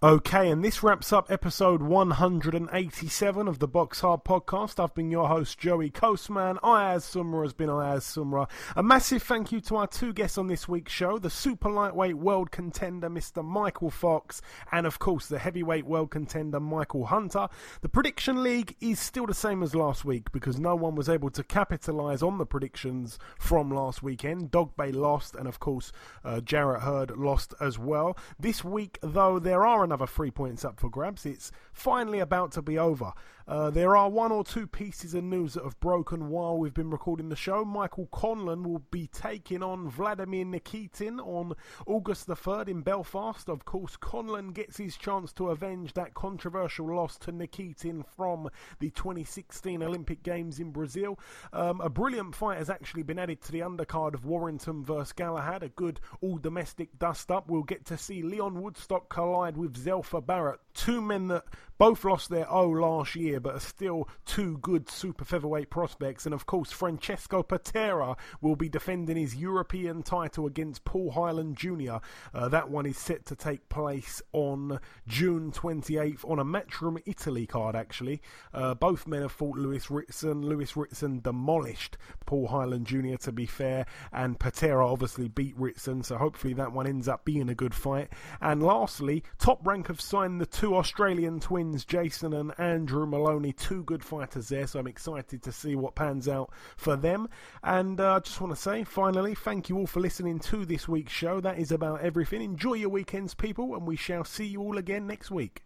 Okay, 0.00 0.48
and 0.48 0.64
this 0.64 0.84
wraps 0.84 1.12
up 1.12 1.28
episode 1.28 1.82
187 1.82 3.48
of 3.48 3.58
the 3.58 3.66
Box 3.66 4.00
Hard 4.00 4.22
podcast. 4.22 4.78
I've 4.78 4.94
been 4.94 5.10
your 5.10 5.26
host, 5.26 5.58
Joey 5.58 5.90
Coastman. 5.90 6.56
Ayaz 6.62 7.04
Sumra 7.04 7.42
has 7.42 7.52
been 7.52 7.68
Ayaz 7.68 8.04
Sumra. 8.04 8.48
A 8.76 8.82
massive 8.84 9.24
thank 9.24 9.50
you 9.50 9.60
to 9.62 9.74
our 9.74 9.88
two 9.88 10.12
guests 10.12 10.38
on 10.38 10.46
this 10.46 10.68
week's 10.68 10.92
show 10.92 11.18
the 11.18 11.28
super 11.28 11.68
lightweight 11.68 12.14
world 12.14 12.52
contender, 12.52 13.10
Mr. 13.10 13.42
Mykal 13.44 13.90
Fox, 13.90 14.40
and 14.70 14.86
of 14.86 15.00
course, 15.00 15.26
the 15.26 15.40
heavyweight 15.40 15.84
world 15.84 16.12
contender, 16.12 16.60
Michael 16.60 17.06
Hunter. 17.06 17.48
The 17.80 17.88
prediction 17.88 18.40
league 18.44 18.76
is 18.80 19.00
still 19.00 19.26
the 19.26 19.34
same 19.34 19.64
as 19.64 19.74
last 19.74 20.04
week 20.04 20.30
because 20.30 20.60
no 20.60 20.76
one 20.76 20.94
was 20.94 21.08
able 21.08 21.30
to 21.30 21.42
capitalise 21.42 22.22
on 22.22 22.38
the 22.38 22.46
predictions 22.46 23.18
from 23.36 23.68
last 23.68 24.00
weekend. 24.04 24.52
Dogboe 24.52 24.94
lost, 24.94 25.34
and 25.34 25.48
of 25.48 25.58
course, 25.58 25.90
uh, 26.24 26.40
Jarrett 26.40 26.82
Hurd 26.82 27.16
lost 27.16 27.52
as 27.60 27.80
well. 27.80 28.16
This 28.38 28.62
week, 28.62 29.00
though, 29.02 29.40
there 29.40 29.66
are 29.66 29.87
another 29.88 30.06
three 30.06 30.30
points 30.30 30.64
up 30.66 30.78
for 30.78 30.90
grabs. 30.90 31.24
It's 31.24 31.50
finally 31.72 32.18
about 32.18 32.52
to 32.52 32.62
be 32.62 32.78
over. 32.78 33.12
Uh, 33.48 33.70
there 33.70 33.96
are 33.96 34.10
one 34.10 34.30
or 34.30 34.44
two 34.44 34.66
pieces 34.66 35.14
of 35.14 35.24
news 35.24 35.54
that 35.54 35.64
have 35.64 35.80
broken 35.80 36.28
while 36.28 36.58
we've 36.58 36.74
been 36.74 36.90
recording 36.90 37.30
the 37.30 37.36
show. 37.36 37.64
Michael 37.64 38.06
Conlan 38.12 38.62
will 38.62 38.82
be 38.90 39.06
taking 39.06 39.62
on 39.62 39.88
Vladimir 39.88 40.44
Nikitin 40.44 41.18
on 41.26 41.54
August 41.86 42.26
the 42.26 42.36
3rd 42.36 42.68
in 42.68 42.82
Belfast. 42.82 43.48
Of 43.48 43.64
course, 43.64 43.96
Conlan 43.96 44.52
gets 44.52 44.76
his 44.76 44.98
chance 44.98 45.32
to 45.32 45.48
avenge 45.48 45.94
that 45.94 46.12
controversial 46.12 46.94
loss 46.94 47.16
to 47.20 47.32
Nikitin 47.32 48.04
from 48.14 48.50
the 48.80 48.90
2016 48.90 49.82
Olympic 49.82 50.22
Games 50.22 50.60
in 50.60 50.70
Brazil. 50.70 51.18
Um, 51.54 51.80
a 51.80 51.88
brilliant 51.88 52.34
fight 52.34 52.58
has 52.58 52.68
actually 52.68 53.02
been 53.02 53.18
added 53.18 53.40
to 53.44 53.52
the 53.52 53.60
undercard 53.60 54.12
of 54.12 54.26
Warrington 54.26 54.84
versus 54.84 55.14
Galahad, 55.14 55.62
a 55.62 55.70
good 55.70 56.00
all 56.20 56.36
domestic 56.36 56.98
dust 56.98 57.30
up. 57.30 57.48
We'll 57.48 57.62
get 57.62 57.86
to 57.86 57.96
see 57.96 58.20
Leon 58.20 58.60
Woodstock 58.60 59.08
collide 59.08 59.56
with 59.56 59.82
Zelfa 59.82 60.24
Barrett, 60.24 60.60
two 60.78 61.02
men 61.02 61.28
that 61.28 61.44
both 61.78 62.04
lost 62.04 62.28
their 62.28 62.50
O 62.50 62.68
last 62.68 63.14
year, 63.14 63.38
but 63.38 63.54
are 63.54 63.60
still 63.60 64.08
two 64.26 64.58
good 64.58 64.90
super 64.90 65.24
featherweight 65.24 65.70
prospects. 65.70 66.26
And 66.26 66.34
of 66.34 66.44
course, 66.44 66.72
Francesco 66.72 67.42
Patera 67.42 68.16
will 68.40 68.56
be 68.56 68.68
defending 68.68 69.16
his 69.16 69.36
European 69.36 70.02
title 70.02 70.46
against 70.46 70.84
Paul 70.84 71.12
Hyland 71.12 71.56
Jr. 71.56 71.98
Uh, 72.34 72.48
that 72.48 72.68
one 72.68 72.84
is 72.84 72.98
set 72.98 73.24
to 73.26 73.36
take 73.36 73.68
place 73.68 74.20
on 74.32 74.80
June 75.06 75.52
28th 75.52 76.28
on 76.28 76.40
a 76.40 76.44
Matchroom 76.44 77.00
Italy 77.06 77.46
card, 77.46 77.76
actually. 77.76 78.20
Uh, 78.52 78.74
both 78.74 79.06
men 79.06 79.22
have 79.22 79.32
fought 79.32 79.56
Lewis 79.56 79.88
Ritson. 79.88 80.42
Lewis 80.42 80.76
Ritson 80.76 81.20
demolished 81.20 81.96
Paul 82.26 82.48
Hyland 82.48 82.86
Jr., 82.86 83.16
to 83.20 83.32
be 83.32 83.46
fair, 83.46 83.86
and 84.12 84.38
Patera 84.38 84.86
obviously 84.86 85.28
beat 85.28 85.56
Ritson, 85.56 86.02
so 86.02 86.16
hopefully 86.16 86.54
that 86.54 86.72
one 86.72 86.88
ends 86.88 87.06
up 87.06 87.24
being 87.24 87.48
a 87.48 87.54
good 87.54 87.74
fight. 87.74 88.08
And 88.40 88.62
lastly, 88.62 89.22
Top 89.38 89.64
Rank 89.64 89.86
have 89.86 90.00
signed 90.00 90.40
the 90.40 90.46
two 90.46 90.67
Australian 90.76 91.40
twins 91.40 91.84
Jason 91.84 92.32
and 92.32 92.52
Andrew 92.58 93.06
Moloney, 93.06 93.52
two 93.52 93.82
good 93.84 94.04
fighters 94.04 94.48
there, 94.48 94.66
so 94.66 94.78
I'm 94.78 94.86
excited 94.86 95.42
to 95.42 95.52
see 95.52 95.74
what 95.74 95.94
pans 95.94 96.28
out 96.28 96.50
for 96.76 96.96
them. 96.96 97.28
And 97.62 98.00
I 98.00 98.16
uh, 98.16 98.20
just 98.20 98.40
want 98.40 98.54
to 98.54 98.60
say, 98.60 98.84
finally, 98.84 99.34
thank 99.34 99.68
you 99.68 99.78
all 99.78 99.86
for 99.86 100.00
listening 100.00 100.38
to 100.40 100.64
this 100.64 100.88
week's 100.88 101.12
show. 101.12 101.40
That 101.40 101.58
is 101.58 101.72
about 101.72 102.00
everything. 102.00 102.42
Enjoy 102.42 102.74
your 102.74 102.88
weekends, 102.88 103.34
people, 103.34 103.74
and 103.74 103.86
we 103.86 103.96
shall 103.96 104.24
see 104.24 104.46
you 104.46 104.60
all 104.60 104.78
again 104.78 105.06
next 105.06 105.30
week. 105.30 105.62